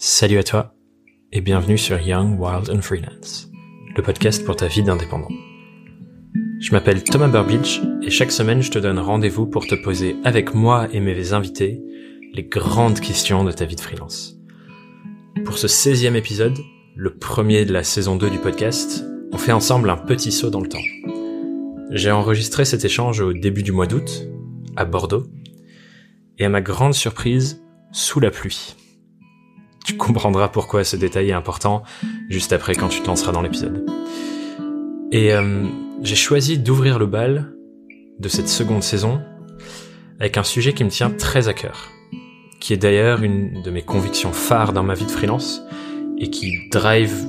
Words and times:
Salut 0.00 0.38
à 0.38 0.44
toi 0.44 0.76
et 1.32 1.40
bienvenue 1.40 1.76
sur 1.76 1.98
Young, 1.98 2.38
Wild 2.38 2.70
and 2.70 2.82
Freelance, 2.82 3.50
le 3.96 4.00
podcast 4.00 4.44
pour 4.44 4.54
ta 4.54 4.68
vie 4.68 4.84
d'indépendant. 4.84 5.26
Je 6.60 6.70
m'appelle 6.70 7.02
Thomas 7.02 7.26
Burbidge 7.26 7.80
et 8.02 8.08
chaque 8.08 8.30
semaine 8.30 8.62
je 8.62 8.70
te 8.70 8.78
donne 8.78 9.00
rendez-vous 9.00 9.48
pour 9.48 9.66
te 9.66 9.74
poser 9.74 10.14
avec 10.22 10.54
moi 10.54 10.86
et 10.92 11.00
mes 11.00 11.32
invités 11.32 11.82
les 12.32 12.44
grandes 12.44 13.00
questions 13.00 13.42
de 13.42 13.50
ta 13.50 13.64
vie 13.64 13.74
de 13.74 13.80
freelance. 13.80 14.36
Pour 15.44 15.58
ce 15.58 15.66
16e 15.66 16.14
épisode, 16.14 16.56
le 16.94 17.16
premier 17.16 17.64
de 17.64 17.72
la 17.72 17.82
saison 17.82 18.14
2 18.14 18.30
du 18.30 18.38
podcast, 18.38 19.04
on 19.32 19.36
fait 19.36 19.50
ensemble 19.50 19.90
un 19.90 19.96
petit 19.96 20.30
saut 20.30 20.50
dans 20.50 20.60
le 20.60 20.68
temps. 20.68 20.78
J'ai 21.90 22.12
enregistré 22.12 22.64
cet 22.64 22.84
échange 22.84 23.18
au 23.18 23.32
début 23.32 23.64
du 23.64 23.72
mois 23.72 23.88
d'août, 23.88 24.28
à 24.76 24.84
Bordeaux, 24.84 25.26
et 26.38 26.44
à 26.44 26.48
ma 26.48 26.60
grande 26.60 26.94
surprise, 26.94 27.64
sous 27.90 28.20
la 28.20 28.30
pluie. 28.30 28.76
Tu 29.84 29.96
comprendras 29.96 30.48
pourquoi 30.48 30.84
ce 30.84 30.96
détail 30.96 31.30
est 31.30 31.34
important 31.34 31.82
juste 32.28 32.52
après 32.52 32.74
quand 32.74 32.88
tu 32.88 33.00
te 33.00 33.06
lanceras 33.06 33.32
dans 33.32 33.42
l'épisode. 33.42 33.86
Et 35.10 35.32
euh, 35.32 35.64
j'ai 36.02 36.16
choisi 36.16 36.58
d'ouvrir 36.58 36.98
le 36.98 37.06
bal 37.06 37.52
de 38.18 38.28
cette 38.28 38.48
seconde 38.48 38.82
saison 38.82 39.22
avec 40.20 40.36
un 40.36 40.42
sujet 40.42 40.74
qui 40.74 40.84
me 40.84 40.90
tient 40.90 41.10
très 41.10 41.48
à 41.48 41.54
cœur, 41.54 41.90
qui 42.60 42.72
est 42.72 42.76
d'ailleurs 42.76 43.22
une 43.22 43.62
de 43.62 43.70
mes 43.70 43.82
convictions 43.82 44.32
phares 44.32 44.72
dans 44.72 44.82
ma 44.82 44.94
vie 44.94 45.06
de 45.06 45.10
freelance 45.10 45.62
et 46.18 46.28
qui 46.30 46.68
drive 46.70 47.26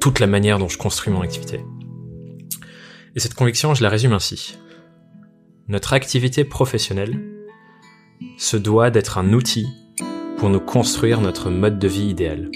toute 0.00 0.20
la 0.20 0.26
manière 0.26 0.58
dont 0.58 0.68
je 0.68 0.78
construis 0.78 1.12
mon 1.12 1.22
activité. 1.22 1.60
Et 3.16 3.20
cette 3.20 3.34
conviction, 3.34 3.74
je 3.74 3.82
la 3.82 3.88
résume 3.88 4.12
ainsi. 4.12 4.56
Notre 5.68 5.92
activité 5.92 6.44
professionnelle 6.44 7.20
se 8.38 8.56
doit 8.56 8.90
d'être 8.90 9.18
un 9.18 9.32
outil 9.32 9.66
pour 10.38 10.50
nous 10.50 10.60
construire 10.60 11.20
notre 11.20 11.50
mode 11.50 11.78
de 11.78 11.88
vie 11.88 12.08
idéal. 12.08 12.50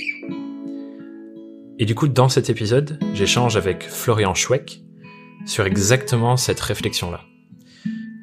Et 1.78 1.84
du 1.84 1.94
coup, 1.94 2.08
dans 2.08 2.28
cet 2.28 2.50
épisode, 2.50 2.98
j'échange 3.14 3.56
avec 3.56 3.89
Florian 3.89 4.34
Schweck 4.34 4.83
sur 5.47 5.64
exactement 5.64 6.36
cette 6.36 6.61
réflexion-là, 6.61 7.20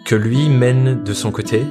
que 0.06 0.16
lui 0.16 0.50
mène 0.50 1.04
de 1.04 1.14
son 1.14 1.32
côté 1.32 1.64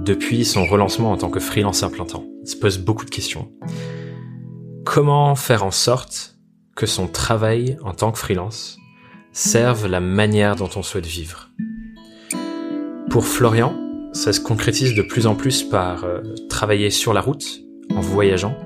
depuis 0.00 0.44
son 0.44 0.66
relancement 0.66 1.12
en 1.12 1.16
tant 1.16 1.30
que 1.30 1.40
freelance 1.40 1.82
implantant. 1.82 2.24
Il 2.42 2.48
se 2.48 2.56
pose 2.56 2.78
beaucoup 2.78 3.04
de 3.04 3.10
questions. 3.10 3.52
Comment 4.84 5.36
faire 5.36 5.64
en 5.64 5.70
sorte 5.70 6.36
que 6.74 6.86
son 6.86 7.06
travail 7.06 7.76
en 7.82 7.94
tant 7.94 8.10
que 8.10 8.18
freelance 8.18 8.78
serve 9.32 9.86
la 9.86 10.00
manière 10.00 10.56
dont 10.56 10.70
on 10.74 10.82
souhaite 10.82 11.06
vivre? 11.06 11.50
Pour 13.10 13.26
Florian, 13.26 13.76
ça 14.12 14.32
se 14.32 14.40
concrétise 14.40 14.94
de 14.94 15.02
plus 15.02 15.26
en 15.26 15.34
plus 15.34 15.62
par 15.62 16.04
euh, 16.04 16.20
travailler 16.48 16.90
sur 16.90 17.12
la 17.12 17.20
route, 17.20 17.62
en 17.90 18.00
voyageant. 18.00 18.56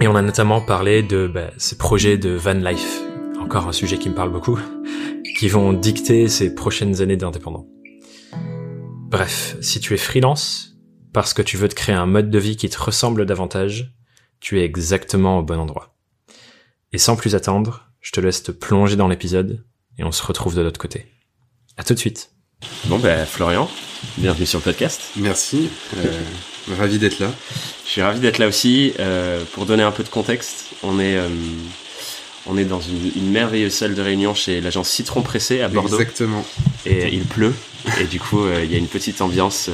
Et 0.00 0.08
on 0.08 0.14
a 0.14 0.22
notamment 0.22 0.60
parlé 0.60 1.02
de 1.02 1.26
bah, 1.26 1.50
ces 1.56 1.78
projets 1.78 2.18
de 2.18 2.30
van 2.30 2.54
life, 2.54 3.00
encore 3.40 3.68
un 3.68 3.72
sujet 3.72 3.98
qui 3.98 4.10
me 4.10 4.14
parle 4.14 4.30
beaucoup, 4.30 4.58
qui 5.38 5.48
vont 5.48 5.72
dicter 5.72 6.28
ces 6.28 6.54
prochaines 6.54 7.00
années 7.00 7.16
d'indépendant. 7.16 7.66
Bref, 9.08 9.56
si 9.60 9.80
tu 9.80 9.94
es 9.94 9.98
freelance, 9.98 10.76
parce 11.12 11.32
que 11.32 11.42
tu 11.42 11.56
veux 11.56 11.68
te 11.68 11.74
créer 11.74 11.96
un 11.96 12.06
mode 12.06 12.30
de 12.30 12.38
vie 12.38 12.56
qui 12.56 12.68
te 12.68 12.80
ressemble 12.80 13.24
davantage, 13.24 13.94
tu 14.40 14.60
es 14.60 14.64
exactement 14.64 15.38
au 15.38 15.42
bon 15.42 15.58
endroit. 15.58 15.96
Et 16.92 16.98
sans 16.98 17.16
plus 17.16 17.34
attendre, 17.34 17.90
je 18.00 18.12
te 18.12 18.20
laisse 18.20 18.42
te 18.42 18.52
plonger 18.52 18.96
dans 18.96 19.08
l'épisode 19.08 19.64
et 19.98 20.04
on 20.04 20.12
se 20.12 20.22
retrouve 20.22 20.54
de 20.54 20.62
l'autre 20.62 20.80
côté. 20.80 21.06
À 21.76 21.84
tout 21.84 21.94
de 21.94 21.98
suite. 21.98 22.37
Bon 22.88 22.98
ben 22.98 23.26
Florian, 23.26 23.68
bienvenue 24.16 24.46
sur 24.46 24.60
le 24.60 24.64
podcast. 24.64 25.10
Merci, 25.16 25.68
euh, 25.98 26.20
ravi 26.78 26.98
d'être 26.98 27.18
là. 27.18 27.30
Je 27.84 27.90
suis 27.90 28.02
ravi 28.02 28.18
d'être 28.18 28.38
là 28.38 28.48
aussi. 28.48 28.94
Euh, 28.98 29.44
pour 29.52 29.66
donner 29.66 29.82
un 29.82 29.90
peu 29.90 30.02
de 30.02 30.08
contexte, 30.08 30.66
on 30.82 30.98
est 30.98 31.16
euh, 31.16 31.28
on 32.46 32.56
est 32.56 32.64
dans 32.64 32.80
une, 32.80 33.12
une, 33.14 33.30
merveilleuse 33.30 33.74
salle 33.74 33.94
de 33.94 34.00
réunion 34.00 34.34
chez 34.34 34.62
l'agence 34.62 34.88
Citron 34.88 35.20
Pressé 35.20 35.60
à 35.60 35.68
Bordeaux. 35.68 36.00
Exactement. 36.00 36.44
Et 36.86 37.14
il 37.14 37.24
pleut 37.24 37.54
et 38.00 38.04
du 38.04 38.18
coup 38.18 38.48
il 38.48 38.72
y 38.72 38.74
a 38.74 38.78
une 38.78 38.88
petite 38.88 39.20
ambiance 39.20 39.68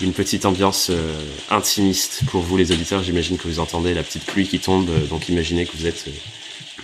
une 0.00 0.12
petite 0.12 0.44
ambiance 0.44 0.90
intimiste 1.50 2.22
pour 2.30 2.42
vous 2.42 2.56
les 2.56 2.72
auditeurs. 2.72 3.02
J'imagine 3.02 3.38
que 3.38 3.46
vous 3.46 3.60
entendez 3.60 3.94
la 3.94 4.02
petite 4.02 4.24
pluie 4.24 4.48
qui 4.48 4.58
tombe, 4.58 4.90
donc 5.08 5.28
imaginez 5.28 5.66
que 5.66 5.76
vous 5.76 5.86
êtes 5.86 6.06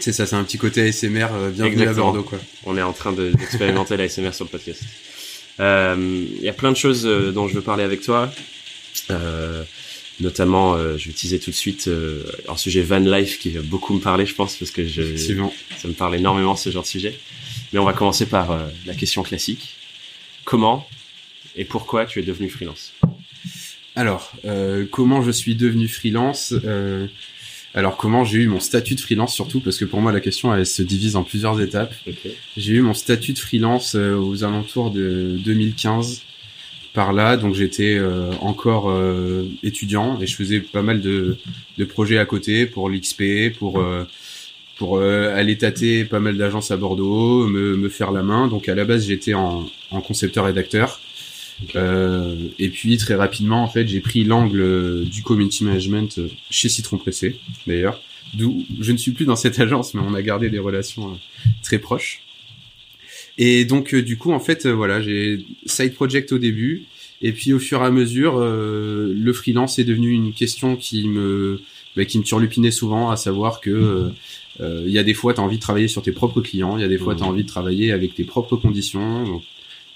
c'est 0.02 0.12
ça, 0.12 0.26
c'est 0.26 0.34
un 0.34 0.42
petit 0.42 0.58
côté 0.58 0.82
ASMR 0.88 1.28
euh, 1.32 1.50
bienvenue 1.50 1.86
à 1.86 1.92
Bordeaux 1.92 2.24
quoi. 2.24 2.38
On 2.64 2.76
est 2.76 2.82
en 2.82 2.92
train 2.92 3.12
d'expérimenter 3.12 3.96
de, 3.96 4.02
l'ASMR 4.02 4.34
sur 4.34 4.44
le 4.44 4.50
podcast. 4.50 4.82
Il 5.58 5.64
euh, 5.64 6.24
y 6.40 6.48
a 6.48 6.52
plein 6.52 6.72
de 6.72 6.76
choses 6.76 7.06
euh, 7.06 7.30
dont 7.30 7.46
je 7.46 7.54
veux 7.54 7.60
parler 7.60 7.84
avec 7.84 8.02
toi. 8.02 8.28
Euh, 9.10 9.62
notamment, 10.18 10.74
euh, 10.74 10.96
je 10.98 11.04
vais 11.04 11.10
utiliser 11.10 11.38
tout 11.38 11.50
de 11.50 11.56
suite 11.56 11.86
euh, 11.86 12.24
un 12.48 12.56
sujet 12.56 12.82
van 12.82 12.98
life 12.98 13.38
qui 13.38 13.50
va 13.50 13.62
beaucoup 13.62 13.94
me 13.94 14.00
parler, 14.00 14.26
je 14.26 14.34
pense, 14.34 14.56
parce 14.56 14.72
que 14.72 14.84
je, 14.86 15.16
ça 15.16 15.88
me 15.88 15.92
parle 15.92 16.16
énormément 16.16 16.56
ce 16.56 16.70
genre 16.70 16.82
de 16.82 16.88
sujet. 16.88 17.16
Mais 17.72 17.78
on 17.78 17.84
va 17.84 17.92
commencer 17.92 18.26
par 18.26 18.58
la 18.86 18.94
question 18.94 19.22
classique. 19.22 19.76
Comment 20.44 20.86
et 21.54 21.64
pourquoi 21.64 22.06
tu 22.06 22.18
es 22.18 22.22
devenu 22.22 22.48
freelance? 22.50 22.92
Alors, 23.94 24.32
comment 24.90 25.22
je 25.22 25.30
suis 25.30 25.54
devenu 25.54 25.86
freelance? 25.86 26.54
Alors 27.74 27.96
comment 27.96 28.24
j'ai 28.24 28.38
eu 28.38 28.48
mon 28.48 28.60
statut 28.60 28.94
de 28.94 29.00
freelance 29.00 29.34
surtout 29.34 29.60
parce 29.60 29.78
que 29.78 29.84
pour 29.84 30.00
moi 30.00 30.12
la 30.12 30.20
question 30.20 30.54
elle 30.54 30.66
se 30.66 30.82
divise 30.82 31.16
en 31.16 31.22
plusieurs 31.22 31.60
étapes. 31.60 31.94
J'ai 32.56 32.74
eu 32.74 32.82
mon 32.82 32.94
statut 32.94 33.32
de 33.32 33.38
freelance 33.38 33.94
euh, 33.94 34.14
aux 34.14 34.44
alentours 34.44 34.90
de 34.90 35.38
2015 35.42 36.22
par 36.92 37.14
là 37.14 37.38
donc 37.38 37.54
j'étais 37.54 37.96
euh, 37.96 38.30
encore 38.40 38.90
euh, 38.90 39.48
étudiant 39.62 40.20
et 40.20 40.26
je 40.26 40.36
faisais 40.36 40.60
pas 40.60 40.82
mal 40.82 41.00
de, 41.00 41.38
de 41.78 41.84
projets 41.84 42.18
à 42.18 42.26
côté 42.26 42.66
pour 42.66 42.90
l'XP 42.90 43.56
pour 43.58 43.82
pour 44.78 45.00
aller 45.00 45.56
tâter 45.56 46.04
pas 46.04 46.18
mal 46.18 46.36
d'agences 46.36 46.72
à 46.72 46.76
Bordeaux 46.76 47.46
me, 47.46 47.76
me, 47.76 47.88
faire 47.88 48.10
la 48.10 48.22
main. 48.22 48.48
Donc 48.48 48.68
à 48.68 48.74
la 48.74 48.84
base 48.84 49.06
j'étais 49.06 49.32
en, 49.32 49.64
en 49.92 50.00
concepteur 50.00 50.44
rédacteur 50.44 51.00
euh, 51.76 52.36
et 52.58 52.68
puis 52.68 52.96
très 52.96 53.14
rapidement, 53.14 53.62
en 53.62 53.68
fait, 53.68 53.86
j'ai 53.86 54.00
pris 54.00 54.24
l'angle 54.24 55.04
du 55.04 55.22
community 55.22 55.64
management 55.64 56.20
chez 56.50 56.68
Citron 56.68 56.98
Pressé, 56.98 57.38
d'ailleurs. 57.66 58.00
D'où 58.34 58.64
je 58.80 58.92
ne 58.92 58.96
suis 58.96 59.12
plus 59.12 59.26
dans 59.26 59.36
cette 59.36 59.60
agence, 59.60 59.94
mais 59.94 60.00
on 60.04 60.14
a 60.14 60.22
gardé 60.22 60.48
des 60.48 60.58
relations 60.58 61.12
euh, 61.12 61.48
très 61.62 61.78
proches. 61.78 62.22
Et 63.38 63.64
donc, 63.64 63.94
euh, 63.94 64.02
du 64.02 64.16
coup, 64.16 64.32
en 64.32 64.40
fait, 64.40 64.66
voilà, 64.66 65.02
j'ai 65.02 65.44
side 65.66 65.94
project 65.94 66.32
au 66.32 66.38
début, 66.38 66.84
et 67.20 67.32
puis 67.32 67.52
au 67.52 67.58
fur 67.58 67.82
et 67.82 67.86
à 67.86 67.90
mesure, 67.90 68.40
le 68.40 69.32
freelance 69.32 69.78
est 69.78 69.84
devenu 69.84 70.10
une 70.10 70.32
question 70.32 70.76
qui 70.76 71.06
me 71.06 71.60
bah, 71.94 72.04
qui 72.04 72.18
me 72.18 72.24
turlupinait 72.24 72.72
souvent, 72.72 73.10
à 73.10 73.16
savoir 73.16 73.60
que 73.60 74.10
il 74.60 74.90
y 74.90 74.98
a 74.98 75.04
des 75.04 75.14
fois, 75.14 75.32
tu 75.32 75.40
as 75.40 75.44
envie 75.44 75.56
de 75.56 75.62
travailler 75.62 75.86
sur 75.86 76.02
tes 76.02 76.10
propres 76.10 76.40
clients, 76.40 76.76
il 76.76 76.80
y 76.80 76.84
a 76.84 76.88
des 76.88 76.98
fois, 76.98 77.14
tu 77.14 77.22
as 77.22 77.26
envie 77.26 77.44
de 77.44 77.48
travailler 77.48 77.92
avec 77.92 78.14
tes 78.14 78.24
propres 78.24 78.56
conditions. 78.56 79.24
Donc, 79.24 79.42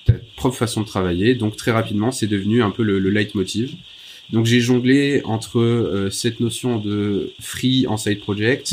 ta 0.06 0.14
propre 0.36 0.56
façon 0.56 0.80
de 0.80 0.86
travailler. 0.86 1.34
Donc 1.34 1.56
très 1.56 1.72
rapidement, 1.72 2.10
c'est 2.10 2.26
devenu 2.26 2.62
un 2.62 2.70
peu 2.70 2.82
le, 2.82 2.98
le 2.98 3.10
leitmotiv. 3.10 3.74
Donc 4.32 4.46
j'ai 4.46 4.60
jonglé 4.60 5.20
entre 5.24 5.60
euh, 5.60 6.10
cette 6.10 6.40
notion 6.40 6.78
de 6.78 7.32
free 7.40 7.86
en 7.86 7.96
side 7.96 8.20
project, 8.20 8.72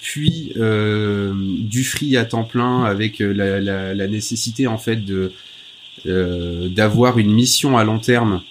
puis 0.00 0.52
euh, 0.56 1.32
du 1.60 1.84
free 1.84 2.16
à 2.16 2.24
temps 2.24 2.44
plein 2.44 2.84
avec 2.84 3.20
euh, 3.20 3.32
la, 3.32 3.60
la, 3.60 3.94
la 3.94 4.08
nécessité 4.08 4.66
en 4.66 4.78
fait 4.78 4.96
de 4.96 5.32
euh, 6.06 6.68
d'avoir 6.68 7.18
une 7.18 7.32
mission 7.32 7.78
à 7.78 7.84
long 7.84 8.00
terme 8.00 8.42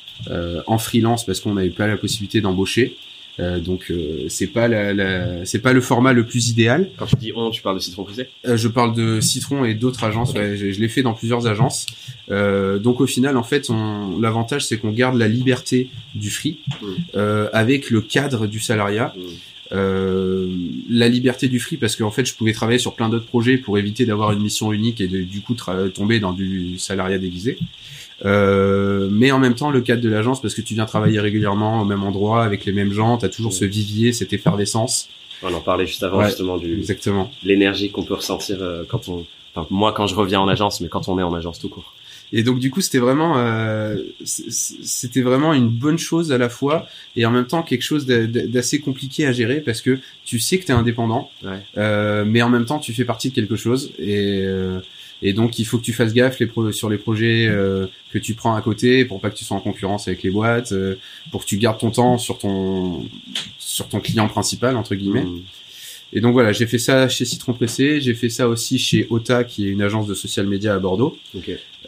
en 0.67 0.77
freelance 0.77 1.25
parce 1.25 1.39
qu'on 1.39 1.55
n'avait 1.55 1.71
pas 1.71 1.87
la 1.87 1.97
possibilité 1.97 2.41
d'embaucher. 2.41 2.95
Euh, 3.39 3.59
donc 3.59 3.89
euh, 3.89 4.25
c'est 4.27 4.47
pas 4.47 4.67
la, 4.67 4.93
la 4.93 5.45
c'est 5.45 5.59
pas 5.59 5.73
le 5.73 5.81
format 5.81 6.13
le 6.13 6.25
plus 6.25 6.49
idéal. 6.49 6.89
Quand 6.97 7.05
tu 7.05 7.15
dis 7.15 7.31
on, 7.35 7.49
tu 7.49 7.61
parles 7.61 7.77
de 7.77 7.81
Citron 7.81 8.03
Pressé 8.03 8.27
euh, 8.45 8.57
Je 8.57 8.67
parle 8.67 8.93
de 8.93 9.21
Citron 9.21 9.63
et 9.63 9.73
d'autres 9.73 10.03
agences. 10.03 10.33
Ouais, 10.33 10.57
je, 10.57 10.71
je 10.71 10.79
l'ai 10.79 10.89
fait 10.89 11.01
dans 11.01 11.13
plusieurs 11.13 11.47
agences. 11.47 11.85
Euh, 12.29 12.77
donc 12.77 12.99
au 13.01 13.07
final, 13.07 13.37
en 13.37 13.43
fait, 13.43 13.69
l'avantage 14.19 14.65
c'est 14.65 14.77
qu'on 14.77 14.91
garde 14.91 15.17
la 15.17 15.27
liberté 15.27 15.89
du 16.15 16.29
free 16.29 16.59
mmh. 16.81 17.17
avec 17.53 17.89
le 17.89 18.01
cadre 18.01 18.47
du 18.47 18.59
salariat. 18.59 19.13
Mmh. 19.15 19.77
la 20.89 21.07
liberté 21.07 21.47
du 21.47 21.59
free 21.59 21.77
parce 21.77 21.95
qu'en 21.95 22.11
fait 22.11 22.25
je 22.25 22.33
pouvais 22.33 22.51
travailler 22.51 22.79
sur 22.79 22.93
plein 22.93 23.07
d'autres 23.07 23.25
projets 23.25 23.57
pour 23.57 23.77
éviter 23.77 24.05
d'avoir 24.05 24.33
une 24.33 24.41
mission 24.41 24.73
unique 24.73 24.99
et 24.99 25.07
de, 25.07 25.21
du 25.21 25.39
coup 25.39 25.55
tomber 25.93 26.19
dans 26.19 26.33
du 26.33 26.77
salariat 26.77 27.17
déguisé. 27.17 27.57
Euh, 28.25 29.09
mais 29.11 29.31
en 29.31 29.39
même 29.39 29.55
temps, 29.55 29.71
le 29.71 29.81
cadre 29.81 30.01
de 30.01 30.09
l'agence, 30.09 30.41
parce 30.41 30.53
que 30.53 30.61
tu 30.61 30.73
viens 30.73 30.85
travailler 30.85 31.19
régulièrement 31.19 31.81
au 31.81 31.85
même 31.85 32.03
endroit, 32.03 32.43
avec 32.43 32.65
les 32.65 32.71
mêmes 32.71 32.93
gens, 32.93 33.17
tu 33.17 33.25
as 33.25 33.29
toujours 33.29 33.53
ce 33.53 33.65
vivier, 33.65 34.13
cette 34.13 34.33
effervescence. 34.33 35.09
On 35.43 35.53
en 35.53 35.59
parlait 35.59 35.87
juste 35.87 36.03
avant, 36.03 36.23
justement, 36.23 36.57
du, 36.57 36.77
exactement. 36.77 37.31
l'énergie 37.43 37.91
qu'on 37.91 38.03
peut 38.03 38.13
ressentir 38.13 38.57
euh, 38.61 38.83
quand 38.87 39.09
on, 39.09 39.25
enfin, 39.55 39.67
moi 39.71 39.91
quand 39.91 40.05
je 40.05 40.15
reviens 40.15 40.39
en 40.39 40.47
agence, 40.47 40.81
mais 40.81 40.87
quand 40.87 41.07
on 41.07 41.17
est 41.17 41.23
en 41.23 41.33
agence 41.33 41.59
tout 41.59 41.69
court. 41.69 41.93
Et 42.33 42.43
donc 42.43 42.59
du 42.59 42.71
coup, 42.71 42.81
c'était 42.81 42.99
vraiment, 42.99 43.37
euh, 43.37 43.97
c'était 44.23 45.21
vraiment 45.21 45.53
une 45.53 45.67
bonne 45.67 45.97
chose 45.97 46.31
à 46.31 46.37
la 46.37 46.47
fois 46.47 46.87
et 47.15 47.25
en 47.25 47.31
même 47.31 47.45
temps 47.45 47.61
quelque 47.61 47.81
chose 47.81 48.05
d'assez 48.05 48.79
compliqué 48.79 49.25
à 49.25 49.33
gérer 49.33 49.59
parce 49.59 49.81
que 49.81 49.99
tu 50.23 50.39
sais 50.39 50.57
que 50.57 50.65
tu 50.65 50.71
es 50.71 50.75
indépendant, 50.75 51.29
ouais. 51.43 51.59
euh, 51.77 52.23
mais 52.25 52.41
en 52.41 52.49
même 52.49 52.65
temps 52.65 52.79
tu 52.79 52.93
fais 52.93 53.03
partie 53.03 53.29
de 53.29 53.35
quelque 53.35 53.57
chose 53.57 53.91
et 53.99 54.43
euh, 54.43 54.79
Et 55.21 55.33
donc, 55.33 55.59
il 55.59 55.65
faut 55.65 55.77
que 55.77 55.83
tu 55.83 55.93
fasses 55.93 56.13
gaffe 56.13 56.39
les 56.39 56.47
pro 56.47 56.71
sur 56.71 56.89
les 56.89 56.97
projets 56.97 57.47
euh, 57.47 57.85
que 58.11 58.17
tu 58.17 58.33
prends 58.33 58.55
à 58.55 58.61
côté 58.61 59.05
pour 59.05 59.21
pas 59.21 59.29
que 59.29 59.35
tu 59.35 59.45
sois 59.45 59.57
en 59.57 59.61
concurrence 59.61 60.07
avec 60.07 60.23
les 60.23 60.31
boîtes, 60.31 60.71
euh, 60.71 60.95
pour 61.31 61.41
que 61.41 61.45
tu 61.45 61.57
gardes 61.57 61.79
ton 61.79 61.91
temps 61.91 62.17
sur 62.17 62.37
ton 62.39 63.07
sur 63.59 63.87
ton 63.87 63.99
client 63.99 64.27
principal 64.27 64.75
entre 64.75 64.95
guillemets. 64.95 65.23
Mm. 65.23 65.41
Et 66.13 66.21
donc 66.21 66.33
voilà, 66.33 66.51
j'ai 66.51 66.65
fait 66.65 66.79
ça 66.79 67.07
chez 67.07 67.23
Citron 67.23 67.53
Pressé, 67.53 68.01
j'ai 68.01 68.13
fait 68.13 68.29
ça 68.29 68.49
aussi 68.49 68.77
chez 68.79 69.07
Ota, 69.09 69.43
qui 69.45 69.67
est 69.67 69.69
une 69.69 69.81
agence 69.81 70.07
de 70.07 70.13
social 70.13 70.45
media 70.45 70.73
à 70.73 70.79
Bordeaux. 70.79 71.17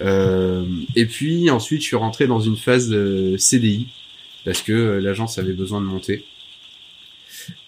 Euh, 0.02 0.64
et 0.96 1.06
puis 1.06 1.50
ensuite, 1.50 1.82
je 1.82 1.88
suis 1.88 1.96
rentré 1.98 2.28
dans 2.28 2.40
une 2.40 2.56
phase 2.56 2.96
CDI 3.38 3.88
parce 4.46 4.62
que 4.62 5.00
l'agence 5.02 5.40
avait 5.40 5.54
besoin 5.54 5.82
de 5.82 5.86
monter. 5.86 6.24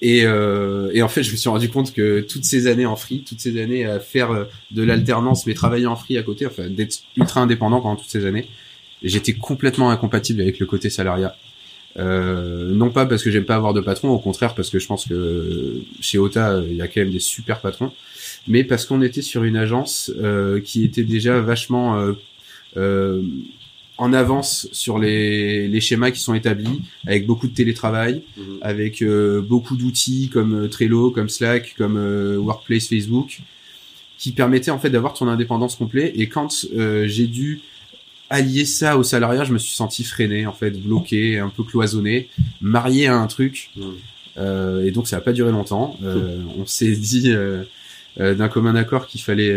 Et, 0.01 0.25
euh, 0.25 0.89
et 0.93 1.01
en 1.01 1.07
fait, 1.07 1.23
je 1.23 1.31
me 1.31 1.35
suis 1.35 1.49
rendu 1.49 1.69
compte 1.69 1.93
que 1.93 2.21
toutes 2.21 2.45
ces 2.45 2.67
années 2.67 2.85
en 2.85 2.95
free, 2.95 3.23
toutes 3.23 3.39
ces 3.39 3.61
années 3.61 3.85
à 3.85 3.99
faire 3.99 4.31
euh, 4.31 4.45
de 4.71 4.83
l'alternance, 4.83 5.45
mais 5.45 5.53
travailler 5.53 5.87
en 5.87 5.95
free 5.95 6.17
à 6.17 6.23
côté, 6.23 6.45
enfin 6.45 6.67
d'être 6.69 6.99
ultra 7.17 7.41
indépendant 7.41 7.81
pendant 7.81 7.95
toutes 7.95 8.09
ces 8.09 8.25
années, 8.25 8.47
j'étais 9.03 9.33
complètement 9.33 9.89
incompatible 9.89 10.41
avec 10.41 10.59
le 10.59 10.65
côté 10.65 10.89
salariat. 10.89 11.35
Euh, 11.97 12.73
non 12.73 12.89
pas 12.89 13.05
parce 13.05 13.23
que 13.23 13.31
j'aime 13.31 13.45
pas 13.45 13.55
avoir 13.55 13.73
de 13.73 13.79
patron, 13.79 14.09
au 14.09 14.19
contraire 14.19 14.53
parce 14.53 14.69
que 14.69 14.79
je 14.79 14.87
pense 14.87 15.05
que 15.05 15.81
chez 16.01 16.17
Ota 16.17 16.61
il 16.69 16.75
y 16.75 16.81
a 16.81 16.87
quand 16.89 16.99
même 16.99 17.11
des 17.11 17.19
super 17.19 17.61
patrons, 17.61 17.93
mais 18.47 18.63
parce 18.63 18.85
qu'on 18.85 19.01
était 19.01 19.21
sur 19.21 19.43
une 19.43 19.55
agence 19.55 20.11
euh, 20.21 20.59
qui 20.59 20.83
était 20.83 21.03
déjà 21.03 21.39
vachement 21.39 21.97
euh, 21.97 22.13
euh, 22.77 23.21
en 23.97 24.11
avance 24.11 24.67
sur 24.73 24.99
les, 24.99 25.67
les 25.69 25.79
schémas 25.81 26.11
qui 26.11 26.19
sont 26.19 26.33
établis, 26.33 26.81
avec 27.07 27.25
beaucoup 27.25 27.47
de 27.47 27.53
télétravail, 27.53 28.21
Mhm. 28.37 28.57
avec 28.61 29.01
euh, 29.01 29.41
beaucoup 29.41 29.77
d'outils 29.77 30.29
comme 30.33 30.65
euh, 30.65 30.67
Trello, 30.67 31.11
comme 31.11 31.29
Slack, 31.29 31.75
comme 31.77 31.95
euh, 31.97 32.37
Workplace 32.37 32.87
Facebook, 32.87 33.39
qui 34.17 34.31
permettaient 34.33 34.71
en 34.71 34.79
fait 34.79 34.89
d'avoir 34.89 35.13
ton 35.13 35.27
indépendance 35.29 35.75
complète. 35.75 36.11
Et 36.15 36.27
quand 36.27 36.65
euh, 36.75 37.07
j'ai 37.07 37.27
dû 37.27 37.61
allier 38.29 38.65
ça 38.65 38.97
au 38.97 39.03
salariat, 39.03 39.43
je 39.45 39.53
me 39.53 39.59
suis 39.59 39.75
senti 39.75 40.03
freiné, 40.03 40.45
en 40.45 40.51
fait, 40.53 40.71
bloqué, 40.71 41.39
un 41.39 41.49
peu 41.49 41.63
cloisonné, 41.63 42.27
marié 42.59 43.07
à 43.07 43.15
un 43.17 43.27
truc. 43.27 43.69
Mhm. 43.77 43.93
Et 44.85 44.91
donc 44.91 45.07
ça 45.07 45.15
n'a 45.15 45.21
pas 45.21 45.31
duré 45.31 45.49
longtemps. 45.53 45.97
On 46.57 46.65
s'est 46.65 46.91
dit 46.91 47.33
d'un 48.17 48.49
commun 48.49 48.75
accord 48.75 49.07
qu'il 49.07 49.21
fallait 49.21 49.55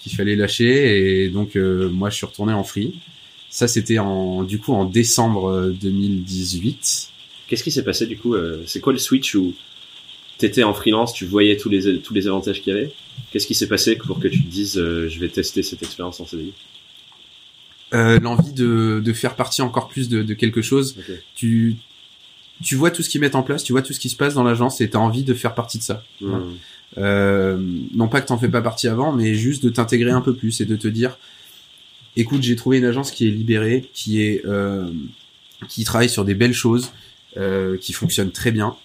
qu'il 0.00 0.12
fallait 0.16 0.34
lâcher 0.34 1.24
et 1.24 1.28
donc 1.28 1.54
moi 1.54 2.10
je 2.10 2.16
suis 2.16 2.26
retourné 2.26 2.52
en 2.52 2.64
free. 2.64 2.94
Ça 3.50 3.66
c'était 3.68 3.98
en 3.98 4.44
du 4.44 4.58
coup 4.58 4.72
en 4.72 4.84
décembre 4.84 5.50
euh, 5.50 5.70
2018. 5.70 7.08
Qu'est-ce 7.48 7.64
qui 7.64 7.70
s'est 7.72 7.84
passé 7.84 8.06
du 8.06 8.16
coup 8.16 8.34
euh, 8.34 8.62
C'est 8.66 8.80
quoi 8.80 8.92
le 8.92 8.98
switch 8.98 9.34
où 9.34 9.54
t'étais 10.38 10.62
en 10.62 10.72
freelance, 10.72 11.12
tu 11.12 11.26
voyais 11.26 11.56
tous 11.56 11.68
les 11.68 12.00
tous 12.00 12.14
les 12.14 12.26
avantages 12.28 12.62
qu'il 12.62 12.72
y 12.72 12.76
avait? 12.76 12.92
Qu'est-ce 13.30 13.46
qui 13.46 13.54
s'est 13.54 13.68
passé 13.68 13.96
pour 13.96 14.20
que 14.20 14.28
tu 14.28 14.42
te 14.42 14.48
dises 14.48 14.78
euh, 14.78 15.08
je 15.08 15.18
vais 15.18 15.28
tester 15.28 15.62
cette 15.62 15.82
expérience 15.82 16.20
en 16.20 16.26
CDI 16.26 16.52
Euh, 17.92 18.20
L'envie 18.20 18.52
de, 18.52 19.02
de 19.04 19.12
faire 19.12 19.34
partie 19.34 19.62
encore 19.62 19.88
plus 19.88 20.08
de, 20.08 20.22
de 20.22 20.34
quelque 20.34 20.62
chose. 20.62 20.96
Tu 21.34 21.76
tu 22.62 22.76
vois 22.76 22.90
tout 22.90 23.02
ce 23.02 23.08
qu'ils 23.08 23.20
mettent 23.20 23.34
en 23.34 23.42
place, 23.42 23.64
tu 23.64 23.72
vois 23.72 23.82
tout 23.82 23.92
ce 23.94 24.00
qui 24.00 24.10
se 24.10 24.16
passe 24.16 24.34
dans 24.34 24.44
l'agence 24.44 24.80
et 24.80 24.90
t'as 24.90 24.98
envie 24.98 25.24
de 25.24 25.34
faire 25.34 25.54
partie 25.54 25.78
de 25.78 25.82
ça. 25.82 26.04
Mm. 26.20 26.34
Euh, 26.98 27.56
non 27.94 28.08
pas 28.08 28.20
que 28.20 28.26
t'en 28.26 28.38
fais 28.38 28.48
pas 28.48 28.62
partie 28.62 28.86
avant, 28.88 29.12
mais 29.12 29.34
juste 29.34 29.64
de 29.64 29.70
t'intégrer 29.70 30.10
un 30.10 30.20
peu 30.20 30.34
plus 30.34 30.60
et 30.60 30.66
de 30.66 30.76
te 30.76 30.88
dire, 30.88 31.18
écoute, 32.16 32.42
j'ai 32.42 32.56
trouvé 32.56 32.78
une 32.78 32.84
agence 32.84 33.10
qui 33.10 33.26
est 33.26 33.30
libérée, 33.30 33.88
qui 33.92 34.22
est 34.22 34.44
euh, 34.44 34.90
qui 35.68 35.84
travaille 35.84 36.08
sur 36.08 36.24
des 36.24 36.34
belles 36.34 36.54
choses, 36.54 36.92
euh, 37.36 37.76
qui 37.76 37.92
fonctionne 37.92 38.30
très 38.30 38.50
bien. 38.50 38.76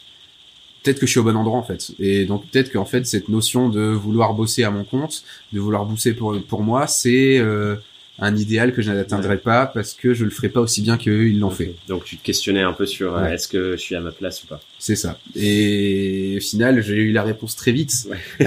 Peut-être 0.83 0.99
que 0.99 1.07
je 1.07 1.11
suis 1.11 1.19
au 1.19 1.23
bon 1.23 1.35
endroit 1.35 1.57
en 1.57 1.63
fait, 1.63 1.93
et 1.99 2.25
donc 2.25 2.45
peut-être 2.47 2.71
qu'en 2.71 2.85
fait 2.85 3.07
cette 3.07 3.27
notion 3.27 3.69
de 3.69 3.81
vouloir 3.81 4.35
bosser 4.35 4.63
à 4.63 4.69
mon 4.69 4.83
compte, 4.83 5.23
de 5.51 5.59
vouloir 5.59 5.85
bosser 5.85 6.13
pour 6.13 6.39
pour 6.43 6.61
moi, 6.61 6.85
c'est 6.85 7.39
euh, 7.39 7.75
un 8.17 8.35
idéal 8.35 8.73
que 8.73 8.81
je 8.81 8.91
n'atteindrai 8.91 9.37
pas 9.37 9.65
parce 9.65 9.93
que 9.93 10.13
je 10.13 10.23
le 10.23 10.29
ferai 10.29 10.47
pas 10.47 10.61
aussi 10.61 10.81
bien 10.81 10.97
qu'eux 10.97 11.27
ils 11.27 11.39
l'ont 11.39 11.49
fait. 11.49 11.75
Donc 11.89 12.05
tu 12.05 12.15
te 12.17 12.23
questionnais 12.23 12.61
un 12.61 12.71
peu 12.71 12.85
sur 12.85 13.17
euh, 13.17 13.25
est-ce 13.27 13.47
que 13.47 13.71
je 13.71 13.81
suis 13.81 13.95
à 13.95 13.99
ma 13.99 14.11
place 14.11 14.43
ou 14.43 14.47
pas? 14.47 14.61
C'est 14.79 14.95
ça. 14.95 15.19
Et 15.35 16.35
au 16.37 16.39
final, 16.39 16.81
j'ai 16.81 16.95
eu 16.95 17.11
la 17.11 17.23
réponse 17.23 17.55
très 17.55 17.71
vite. 17.71 18.07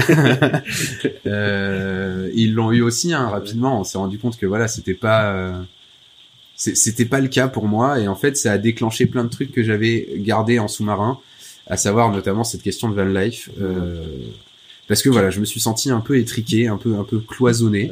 Euh, 1.27 2.31
ils 2.35 2.55
l'ont 2.55 2.73
eu 2.73 2.81
aussi 2.81 3.13
hein, 3.13 3.29
rapidement. 3.29 3.81
On 3.81 3.85
s'est 3.85 3.99
rendu 3.99 4.19
compte 4.19 4.39
que 4.39 4.47
voilà, 4.47 4.69
c'était 4.69 4.95
pas 4.95 5.33
euh, 5.33 5.53
c'était 6.57 7.05
pas 7.05 7.21
le 7.21 7.29
cas 7.29 7.49
pour 7.49 7.67
moi. 7.67 8.01
Et 8.01 8.09
en 8.09 8.15
fait, 8.15 8.37
ça 8.37 8.53
a 8.53 8.59
déclenché 8.59 9.07
plein 9.07 9.25
de 9.25 9.29
trucs 9.29 9.53
que 9.53 9.63
j'avais 9.63 10.09
gardés 10.17 10.59
en 10.59 10.69
sous-marin, 10.69 11.19
à 11.67 11.77
savoir 11.77 12.11
notamment 12.11 12.45
cette 12.45 12.63
question 12.63 12.89
de 12.89 12.95
van 12.95 13.05
life. 13.05 13.51
Parce 14.87 15.03
que 15.03 15.11
voilà, 15.11 15.31
je 15.31 15.41
me 15.41 15.45
suis 15.45 15.61
senti 15.61 15.91
un 15.91 16.01
peu 16.01 16.19
étriqué, 16.19 16.67
un 16.67 16.79
peu 16.79 16.97
un 16.97 17.05
peu 17.05 17.19
cloisonné. 17.19 17.91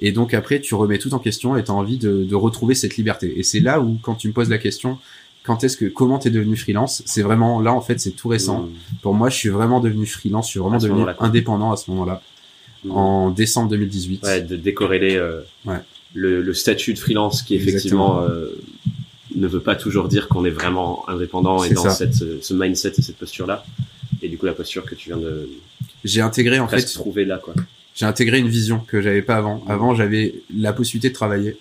Et 0.00 0.12
donc 0.12 0.32
après, 0.34 0.60
tu 0.60 0.74
remets 0.74 0.98
tout 0.98 1.12
en 1.14 1.18
question 1.18 1.56
et 1.56 1.64
tu 1.64 1.70
as 1.70 1.74
envie 1.74 1.98
de, 1.98 2.24
de 2.24 2.34
retrouver 2.34 2.74
cette 2.74 2.96
liberté. 2.96 3.38
Et 3.38 3.42
c'est 3.42 3.60
là 3.60 3.80
où, 3.80 3.98
quand 4.02 4.14
tu 4.14 4.28
me 4.28 4.32
poses 4.32 4.48
la 4.48 4.58
question, 4.58 4.98
quand 5.42 5.62
est-ce 5.64 5.76
que, 5.76 5.84
comment 5.86 6.18
t'es 6.18 6.30
devenu 6.30 6.56
freelance, 6.56 7.02
c'est 7.06 7.22
vraiment 7.22 7.60
là 7.60 7.72
en 7.72 7.80
fait, 7.80 7.98
c'est 8.00 8.10
tout 8.12 8.28
récent. 8.28 8.62
Mm. 8.62 8.68
Pour 9.02 9.14
moi, 9.14 9.28
je 9.30 9.36
suis 9.36 9.48
vraiment 9.48 9.80
devenu 9.80 10.06
freelance, 10.06 10.46
je 10.46 10.50
suis 10.52 10.60
vraiment 10.60 10.78
devenu 10.78 11.02
indépendant 11.18 11.72
à 11.72 11.76
ce 11.76 11.90
moment-là, 11.90 12.22
Mm. 12.82 12.90
en 12.92 13.30
décembre 13.30 13.68
2018. 13.70 14.22
Ouais, 14.24 14.40
de 14.40 14.56
décorréler 14.56 15.16
euh, 15.16 15.40
Ouais. 15.66 15.76
le, 16.14 16.40
le 16.40 16.54
statut 16.54 16.94
de 16.94 16.98
freelance 16.98 17.42
qui 17.42 17.54
effectivement 17.54 18.22
euh, 18.22 18.46
ne 19.36 19.46
veut 19.46 19.60
pas 19.60 19.76
toujours 19.76 20.08
dire 20.08 20.28
qu'on 20.28 20.46
est 20.46 20.50
vraiment 20.50 21.06
indépendant 21.08 21.62
et 21.62 21.74
dans 21.74 21.82
ça. 21.82 21.90
cette, 21.90 22.42
ce 22.42 22.54
mindset 22.54 22.92
et 22.96 23.02
cette 23.02 23.16
posture-là. 23.18 23.64
Et 24.22 24.28
du 24.30 24.38
coup, 24.38 24.46
la 24.46 24.52
posture 24.54 24.84
que 24.86 24.94
tu 24.94 25.10
viens 25.10 25.18
de 25.18 25.48
J'ai 26.04 26.22
intégré 26.22 26.58
en 26.58 26.68
fait, 26.68 26.82
trouver 26.84 27.26
là, 27.26 27.36
quoi. 27.38 27.52
J'ai 27.94 28.06
intégré 28.06 28.38
une 28.38 28.48
vision 28.48 28.80
que 28.80 29.00
j'avais 29.00 29.22
pas 29.22 29.36
avant. 29.36 29.64
Avant, 29.68 29.94
j'avais 29.94 30.34
la 30.54 30.72
possibilité 30.72 31.08
de 31.08 31.14
travailler 31.14 31.56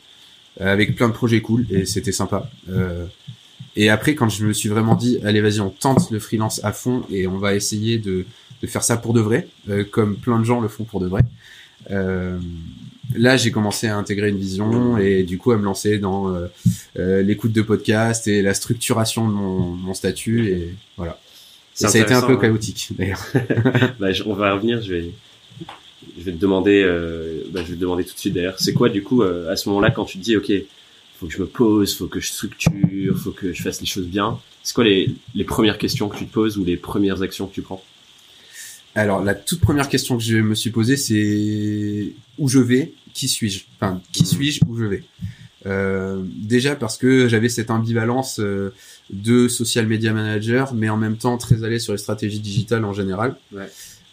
euh, 0.61 0.71
avec 0.71 0.95
plein 0.95 1.07
de 1.07 1.13
projets 1.13 1.41
cool 1.41 1.65
et 1.69 1.85
c'était 1.85 2.11
sympa. 2.11 2.49
Euh, 2.69 3.05
et 3.75 3.89
après, 3.89 4.15
quand 4.15 4.29
je 4.29 4.45
me 4.45 4.53
suis 4.53 4.69
vraiment 4.69 4.95
dit, 4.95 5.19
allez, 5.23 5.41
vas-y, 5.41 5.59
on 5.59 5.69
tente 5.69 6.11
le 6.11 6.19
freelance 6.19 6.63
à 6.63 6.71
fond 6.71 7.03
et 7.09 7.27
on 7.27 7.37
va 7.37 7.55
essayer 7.55 7.97
de, 7.97 8.25
de 8.61 8.67
faire 8.67 8.83
ça 8.83 8.97
pour 8.97 9.13
de 9.13 9.21
vrai, 9.21 9.47
euh, 9.69 9.83
comme 9.83 10.15
plein 10.15 10.39
de 10.39 10.43
gens 10.43 10.59
le 10.59 10.67
font 10.67 10.83
pour 10.83 10.99
de 10.99 11.07
vrai. 11.07 11.23
Euh, 11.91 12.37
là, 13.15 13.37
j'ai 13.37 13.51
commencé 13.51 13.87
à 13.87 13.97
intégrer 13.97 14.29
une 14.29 14.37
vision 14.37 14.97
et 14.97 15.23
du 15.23 15.37
coup 15.37 15.51
à 15.51 15.57
me 15.57 15.63
lancer 15.63 15.97
dans 15.97 16.29
euh, 16.29 16.47
euh, 16.97 17.21
l'écoute 17.21 17.51
de 17.51 17.61
podcasts 17.61 18.27
et 18.27 18.41
la 18.41 18.53
structuration 18.53 19.27
de 19.27 19.33
mon, 19.33 19.59
mon 19.59 19.93
statut 19.93 20.47
et 20.49 20.75
voilà. 20.97 21.19
Et 21.81 21.87
ça 21.87 21.97
a 21.97 22.01
été 22.01 22.13
un 22.13 22.21
peu 22.21 22.37
chaotique 22.37 22.89
d'ailleurs. 22.97 23.25
Bah, 23.99 24.09
on 24.25 24.33
va 24.33 24.53
revenir. 24.53 24.81
Je 24.81 24.93
vais, 24.93 25.11
je 26.17 26.23
vais 26.23 26.31
te 26.31 26.37
demander. 26.37 26.81
euh, 26.83 27.41
bah, 27.51 27.61
je 27.63 27.69
vais 27.69 27.75
te 27.75 27.81
demander 27.81 28.03
tout 28.03 28.13
de 28.13 28.19
suite 28.19 28.33
d'ailleurs. 28.33 28.59
C'est 28.59 28.73
quoi 28.73 28.89
du 28.89 29.03
coup 29.03 29.21
euh, 29.23 29.51
à 29.51 29.55
ce 29.55 29.67
moment-là 29.69 29.91
quand 29.91 30.05
tu 30.05 30.17
te 30.19 30.23
dis 30.23 30.35
ok, 30.37 30.51
faut 31.19 31.27
que 31.27 31.33
je 31.33 31.39
me 31.39 31.47
pose, 31.47 31.95
faut 31.97 32.07
que 32.07 32.19
je 32.19 32.29
structure, 32.29 33.17
faut 33.17 33.31
que 33.31 33.51
je 33.53 33.61
fasse 33.61 33.79
les 33.81 33.87
choses 33.87 34.07
bien. 34.07 34.39
C'est 34.63 34.73
quoi 34.73 34.83
les, 34.83 35.09
les 35.35 35.43
premières 35.43 35.77
questions 35.77 36.09
que 36.09 36.17
tu 36.17 36.25
te 36.27 36.33
poses 36.33 36.57
ou 36.57 36.63
les 36.63 36.77
premières 36.77 37.21
actions 37.21 37.47
que 37.47 37.53
tu 37.53 37.61
prends? 37.61 37.83
Alors, 38.95 39.23
la 39.23 39.35
toute 39.35 39.61
première 39.61 39.87
question 39.87 40.17
que 40.17 40.23
je 40.23 40.37
me 40.37 40.55
suis 40.55 40.71
posée, 40.71 40.97
c'est 40.97 42.13
où 42.37 42.49
je 42.49 42.59
vais, 42.59 42.93
qui 43.13 43.27
suis-je? 43.27 43.63
Enfin, 43.75 44.01
qui 44.11 44.23
Mhm. 44.23 44.27
suis-je, 44.29 44.59
où 44.67 44.77
je 44.77 44.85
vais? 44.85 45.03
Euh, 45.65 46.21
Déjà 46.25 46.75
parce 46.75 46.97
que 46.97 47.27
j'avais 47.27 47.49
cette 47.49 47.69
ambivalence 47.69 48.39
euh, 48.39 48.73
de 49.11 49.47
social 49.47 49.85
media 49.87 50.11
manager, 50.13 50.73
mais 50.73 50.89
en 50.89 50.97
même 50.97 51.17
temps 51.17 51.37
très 51.37 51.63
allé 51.63 51.79
sur 51.79 51.93
les 51.93 51.99
stratégies 51.99 52.39
digitales 52.39 52.83
en 52.85 52.93
général. 52.93 53.35
Ouais. 53.53 53.69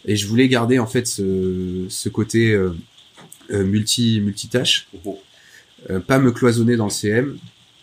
Et 0.07 0.15
je 0.15 0.25
voulais 0.27 0.47
garder 0.47 0.79
en 0.79 0.87
fait 0.87 1.05
ce, 1.05 1.85
ce 1.89 2.09
côté 2.09 2.51
euh, 2.51 2.71
euh, 3.51 3.63
multi 3.63 4.21
multitâche, 4.21 4.87
euh, 5.89 5.99
pas 5.99 6.19
me 6.19 6.31
cloisonner 6.31 6.77
dans 6.77 6.85
le 6.85 6.91
CM. 6.91 7.37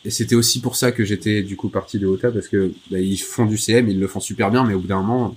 Et 0.07 0.11
c'était 0.11 0.35
aussi 0.35 0.61
pour 0.61 0.77
ça 0.77 0.93
que 0.93 1.05
j'étais 1.05 1.43
du 1.43 1.57
coup 1.57 1.69
parti 1.69 1.99
de 1.99 2.07
Ota 2.07 2.31
parce 2.31 2.49
que 2.49 2.73
bah, 2.91 2.99
ils 2.99 3.19
font 3.19 3.47
du 3.47 3.57
CM, 3.57 3.89
ils 3.89 3.99
le 3.99 4.09
font 4.09 4.21
super 4.21 4.51
bien, 4.51 4.65
mais 4.65 4.75
au 4.75 4.81
bout 4.81 4.87
d'un 4.87 5.01
moment, 5.01 5.37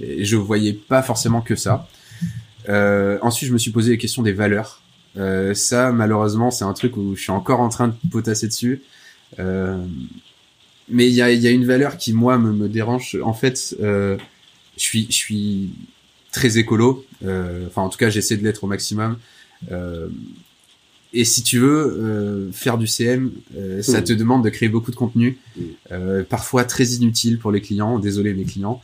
je 0.00 0.36
voyais 0.36 0.72
pas 0.72 1.02
forcément 1.02 1.40
que 1.40 1.54
ça. 1.54 1.88
Euh, 2.68 3.18
ensuite, 3.22 3.48
je 3.48 3.52
me 3.52 3.58
suis 3.58 3.70
posé 3.70 3.90
les 3.90 3.98
questions 3.98 4.22
des 4.22 4.32
valeurs. 4.32 4.82
Euh, 5.16 5.54
ça, 5.54 5.92
malheureusement, 5.92 6.50
c'est 6.50 6.64
un 6.64 6.72
truc 6.72 6.96
où 6.96 7.14
je 7.14 7.22
suis 7.22 7.32
encore 7.32 7.60
en 7.60 7.68
train 7.68 7.88
de 7.88 7.94
potasser 8.10 8.48
dessus. 8.48 8.82
Euh, 9.38 9.84
mais 10.88 11.06
il 11.08 11.14
y 11.14 11.22
a, 11.22 11.30
il 11.30 11.40
y 11.40 11.46
a 11.46 11.50
une 11.50 11.64
valeur 11.64 11.96
qui 11.96 12.12
moi 12.12 12.38
me, 12.38 12.52
me 12.52 12.68
dérange. 12.68 13.18
En 13.22 13.34
fait, 13.34 13.76
euh, 13.80 14.16
je 14.76 14.82
suis, 14.82 15.06
je 15.06 15.16
suis 15.16 15.70
très 16.32 16.58
écolo. 16.58 17.04
Euh, 17.24 17.66
Enfin, 17.68 17.82
en 17.82 17.88
tout 17.88 17.98
cas, 17.98 18.10
j'essaie 18.10 18.36
de 18.36 18.42
l'être 18.42 18.64
au 18.64 18.66
maximum. 18.66 19.16
Euh, 19.70 20.08
et 21.14 21.24
si 21.26 21.42
tu 21.42 21.58
veux 21.58 21.68
euh, 22.00 22.50
faire 22.52 22.78
du 22.78 22.86
CM, 22.86 23.30
euh, 23.56 23.82
ça 23.82 23.98
Mhm. 23.98 24.04
te 24.04 24.12
demande 24.14 24.42
de 24.44 24.48
créer 24.50 24.68
beaucoup 24.70 24.90
de 24.90 24.96
contenu, 24.96 25.36
euh, 25.92 26.24
parfois 26.24 26.64
très 26.64 26.84
inutile 26.86 27.38
pour 27.38 27.52
les 27.52 27.60
clients. 27.60 27.98
Désolé 27.98 28.32
mes 28.34 28.44
clients, 28.44 28.80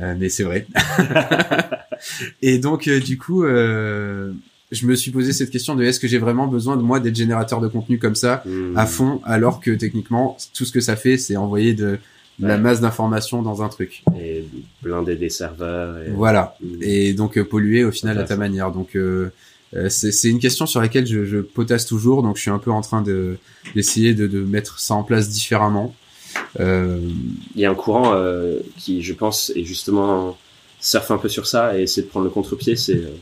euh, 0.00 0.14
mais 0.18 0.28
c'est 0.28 0.44
vrai. 0.44 0.66
et 2.42 2.58
donc 2.58 2.88
euh, 2.88 3.00
du 3.00 3.18
coup, 3.18 3.44
euh, 3.44 4.32
je 4.70 4.86
me 4.86 4.94
suis 4.94 5.10
posé 5.10 5.32
cette 5.32 5.50
question 5.50 5.74
de 5.74 5.82
est-ce 5.84 6.00
que 6.00 6.08
j'ai 6.08 6.18
vraiment 6.18 6.46
besoin 6.46 6.76
de 6.76 6.82
moi 6.82 7.00
d'être 7.00 7.16
générateur 7.16 7.60
de 7.60 7.68
contenu 7.68 7.98
comme 7.98 8.14
ça 8.14 8.42
Hmm. 8.46 8.76
à 8.76 8.86
fond, 8.86 9.20
alors 9.24 9.60
que 9.60 9.70
techniquement 9.72 10.36
tout 10.54 10.64
ce 10.64 10.72
que 10.72 10.80
ça 10.80 10.96
fait, 10.96 11.18
c'est 11.18 11.36
envoyer 11.36 11.74
de, 11.74 11.98
la 12.42 12.56
Ouais. 12.56 12.60
masse 12.60 12.80
d'informations 12.80 13.40
dans 13.42 13.62
un 13.62 13.68
truc. 13.68 14.02
et 14.20 14.44
blinder 14.82 15.16
des 15.16 15.30
serveurs. 15.30 15.98
Et... 15.98 16.10
Voilà. 16.10 16.56
Hmm. 16.62 16.82
Et 16.82 17.12
donc 17.14 17.38
euh, 17.38 17.44
polluer 17.44 17.84
au 17.84 17.90
final 17.92 18.18
à 18.18 18.24
ta 18.24 18.36
manière. 18.36 18.70
Donc 18.72 18.96
euh, 18.96 19.32
euh, 19.74 19.88
c'est 19.88 20.28
une 20.28 20.38
question 20.38 20.66
sur 20.66 20.80
laquelle 20.80 21.06
je, 21.06 21.24
je, 21.24 21.38
potasse 21.38 21.86
toujours, 21.86 22.22
donc 22.22 22.36
je 22.36 22.42
suis 22.42 22.50
un 22.50 22.58
peu 22.58 22.70
en 22.70 22.82
train 22.82 23.00
de 23.00 23.38
d'essayer 23.74 24.12
de, 24.12 24.26
de, 24.26 24.40
mettre 24.40 24.78
ça 24.78 24.94
en 24.94 25.02
place 25.02 25.30
différemment. 25.30 25.94
Euh... 26.60 26.98
Il 27.54 27.60
y 27.60 27.64
a 27.64 27.70
un 27.70 27.74
courant 27.74 28.12
euh, 28.14 28.58
qui, 28.76 29.02
je 29.02 29.14
pense, 29.14 29.50
est 29.56 29.64
justement 29.64 30.36
surfe 30.80 31.10
un 31.10 31.18
peu 31.18 31.28
sur 31.28 31.46
ça 31.46 31.78
et 31.78 31.82
essaie 31.82 32.02
de 32.02 32.08
prendre 32.08 32.24
le 32.24 32.30
contre-pied. 32.30 32.76
C'est 32.76 32.96
euh, 32.96 33.16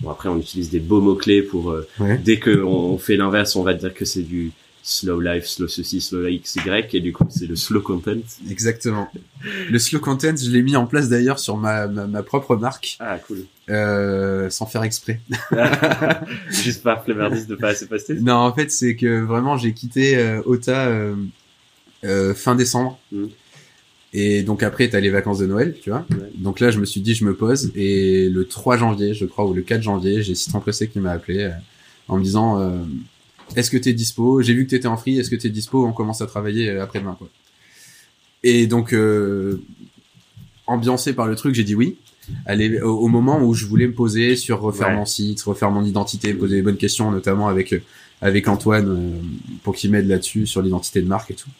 bon 0.00 0.10
après 0.10 0.28
on 0.28 0.38
utilise 0.38 0.68
des 0.70 0.80
beaux 0.80 1.00
mots 1.00 1.14
clés 1.14 1.42
pour 1.42 1.70
euh, 1.70 1.86
dès 2.22 2.38
que 2.38 2.62
on 2.62 2.98
fait 2.98 3.16
l'inverse, 3.16 3.56
on 3.56 3.62
va 3.62 3.72
dire 3.72 3.94
que 3.94 4.04
c'est 4.04 4.22
du 4.22 4.52
slow 4.86 5.18
life, 5.18 5.46
slow 5.46 5.66
ceci, 5.66 6.02
slow 6.02 6.28
XY, 6.28 6.84
et 6.92 7.00
du 7.00 7.10
coup, 7.14 7.26
c'est 7.30 7.46
le 7.46 7.56
slow 7.56 7.80
content. 7.80 8.20
Exactement. 8.50 9.08
Le 9.70 9.78
slow 9.78 9.98
content, 9.98 10.36
je 10.36 10.50
l'ai 10.50 10.62
mis 10.62 10.76
en 10.76 10.86
place 10.86 11.08
d'ailleurs 11.08 11.38
sur 11.38 11.56
ma, 11.56 11.86
ma, 11.86 12.22
propre 12.22 12.54
marque. 12.56 12.98
Ah, 13.00 13.18
cool. 13.26 13.46
Euh, 13.70 14.50
sans 14.50 14.66
faire 14.66 14.82
exprès. 14.82 15.20
Juste 16.50 16.82
par 16.82 17.02
flemmardise 17.02 17.46
de 17.46 17.54
pas 17.54 17.68
assez 17.68 17.86
poster 17.86 18.14
Non, 18.20 18.34
en 18.34 18.52
fait, 18.52 18.70
c'est 18.70 18.94
que 18.94 19.22
vraiment, 19.22 19.56
j'ai 19.56 19.72
quitté 19.72 20.18
euh, 20.18 20.42
Ota 20.44 20.90
euh, 22.04 22.34
fin 22.34 22.54
décembre. 22.54 22.98
Mm. 23.10 23.24
Et 24.12 24.42
donc 24.42 24.62
après, 24.62 24.90
t'as 24.90 25.00
les 25.00 25.10
vacances 25.10 25.38
de 25.38 25.46
Noël, 25.46 25.74
tu 25.82 25.88
vois. 25.90 26.06
Donc 26.36 26.60
là, 26.60 26.70
je 26.70 26.78
me 26.78 26.84
suis 26.84 27.00
dit, 27.00 27.14
je 27.14 27.24
me 27.24 27.34
pose. 27.34 27.72
Et 27.74 28.28
le 28.28 28.46
3 28.46 28.76
janvier, 28.76 29.14
je 29.14 29.24
crois, 29.24 29.46
ou 29.46 29.54
le 29.54 29.62
4 29.62 29.82
janvier, 29.82 30.22
j'ai 30.22 30.34
Citron 30.34 30.60
Pressé 30.60 30.88
qui 30.88 31.00
m'a 31.00 31.12
appelé 31.12 31.50
en 32.06 32.18
me 32.18 32.22
disant 32.22 32.86
est-ce 33.56 33.70
que 33.70 33.76
t'es 33.76 33.92
dispo? 33.92 34.42
J'ai 34.42 34.54
vu 34.54 34.64
que 34.64 34.70
t'étais 34.70 34.88
en 34.88 34.96
free. 34.96 35.18
Est-ce 35.18 35.30
que 35.30 35.36
t'es 35.36 35.48
dispo? 35.48 35.86
On 35.86 35.92
commence 35.92 36.20
à 36.20 36.26
travailler 36.26 36.70
euh, 36.70 36.82
après-demain, 36.82 37.16
quoi. 37.18 37.28
Et 38.42 38.66
donc, 38.66 38.92
euh, 38.92 39.62
ambiancé 40.66 41.14
par 41.14 41.26
le 41.26 41.36
truc, 41.36 41.54
j'ai 41.54 41.64
dit 41.64 41.74
oui. 41.74 41.96
Allez, 42.46 42.80
au, 42.80 43.08
moment 43.08 43.42
où 43.42 43.54
je 43.54 43.66
voulais 43.66 43.86
me 43.86 43.92
poser 43.92 44.34
sur 44.36 44.60
refaire 44.60 44.90
mon 44.90 45.04
site, 45.04 45.42
refaire 45.42 45.70
mon 45.70 45.84
identité, 45.84 46.32
poser 46.32 46.56
les 46.56 46.62
bonnes 46.62 46.78
questions, 46.78 47.10
notamment 47.10 47.48
avec 47.48 47.74
euh, 47.74 47.82
avec 48.22 48.48
Antoine 48.48 48.88
euh, 48.88 49.58
pour 49.62 49.74
qu'il 49.74 49.90
m'aide 49.90 50.08
là-dessus 50.08 50.46
sur 50.46 50.62
l'identité 50.62 51.02
de 51.02 51.06
marque 51.06 51.32
et 51.32 51.34
tout. 51.34 51.50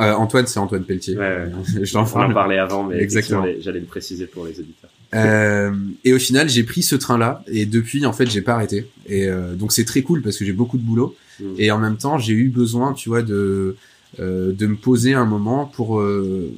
Euh, 0.00 0.12
Antoine, 0.14 0.46
c'est 0.46 0.58
Antoine 0.58 0.84
Pelletier. 0.84 1.16
Ouais, 1.16 1.36
ouais. 1.36 1.50
je 1.84 1.92
t'en 1.92 2.04
parlais 2.04 2.58
avant, 2.58 2.84
mais 2.84 2.98
exactement. 2.98 3.46
J'allais 3.60 3.80
le 3.80 3.86
préciser 3.86 4.26
pour 4.26 4.44
les 4.46 4.58
auditeurs. 4.58 4.90
Euh, 5.16 5.72
et 6.04 6.12
au 6.12 6.18
final, 6.18 6.48
j'ai 6.48 6.62
pris 6.62 6.82
ce 6.82 6.96
train-là 6.96 7.42
et 7.46 7.66
depuis, 7.66 8.04
en 8.06 8.12
fait, 8.12 8.28
j'ai 8.30 8.42
pas 8.42 8.54
arrêté. 8.54 8.86
Et 9.06 9.26
euh, 9.26 9.54
donc 9.54 9.72
c'est 9.72 9.84
très 9.84 10.02
cool 10.02 10.22
parce 10.22 10.36
que 10.36 10.44
j'ai 10.44 10.52
beaucoup 10.52 10.78
de 10.78 10.82
boulot 10.82 11.16
mm. 11.40 11.44
et 11.58 11.70
en 11.70 11.78
même 11.78 11.96
temps, 11.96 12.18
j'ai 12.18 12.34
eu 12.34 12.48
besoin, 12.48 12.92
tu 12.92 13.08
vois, 13.08 13.22
de 13.22 13.76
euh, 14.18 14.52
de 14.52 14.66
me 14.66 14.76
poser 14.76 15.14
un 15.14 15.26
moment 15.26 15.66
pour 15.66 16.00
euh, 16.00 16.52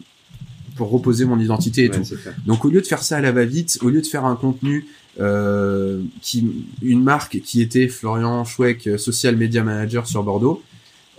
pour 0.77 0.91
reposer 0.91 1.25
mon 1.25 1.39
identité 1.41 1.85
et 1.85 1.91
tout. 1.91 2.03
Donc 2.47 2.65
au 2.65 2.71
lieu 2.71 2.81
de 2.81 2.87
faire 2.87 3.03
ça 3.03 3.17
à 3.17 3.21
la 3.21 3.33
va-vite, 3.33 3.79
au 3.83 3.89
lieu 3.89 4.01
de 4.01 4.07
faire 4.07 4.25
un 4.25 4.37
contenu 4.37 4.87
euh, 5.19 6.01
qui 6.23 6.47
une 6.83 7.03
marque 7.03 7.41
qui 7.41 7.61
était 7.61 7.89
Florian 7.89 8.45
Chouek, 8.45 8.89
social 8.97 9.37
media 9.37 9.65
manager 9.65 10.07
sur 10.07 10.23
Bordeaux. 10.23 10.63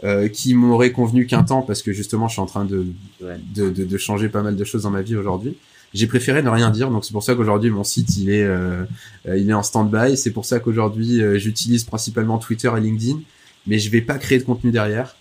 Euh, 0.06 0.30
qui 0.30 0.54
m'aurait 0.54 0.94
convenu 0.94 1.26
qu'un 1.26 1.44
temps 1.44 1.62
parce 1.62 1.82
que 1.82 1.92
justement 1.92 2.30
je 2.30 2.34
suis 2.34 2.42
en 2.42 2.46
train 2.46 2.64
de, 2.64 2.86
de, 3.20 3.70
de, 3.70 3.84
de, 3.84 3.98
changer 3.98 4.30
pas 4.30 4.42
mal 4.42 4.56
de 4.56 4.64
choses 4.64 4.84
dans 4.84 4.92
ma 4.92 5.02
vie 5.02 5.18
aujourd'hui 5.18 5.58
j'ai 5.94 6.08
préféré 6.08 6.42
ne 6.42 6.50
rien 6.50 6.70
dire 6.70 6.90
donc 6.90 7.06
c'est 7.06 7.12
pour 7.12 7.24
ça 7.24 7.36
qu'aujourd'hui 7.36 7.70
mon 7.70 7.84
site 7.84 8.18
il 8.18 8.30
est 8.30 8.44
euh, 8.44 8.84
euh 9.28 9.38
il 9.38 9.50
est 9.50 9.54
en 9.54 9.64
stand-by. 9.64 10.18
C'est 10.18 10.32
pour 10.32 10.46
ça 10.46 10.60
qu'aujourd'hui 10.60 11.22
euh, 11.22 11.38
j'utilise 11.38 11.84
principalement 11.84 12.38
Twitter 12.38 12.72
et 12.76 12.80
LinkedIn 12.80 13.20
mais 13.68 13.78
je 13.78 13.90
vais 13.92 14.02
pas 14.02 14.18
créer 14.18 14.40
de 14.40 14.44
contenu 14.44 14.72
derrière. 14.72 15.16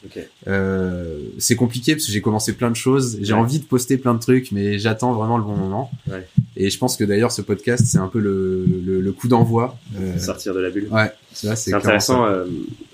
Euh, 0.46 1.18
c'est 1.38 1.56
compliqué 1.56 1.94
parce 1.94 2.06
que 2.06 2.12
j'ai 2.12 2.22
commencé 2.22 2.54
plein 2.54 2.70
de 2.70 2.76
choses. 2.76 3.18
J'ai 3.20 3.34
envie 3.34 3.58
de 3.58 3.64
poster 3.64 3.98
plein 3.98 4.14
de 4.14 4.20
trucs 4.20 4.52
mais 4.52 4.78
j'attends 4.78 5.12
vraiment 5.12 5.38
le 5.38 5.44
bon 5.44 5.56
moment. 5.56 5.90
Ouais. 6.08 6.26
et 6.56 6.70
je 6.70 6.78
pense 6.78 6.96
que 6.96 7.04
d'ailleurs 7.04 7.32
ce 7.32 7.42
podcast 7.42 7.84
c'est 7.86 7.98
un 7.98 8.08
peu 8.08 8.20
le, 8.20 8.64
le, 8.84 9.00
le 9.00 9.12
coup 9.12 9.28
d'envoi 9.28 9.76
euh... 9.96 10.18
sortir 10.18 10.54
de 10.54 10.60
la 10.60 10.70
bulle. 10.70 10.88
Ouais 10.90 11.10
c'est 11.32 11.74
intéressant 11.74 12.26
euh, 12.26 12.44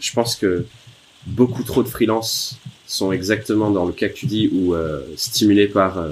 je 0.01 0.13
pense 0.13 0.37
que 0.37 0.67
beaucoup 1.27 1.63
trop 1.63 1.83
de 1.83 1.89
freelance 1.89 2.59
sont 2.87 3.13
exactement 3.13 3.71
dans 3.71 3.87
le 3.87 3.93
cas 3.93 4.09
que 4.09 4.15
tu 4.15 4.27
dis 4.27 4.51
ou 4.53 4.75
stimulés 5.17 5.69
par 5.69 6.05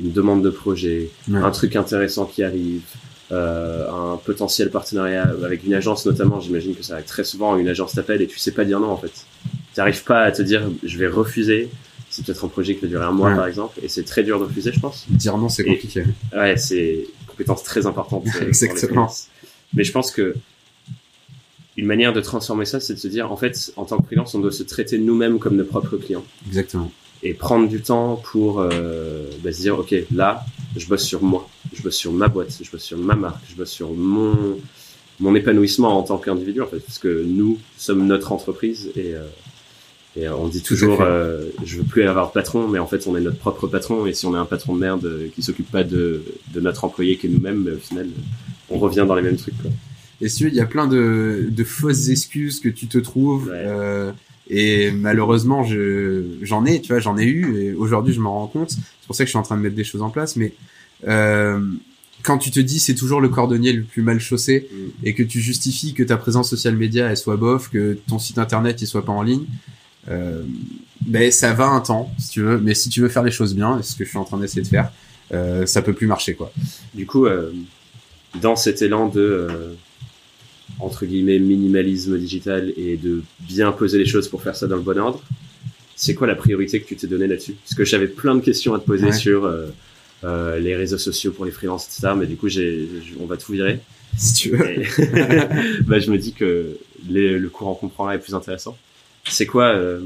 une 0.00 0.12
demande 0.12 0.42
de 0.42 0.50
projet, 0.50 1.10
un 1.32 1.50
truc 1.50 1.76
intéressant 1.76 2.24
qui 2.26 2.42
arrive, 2.42 2.82
euh, 3.30 3.90
un 3.90 4.16
potentiel 4.16 4.70
partenariat 4.70 5.30
avec 5.44 5.64
une 5.64 5.74
agence 5.74 6.06
notamment, 6.06 6.40
j'imagine 6.40 6.74
que 6.74 6.82
ça 6.82 6.94
arrive 6.94 7.06
très 7.06 7.24
souvent, 7.24 7.56
une 7.56 7.68
agence 7.68 7.94
t'appelle 7.94 8.22
et 8.22 8.26
tu 8.26 8.38
sais 8.38 8.52
pas 8.52 8.64
dire 8.64 8.80
non 8.80 8.90
en 8.90 8.96
fait. 8.96 9.12
Tu 9.44 9.52
n'arrives 9.80 10.04
pas 10.04 10.22
à 10.22 10.32
te 10.32 10.42
dire 10.42 10.62
je 10.82 10.98
vais 10.98 11.08
refuser. 11.08 11.68
C'est 12.10 12.24
peut-être 12.24 12.44
un 12.46 12.48
projet 12.48 12.74
qui 12.74 12.80
va 12.82 12.88
durer 12.88 13.04
un 13.04 13.12
mois 13.12 13.34
par 13.34 13.46
exemple 13.46 13.78
et 13.82 13.88
c'est 13.88 14.04
très 14.04 14.22
dur 14.22 14.38
de 14.38 14.44
refuser 14.44 14.72
je 14.72 14.80
pense. 14.80 15.06
Dire 15.10 15.36
non 15.36 15.48
c'est 15.48 15.64
compliqué. 15.64 16.04
ouais 16.34 16.56
c'est 16.56 17.06
une 17.20 17.26
compétence 17.26 17.62
très 17.62 17.86
importante. 17.86 18.24
Euh, 18.40 18.46
Exactement. 18.46 19.12
Mais 19.74 19.84
je 19.84 19.92
pense 19.92 20.10
que 20.10 20.34
une 21.76 21.86
manière 21.86 22.12
de 22.12 22.20
transformer 22.20 22.64
ça, 22.64 22.80
c'est 22.80 22.94
de 22.94 22.98
se 22.98 23.06
dire, 23.06 23.30
en 23.30 23.36
fait, 23.36 23.72
en 23.76 23.84
tant 23.84 23.98
que 23.98 24.06
freelance, 24.06 24.34
on 24.34 24.40
doit 24.40 24.50
se 24.50 24.64
traiter 24.64 24.98
nous-mêmes 24.98 25.38
comme 25.38 25.54
nos 25.54 25.64
propres 25.64 25.96
clients. 25.96 26.24
Exactement 26.48 26.90
et 27.22 27.34
prendre 27.34 27.68
du 27.68 27.80
temps 27.80 28.20
pour 28.30 28.60
euh, 28.60 29.24
bah, 29.42 29.52
se 29.52 29.60
dire 29.60 29.78
ok 29.78 29.94
là 30.14 30.44
je 30.76 30.86
bosse 30.86 31.04
sur 31.04 31.22
moi 31.22 31.48
je 31.72 31.82
bosse 31.82 31.96
sur 31.96 32.12
ma 32.12 32.28
boîte 32.28 32.58
je 32.62 32.70
bosse 32.70 32.82
sur 32.82 32.98
ma 32.98 33.16
marque 33.16 33.42
je 33.50 33.56
bosse 33.56 33.70
sur 33.70 33.92
mon 33.92 34.58
mon 35.20 35.34
épanouissement 35.34 35.98
en 35.98 36.02
tant 36.02 36.18
qu'individu 36.18 36.60
en 36.60 36.66
fait 36.66 36.78
parce 36.78 36.98
que 36.98 37.24
nous 37.26 37.58
sommes 37.76 38.06
notre 38.06 38.32
entreprise 38.32 38.90
et 38.96 39.14
euh, 39.14 39.26
et 40.16 40.28
on 40.28 40.48
dit 40.48 40.62
toujours 40.62 41.02
euh, 41.02 41.46
je 41.64 41.78
veux 41.78 41.84
plus 41.84 42.04
avoir 42.04 42.28
de 42.28 42.32
patron 42.32 42.68
mais 42.68 42.78
en 42.78 42.86
fait 42.86 43.06
on 43.06 43.16
est 43.16 43.20
notre 43.20 43.38
propre 43.38 43.66
patron 43.66 44.06
et 44.06 44.14
si 44.14 44.26
on 44.26 44.34
est 44.34 44.38
un 44.38 44.46
patron 44.46 44.74
de 44.74 44.80
merde 44.80 45.30
qui 45.34 45.42
s'occupe 45.42 45.70
pas 45.70 45.84
de 45.84 46.22
de 46.52 46.60
notre 46.60 46.84
employé 46.84 47.16
que 47.16 47.26
nous-mêmes 47.26 47.64
bah, 47.64 47.72
au 47.74 47.78
final 47.78 48.08
on 48.70 48.78
revient 48.78 49.04
dans 49.06 49.14
les 49.14 49.22
mêmes 49.22 49.36
trucs 49.36 49.60
quoi. 49.60 49.70
Et 50.20 50.28
si 50.28 50.44
il 50.44 50.54
y 50.54 50.60
a 50.60 50.66
plein 50.66 50.88
de, 50.88 51.46
de 51.48 51.64
fausses 51.64 52.08
excuses 52.08 52.60
que 52.60 52.68
tu 52.68 52.88
te 52.88 52.98
trouves. 52.98 53.52
Euh, 53.54 54.12
et 54.50 54.90
malheureusement, 54.90 55.62
je 55.64 56.24
j'en 56.42 56.64
ai, 56.64 56.80
tu 56.80 56.92
vois, 56.92 57.00
j'en 57.00 57.18
ai 57.18 57.24
eu. 57.24 57.58
Et 57.58 57.74
aujourd'hui, 57.74 58.14
je 58.14 58.20
m'en 58.20 58.32
rends 58.32 58.46
compte. 58.46 58.70
C'est 58.70 59.06
pour 59.06 59.14
ça 59.14 59.24
que 59.24 59.28
je 59.28 59.32
suis 59.32 59.38
en 59.38 59.42
train 59.42 59.56
de 59.56 59.62
mettre 59.62 59.76
des 59.76 59.84
choses 59.84 60.02
en 60.02 60.10
place. 60.10 60.36
Mais 60.36 60.54
euh, 61.06 61.60
quand 62.22 62.38
tu 62.38 62.50
te 62.50 62.60
dis 62.60 62.80
c'est 62.80 62.94
toujours 62.94 63.20
le 63.20 63.28
cordonnier 63.28 63.72
le 63.72 63.82
plus 63.82 64.02
mal 64.02 64.20
chaussé 64.20 64.68
mm. 64.70 64.76
et 65.04 65.14
que 65.14 65.22
tu 65.22 65.40
justifies 65.40 65.94
que 65.94 66.02
ta 66.02 66.16
présence 66.16 66.50
social 66.50 66.76
média 66.76 67.08
elle 67.08 67.16
soit 67.16 67.36
bof, 67.36 67.70
que 67.70 67.98
ton 68.08 68.18
site 68.18 68.38
internet 68.38 68.80
il 68.82 68.86
soit 68.86 69.04
pas 69.04 69.12
en 69.12 69.22
ligne, 69.22 69.44
euh, 70.08 70.42
ben 71.06 71.30
ça 71.30 71.52
va 71.52 71.66
un 71.66 71.80
temps 71.80 72.10
si 72.18 72.30
tu 72.30 72.42
veux. 72.42 72.58
Mais 72.58 72.74
si 72.74 72.88
tu 72.88 73.00
veux 73.00 73.08
faire 73.08 73.22
les 73.22 73.30
choses 73.30 73.54
bien, 73.54 73.80
ce 73.82 73.96
que 73.96 74.04
je 74.04 74.08
suis 74.08 74.18
en 74.18 74.24
train 74.24 74.38
d'essayer 74.38 74.62
de 74.62 74.68
faire, 74.68 74.90
euh, 75.32 75.66
ça 75.66 75.82
peut 75.82 75.92
plus 75.92 76.06
marcher 76.06 76.34
quoi. 76.34 76.52
Du 76.94 77.06
coup, 77.06 77.26
euh, 77.26 77.52
dans 78.40 78.56
cet 78.56 78.82
élan 78.82 79.08
de 79.08 79.20
euh, 79.20 79.74
entre 80.80 81.06
guillemets 81.06 81.38
minimalisme 81.38 82.18
digital 82.18 82.72
et 82.76 82.96
de 82.96 83.22
bien 83.40 83.72
poser 83.72 83.98
les 83.98 84.06
choses 84.06 84.28
pour 84.28 84.42
faire 84.42 84.56
ça 84.56 84.66
dans 84.66 84.76
le 84.76 84.82
bon 84.82 84.98
ordre. 84.98 85.22
C'est 85.96 86.14
quoi 86.14 86.26
la 86.26 86.36
priorité 86.36 86.80
que 86.80 86.86
tu 86.86 86.96
t'es 86.96 87.06
donné 87.06 87.26
là-dessus? 87.26 87.54
Parce 87.64 87.74
que 87.74 87.84
j'avais 87.84 88.06
plein 88.06 88.36
de 88.36 88.40
questions 88.40 88.74
à 88.74 88.78
te 88.78 88.84
poser 88.84 89.10
sur 89.10 89.44
euh, 89.44 89.66
euh, 90.24 90.58
les 90.60 90.76
réseaux 90.76 90.98
sociaux 90.98 91.32
pour 91.32 91.44
les 91.44 91.50
freelances, 91.50 91.86
etc. 91.86 92.14
Mais 92.16 92.26
du 92.26 92.36
coup, 92.36 92.48
j'ai, 92.48 92.88
on 93.18 93.26
va 93.26 93.36
tout 93.36 93.52
virer. 93.52 93.80
Si 94.16 94.34
tu 94.34 94.50
veux. 94.50 94.58
bah, 95.86 95.98
je 95.98 96.10
me 96.10 96.18
dis 96.18 96.32
que 96.32 96.78
les, 97.08 97.38
le 97.38 97.48
courant 97.48 97.74
comprend 97.74 98.10
est 98.10 98.18
plus 98.18 98.34
intéressant. 98.34 98.76
C'est 99.24 99.46
quoi 99.46 99.74
euh, 99.74 100.00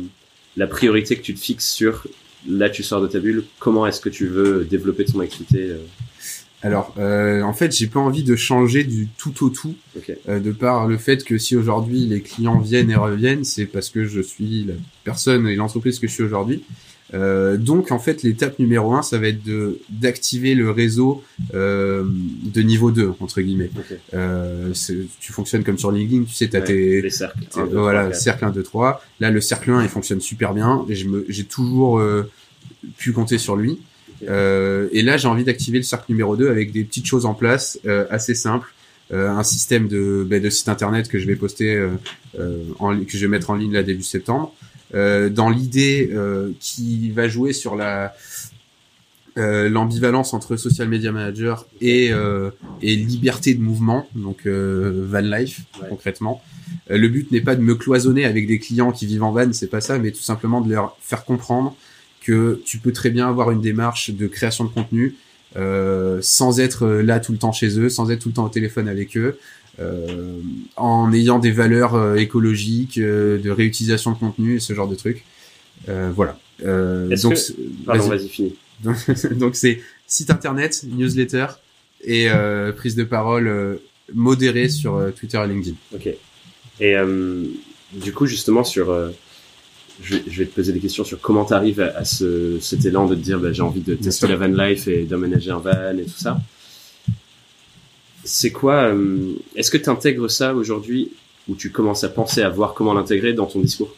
la 0.57 0.67
priorité 0.67 1.17
que 1.17 1.23
tu 1.23 1.35
te 1.35 1.41
fixes 1.41 1.71
sur 1.71 2.07
là 2.49 2.69
tu 2.69 2.83
sors 2.83 3.01
de 3.01 3.07
ta 3.07 3.21
bulle 3.21 3.45
Comment 3.59 3.87
est-ce 3.87 4.01
que 4.01 4.09
tu 4.09 4.27
veux 4.27 4.65
développer 4.65 5.05
ton 5.05 5.21
activité 5.21 5.69
euh 5.71 5.77
alors, 6.63 6.95
euh, 6.99 7.43
en 7.43 7.53
fait, 7.53 7.75
j'ai 7.77 7.89
pas 7.89 8.01
envie 8.01 8.23
de 8.23 8.37
changer 8.37 8.85
du 8.85 9.09
tout 9.19 9.45
au 9.45 9.51
tout, 9.51 9.75
euh, 10.29 10.39
de 10.39 10.53
par 10.53 10.87
le 10.87 10.97
fait 10.97 11.25
que 11.25 11.37
si 11.37 11.57
aujourd'hui 11.57 12.07
les 12.07 12.21
clients 12.21 12.61
viennent 12.61 12.91
et 12.91 12.97
reviennent, 12.97 13.45
c'est 13.45 13.67
parce 13.67 13.91
que 13.91 14.05
je 14.05 14.21
suis 14.21 14.65
la 14.65 14.75
personne 15.05 15.49
et 15.49 15.57
l'entreprise 15.57 15.99
que 15.99 16.07
je 16.07 16.13
suis 16.13 16.23
aujourd'hui. 16.23 16.63
Euh, 17.15 17.57
donc, 17.57 17.93
en 17.93 17.99
fait, 17.99 18.23
l'étape 18.23 18.59
numéro 18.59 18.95
un, 18.95 19.03
ça 19.03 19.19
va 19.19 19.29
être 19.29 19.43
de 19.43 19.81
d'activer 19.91 20.55
le 20.55 20.71
réseau 20.71 21.23
euh, 21.55 22.05
de 22.07 22.63
niveau 22.63 22.91
2, 22.91 23.13
entre 23.21 23.41
guillemets. 23.41 23.71
Euh, 24.15 24.73
tu 25.21 25.33
fonctionnes 25.33 25.65
comme 25.65 25.79
sur 25.79 25.91
LinkedIn, 25.91 26.25
tu 26.25 26.33
sais, 26.33 26.49
tu 26.49 26.57
as 26.57 26.63
tes... 26.63 27.03
Les 27.03 27.11
cercles. 27.11 27.41
voilà, 27.71 28.13
cercle 28.13 28.45
1, 28.47 28.51
2, 28.51 28.63
3. 28.63 29.03
Là, 29.21 29.31
le 29.31 29.41
cercle 29.41 29.71
1, 29.71 29.83
il 29.83 29.89
fonctionne 29.89 30.21
super 30.21 30.55
bien, 30.55 30.87
j'ai 30.89 31.45
toujours 31.45 31.99
euh, 31.99 32.31
pu 32.97 33.13
compter 33.13 33.39
sur 33.39 33.57
lui. 33.57 33.81
Euh, 34.29 34.89
et 34.93 35.03
là, 35.03 35.17
j'ai 35.17 35.29
envie 35.29 35.45
d'activer 35.45 35.79
le 35.79 35.85
cercle 35.85 36.07
numéro 36.11 36.37
2 36.37 36.49
avec 36.49 36.73
des 36.73 36.85
petites 36.85 37.07
choses 37.07 37.27
en 37.27 37.35
place 37.35 37.79
euh, 37.87 38.07
assez 38.11 38.35
simples. 38.35 38.73
Euh, 39.13 39.29
un 39.29 39.43
système 39.43 39.89
de, 39.89 40.27
bah, 40.29 40.41
de 40.41 40.49
site 40.49 40.69
internet 40.69 41.09
que 41.09 41.19
je 41.19 41.27
vais 41.27 41.37
poster, 41.37 41.75
euh, 41.75 42.65
en, 42.79 42.97
que 42.99 43.13
je 43.13 43.19
vais 43.19 43.29
mettre 43.29 43.51
en 43.51 43.55
ligne 43.55 43.73
là 43.73 43.83
début 43.83 44.03
septembre. 44.03 44.55
dans 44.93 45.49
l'idée 45.49 46.11
qui 46.61 47.11
va 47.11 47.27
jouer 47.29 47.53
sur 47.53 47.77
la 47.77 48.15
l'ambivalence 49.37 50.35
entre 50.35 50.57
social 50.57 50.89
media 50.89 51.11
manager 51.11 51.67
et, 51.81 52.11
et 52.83 52.97
liberté 52.97 53.55
de 53.55 53.63
mouvement, 53.63 54.07
donc 54.15 54.47
van 54.47 55.21
life 55.21 55.63
concrètement. 55.89 56.43
le 56.91 57.09
but 57.09 57.31
n'est 57.33 57.41
pas 57.41 57.57
de 57.57 57.63
me 57.63 57.75
cloisonner 57.75 58.27
avec 58.27 58.47
des 58.47 58.59
clients 58.59 58.93
qui 58.93 59.07
vivent 59.07 59.25
en 59.25 59.33
van, 59.33 59.51
c'est 59.55 59.71
pas 59.71 59.81
ça, 59.81 59.99
mais 59.99 60.11
tout 60.11 60.21
simplement 60.21 60.61
de 60.61 60.71
leur 60.71 60.99
faire 61.01 61.25
comprendre 61.25 61.75
que 62.25 62.61
tu 62.65 62.79
peux 62.79 62.93
très 62.93 63.11
bien 63.11 63.29
avoir 63.29 63.51
une 63.51 63.61
démarche 63.61 64.11
de 64.11 64.27
création 64.27 64.65
de 64.65 64.71
contenu 64.71 65.17
euh, 65.57 66.19
sans 66.23 66.61
être 66.61 66.87
là 66.87 67.21
tout 67.21 67.33
le 67.33 67.39
temps 67.39 67.53
chez 67.53 67.79
eux, 67.79 67.89
sans 67.89 68.11
être 68.11 68.21
tout 68.21 68.29
le 68.29 68.35
temps 68.35 68.47
au 68.47 68.51
téléphone 68.51 68.89
avec 68.89 69.17
eux, 69.17 69.39
euh, 69.81 70.39
en 70.77 71.13
ayant 71.13 71.39
des 71.39 71.51
valeurs 71.51 71.95
euh, 71.95 72.17
écologiques, 72.17 72.99
euh, 72.99 73.39
de 73.39 73.51
réutilisation 73.51 74.13
de 74.13 74.19
contenu 74.19 74.57
et 74.57 74.61
ce 74.61 74.73
genre 74.73 74.89
de 74.89 74.95
trucs. 74.95 75.25
Euh, 75.89 76.11
voilà. 76.15 76.39
Euh, 76.65 77.15
donc, 77.17 77.35
que... 77.35 77.85
Pardon, 77.85 78.09
vas-y. 78.09 78.55
Donc, 78.83 78.97
donc 79.39 79.57
c'est 79.57 79.81
site 80.07 80.31
internet, 80.31 80.85
newsletter 80.89 81.47
et 82.05 82.31
euh, 82.31 82.73
prise 82.73 82.97
de 82.97 83.05
parole 83.05 83.49
euh, 83.49 83.77
modérée 84.15 84.69
sur 84.69 84.97
euh, 84.97 85.11
Twitter 85.11 85.41
et 85.43 85.49
LinkedIn. 85.49 85.77
Ok. 85.95 86.07
Et 86.81 86.97
euh, 86.97 87.45
du 87.93 88.13
coup, 88.13 88.27
justement, 88.27 88.65
sur, 88.65 88.91
euh, 88.91 89.11
je, 90.01 90.17
vais, 90.17 90.23
je, 90.27 90.39
vais, 90.39 90.47
te 90.47 90.55
poser 90.55 90.73
des 90.73 90.81
questions 90.81 91.05
sur 91.05 91.21
comment 91.21 91.45
tu 91.45 91.53
arrives 91.53 91.81
à, 91.81 91.97
à, 91.97 92.05
ce, 92.05 92.59
cet 92.61 92.85
élan 92.85 93.07
de 93.07 93.15
te 93.15 93.21
dire, 93.21 93.39
bah, 93.39 93.53
j'ai 93.53 93.63
envie 93.63 93.81
de 93.81 93.95
tester 93.95 94.27
la 94.29 94.37
van 94.37 94.47
life 94.47 94.89
et 94.89 95.05
d'aménager 95.05 95.51
un 95.51 95.59
van 95.59 95.97
et 95.99 96.05
tout 96.05 96.19
ça. 96.19 96.41
C'est 98.25 98.53
quoi 98.53 98.85
euh, 98.85 99.35
Est-ce 99.57 99.71
que 99.71 99.79
tu 99.79 99.91
intègres 99.91 100.31
ça 100.31 100.55
aujourd'hui 100.55 101.11
ou 101.49 101.57
tu 101.57 101.71
commences 101.71 102.05
à 102.05 102.09
penser 102.09 102.43
à 102.43 102.49
voir 102.49 102.75
comment 102.75 102.95
l'intégrer 102.95 103.33
dans 103.33 103.47
ton 103.47 103.61
discours, 103.61 103.95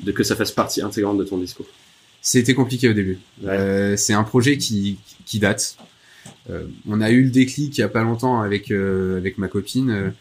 de 0.00 0.10
que 0.10 0.24
ça 0.24 0.34
fasse 0.34 0.50
partie 0.50 0.82
intégrante 0.82 1.18
de 1.18 1.24
ton 1.24 1.38
discours? 1.38 1.66
C'était 2.20 2.54
compliqué 2.54 2.88
au 2.88 2.92
début. 2.92 3.18
Ouais. 3.42 3.50
Euh, 3.50 3.96
c'est 3.96 4.12
un 4.12 4.24
projet 4.24 4.58
qui, 4.58 4.98
qui 5.24 5.38
date. 5.38 5.76
Euh, 6.50 6.64
on 6.88 7.00
a 7.00 7.10
eu 7.10 7.22
le 7.24 7.30
déclic 7.30 7.76
il 7.76 7.80
y 7.80 7.84
a 7.84 7.88
pas 7.88 8.02
longtemps 8.02 8.40
avec 8.40 8.70
euh, 8.70 9.16
avec 9.18 9.38
ma 9.38 9.48
copine, 9.48 10.12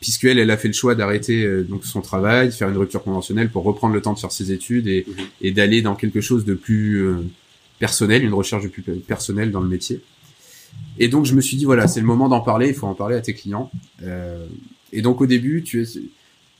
euh, 0.00 0.02
puisque 0.02 0.24
elle, 0.24 0.38
elle 0.38 0.50
a 0.50 0.56
fait 0.56 0.68
le 0.68 0.74
choix 0.74 0.94
d'arrêter 0.94 1.44
euh, 1.44 1.62
donc 1.62 1.84
son 1.84 2.00
travail, 2.00 2.48
de 2.48 2.52
faire 2.52 2.68
une 2.68 2.76
rupture 2.76 3.02
conventionnelle 3.02 3.50
pour 3.50 3.64
reprendre 3.64 3.94
le 3.94 4.00
temps 4.02 4.14
de 4.14 4.18
faire 4.18 4.32
ses 4.32 4.50
études 4.52 4.86
et, 4.88 5.04
Mhm. 5.06 5.24
et 5.42 5.50
d'aller 5.52 5.82
dans 5.82 5.94
quelque 5.94 6.20
chose 6.20 6.44
de 6.44 6.54
plus 6.54 6.96
euh, 6.96 7.16
personnel, 7.78 8.24
une 8.24 8.34
recherche 8.34 8.62
de 8.64 8.68
plus 8.68 8.82
personnelle 8.82 9.50
dans 9.50 9.60
le 9.60 9.68
métier. 9.68 10.00
Et 10.98 11.08
donc 11.08 11.26
je 11.26 11.34
me 11.34 11.40
suis 11.40 11.56
dit 11.56 11.64
voilà, 11.64 11.88
c'est 11.88 12.00
le 12.00 12.06
moment 12.06 12.28
d'en 12.28 12.40
parler, 12.40 12.68
il 12.68 12.74
faut 12.74 12.86
en 12.86 12.94
parler 12.94 13.16
à 13.16 13.20
tes 13.20 13.34
clients. 13.34 13.70
Euh, 14.02 14.46
et 14.92 15.02
donc 15.02 15.20
au 15.20 15.26
début, 15.26 15.62
tu 15.62 15.82
es, 15.82 15.86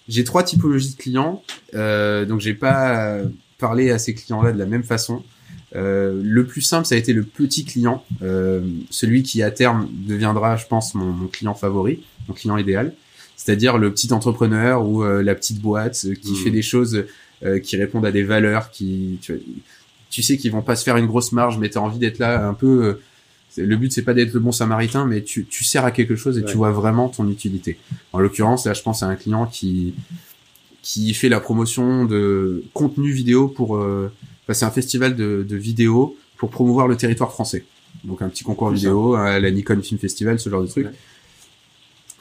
j'ai 0.09 0.25
trois 0.25 0.43
typologies 0.43 0.93
de 0.93 0.97
clients, 0.97 1.43
euh, 1.75 2.25
donc 2.25 2.41
j'ai 2.41 2.55
pas 2.55 3.19
parlé 3.59 3.91
à 3.91 3.99
ces 3.99 4.15
clients-là 4.15 4.53
de 4.53 4.59
la 4.59 4.67
même 4.67 4.83
façon. 4.83 5.23
Euh, 5.77 6.21
le 6.25 6.47
plus 6.47 6.63
simple, 6.63 6.87
ça 6.87 6.95
a 6.97 6.99
été 6.99 7.13
le 7.13 7.23
petit 7.23 7.65
client, 7.65 8.05
euh, 8.23 8.61
celui 8.91 9.23
qui 9.23 9.43
à 9.43 9.51
terme 9.51 9.89
deviendra, 9.93 10.57
je 10.57 10.67
pense, 10.67 10.95
mon, 10.95 11.07
mon 11.13 11.29
client 11.29 11.55
favori, 11.55 12.01
mon 12.27 12.35
client 12.35 12.57
idéal. 12.57 12.93
C'est-à-dire 13.43 13.79
le 13.79 13.91
petit 13.91 14.13
entrepreneur 14.13 14.87
ou 14.87 15.03
euh, 15.03 15.23
la 15.23 15.35
petite 15.35 15.61
boîte 15.63 16.05
euh, 16.07 16.15
qui 16.15 16.33
Mmh. 16.33 16.37
fait 16.37 16.51
des 16.51 16.61
choses 16.63 17.05
euh, 17.43 17.59
qui 17.59 17.77
répondent 17.79 18.05
à 18.05 18.13
des 18.13 18.23
valeurs, 18.23 18.71
qui 18.71 19.19
tu, 19.23 19.41
tu 20.11 20.23
sais 20.23 20.37
qu'ils 20.37 20.53
vont 20.53 20.61
pas 20.61 20.77
se 20.77 20.85
faire 20.85 20.99
une 20.99 21.07
grosse 21.07 21.33
marge, 21.33 21.57
mais 21.59 21.71
tu 21.71 21.79
as 21.79 21.81
envie 21.83 21.99
d'être 21.99 22.19
là 22.19 22.47
un 22.47 22.53
peu. 22.55 22.85
euh, 22.85 23.01
le 23.57 23.77
but 23.77 23.91
c'est 23.93 24.03
pas 24.03 24.13
d'être 24.15 24.35
le 24.35 24.41
bon 24.41 24.53
samaritain, 24.53 25.07
mais 25.07 25.23
tu, 25.23 25.47
tu 25.47 25.65
sers 25.65 25.85
à 25.87 25.91
quelque 25.91 26.17
chose 26.17 26.37
et 26.37 26.43
Ouais. 26.43 26.51
tu 26.51 26.57
vois 26.59 26.71
vraiment 26.71 27.09
ton 27.09 27.29
utilité. 27.31 27.79
En 28.13 28.19
l'occurrence, 28.21 28.67
là, 28.67 28.75
je 28.75 28.83
pense 28.83 29.03
à 29.03 29.07
un 29.07 29.17
client 29.17 29.47
qui 29.47 29.95
qui 30.83 31.13
fait 31.15 31.29
la 31.31 31.41
promotion 31.41 32.05
de 32.05 32.63
contenu 32.75 33.11
vidéo 33.13 33.49
pour. 33.49 33.77
Euh, 33.77 34.11
enfin, 34.45 34.55
c'est 34.55 34.65
un 34.67 34.71
festival 34.71 35.17
de, 35.17 35.47
de 35.49 35.57
vidéos 35.57 36.17
pour 36.37 36.51
promouvoir 36.51 36.89
le 36.89 36.97
territoire 36.97 37.33
français. 37.33 37.65
Donc 38.05 38.21
un 38.23 38.29
petit 38.29 38.45
concours 38.45 38.71
vidéo 38.71 39.15
à 39.15 39.39
la 39.41 39.51
Nikon 39.51 39.81
Film 39.83 39.99
Festival, 39.99 40.39
ce 40.39 40.49
genre 40.51 40.63
de 40.63 40.67
truc. 40.69 40.87
Ouais. 40.87 40.93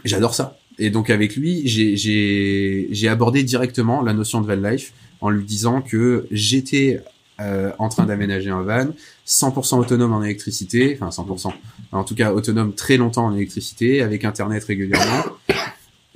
J'adore 0.05 0.33
ça. 0.33 0.58
Et 0.79 0.89
donc 0.89 1.09
avec 1.09 1.35
lui, 1.35 1.67
j'ai- 1.67 3.07
abordé 3.07 3.43
directement 3.43 4.01
la 4.01 4.13
notion 4.13 4.41
de 4.41 4.47
van 4.47 4.69
life 4.69 4.93
en 5.21 5.29
lui 5.29 5.43
disant 5.43 5.81
que 5.81 6.25
j'étais 6.31 7.01
euh, 7.41 7.71
en 7.79 7.89
train 7.89 8.05
d'aménager 8.05 8.49
un 8.49 8.63
van 8.63 8.87
100% 9.25 9.77
autonome 9.79 10.13
en 10.13 10.23
électricité, 10.23 10.97
enfin 10.99 11.09
100%, 11.23 11.53
en 11.91 12.03
tout 12.03 12.15
cas 12.15 12.33
autonome 12.33 12.73
très 12.73 12.97
longtemps 12.97 13.25
en 13.27 13.35
électricité, 13.35 14.01
avec 14.01 14.25
internet 14.25 14.63
régulièrement, 14.63 15.23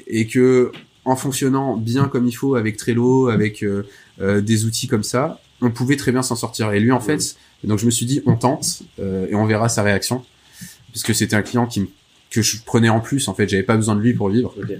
et 0.08 0.27
que 0.27 0.72
en 1.05 1.15
fonctionnant 1.15 1.75
bien 1.77 2.08
comme 2.08 2.27
il 2.27 2.34
faut 2.34 2.55
avec 2.55 2.77
Trello, 2.77 3.27
avec 3.27 3.63
euh, 3.63 3.84
euh, 4.22 4.41
des 4.41 4.65
outils 4.65 4.88
comme 4.88 5.03
ça, 5.03 5.39
on 5.62 5.72
pouvait 5.72 5.96
très 5.98 6.12
bien 6.12 6.24
s'en 6.24 6.36
sortir. 6.36 6.72
Et 6.74 6.79
lui 6.79 6.91
en 6.91 7.00
fait, 7.01 7.36
donc 7.63 7.79
je 7.79 7.86
me 7.86 7.91
suis 7.91 8.05
dit 8.05 8.22
on 8.25 8.36
tente 8.36 8.84
euh, 9.00 9.27
et 9.29 9.36
on 9.36 9.46
verra 9.46 9.70
sa 9.70 9.84
réaction, 9.84 10.24
parce 10.93 11.03
que 11.03 11.13
c'était 11.13 11.35
un 11.35 11.42
client 11.42 11.68
qui 11.68 11.81
me 11.81 11.88
que 12.33 12.41
je 12.41 12.57
prenais 12.65 12.89
en 12.89 13.00
plus 13.00 13.27
en 13.29 13.33
fait 13.33 13.48
j'avais 13.48 13.63
pas 13.63 13.77
besoin 13.77 13.96
de 13.96 14.01
lui 14.01 14.13
pour 14.13 14.29
vivre 14.29 14.53
Ok. 14.57 14.72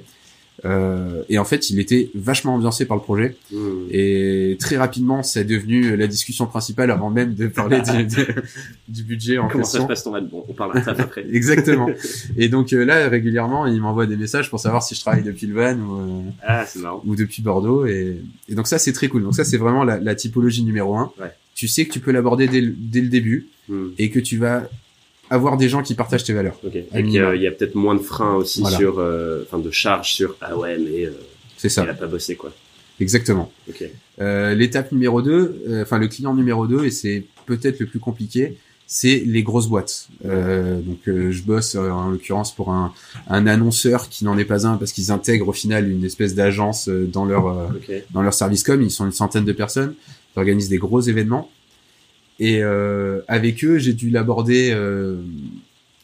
euh, 0.65 1.23
et 1.29 1.37
en 1.39 1.45
fait 1.45 1.69
il 1.71 1.79
était 1.79 2.09
vachement 2.15 2.55
ambiancé 2.55 2.85
par 2.85 2.95
le 2.97 3.03
projet 3.03 3.35
Mmh. 3.51 3.57
et 3.91 4.57
très 4.59 4.77
rapidement 4.77 5.21
c'est 5.23 5.43
devenu 5.43 5.95
la 5.97 6.07
discussion 6.07 6.45
principale 6.47 6.89
avant 6.91 7.09
même 7.09 7.33
de 7.35 7.47
parler 7.47 7.81
du, 7.81 8.05
de- 8.05 8.27
du 8.87 9.03
budget 9.03 9.37
en 9.39 9.47
Comment 9.49 9.63
ça 9.63 9.81
se 9.81 9.85
passe 9.85 10.03
ton 10.03 10.11
Bon, 10.21 10.45
on 10.47 10.53
parle 10.53 10.79
de 10.79 10.83
ça 10.83 10.91
après. 10.97 11.25
exactement 11.31 11.89
et 12.37 12.49
donc 12.49 12.71
euh, 12.73 12.85
là 12.85 13.07
régulièrement 13.09 13.65
il 13.67 13.81
m'envoie 13.81 14.05
des 14.05 14.15
messages 14.17 14.49
pour 14.49 14.59
savoir 14.59 14.81
si 14.83 14.95
je 14.95 15.01
travaille 15.01 15.23
depuis 15.23 15.47
le 15.47 15.53
van 15.55 15.75
ou, 15.77 15.99
euh, 15.99 16.29
Ah, 16.47 16.65
ou 17.05 17.15
depuis 17.15 17.41
Bordeaux 17.41 17.85
et, 17.85 18.17
et 18.49 18.55
donc 18.55 18.67
ça 18.67 18.77
c'est 18.79 18.93
très 18.93 19.07
cool 19.09 19.23
donc 19.23 19.35
ça 19.35 19.43
c'est 19.43 19.57
vraiment 19.57 19.83
la, 19.83 19.99
la 19.99 20.15
typologie 20.15 20.63
numéro 20.63 20.95
un 20.95 21.11
Ouais. 21.19 21.31
tu 21.55 21.67
sais 21.67 21.85
que 21.85 21.91
tu 21.91 21.99
peux 21.99 22.11
l'aborder 22.11 22.47
dès, 22.47 22.61
le- 22.61 22.73
dès 22.77 23.01
le 23.01 23.09
début 23.09 23.47
Mmh. 23.69 23.83
et 23.97 24.09
que 24.09 24.19
tu 24.19 24.35
vas 24.37 24.69
avoir 25.34 25.58
des 25.58 25.69
gens 25.69 25.82
qui 25.84 25.96
partagent 25.96 26.24
tes 26.24 26.34
valeurs 26.34 26.60
Ok. 26.65 26.76
Et 26.76 26.84
qu'il 26.89 27.00
y 27.00 27.04
minima. 27.04 27.30
a, 27.30 27.36
il 27.36 27.41
y 27.41 27.48
a 27.48 27.52
peut-être 27.52 27.76
moins 27.76 27.96
de 27.96 28.02
freins 28.02 28.36
aussi 28.36 28.62
Voilà. 28.62 28.78
sur, 28.78 29.00
euh, 29.00 29.43
enfin, 29.46 29.60
de 29.60 29.72
charges 29.72 30.13
sur, 30.13 30.36
ah 30.41 30.58
ouais, 30.58 30.78
mais 30.78 31.06
euh, 31.06 31.12
c'est 31.58 31.69
ça 31.69 31.84
il 31.84 31.89
a 31.89 31.93
pas 31.93 32.08
bossé, 32.08 32.36
quoi. 32.36 32.52
exactement 33.00 33.52
Ok. 33.69 33.84
Euh, 34.22 34.54
L'étape 34.54 34.91
numéro 34.91 35.22
2, 35.22 35.82
enfin 35.82 35.98
le 35.98 36.08
client 36.08 36.34
numéro 36.34 36.67
2, 36.67 36.86
et 36.86 36.91
c'est 36.91 37.24
peut-être 37.46 37.80
le 37.80 37.86
plus 37.88 38.00
compliqué, 38.00 38.58
c'est 38.86 39.24
les 39.26 39.41
grosses 39.43 39.67
boîtes. 39.67 40.08
Euh, 40.26 40.80
donc 40.82 41.00
euh, 41.08 41.32
je 41.32 41.41
bosse 41.41 41.76
euh, 41.76 41.89
en 41.89 42.10
l'occurrence 42.12 42.54
pour 42.54 42.72
un, 42.72 42.93
un 43.28 43.48
annonceur 43.48 44.10
qui 44.10 44.24
n'en 44.26 44.38
est 44.38 44.46
pas 44.46 44.67
un 44.67 44.76
parce 44.78 44.91
qu'ils 44.91 45.12
intègrent 45.12 45.48
au 45.48 45.54
final 45.54 45.89
une 45.89 46.04
espèce 46.06 46.36
d'agence 46.36 46.89
euh, 46.89 47.06
dans 47.12 47.26
leur 47.26 47.48
euh, 47.48 47.65
Ok. 47.76 47.91
dans 48.12 48.22
leur 48.22 48.34
service 48.36 48.62
com. 48.63 48.80
Ils 48.82 48.91
sont 48.91 49.06
une 49.06 49.12
centaine 49.13 49.46
de 49.46 49.54
personnes, 49.54 49.96
ils 50.36 50.39
organisent 50.39 50.69
des 50.69 50.78
gros 50.78 51.02
événements. 51.02 51.50
Et 52.39 52.63
euh, 52.63 53.22
avec 53.28 53.63
eux, 53.63 53.78
j'ai 53.78 53.93
dû 53.93 54.10
l'aborder 54.10 54.72
euh, 54.72 55.17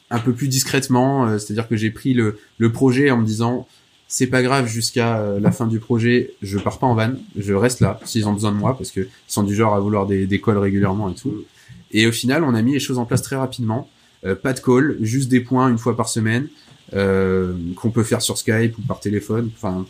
un 0.09 0.19
peu 0.19 0.33
plus 0.33 0.47
discrètement, 0.47 1.25
euh, 1.25 1.37
c'est-à-dire 1.37 1.67
que 1.67 1.75
j'ai 1.75 1.89
pris 1.89 2.13
le, 2.13 2.39
le 2.57 2.71
projet 2.71 3.11
en 3.11 3.17
me 3.17 3.25
disant 3.25 3.67
c'est 4.07 4.27
pas 4.27 4.41
grave 4.41 4.67
jusqu'à 4.67 5.37
la 5.39 5.51
fin 5.51 5.67
du 5.67 5.77
projet, 5.77 6.33
je 6.41 6.57
pars 6.57 6.79
pas 6.79 6.87
en 6.87 6.95
van, 6.95 7.11
je 7.37 7.53
reste 7.53 7.79
là 7.79 7.99
s'ils 8.05 8.27
ont 8.27 8.33
besoin 8.33 8.51
de 8.51 8.57
moi 8.57 8.75
parce 8.75 8.89
que 8.89 9.01
ils 9.01 9.07
sont 9.27 9.43
du 9.43 9.53
genre 9.53 9.75
à 9.75 9.79
vouloir 9.79 10.07
des, 10.07 10.25
des 10.25 10.41
calls 10.41 10.57
régulièrement 10.57 11.11
et 11.11 11.13
tout. 11.13 11.45
Et 11.91 12.07
au 12.07 12.11
final, 12.11 12.43
on 12.43 12.55
a 12.55 12.61
mis 12.63 12.73
les 12.73 12.79
choses 12.79 12.97
en 12.97 13.05
place 13.05 13.21
très 13.21 13.35
rapidement. 13.35 13.87
Euh, 14.25 14.35
pas 14.35 14.53
de 14.53 14.59
call, 14.59 14.97
juste 15.01 15.29
des 15.29 15.39
points 15.39 15.69
une 15.69 15.77
fois 15.77 15.95
par 15.95 16.09
semaine 16.09 16.47
euh, 16.93 17.53
qu'on 17.75 17.89
peut 17.89 18.03
faire 18.03 18.21
sur 18.21 18.37
Skype 18.37 18.77
ou 18.77 18.81
par 18.81 18.99
téléphone, 18.99 19.49
enfin 19.55 19.85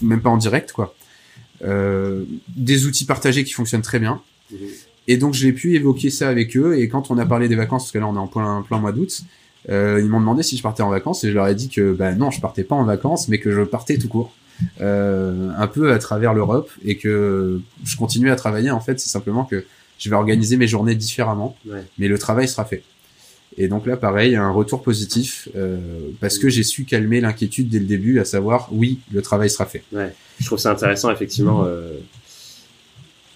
même 0.00 0.22
pas 0.22 0.30
en 0.30 0.36
direct 0.36 0.72
quoi. 0.72 0.94
Euh, 1.64 2.24
des 2.48 2.86
outils 2.86 3.06
partagés 3.06 3.42
qui 3.44 3.52
fonctionnent 3.52 3.82
très 3.82 3.98
bien. 3.98 4.20
Et 5.08 5.16
donc 5.16 5.34
j'ai 5.34 5.52
pu 5.52 5.74
évoquer 5.74 6.10
ça 6.10 6.28
avec 6.28 6.56
eux. 6.56 6.78
Et 6.78 6.88
quand 6.88 7.10
on 7.10 7.18
a 7.18 7.26
parlé 7.26 7.48
des 7.48 7.54
vacances, 7.56 7.84
parce 7.84 7.92
que 7.92 7.98
là 7.98 8.06
on 8.08 8.14
est 8.16 8.18
en 8.18 8.26
plein, 8.26 8.62
plein 8.66 8.78
mois 8.78 8.92
d'août, 8.92 9.22
euh, 9.68 10.00
ils 10.02 10.08
m'ont 10.08 10.20
demandé 10.20 10.42
si 10.42 10.56
je 10.56 10.62
partais 10.62 10.82
en 10.82 10.90
vacances 10.90 11.24
et 11.24 11.28
je 11.28 11.34
leur 11.34 11.46
ai 11.48 11.54
dit 11.54 11.68
que 11.68 11.92
bah 11.92 12.14
non, 12.14 12.30
je 12.30 12.40
partais 12.40 12.64
pas 12.64 12.74
en 12.76 12.84
vacances, 12.84 13.28
mais 13.28 13.38
que 13.38 13.50
je 13.52 13.62
partais 13.62 13.98
tout 13.98 14.08
court, 14.08 14.32
euh, 14.80 15.50
un 15.56 15.66
peu 15.66 15.92
à 15.92 15.98
travers 15.98 16.34
l'Europe 16.34 16.70
et 16.84 16.96
que 16.96 17.60
je 17.84 17.96
continuais 17.96 18.30
à 18.30 18.36
travailler. 18.36 18.70
En 18.70 18.80
fait, 18.80 18.98
c'est 19.00 19.08
simplement 19.08 19.44
que 19.44 19.64
je 19.98 20.10
vais 20.10 20.16
organiser 20.16 20.56
mes 20.56 20.66
journées 20.66 20.94
différemment, 20.94 21.56
Ouais. 21.66 21.82
mais 21.98 22.08
le 22.08 22.18
travail 22.18 22.48
sera 22.48 22.64
fait. 22.64 22.82
Et 23.58 23.68
donc 23.68 23.86
là, 23.86 23.96
pareil, 23.96 24.36
un 24.36 24.50
retour 24.50 24.82
positif 24.82 25.48
euh, 25.56 25.78
parce 26.20 26.36
que 26.38 26.50
j'ai 26.50 26.62
su 26.62 26.84
calmer 26.84 27.20
l'inquiétude 27.22 27.68
dès 27.70 27.78
le 27.78 27.86
début, 27.86 28.18
à 28.20 28.24
savoir 28.26 28.68
oui, 28.70 28.98
le 29.12 29.22
travail 29.22 29.48
sera 29.48 29.64
fait. 29.64 29.82
Je 30.38 30.44
trouve 30.44 30.58
ça 30.58 30.72
intéressant, 30.72 31.10
effectivement. 31.10 31.64
Euh, 31.64 31.92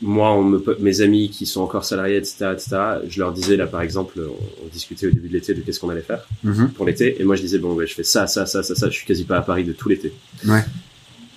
moi, 0.03 0.33
on 0.33 0.43
me, 0.43 0.65
mes 0.81 1.01
amis 1.03 1.29
qui 1.31 1.45
sont 1.47 1.61
encore 1.61 1.85
salariés, 1.85 2.17
etc., 2.17 2.47
etc., 2.53 2.77
je 3.09 3.19
leur 3.21 3.33
disais, 3.33 3.57
là, 3.57 3.67
par 3.67 3.83
exemple, 3.83 4.19
on, 4.19 4.65
on 4.65 4.69
discutait 4.73 5.07
au 5.07 5.11
début 5.11 5.29
de 5.29 5.35
l'été 5.35 5.53
de 5.55 5.61
qu'est-ce 5.61 5.79
qu'on 5.81 5.91
allait 5.91 6.01
faire 6.01 6.27
Mhm. 6.43 6.71
pour 6.71 6.87
l'été. 6.87 7.21
Et 7.21 7.25
moi, 7.25 7.37
je 7.37 7.43
disais, 7.43 7.59
bon, 7.59 7.75
ouais, 7.75 7.87
je 7.87 7.95
fais 7.95 8.03
ça, 8.05 8.27
ça, 8.27 8.47
ça, 8.47 8.63
ça, 8.63 8.75
ça. 8.75 8.89
Je 8.89 8.95
suis 8.95 9.07
quasi 9.07 9.25
pas 9.25 9.37
à 9.37 9.43
Paris 9.43 9.65
de 9.65 9.73
tout 9.73 9.89
l'été. 9.91 10.13
Ouais. 10.47 10.65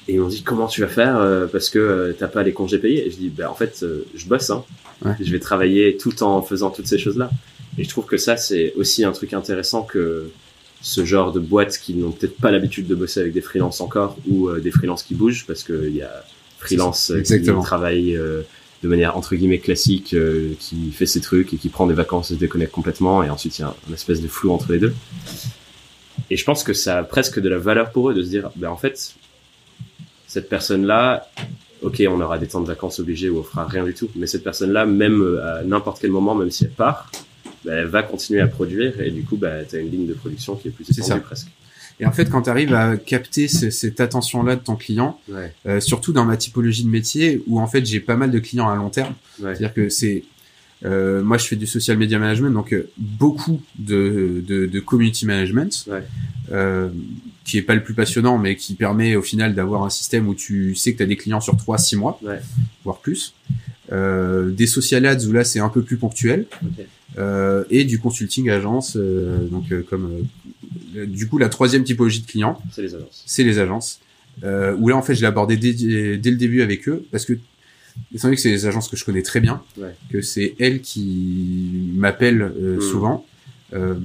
Et 0.08 0.14
ils 0.16 0.20
m'ont 0.20 0.28
dit, 0.28 0.44
comment 0.44 0.68
tu 0.68 0.82
vas 0.82 0.88
faire 0.88 1.18
euh, 1.18 1.46
parce 1.48 1.70
que 1.70 1.80
euh, 1.80 2.14
t'as 2.18 2.28
pas 2.28 2.44
les 2.44 2.54
congés 2.54 2.78
payés? 2.78 3.08
Et 3.08 3.12
je 3.12 3.18
dis, 3.18 3.30
bah, 3.30 3.50
en 3.52 3.56
fait, 3.56 3.80
euh, 3.84 4.06
je 4.16 4.26
bosse. 4.28 4.50
Hein. 4.50 4.64
Ouais. 5.04 5.14
Je 5.20 5.32
vais 5.32 5.40
travailler 5.40 5.98
tout 5.98 6.24
en 6.24 6.42
faisant 6.42 6.70
toutes 6.72 6.88
ces 6.88 6.98
choses-là. 6.98 7.30
Et 7.78 7.84
je 7.84 7.90
trouve 7.90 8.06
que 8.06 8.18
ça, 8.18 8.38
c'est 8.38 8.74
aussi 8.76 9.04
un 9.04 9.12
truc 9.12 9.34
intéressant 9.34 9.82
que 9.84 10.30
ce 10.82 11.06
genre 11.06 11.32
de 11.32 11.40
boîtes 11.40 11.78
qui 11.78 11.94
n'ont 11.96 12.12
peut-être 12.12 12.36
pas 12.38 12.52
l'habitude 12.52 12.88
de 12.88 12.96
bosser 12.96 13.22
avec 13.22 13.32
des 13.34 13.40
freelances 13.42 13.80
encore 13.82 14.18
ou 14.28 14.50
euh, 14.50 14.60
des 14.60 14.72
freelances 14.72 15.04
qui 15.04 15.16
bougent 15.16 15.46
parce 15.48 15.64
qu'il 15.64 15.96
y 15.96 16.02
a 16.02 16.24
freelance 16.64 17.12
euh, 17.12 17.22
qui 17.22 17.44
travaille 17.64 18.16
euh, 18.16 18.42
de 18.82 18.88
manière 18.88 19.18
entre 19.18 19.36
guillemets 19.36 19.60
classique, 19.60 20.14
euh, 20.14 20.54
qui 20.60 20.92
fait 20.92 21.06
ses 21.06 21.22
trucs 21.22 21.54
et 21.54 21.58
qui 21.58 21.70
prend 21.70 21.88
des 21.88 21.94
vacances 21.94 22.32
et 22.32 22.36
se 22.36 22.40
déconnecte 22.40 22.72
complètement 22.72 23.24
et 23.24 23.30
ensuite 23.30 23.58
il 23.60 23.62
y 23.62 23.66
a 23.66 23.70
un, 23.70 23.94
espèce 23.94 24.22
de 24.22 24.28
flou 24.28 24.52
entre 24.52 24.72
les 24.72 24.80
deux. 24.80 24.94
Et 26.30 26.38
je 26.38 26.46
pense 26.46 26.64
que 26.64 26.74
ça 26.74 27.00
a 27.00 27.04
presque 27.04 27.40
de 27.40 27.50
la 27.50 27.58
valeur 27.58 27.92
pour 27.92 28.10
eux 28.10 28.14
de 28.14 28.24
se 28.24 28.30
dire, 28.30 28.50
ben 28.56 28.70
en 28.70 28.78
fait, 28.78 29.16
cette 30.28 30.50
personne-là, 30.50 31.28
ok, 31.82 32.04
on 32.08 32.22
aura 32.22 32.38
des 32.38 32.48
temps 32.48 32.62
de 32.62 32.68
vacances 32.68 33.00
obligés 33.00 33.30
où 33.30 33.40
on 33.40 33.44
fera 33.44 33.66
rien 33.66 33.84
du 33.84 33.94
tout, 33.94 34.10
mais 34.16 34.28
cette 34.28 34.44
personne-là, 34.44 34.86
même 34.86 35.40
à 35.44 35.64
n'importe 35.64 36.00
quel 36.00 36.12
moment, 36.12 36.36
même 36.36 36.52
si 36.52 36.66
elle 36.66 36.72
part, 36.72 37.12
ben, 37.66 37.74
elle 37.74 37.88
va 37.88 38.04
continuer 38.04 38.42
à 38.42 38.48
produire 38.48 39.00
et 39.02 39.12
du 39.12 39.24
coup, 39.24 39.38
ben, 39.38 39.66
tu 39.68 39.76
as 39.76 39.80
une 39.80 39.92
ligne 39.92 40.08
de 40.08 40.14
production 40.14 40.56
qui 40.56 40.68
est 40.68 40.72
plus 40.72 40.90
étendue 40.90 41.22
presque. 41.22 41.48
Et 42.00 42.06
en 42.06 42.12
fait, 42.12 42.30
quand 42.30 42.44
tu 42.44 42.50
arrives 42.50 42.74
à 42.74 42.98
capter 42.98 43.48
cette 43.48 44.00
attention-là 44.00 44.56
de 44.56 44.62
ton 44.62 44.76
client, 44.76 45.20
euh, 45.66 45.80
surtout 45.80 46.12
dans 46.12 46.26
ma 46.26 46.38
typologie 46.38 46.84
de 46.84 46.90
métier, 46.90 47.42
où 47.48 47.60
en 47.60 47.68
fait 47.68 47.86
j'ai 47.86 48.00
pas 48.00 48.16
mal 48.16 48.32
de 48.32 48.40
clients 48.40 48.70
à 48.70 48.76
long 48.76 48.90
terme, 48.90 49.14
c'est-à-dire 49.38 49.74
que 49.74 49.90
c'est 49.90 50.24
euh, 50.86 51.24
moi, 51.24 51.38
je 51.38 51.46
fais 51.46 51.56
du 51.56 51.66
social 51.66 51.98
media 51.98 52.20
management, 52.20 52.52
donc 52.52 52.74
euh, 52.74 52.90
beaucoup 52.98 53.62
de, 53.78 54.44
de, 54.46 54.66
de, 54.66 54.80
community 54.80 55.26
management, 55.26 55.88
euh, 56.52 56.90
qui 57.46 57.58
est 57.58 57.62
pas 57.62 57.76
le 57.76 57.84
plus 57.84 57.94
passionnant, 57.94 58.38
mais 58.38 58.56
qui 58.56 58.74
permet 58.74 59.16
au 59.16 59.22
final 59.22 59.56
d'avoir 59.56 59.84
un 59.84 59.90
système 59.90 60.28
où 60.28 60.36
tu 60.36 60.76
sais 60.76 60.92
que 60.92 60.98
tu 60.98 61.04
as 61.04 61.08
des 61.08 61.16
clients 61.16 61.42
sur 61.42 61.56
3-6 61.56 61.96
mois, 61.96 62.20
voire 62.84 63.00
plus. 63.00 63.34
Euh, 63.92 64.50
des 64.50 64.66
social 64.66 65.06
ads 65.06 65.26
où 65.26 65.34
là 65.34 65.44
c'est 65.44 65.60
un 65.60 65.70
peu 65.70 65.84
plus 65.84 65.98
ponctuel, 65.98 66.48
euh, 67.18 67.64
et 67.70 67.84
du 67.86 68.00
consulting 68.00 68.50
agence, 68.50 68.98
donc 68.98 69.66
comme 69.90 70.26
du 70.94 71.28
coup 71.28 71.38
la 71.38 71.50
troisième 71.50 71.84
typologie 71.84 72.22
de 72.22 72.28
clients, 72.28 72.62
c'est 72.72 72.82
les 72.82 72.96
agences. 72.96 73.24
C'est 73.26 73.44
les 73.44 73.60
agences. 73.60 74.00
où 74.44 74.88
là 74.88 74.96
en 74.96 75.02
fait 75.02 75.16
je 75.16 75.22
l'ai 75.22 75.28
abordé 75.28 75.58
dès, 75.58 75.74
dès 76.18 76.32
le 76.32 76.38
début 76.38 76.62
avec 76.62 76.88
eux 76.88 77.06
parce 77.12 77.26
que 77.26 77.38
étant 78.14 78.28
donné 78.28 78.36
que 78.36 78.42
c'est 78.42 78.52
des 78.52 78.66
agences 78.66 78.88
que 78.88 78.98
je 78.98 79.06
connais 79.06 79.22
très 79.22 79.40
bien, 79.40 79.62
que 80.12 80.22
c'est 80.22 80.56
elles 80.60 80.82
qui 80.82 81.92
m'appellent 81.96 82.42
euh, 82.42 82.78
hmm. 82.78 82.82
souvent, 82.82 83.26
euh, 83.74 83.96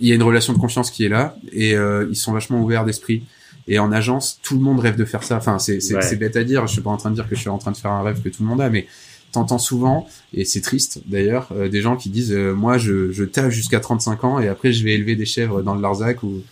il 0.00 0.08
y 0.08 0.12
a 0.12 0.14
une 0.14 0.22
relation 0.22 0.52
de 0.52 0.58
confiance 0.58 0.90
qui 0.90 1.04
est 1.04 1.08
là 1.08 1.36
et 1.52 1.74
euh, 1.74 2.06
ils 2.10 2.16
sont 2.16 2.32
vachement 2.32 2.60
ouverts 2.60 2.84
d'esprit. 2.84 3.24
Et 3.70 3.78
en 3.78 3.92
agence, 3.92 4.40
tout 4.42 4.54
le 4.54 4.60
monde 4.60 4.80
rêve 4.80 4.96
de 4.96 5.04
faire 5.04 5.22
ça. 5.22 5.36
Enfin, 5.36 5.58
c'est 5.58 5.80
c'est 5.80 6.16
bête 6.16 6.36
à 6.36 6.44
dire. 6.44 6.66
Je 6.66 6.72
suis 6.72 6.80
pas 6.80 6.88
en 6.88 6.96
train 6.96 7.10
de 7.10 7.14
dire 7.16 7.28
que 7.28 7.34
je 7.34 7.40
suis 7.40 7.50
en 7.50 7.58
train 7.58 7.70
de 7.70 7.76
faire 7.76 7.90
un 7.90 8.02
rêve 8.02 8.22
que 8.22 8.30
tout 8.30 8.42
le 8.42 8.48
monde 8.48 8.62
a, 8.62 8.70
mais 8.70 8.86
t'entends 9.32 9.58
souvent, 9.58 10.08
et 10.32 10.44
c'est 10.44 10.60
triste 10.60 11.02
d'ailleurs, 11.06 11.52
des 11.70 11.80
gens 11.80 11.96
qui 11.96 12.08
disent 12.10 12.32
moi 12.32 12.78
je, 12.78 13.12
je 13.12 13.24
taffe 13.24 13.52
jusqu'à 13.52 13.80
35 13.80 14.24
ans 14.24 14.38
et 14.38 14.48
après 14.48 14.72
je 14.72 14.82
vais 14.84 14.94
élever 14.94 15.16
des 15.16 15.26
chèvres 15.26 15.62
dans 15.62 15.74
le 15.74 15.82
Larzac 15.82 16.22
ou, 16.22 16.42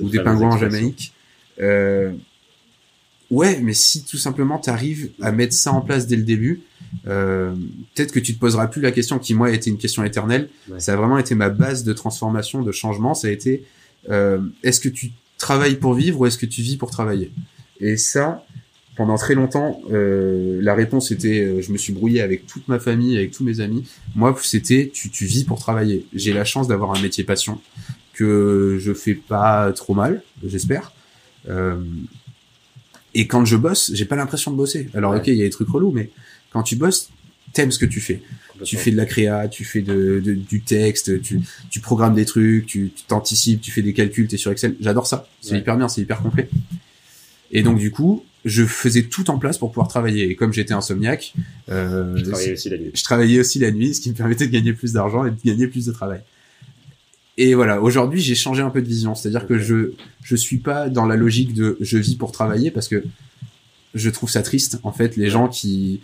ou 0.00 0.08
des 0.08 0.22
pingouins 0.22 0.54
en 0.54 0.58
Jamaïque. 0.58 1.12
Euh, 1.60 2.12
Ouais, 3.30 3.60
mais 3.62 3.74
si 3.74 4.04
tout 4.04 4.16
simplement 4.16 4.58
tu 4.58 4.70
arrives 4.70 5.10
à 5.20 5.32
mettre 5.32 5.52
ça 5.52 5.72
en 5.72 5.82
place 5.82 6.06
dès 6.06 6.16
le 6.16 6.22
début, 6.22 6.62
euh, 7.06 7.54
peut-être 7.94 8.12
que 8.12 8.20
tu 8.20 8.34
te 8.34 8.40
poseras 8.40 8.68
plus 8.68 8.80
la 8.80 8.90
question 8.90 9.18
qui 9.18 9.34
moi 9.34 9.48
a 9.48 9.50
été 9.50 9.68
une 9.68 9.76
question 9.76 10.02
éternelle. 10.02 10.48
Ça 10.78 10.94
a 10.94 10.96
vraiment 10.96 11.18
été 11.18 11.34
ma 11.34 11.50
base 11.50 11.84
de 11.84 11.92
transformation, 11.92 12.62
de 12.62 12.72
changement. 12.72 13.12
Ça 13.12 13.28
a 13.28 13.30
été 13.30 13.64
euh, 14.08 14.40
est-ce 14.62 14.80
que 14.80 14.88
tu 14.88 15.12
travailles 15.36 15.76
pour 15.76 15.92
vivre 15.92 16.20
ou 16.20 16.26
est-ce 16.26 16.38
que 16.38 16.46
tu 16.46 16.62
vis 16.62 16.78
pour 16.78 16.90
travailler? 16.90 17.30
Et 17.80 17.98
ça, 17.98 18.46
pendant 18.98 19.16
très 19.16 19.36
longtemps, 19.36 19.80
euh, 19.92 20.58
la 20.60 20.74
réponse 20.74 21.12
était 21.12 21.40
euh, 21.40 21.62
je 21.62 21.70
me 21.70 21.78
suis 21.78 21.92
brouillé 21.92 22.20
avec 22.20 22.48
toute 22.48 22.66
ma 22.66 22.80
famille, 22.80 23.16
avec 23.16 23.30
tous 23.30 23.44
mes 23.44 23.60
amis. 23.60 23.88
Moi, 24.16 24.36
c'était 24.42 24.90
tu, 24.92 25.08
tu 25.08 25.24
vis 25.24 25.44
pour 25.44 25.60
travailler. 25.60 26.04
J'ai 26.12 26.32
la 26.32 26.44
chance 26.44 26.66
d'avoir 26.66 26.92
un 26.92 27.00
métier 27.00 27.22
passion 27.22 27.60
que 28.12 28.76
je 28.80 28.92
fais 28.92 29.14
pas 29.14 29.72
trop 29.72 29.94
mal, 29.94 30.20
j'espère. 30.44 30.92
Euh, 31.48 31.80
et 33.14 33.28
quand 33.28 33.44
je 33.44 33.54
bosse, 33.54 33.92
j'ai 33.94 34.04
pas 34.04 34.16
l'impression 34.16 34.50
de 34.50 34.56
bosser. 34.56 34.88
Alors 34.94 35.14
ok, 35.14 35.28
il 35.28 35.36
y 35.36 35.42
a 35.42 35.44
des 35.44 35.50
trucs 35.50 35.68
relous, 35.68 35.92
mais 35.92 36.10
quand 36.50 36.64
tu 36.64 36.74
bosses, 36.74 37.10
t'aimes 37.52 37.70
ce 37.70 37.78
que 37.78 37.86
tu 37.86 38.00
fais. 38.00 38.20
Tu 38.64 38.76
fais 38.76 38.90
de 38.90 38.96
la 38.96 39.06
créa, 39.06 39.46
tu 39.46 39.64
fais 39.64 39.80
de, 39.80 40.20
du 40.20 40.62
texte, 40.62 41.22
tu, 41.22 41.40
tu 41.70 41.78
programmes 41.78 42.16
des 42.16 42.24
trucs, 42.24 42.66
tu 42.66 42.90
t'anticipes, 43.06 43.60
tu 43.60 43.70
fais 43.70 43.82
des 43.82 43.92
calculs, 43.92 44.26
t'es 44.26 44.38
sur 44.38 44.50
Excel. 44.50 44.74
J'adore 44.80 45.06
ça. 45.06 45.28
C'est 45.40 45.56
hyper 45.56 45.76
bien, 45.76 45.86
c'est 45.86 46.00
hyper 46.00 46.20
complet. 46.20 46.48
Et 47.52 47.62
donc 47.62 47.78
du 47.78 47.92
coup, 47.92 48.24
je 48.44 48.64
faisais 48.64 49.02
tout 49.04 49.30
en 49.30 49.38
place 49.38 49.58
pour 49.58 49.70
pouvoir 49.70 49.88
travailler. 49.88 50.30
Et 50.30 50.36
comme 50.36 50.52
j'étais 50.52 50.74
insomniaque, 50.74 51.34
euh, 51.70 52.16
je 52.16 52.24
travaillais 52.24 52.52
aussi 52.52 52.70
la 52.70 52.78
nuit. 52.78 52.90
Je 52.94 53.04
travaillais 53.04 53.40
aussi 53.40 53.58
la 53.58 53.70
nuit, 53.70 53.94
ce 53.94 54.00
qui 54.00 54.10
me 54.10 54.14
permettait 54.14 54.46
de 54.46 54.52
gagner 54.52 54.72
plus 54.72 54.92
d'argent 54.92 55.24
et 55.24 55.30
de 55.30 55.36
gagner 55.44 55.66
plus 55.66 55.86
de 55.86 55.92
travail. 55.92 56.20
Et 57.36 57.54
voilà, 57.54 57.80
aujourd'hui, 57.80 58.20
j'ai 58.20 58.34
changé 58.34 58.62
un 58.62 58.70
peu 58.70 58.82
de 58.82 58.88
vision. 58.88 59.14
C'est-à-dire 59.14 59.46
que 59.46 59.58
je 59.58 59.92
je 60.22 60.36
suis 60.36 60.58
pas 60.58 60.88
dans 60.88 61.06
la 61.06 61.16
logique 61.16 61.54
de 61.54 61.76
je 61.80 61.98
vis 61.98 62.16
pour 62.16 62.32
travailler 62.32 62.70
parce 62.70 62.88
que 62.88 63.04
je 63.94 64.10
trouve 64.10 64.28
ça 64.28 64.42
triste 64.42 64.78
en 64.82 64.92
fait 64.92 65.16
les 65.16 65.30
gens 65.30 65.48
qui 65.48 66.00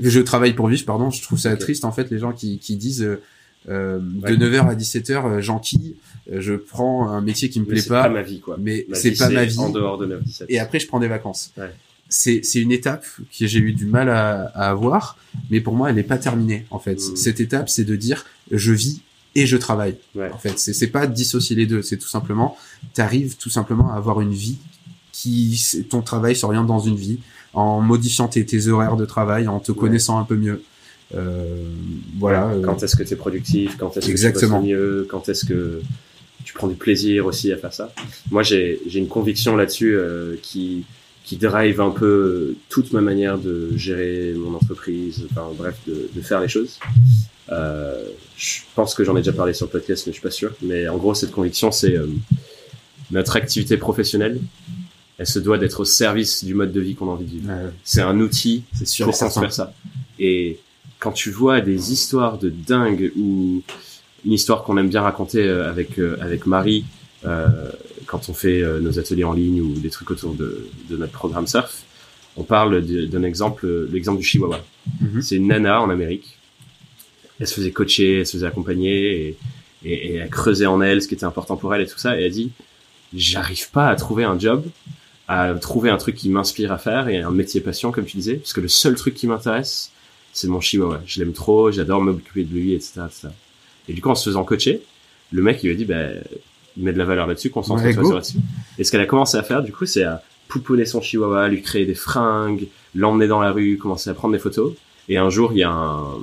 je 0.00 0.20
travaille 0.20 0.54
pour 0.54 0.66
vivre 0.66 0.84
pardon, 0.84 1.10
je 1.10 1.22
trouve 1.22 1.38
ça 1.38 1.54
triste 1.56 1.84
en 1.84 1.92
fait 1.92 2.10
les 2.10 2.18
gens 2.18 2.32
qui 2.32 2.58
qui 2.58 2.76
disent 2.76 3.02
euh, 3.02 3.22
de 3.66 4.36
9h 4.36 4.68
à 4.68 4.74
17h 4.74 5.12
euh, 5.12 5.40
gentil, 5.40 5.96
euh, 6.32 6.40
je 6.40 6.54
prends 6.54 7.08
un 7.08 7.20
métier 7.20 7.50
qui 7.50 7.60
me 7.60 7.66
plaît 7.66 7.82
pas, 7.82 8.04
pas 8.04 8.08
ma 8.08 8.22
vie 8.22 8.40
quoi. 8.40 8.56
Mais 8.58 8.86
c'est 8.92 9.12
pas 9.12 9.28
ma 9.28 9.44
vie 9.44 9.58
en 9.58 9.70
dehors 9.70 9.98
de 9.98 10.06
9 10.06 10.22
17. 10.22 10.46
Et 10.50 10.58
après 10.58 10.80
je 10.80 10.86
prends 10.86 11.00
des 11.00 11.08
vacances. 11.08 11.52
Ouais. 11.56 11.70
C'est 12.08 12.40
c'est 12.42 12.60
une 12.60 12.72
étape 12.72 13.04
que 13.38 13.46
j'ai 13.46 13.58
eu 13.58 13.72
du 13.72 13.86
mal 13.86 14.08
à, 14.08 14.46
à 14.54 14.70
avoir, 14.70 15.16
mais 15.50 15.60
pour 15.60 15.74
moi 15.74 15.90
elle 15.90 15.96
n'est 15.96 16.02
pas 16.02 16.18
terminée 16.18 16.66
en 16.70 16.78
fait. 16.78 16.96
Hmm. 16.96 17.16
Cette 17.16 17.40
étape 17.40 17.68
c'est 17.68 17.84
de 17.84 17.96
dire 17.96 18.24
je 18.50 18.72
vis 18.72 19.02
et 19.36 19.46
je 19.46 19.56
travaille. 19.56 19.96
En 20.16 20.38
fait, 20.38 20.58
c'est 20.58 20.72
c'est 20.72 20.88
pas 20.88 21.06
dissocier 21.06 21.54
les 21.54 21.66
deux, 21.66 21.82
c'est 21.82 21.98
tout 21.98 22.08
simplement 22.08 22.56
tu 22.94 23.00
arrives 23.00 23.36
tout 23.36 23.50
simplement 23.50 23.92
à 23.92 23.96
avoir 23.96 24.20
une 24.20 24.32
vie 24.32 24.58
qui 25.12 25.84
ton 25.88 26.02
travail 26.02 26.34
s'oriente 26.34 26.66
dans 26.66 26.80
une 26.80 26.96
vie 26.96 27.20
en 27.52 27.80
modifiant 27.80 28.28
tes, 28.28 28.44
tes 28.46 28.68
horaires 28.68 28.96
de 28.96 29.04
travail, 29.04 29.48
en 29.48 29.58
te 29.58 29.72
connaissant 29.72 30.18
un 30.18 30.24
peu 30.24 30.36
mieux. 30.36 30.62
Euh, 31.14 31.64
voilà. 32.18 32.48
Euh. 32.48 32.62
Quand 32.62 32.82
est-ce 32.82 32.96
que 32.96 33.02
tu 33.02 33.14
es 33.14 33.16
productif 33.16 33.76
Quand 33.78 33.96
est-ce 33.96 34.06
que 34.06 34.10
Exactement. 34.10 34.60
tu 34.60 34.68
mieux 34.68 35.06
Quand 35.10 35.28
est-ce 35.28 35.44
que 35.44 35.80
tu 36.44 36.54
prends 36.54 36.68
du 36.68 36.76
plaisir 36.76 37.26
aussi 37.26 37.52
à 37.52 37.56
faire 37.56 37.72
ça 37.72 37.92
Moi, 38.30 38.42
j'ai 38.42 38.80
j'ai 38.86 38.98
une 38.98 39.08
conviction 39.08 39.56
là-dessus 39.56 39.94
euh, 39.96 40.36
qui 40.42 40.84
qui 41.24 41.36
drive 41.36 41.80
un 41.80 41.90
peu 41.90 42.54
toute 42.70 42.92
ma 42.92 43.00
manière 43.00 43.38
de 43.38 43.70
gérer 43.76 44.34
mon 44.36 44.54
entreprise, 44.54 45.26
enfin 45.30 45.48
bref, 45.56 45.76
de, 45.86 46.08
de 46.12 46.20
faire 46.22 46.40
les 46.40 46.48
choses. 46.48 46.78
Euh, 47.52 48.04
je 48.36 48.60
pense 48.74 48.94
que 48.94 49.04
j'en 49.04 49.16
ai 49.16 49.20
déjà 49.20 49.32
parlé 49.32 49.52
sur 49.52 49.66
le 49.66 49.70
podcast, 49.70 50.06
mais 50.06 50.12
je 50.12 50.14
suis 50.14 50.22
pas 50.22 50.30
sûr. 50.30 50.52
Mais 50.62 50.88
en 50.88 50.96
gros, 50.96 51.14
cette 51.14 51.30
conviction, 51.30 51.70
c'est 51.70 51.96
euh, 51.96 52.06
notre 53.10 53.36
activité 53.36 53.76
professionnelle. 53.76 54.40
Elle 55.18 55.26
se 55.26 55.38
doit 55.38 55.58
d'être 55.58 55.80
au 55.80 55.84
service 55.84 56.44
du 56.44 56.54
mode 56.54 56.72
de 56.72 56.80
vie 56.80 56.94
qu'on 56.94 57.08
a 57.08 57.12
envie 57.12 57.26
de 57.26 57.30
vivre. 57.30 57.52
C'est 57.84 58.00
un 58.00 58.18
outil 58.20 58.64
c'est 58.72 58.86
sûr 58.86 59.06
pour 59.06 59.16
faire 59.16 59.52
ça. 59.52 59.74
Et 60.18 60.58
quand 61.00 61.12
tu 61.12 61.30
vois 61.30 61.60
des 61.60 61.92
histoires 61.92 62.38
de 62.38 62.48
dingue 62.48 63.12
ou 63.18 63.62
une 64.24 64.32
histoire 64.32 64.62
qu'on 64.62 64.76
aime 64.76 64.88
bien 64.88 65.02
raconter 65.02 65.42
euh, 65.42 65.68
avec 65.68 65.98
euh, 65.98 66.16
avec 66.20 66.46
Marie 66.46 66.84
euh, 67.24 67.48
quand 68.06 68.28
on 68.28 68.34
fait 68.34 68.62
nos 68.80 68.98
ateliers 68.98 69.24
en 69.24 69.32
ligne 69.32 69.60
ou 69.60 69.74
des 69.78 69.90
trucs 69.90 70.10
autour 70.10 70.34
de, 70.34 70.68
de 70.88 70.96
notre 70.96 71.12
programme 71.12 71.46
surf, 71.46 71.84
on 72.36 72.42
parle 72.42 72.82
d'un 72.82 73.22
exemple, 73.22 73.68
l'exemple 73.92 74.18
du 74.18 74.24
Chihuahua. 74.24 74.64
Mm-hmm. 75.00 75.20
C'est 75.20 75.36
une 75.36 75.46
nana 75.46 75.80
en 75.80 75.90
Amérique 75.90 76.38
elle 77.40 77.46
se 77.46 77.54
faisait 77.54 77.70
coacher, 77.70 78.18
elle 78.18 78.26
se 78.26 78.32
faisait 78.32 78.46
accompagner 78.46 79.28
et, 79.28 79.38
et, 79.84 80.14
elle 80.16 80.28
creusait 80.28 80.66
en 80.66 80.80
elle 80.82 81.02
ce 81.02 81.08
qui 81.08 81.14
était 81.14 81.24
important 81.24 81.56
pour 81.56 81.74
elle 81.74 81.80
et 81.80 81.86
tout 81.86 81.98
ça. 81.98 82.20
Et 82.20 82.24
elle 82.24 82.32
dit, 82.32 82.52
j'arrive 83.14 83.70
pas 83.70 83.88
à 83.88 83.96
trouver 83.96 84.24
un 84.24 84.38
job, 84.38 84.64
à 85.26 85.54
trouver 85.54 85.90
un 85.90 85.96
truc 85.96 86.16
qui 86.16 86.28
m'inspire 86.28 86.70
à 86.70 86.78
faire 86.78 87.08
et 87.08 87.18
un 87.18 87.30
métier 87.30 87.60
passion, 87.60 87.90
comme 87.92 88.04
tu 88.04 88.18
disais, 88.18 88.34
parce 88.34 88.52
que 88.52 88.60
le 88.60 88.68
seul 88.68 88.94
truc 88.94 89.14
qui 89.14 89.26
m'intéresse, 89.26 89.90
c'est 90.32 90.48
mon 90.48 90.60
chihuahua. 90.60 91.00
Je 91.06 91.20
l'aime 91.20 91.32
trop, 91.32 91.70
j'adore 91.70 92.00
m'occuper 92.00 92.44
de 92.44 92.54
lui, 92.54 92.74
etc., 92.74 93.02
etc. 93.06 93.28
Et 93.88 93.92
du 93.92 94.00
coup, 94.00 94.10
en 94.10 94.14
se 94.14 94.28
faisant 94.28 94.44
coacher, 94.44 94.82
le 95.32 95.42
mec, 95.42 95.62
il 95.62 95.66
lui 95.66 95.74
a 95.74 95.76
dit, 95.76 95.84
bah, 95.84 96.06
met 96.76 96.92
de 96.92 96.98
la 96.98 97.04
valeur 97.04 97.26
là-dessus, 97.26 97.50
concentre-toi 97.50 98.04
sur 98.04 98.14
là-dessus. 98.14 98.38
Et 98.78 98.84
ce 98.84 98.90
qu'elle 98.90 99.00
a 99.00 99.06
commencé 99.06 99.36
à 99.36 99.42
faire, 99.42 99.62
du 99.62 99.72
coup, 99.72 99.86
c'est 99.86 100.04
à 100.04 100.22
pouponner 100.48 100.84
son 100.84 101.00
chihuahua, 101.00 101.48
lui 101.48 101.62
créer 101.62 101.86
des 101.86 101.94
fringues, 101.94 102.66
l'emmener 102.94 103.28
dans 103.28 103.40
la 103.40 103.52
rue, 103.52 103.78
commencer 103.78 104.10
à 104.10 104.14
prendre 104.14 104.32
des 104.32 104.40
photos. 104.40 104.74
Et 105.08 105.16
un 105.16 105.30
jour, 105.30 105.52
il 105.52 105.58
y 105.58 105.62
a 105.62 105.70
un, 105.70 106.18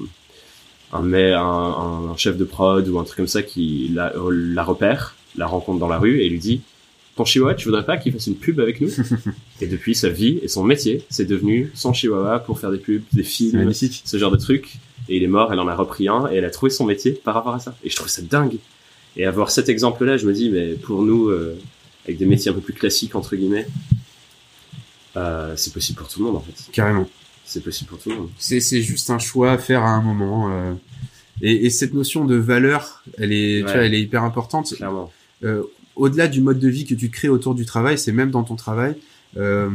un, 0.93 1.13
un, 1.13 2.12
un, 2.12 2.17
chef 2.17 2.38
de 2.38 2.43
prod 2.43 2.88
ou 2.88 3.00
un 3.00 3.04
truc 3.04 3.17
comme 3.17 3.28
ça 3.28 3.43
qui 3.43 3.91
la, 3.93 4.13
la 4.30 4.63
repère, 4.63 5.15
la 5.36 5.48
rencontre 5.48 5.80
dans 5.80 5.88
la 5.88 5.98
rue 5.98 6.22
et 6.22 6.30
lui 6.30 6.39
dit 6.39 6.62
ton 7.17 7.25
chihuahua, 7.25 7.56
tu 7.56 7.65
voudrais 7.65 7.86
pas 7.86 7.97
qu'il 7.97 8.13
fasse 8.13 8.27
une 8.27 8.38
pub 8.38 8.60
avec 8.60 8.80
nous 8.80 8.89
Et 9.62 9.67
depuis, 9.67 9.95
sa 9.95 10.10
vie 10.10 10.39
et 10.41 10.47
son 10.47 10.63
métier, 10.63 11.06
c'est 11.10 11.25
devenu 11.25 11.71
son 11.73 11.91
chihuahua 11.93 12.39
pour 12.39 12.60
faire 12.60 12.71
des 12.71 12.77
pubs, 12.77 13.03
des 13.12 13.23
films, 13.23 13.71
ce 13.73 14.17
genre 14.17 14.32
de 14.32 14.38
trucs. 14.38 14.75
Et 15.10 15.17
il 15.17 15.23
est 15.23 15.27
mort, 15.27 15.51
elle 15.51 15.60
en 15.60 15.67
a 15.67 15.75
repris 15.75 16.08
un 16.08 16.30
et 16.30 16.36
elle 16.36 16.45
a 16.45 16.49
trouvé 16.49 16.69
son 16.69 16.86
métier 16.86 17.12
par 17.12 17.34
rapport 17.34 17.53
à 17.53 17.60
ça. 17.60 17.75
Et 17.84 17.89
je 17.89 17.95
trouve 17.95 18.10
ça 18.10 18.21
dingue. 18.21 18.58
Et 19.15 19.25
avoir 19.25 19.51
cet 19.51 19.67
exemple-là, 19.67 20.17
je 20.17 20.25
me 20.25 20.34
dis, 20.34 20.49
mais 20.49 20.73
pour 20.73 21.01
nous, 21.01 21.30
euh, 21.30 21.58
avec 22.06 22.17
des 22.17 22.25
métiers 22.25 22.51
un 22.51 22.53
peu 22.53 22.62
plus 22.62 22.73
classiques 22.73 23.15
entre 23.15 23.36
guillemets, 23.36 23.67
euh, 25.15 25.53
c'est 25.56 25.73
possible 25.73 25.97
pour 25.97 26.08
tout 26.08 26.19
le 26.19 26.25
monde 26.25 26.38
en 26.38 26.41
fait. 26.41 26.71
Carrément 26.71 27.08
c'est 27.47 27.63
possible 27.63 27.89
pour 27.89 27.99
tout 27.99 28.10
le 28.10 28.15
monde. 28.15 28.30
C'est, 28.38 28.60
c'est 28.60 28.82
juste 28.82 29.10
un 29.10 29.19
choix 29.19 29.53
à 29.53 29.58
faire 29.58 29.82
à 29.82 29.89
un 29.89 30.01
moment. 30.01 30.51
Euh, 30.51 30.73
et, 31.41 31.65
et, 31.65 31.69
cette 31.69 31.93
notion 31.93 32.25
de 32.25 32.36
valeur, 32.36 33.03
elle 33.17 33.32
est, 33.32 33.60
tu 33.60 33.71
vois, 33.71 33.86
elle 33.86 33.93
est 33.93 34.01
hyper 34.01 34.23
importante. 34.23 34.73
Clairement. 34.75 35.12
Euh, 35.43 35.63
au-delà 35.97 36.27
du 36.27 36.41
mode 36.41 36.60
de 36.60 36.69
vie 36.69 36.86
que 36.86 36.95
tu 36.95 37.10
crées 37.10 37.29
autour 37.29 37.55
du 37.55 37.65
travail, 37.65 37.97
c'est 37.97 38.12
même 38.12 38.31
dans 38.31 38.43
ton 38.43 38.55
travail. 38.55 38.95
Euh, 39.38 39.69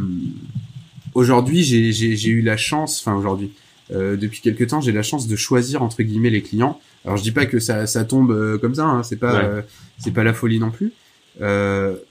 aujourd'hui, 1.15 1.63
j'ai, 1.63 1.93
j'ai, 1.93 2.17
j'ai 2.17 2.31
eu 2.31 2.43
la 2.43 2.57
chance, 2.57 3.01
enfin 3.01 3.17
aujourd'hui, 3.17 3.53
euh, 3.93 4.17
depuis 4.17 4.41
quelques 4.41 4.69
temps, 4.69 4.81
j'ai 4.81 4.93
la 4.93 5.03
chance 5.03 5.29
de 5.29 5.37
choisir 5.37 5.83
entre 5.83 6.03
guillemets 6.03 6.31
les 6.31 6.43
clients. 6.43 6.81
Alors 7.05 7.17
je 7.17 7.23
dis 7.23 7.33
pas 7.33 7.47
que 7.47 7.59
ça, 7.59 7.87
ça 7.87 8.05
tombe 8.05 8.31
euh, 8.31 8.59
comme 8.59 8.75
ça, 8.75 8.87
hein, 8.87 9.03
c'est 9.03 9.17
pas, 9.17 9.43
euh, 9.43 9.63
c'est 9.99 10.13
pas 10.13 10.25
la 10.25 10.33
folie 10.33 10.59
non 10.59 10.71
plus. 10.71 10.93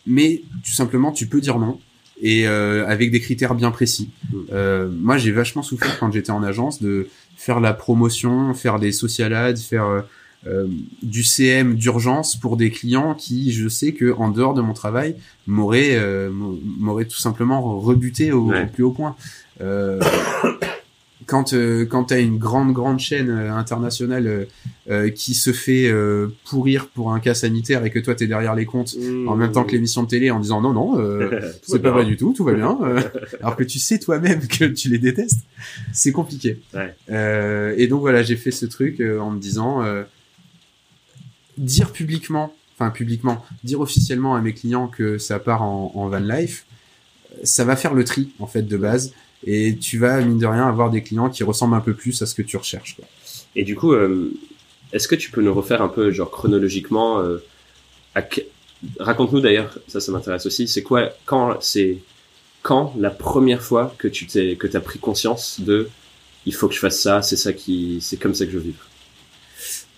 mais 0.05 0.41
tout 0.63 0.71
simplement, 0.71 1.11
tu 1.11 1.27
peux 1.27 1.41
dire 1.41 1.57
non 1.59 1.79
et 2.21 2.47
euh, 2.47 2.85
avec 2.87 3.11
des 3.11 3.19
critères 3.19 3.55
bien 3.55 3.71
précis. 3.71 4.11
Mm. 4.31 4.37
Euh, 4.53 4.89
moi, 4.91 5.17
j'ai 5.17 5.31
vachement 5.31 5.63
souffert 5.63 5.97
quand 5.99 6.11
j'étais 6.11 6.31
en 6.31 6.43
agence 6.43 6.81
de 6.81 7.07
faire 7.35 7.59
la 7.59 7.73
promotion, 7.73 8.53
faire 8.53 8.79
des 8.79 8.91
social 8.91 9.33
ads, 9.33 9.55
faire 9.55 10.05
euh, 10.47 10.67
du 11.03 11.23
CM 11.23 11.75
d'urgence 11.75 12.35
pour 12.35 12.57
des 12.57 12.71
clients 12.71 13.13
qui, 13.13 13.51
je 13.51 13.67
sais 13.67 13.91
que 13.93 14.13
en 14.13 14.29
dehors 14.29 14.53
de 14.53 14.61
mon 14.61 14.73
travail, 14.73 15.15
m'auraient 15.47 15.95
euh, 15.95 16.31
m'auraient 16.79 17.05
tout 17.05 17.19
simplement 17.19 17.79
rebuté 17.79 18.31
au, 18.31 18.51
au 18.51 18.65
plus 18.73 18.83
haut 18.83 18.91
point. 18.91 19.15
Euh, 19.61 19.99
quand 21.27 21.53
euh, 21.53 21.85
quand 21.85 22.05
t'as 22.05 22.19
une 22.19 22.37
grande 22.39 22.73
grande 22.73 22.99
chaîne 22.99 23.29
euh, 23.29 23.53
internationale 23.53 24.47
qui 25.15 25.35
se 25.35 25.53
fait 25.53 25.87
euh, 25.87 26.27
pourrir 26.45 26.87
pour 26.87 27.13
un 27.13 27.21
cas 27.21 27.33
sanitaire 27.33 27.85
et 27.85 27.91
que 27.91 27.99
toi 27.99 28.13
t'es 28.15 28.27
derrière 28.27 28.55
les 28.55 28.65
comptes 28.65 28.95
en 29.27 29.35
même 29.37 29.51
temps 29.53 29.63
que 29.63 29.71
l'émission 29.71 30.03
de 30.03 30.07
télé 30.09 30.31
en 30.31 30.39
disant 30.39 30.59
non 30.59 30.73
non 30.73 30.99
euh, 30.99 31.29
c'est 31.63 31.81
pas 31.81 31.91
vrai 31.91 32.03
du 32.03 32.17
tout 32.17 32.33
tout 32.35 32.43
va 32.43 32.53
bien 32.53 32.77
alors 33.39 33.55
que 33.55 33.63
tu 33.63 33.79
sais 33.79 33.99
toi-même 33.99 34.45
que 34.47 34.65
tu 34.65 34.89
les 34.89 34.97
détestes 34.97 35.41
c'est 35.93 36.11
compliqué 36.11 36.59
Ouais. 36.73 36.93
Euh, 37.09 37.73
et 37.77 37.87
donc 37.87 38.01
voilà 38.01 38.23
j'ai 38.23 38.35
fait 38.35 38.51
ce 38.51 38.65
truc 38.65 38.99
euh, 38.99 39.19
en 39.19 39.31
me 39.31 39.39
disant 39.39 39.83
euh, 39.83 40.03
dire 41.57 41.91
publiquement 41.91 42.53
enfin 42.75 42.91
publiquement 42.91 43.43
dire 43.63 43.81
officiellement 43.81 44.35
à 44.35 44.41
mes 44.41 44.53
clients 44.53 44.87
que 44.87 45.17
ça 45.17 45.39
part 45.39 45.61
en, 45.61 45.91
en 45.95 46.07
van 46.07 46.19
life 46.19 46.65
ça 47.43 47.65
va 47.65 47.75
faire 47.75 47.93
le 47.93 48.03
tri 48.03 48.29
en 48.39 48.47
fait 48.47 48.63
de 48.63 48.77
base 48.77 49.13
et 49.45 49.75
tu 49.77 49.97
vas 49.97 50.21
mine 50.21 50.37
de 50.37 50.45
rien 50.45 50.67
avoir 50.67 50.89
des 50.89 51.01
clients 51.01 51.29
qui 51.29 51.43
ressemblent 51.43 51.75
un 51.75 51.81
peu 51.81 51.93
plus 51.93 52.21
à 52.21 52.25
ce 52.25 52.35
que 52.35 52.41
tu 52.41 52.57
recherches 52.57 52.95
quoi. 52.95 53.05
Et 53.55 53.63
du 53.63 53.75
coup, 53.75 53.93
euh, 53.93 54.33
est-ce 54.93 55.07
que 55.07 55.15
tu 55.15 55.31
peux 55.31 55.41
nous 55.41 55.53
refaire 55.53 55.81
un 55.81 55.87
peu, 55.87 56.11
genre 56.11 56.31
chronologiquement, 56.31 57.19
euh, 57.19 57.43
raconte-nous 58.99 59.41
d'ailleurs, 59.41 59.77
ça, 59.87 59.99
ça 59.99 60.11
m'intéresse 60.11 60.45
aussi. 60.45 60.67
C'est 60.67 60.83
quoi, 60.83 61.09
quand 61.25 61.57
c'est 61.61 61.97
quand 62.61 62.93
la 62.97 63.09
première 63.09 63.63
fois 63.63 63.93
que 63.97 64.07
tu 64.07 64.27
t'es, 64.27 64.55
que 64.55 64.67
t'as 64.67 64.79
pris 64.79 64.99
conscience 64.99 65.59
de, 65.59 65.89
il 66.45 66.53
faut 66.53 66.67
que 66.67 66.75
je 66.75 66.79
fasse 66.79 66.99
ça, 66.99 67.21
c'est 67.21 67.35
ça 67.35 67.53
qui, 67.53 67.99
c'est 68.01 68.17
comme 68.17 68.35
ça 68.35 68.45
que 68.45 68.51
je 68.51 68.57
veux 68.57 68.63
vivre? 68.63 68.85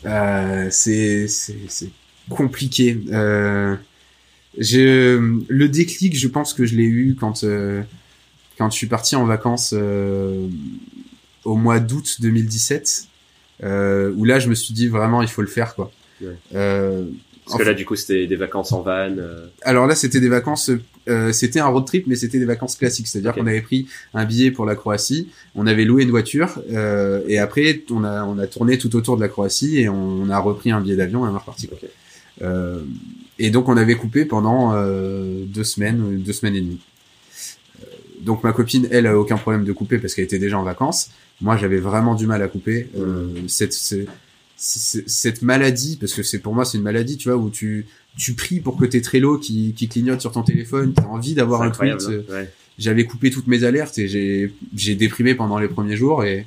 Euh, 0.05 0.67
c'est 0.69 1.27
compliqué. 2.29 2.99
Euh, 3.11 3.75
je 4.57 5.17
le 5.47 5.69
déclic, 5.69 6.17
je 6.17 6.27
pense 6.27 6.53
que 6.53 6.65
je 6.65 6.75
l'ai 6.75 6.83
eu 6.83 7.15
quand 7.19 7.43
euh, 7.43 7.81
quand 8.57 8.69
je 8.69 8.75
suis 8.75 8.87
parti 8.87 9.15
en 9.15 9.25
vacances 9.25 9.73
euh, 9.75 10.47
au 11.43 11.55
mois 11.55 11.79
d'août 11.79 12.17
2017, 12.21 13.07
euh, 13.63 14.13
où 14.15 14.25
là 14.25 14.39
je 14.39 14.49
me 14.49 14.55
suis 14.55 14.73
dit 14.73 14.87
vraiment 14.87 15.21
il 15.21 15.27
faut 15.27 15.41
le 15.41 15.47
faire 15.47 15.75
quoi. 15.75 15.91
Ouais. 16.21 16.35
Euh, 16.53 17.05
Parce 17.45 17.57
que 17.57 17.63
là, 17.63 17.73
du 17.73 17.85
coup, 17.85 17.95
c'était 17.95 18.27
des 18.27 18.35
vacances 18.35 18.71
en 18.71 18.81
van. 18.81 19.15
alors 19.63 19.87
là, 19.87 19.95
c'était 19.95 20.21
des 20.21 20.29
vacances, 20.29 20.71
euh, 21.09 21.31
c'était 21.31 21.59
un 21.59 21.67
road 21.67 21.85
trip, 21.85 22.07
mais 22.07 22.15
c'était 22.15 22.39
des 22.39 22.45
vacances 22.45 22.75
classiques. 22.75 23.07
C'est-à-dire 23.07 23.33
qu'on 23.33 23.47
avait 23.47 23.61
pris 23.61 23.87
un 24.13 24.25
billet 24.25 24.51
pour 24.51 24.65
la 24.65 24.75
Croatie, 24.75 25.29
on 25.55 25.67
avait 25.67 25.85
loué 25.85 26.03
une 26.03 26.09
voiture, 26.11 26.61
euh, 26.71 27.21
et 27.27 27.37
après, 27.39 27.83
on 27.91 28.03
a, 28.03 28.23
on 28.25 28.37
a 28.39 28.47
tourné 28.47 28.77
tout 28.77 28.95
autour 28.95 29.15
de 29.17 29.21
la 29.21 29.27
Croatie 29.29 29.79
et 29.79 29.89
on, 29.89 30.29
a 30.29 30.39
repris 30.39 30.71
un 30.71 30.81
billet 30.81 30.95
d'avion 30.95 31.25
et 31.25 31.29
on 31.29 31.35
est 31.35 31.39
reparti. 31.39 31.67
Quoi. 31.67 31.77
Ok. 31.81 31.89
Euh, 32.41 32.81
et 33.39 33.49
donc, 33.49 33.67
on 33.69 33.77
avait 33.77 33.95
coupé 33.95 34.25
pendant 34.25 34.71
euh, 34.73 35.43
deux 35.45 35.63
semaines, 35.63 36.17
deux 36.21 36.33
semaines 36.33 36.55
et 36.55 36.61
demie. 36.61 36.79
Euh, 37.81 37.85
Donc, 38.21 38.43
ma 38.43 38.53
copine, 38.53 38.87
elle, 38.91 39.07
a 39.07 39.17
aucun 39.17 39.37
problème 39.37 39.65
de 39.65 39.71
couper 39.73 39.97
parce 39.97 40.13
qu'elle 40.13 40.25
était 40.25 40.39
déjà 40.39 40.57
en 40.57 40.63
vacances. 40.63 41.09
Moi, 41.41 41.57
j'avais 41.57 41.79
vraiment 41.79 42.15
du 42.15 42.27
mal 42.27 42.41
à 42.41 42.47
couper. 42.47 42.87
Euh, 42.97 43.27
cette, 43.47 43.73
ce- 43.73 44.05
c- 44.55 45.03
cette 45.07 45.41
maladie, 45.41 45.97
parce 45.99 46.13
que 46.13 46.23
c'est 46.23 46.39
pour 46.39 46.53
moi 46.53 46.63
c'est 46.63 46.77
une 46.77 46.83
maladie, 46.83 47.17
tu 47.17 47.29
vois, 47.29 47.37
où 47.37 47.49
tu 47.49 47.85
tu 48.17 48.33
pries 48.33 48.59
pour 48.59 48.77
que 48.77 48.85
tes 48.85 49.01
Trello 49.01 49.37
qui, 49.39 49.73
qui 49.73 49.87
clignotent 49.87 50.21
sur 50.21 50.31
ton 50.31 50.43
téléphone, 50.43 50.93
t'as 50.93 51.03
envie 51.05 51.33
d'avoir 51.33 51.61
un 51.63 51.71
tweet. 51.71 51.93
hein. 52.29 52.33
Ouais. 52.33 52.51
J'avais 52.79 53.05
coupé 53.05 53.29
toutes 53.31 53.47
mes 53.47 53.63
alertes 53.63 53.97
et 53.99 54.07
j'ai 54.07 54.53
j'ai 54.75 54.95
déprimé 54.95 55.35
pendant 55.35 55.59
les 55.59 55.67
premiers 55.67 55.95
jours 55.97 56.23
et 56.23 56.45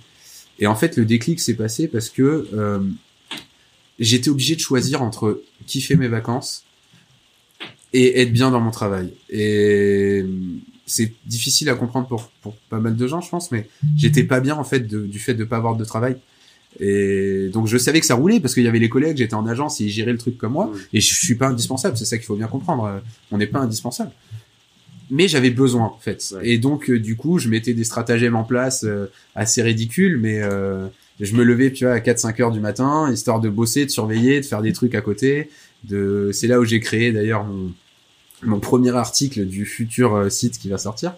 et 0.59 0.66
en 0.66 0.74
fait 0.74 0.96
le 0.96 1.05
déclic 1.05 1.38
s'est 1.40 1.55
passé 1.55 1.87
parce 1.88 2.09
que 2.09 2.48
euh, 2.55 2.81
j'étais 3.98 4.29
obligé 4.31 4.55
de 4.57 4.61
choisir 4.61 5.02
entre 5.02 5.42
kiffer 5.66 5.96
mes 5.96 6.09
vacances 6.09 6.64
et 7.92 8.20
être 8.20 8.33
bien 8.33 8.50
dans 8.50 8.61
mon 8.61 8.70
travail. 8.70 9.12
Et 9.31 10.24
c'est 10.87 11.12
difficile 11.26 11.68
à 11.68 11.74
comprendre 11.74 12.07
pour, 12.09 12.29
pour 12.42 12.55
pas 12.70 12.79
mal 12.79 12.96
de 12.96 13.07
gens, 13.07 13.20
je 13.20 13.29
pense, 13.31 13.50
mais 13.52 13.68
j'étais 13.96 14.22
pas 14.24 14.40
bien 14.40 14.55
en 14.57 14.64
fait 14.64 14.81
de- 14.81 15.07
du 15.07 15.18
fait 15.18 15.35
de 15.35 15.44
pas 15.44 15.57
avoir 15.57 15.76
de 15.76 15.85
travail. 15.85 16.16
Et 16.81 17.49
donc 17.53 17.67
je 17.67 17.79
savais 17.79 18.01
que 18.01 18.07
ça 18.07 18.15
roulait 18.15 18.41
parce 18.41 18.55
qu'il 18.55 18.62
y 18.62 18.69
avait 18.69 18.79
les 18.79 18.89
collègues, 18.89 19.17
j'étais 19.17 19.35
en 19.35 19.47
agence 19.47 19.81
et 19.81 19.85
ils 19.85 19.91
géraient 19.91 20.12
le 20.12 20.19
truc 20.19 20.37
comme 20.37 20.53
moi. 20.53 20.71
Et 20.93 21.01
je 21.01 21.15
suis 21.15 21.35
pas 21.35 21.49
indispensable, 21.49 21.97
c'est 21.97 22.05
ça 22.05 22.17
qu'il 22.19 22.27
faut 22.27 22.37
bien 22.37 22.49
comprendre. 22.49 22.85
Euh, 22.85 22.99
On 23.31 23.39
n'est 23.39 23.47
pas 23.47 23.61
indispensable. 23.61 24.11
Mais 25.11 25.29
j'avais 25.29 25.51
besoin 25.51 25.85
en 25.85 25.99
fait. 26.01 26.35
Ouais. 26.35 26.49
Et 26.51 26.59
donc 26.59 26.91
euh, 26.91 26.99
du 26.99 27.17
coup, 27.17 27.39
je 27.39 27.49
mettais 27.49 27.75
des 27.75 27.85
stratagèmes 27.85 28.37
en 28.37 28.45
place 28.45 28.85
euh, 28.85 29.07
assez 29.35 29.62
ridicules, 29.62 30.19
mais 30.19 30.41
euh, 30.43 30.89
je 31.21 31.35
me 31.35 31.45
levais, 31.45 31.73
tu 31.73 31.85
vois, 31.85 31.95
à 31.95 32.01
4-5 32.01 32.43
heures 32.43 32.51
du 32.51 32.61
matin, 32.61 33.11
histoire 33.12 33.41
de 33.41 33.49
bosser, 33.49 33.87
de 33.87 33.91
surveiller, 33.91 34.41
de 34.41 34.47
faire 34.47 34.62
des 34.62 34.73
trucs 34.73 34.95
à 34.95 35.01
côté. 35.01 35.49
De, 35.85 36.31
c'est 36.33 36.49
là 36.49 36.59
où 36.59 36.65
j'ai 36.65 36.81
créé 36.81 37.12
d'ailleurs 37.12 37.45
mon, 37.45 37.73
mon 38.43 38.59
premier 38.59 38.95
article 38.97 39.47
du 39.47 39.65
futur 39.65 40.31
site 40.31 40.59
qui 40.59 40.69
va 40.69 40.79
sortir. 40.79 41.15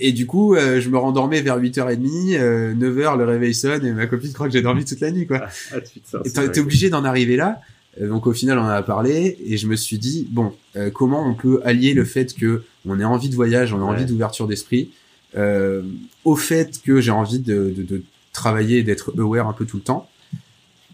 Et 0.00 0.12
du 0.12 0.26
coup, 0.26 0.54
euh, 0.56 0.80
je 0.80 0.88
me 0.90 0.98
rendormais 0.98 1.40
vers 1.40 1.58
8h30, 1.58 2.36
euh, 2.36 2.74
9h, 2.74 3.16
le 3.16 3.24
réveil 3.24 3.54
sonne 3.54 3.86
et 3.86 3.92
ma 3.92 4.06
copine 4.06 4.32
croit 4.32 4.48
que 4.48 4.52
j'ai 4.52 4.62
dormi 4.62 4.84
toute 4.84 5.00
la 5.00 5.12
nuit, 5.12 5.26
quoi. 5.26 5.46
Ah, 5.72 5.76
t'es 5.80 6.48
t'es 6.50 6.60
obligé 6.60 6.90
d'en 6.90 7.04
arriver 7.04 7.36
là. 7.36 7.60
Euh, 8.00 8.08
Donc 8.08 8.26
au 8.26 8.32
final, 8.32 8.58
on 8.58 8.62
en 8.62 8.68
a 8.68 8.82
parlé 8.82 9.38
et 9.46 9.56
je 9.56 9.68
me 9.68 9.76
suis 9.76 9.98
dit 9.98 10.26
bon, 10.30 10.52
euh, 10.76 10.90
comment 10.90 11.24
on 11.28 11.34
peut 11.34 11.60
allier 11.64 11.94
le 11.94 12.04
fait 12.04 12.34
que 12.34 12.64
on 12.86 12.98
ait 12.98 13.04
envie 13.04 13.28
de 13.28 13.36
voyage, 13.36 13.72
on 13.72 13.76
a 13.78 13.84
Ouais. 13.84 13.90
envie 13.94 14.04
d'ouverture 14.04 14.48
d'esprit, 14.48 14.90
euh, 15.36 15.82
au 16.24 16.34
fait 16.34 16.80
que 16.84 17.00
j'ai 17.00 17.12
envie 17.12 17.38
de, 17.38 17.72
de, 17.76 17.82
de 17.84 18.02
travailler 18.32 18.78
et 18.78 18.82
d'être 18.82 19.12
aware 19.16 19.48
un 19.48 19.52
peu 19.52 19.64
tout 19.64 19.76
le 19.76 19.82
temps, 19.84 20.08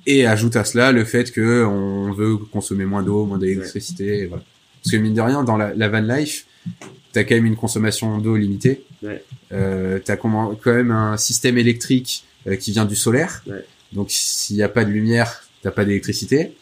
et 0.07 0.27
ajoute 0.27 0.57
à 0.57 0.65
cela 0.65 0.93
le 0.93 1.05
fait 1.07 1.33
que 1.33 1.65
on 1.65 2.13
veut 2.13 2.37
consommer 2.37 2.85
moins 2.85 3.03
d'eau, 3.03 3.25
moins 3.25 3.39
d'électricité, 3.39 4.27
voilà. 4.27 4.43
Parce 4.83 4.93
que 4.93 4.97
mine 4.99 5.15
de 5.15 5.21
rien, 5.23 5.43
dans 5.43 5.57
la, 5.57 5.75
la 5.75 5.89
van 5.89 6.01
life, 6.01 6.45
t'as 7.13 7.25
quand 7.25 7.35
même 7.35 7.47
une 7.47 7.57
consommation 7.57 8.19
d'eau 8.19 8.37
limitée. 8.37 8.85
Ouais. 9.03 9.23
Euh, 9.53 9.99
t'as 10.05 10.17
quand 10.17 10.57
même 10.67 10.91
un 10.91 11.17
système 11.17 11.59
électrique 11.59 12.25
euh, 12.47 12.57
qui 12.57 12.73
vient 12.73 12.85
du 12.85 12.97
solaire. 12.97 13.43
Ouais. 13.47 13.65
Donc 13.93 14.09
s'il 14.11 14.57
n'y 14.57 14.63
a 14.63 14.69
pas 14.69 14.85
de 14.85 14.91
lumière, 14.91 15.43
t'as 15.63 15.71
pas 15.71 15.85
d'électricité. 15.85 16.53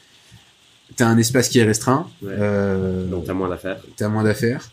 T'as 0.96 1.06
un 1.06 1.18
espace 1.18 1.48
qui 1.48 1.58
est 1.58 1.64
restreint. 1.64 2.08
Ouais. 2.22 2.32
Euh, 2.38 3.06
Donc 3.06 3.26
t'as 3.26 3.34
moins 3.34 3.48
d'affaires. 3.48 3.78
t'as 3.96 4.08
moins 4.08 4.24
d'affaires. 4.24 4.70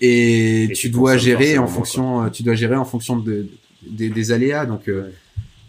Et, 0.00 0.64
Et 0.64 0.68
tu 0.68 0.74
tu 0.74 0.88
dois 0.90 1.16
gérer 1.16 1.56
en 1.58 1.66
fonction, 1.66 2.28
tu 2.30 2.42
dois 2.42 2.54
gérer 2.54 2.76
en 2.76 2.84
fonction 2.84 3.16
de, 3.16 3.46
des, 3.86 4.08
des 4.10 4.32
aléas. 4.32 4.66
Donc, 4.66 4.88
euh, 4.88 5.10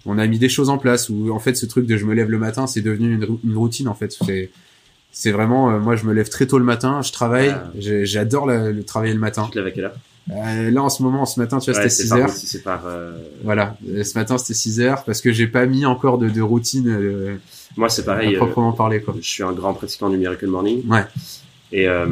on 0.05 0.17
a 0.17 0.27
mis 0.27 0.39
des 0.39 0.49
choses 0.49 0.69
en 0.69 0.77
place 0.77 1.09
où, 1.09 1.31
en 1.31 1.39
fait, 1.39 1.55
ce 1.55 1.65
truc 1.65 1.85
de 1.85 1.95
je 1.97 2.05
me 2.05 2.13
lève 2.13 2.29
le 2.29 2.37
matin, 2.37 2.67
c'est 2.67 2.81
devenu 2.81 3.13
une, 3.13 3.23
rou- 3.23 3.39
une 3.43 3.55
routine, 3.57 3.87
en 3.87 3.93
fait. 3.93 4.15
C'est, 4.25 4.49
c'est 5.17 5.31
vraiment, 5.31 5.71
euh, 5.71 5.79
moi, 5.79 5.95
je 5.95 6.03
me 6.05 6.13
lève 6.13 6.27
très 6.27 6.45
tôt 6.45 6.57
le 6.59 6.65
matin, 6.65 7.01
je 7.01 7.11
travaille, 7.13 7.49
Ah. 7.55 7.71
j'adore 8.03 8.45
la- 8.45 8.69
le 8.71 8.83
travailler 8.83 9.13
le 9.13 9.19
matin. 9.19 9.45
Tu 9.45 9.51
te 9.51 9.57
lèves 9.59 9.67
à 9.67 9.71
quelle 9.71 9.85
heure 9.85 9.95
Euh, 10.31 10.71
là, 10.71 10.81
en 10.83 10.89
ce 10.89 11.03
moment, 11.03 11.25
ce 11.25 11.39
matin, 11.39 11.59
tu 11.59 11.71
vois, 11.71 11.79
Ouais, 11.79 11.87
c'était 11.89 11.95
c'est 11.95 12.03
6 12.03 12.09
par 12.09 12.17
heures. 12.19 12.29
c'est 12.29 12.63
par. 12.63 12.83
euh, 12.87 13.11
Voilà, 13.43 13.77
Euh, 13.87 14.03
ce 14.03 14.17
matin, 14.17 14.37
c'était 14.37 14.53
6 14.55 14.81
heures 14.81 15.03
parce 15.05 15.21
que 15.21 15.31
j'ai 15.31 15.47
pas 15.47 15.65
mis 15.67 15.85
encore 15.85 16.17
de, 16.17 16.29
de 16.29 16.41
routine 16.41 16.87
euh, 16.89 17.35
Moi, 17.77 17.89
c'est 17.89 18.03
pareil. 18.03 18.35
à 18.35 18.37
proprement 18.39 18.71
parler, 18.73 19.01
quoi. 19.01 19.15
je 19.21 19.27
suis 19.29 19.43
un 19.43 19.53
grand 19.53 19.73
pratiquant 19.73 20.09
du 20.09 20.17
Miracle 20.17 20.47
Morning. 20.47 20.83
Ouais. 20.89 21.03
Et 21.71 21.87
euh, 21.87 22.07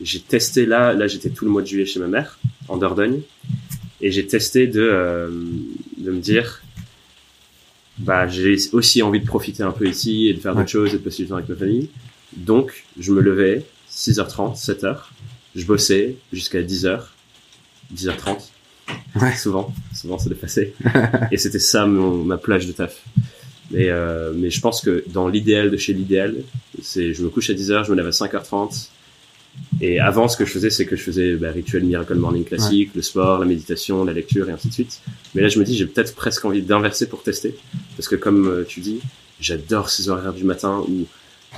j'ai 0.00 0.20
testé 0.20 0.64
là, 0.66 0.94
là 0.94 1.06
j'étais 1.06 1.28
tout 1.30 1.44
le 1.44 1.50
mois 1.50 1.62
de 1.62 1.66
juillet 1.66 1.84
chez 1.86 2.00
ma 2.00 2.06
mère, 2.08 2.38
en 2.68 2.76
Dordogne, 2.78 3.20
et 4.00 4.10
j'ai 4.10 4.26
testé 4.26 4.66
de, 4.66 4.80
euh, 4.80 5.28
de 5.98 6.10
me 6.10 6.20
dire, 6.20 6.62
bah 8.00 8.26
j'ai 8.28 8.56
aussi 8.72 9.02
envie 9.02 9.20
de 9.20 9.26
profiter 9.26 9.62
un 9.62 9.72
peu 9.72 9.86
ici 9.88 10.28
et 10.28 10.34
de 10.34 10.40
faire 10.40 10.52
Ouais. 10.52 10.58
d'autres 10.62 10.70
choses 10.70 10.90
et 10.94 10.98
de 10.98 11.02
passer 11.02 11.22
du 11.22 11.28
temps 11.28 11.36
avec 11.36 11.48
ma 11.48 11.56
famille. 11.56 11.88
Donc 12.36 12.84
je 12.98 13.12
me 13.12 13.20
levais 13.20 13.64
6h30, 13.90 14.56
7h, 14.58 14.96
je 15.54 15.64
bossais 15.66 16.16
jusqu'à 16.32 16.62
10h, 16.62 17.00
10h30. 17.94 18.38
Ouais. 19.20 19.34
Souvent, 19.36 19.72
souvent 19.94 20.18
c'est 20.18 20.28
dépassé. 20.28 20.74
et 21.32 21.36
c'était 21.36 21.58
ça 21.58 21.86
mon, 21.86 22.24
ma 22.24 22.38
plage 22.38 22.66
de 22.66 22.72
taf. 22.72 23.02
Mais, 23.72 23.88
euh, 23.88 24.32
mais 24.34 24.50
je 24.50 24.60
pense 24.60 24.80
que 24.80 25.04
dans 25.08 25.28
l'idéal 25.28 25.70
de 25.70 25.76
chez 25.76 25.92
l'idéal, 25.92 26.36
c'est 26.82 27.14
je 27.14 27.22
me 27.22 27.28
couche 27.28 27.50
à 27.50 27.52
10h, 27.52 27.84
je 27.86 27.90
me 27.92 27.96
lève 27.96 28.06
à 28.06 28.10
5h30. 28.10 28.88
Et 29.80 29.98
avant, 29.98 30.28
ce 30.28 30.36
que 30.36 30.44
je 30.44 30.50
faisais, 30.52 30.68
c'est 30.70 30.84
que 30.84 30.94
je 30.96 31.02
faisais 31.02 31.34
bah, 31.36 31.50
rituel 31.52 31.84
Miracle 31.84 32.14
Morning 32.14 32.44
classique, 32.44 32.90
le 32.94 33.02
sport, 33.02 33.38
la 33.38 33.46
méditation, 33.46 34.04
la 34.04 34.12
lecture 34.12 34.48
et 34.48 34.52
ainsi 34.52 34.68
de 34.68 34.72
suite. 34.74 35.00
Mais 35.34 35.40
là, 35.42 35.48
je 35.48 35.58
me 35.58 35.64
dis, 35.64 35.76
j'ai 35.76 35.86
peut-être 35.86 36.14
presque 36.14 36.44
envie 36.44 36.60
d'inverser 36.60 37.08
pour 37.08 37.22
tester. 37.22 37.54
Parce 37.96 38.08
que 38.08 38.16
comme 38.16 38.46
euh, 38.46 38.64
tu 38.66 38.80
dis, 38.80 39.00
j'adore 39.40 39.88
ces 39.88 40.10
horaires 40.10 40.34
du 40.34 40.44
matin 40.44 40.84
où 40.86 41.06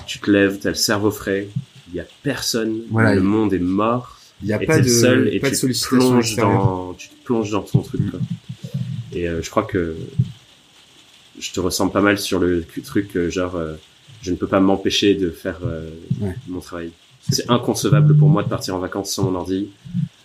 tu 0.06 0.20
te 0.20 0.30
lèves, 0.30 0.58
t'as 0.60 0.68
le 0.70 0.74
cerveau 0.76 1.10
frais, 1.10 1.48
il 1.88 1.96
y 1.96 2.00
a 2.00 2.06
personne, 2.22 2.82
Voilà, 2.90 3.14
le 3.14 3.22
monde 3.22 3.52
est 3.54 3.58
mort, 3.58 4.18
Il 4.42 4.52
a 4.52 4.62
et 4.62 4.66
pas 4.66 4.78
de, 4.78 4.88
seul 4.88 5.28
et 5.32 5.40
pas 5.40 5.50
de 5.50 5.56
tu 5.56 5.72
te 5.72 5.88
plonges 5.88 6.36
dans, 6.36 6.94
tu 6.94 7.08
te 7.08 7.24
plonges 7.24 7.50
dans 7.50 7.62
ton 7.62 7.80
truc. 7.80 8.08
Quoi. 8.10 8.20
Et 9.12 9.28
euh, 9.28 9.42
je 9.42 9.50
crois 9.50 9.64
que 9.64 9.96
je 11.40 11.50
te 11.50 11.60
ressemble 11.60 11.92
pas 11.92 12.00
mal 12.00 12.18
sur 12.18 12.38
le 12.38 12.64
truc 12.84 13.16
euh, 13.16 13.30
genre 13.30 13.58
je 14.22 14.30
ne 14.30 14.36
peux 14.36 14.46
pas 14.46 14.60
m'empêcher 14.60 15.14
de 15.14 15.30
faire 15.30 15.58
Ouais. 16.20 16.34
mon 16.46 16.60
travail. 16.60 16.90
C'est 17.30 17.50
inconcevable 17.50 18.16
pour 18.16 18.28
moi 18.28 18.42
de 18.42 18.48
partir 18.48 18.74
en 18.74 18.78
vacances 18.78 19.10
sans 19.12 19.24
mon 19.30 19.34
ordi, 19.38 19.68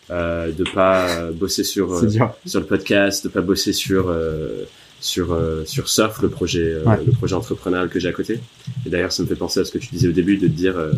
euh, 0.10 0.51
de 0.51 0.63
pas 0.63 1.07
euh, 1.10 1.31
bosser 1.31 1.63
sur 1.63 1.93
euh, 1.93 2.10
sur 2.45 2.60
le 2.60 2.65
podcast, 2.65 3.23
de 3.25 3.29
pas 3.29 3.41
bosser 3.41 3.71
sur 3.73 4.10
euh, 4.10 4.63
sur 4.99 5.31
euh, 5.33 5.63
sur 5.65 5.88
Surf, 5.89 6.21
le 6.21 6.29
projet 6.29 6.63
euh, 6.73 6.83
Ouais. 6.83 6.97
le 7.05 7.12
projet 7.12 7.36
entrepreneurial 7.36 7.89
que 7.89 7.99
j'ai 7.99 8.07
à 8.07 8.13
côté. 8.13 8.39
Et 8.86 8.89
d'ailleurs, 8.89 9.12
ça 9.12 9.21
me 9.23 9.27
fait 9.27 9.36
penser 9.36 9.60
à 9.60 9.65
ce 9.65 9.71
que 9.71 9.77
tu 9.77 9.89
disais 9.91 10.07
au 10.07 10.12
début 10.12 10.38
de 10.38 10.47
te 10.47 10.51
dire, 10.51 10.77
euh, 10.77 10.91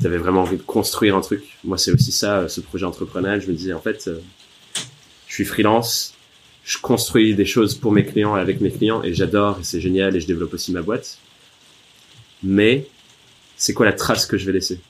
tu 0.00 0.06
avais 0.06 0.18
vraiment 0.18 0.42
envie 0.42 0.56
de 0.56 0.62
construire 0.62 1.14
un 1.16 1.20
truc. 1.20 1.44
Moi, 1.64 1.78
c'est 1.78 1.92
aussi 1.92 2.10
ça, 2.12 2.48
ce 2.48 2.60
projet 2.60 2.84
entrepreneurial. 2.84 3.40
Je 3.40 3.46
me 3.48 3.54
disais, 3.54 3.72
en 3.72 3.80
fait, 3.80 4.08
euh, 4.08 4.18
je 5.28 5.34
suis 5.34 5.44
freelance, 5.44 6.14
je 6.64 6.78
construis 6.78 7.34
des 7.36 7.46
choses 7.46 7.74
pour 7.76 7.92
mes 7.92 8.04
clients 8.04 8.36
et 8.36 8.40
avec 8.40 8.60
mes 8.60 8.70
clients, 8.72 9.02
et 9.04 9.14
j'adore, 9.14 9.58
et 9.60 9.64
c'est 9.64 9.80
génial, 9.80 10.16
et 10.16 10.20
je 10.20 10.26
développe 10.26 10.52
aussi 10.54 10.72
ma 10.72 10.82
boîte. 10.82 11.18
Mais 12.42 12.88
c'est 13.56 13.72
quoi 13.74 13.86
la 13.86 13.92
trace 13.92 14.26
que 14.26 14.36
je 14.36 14.44
vais 14.46 14.52
laisser? 14.52 14.80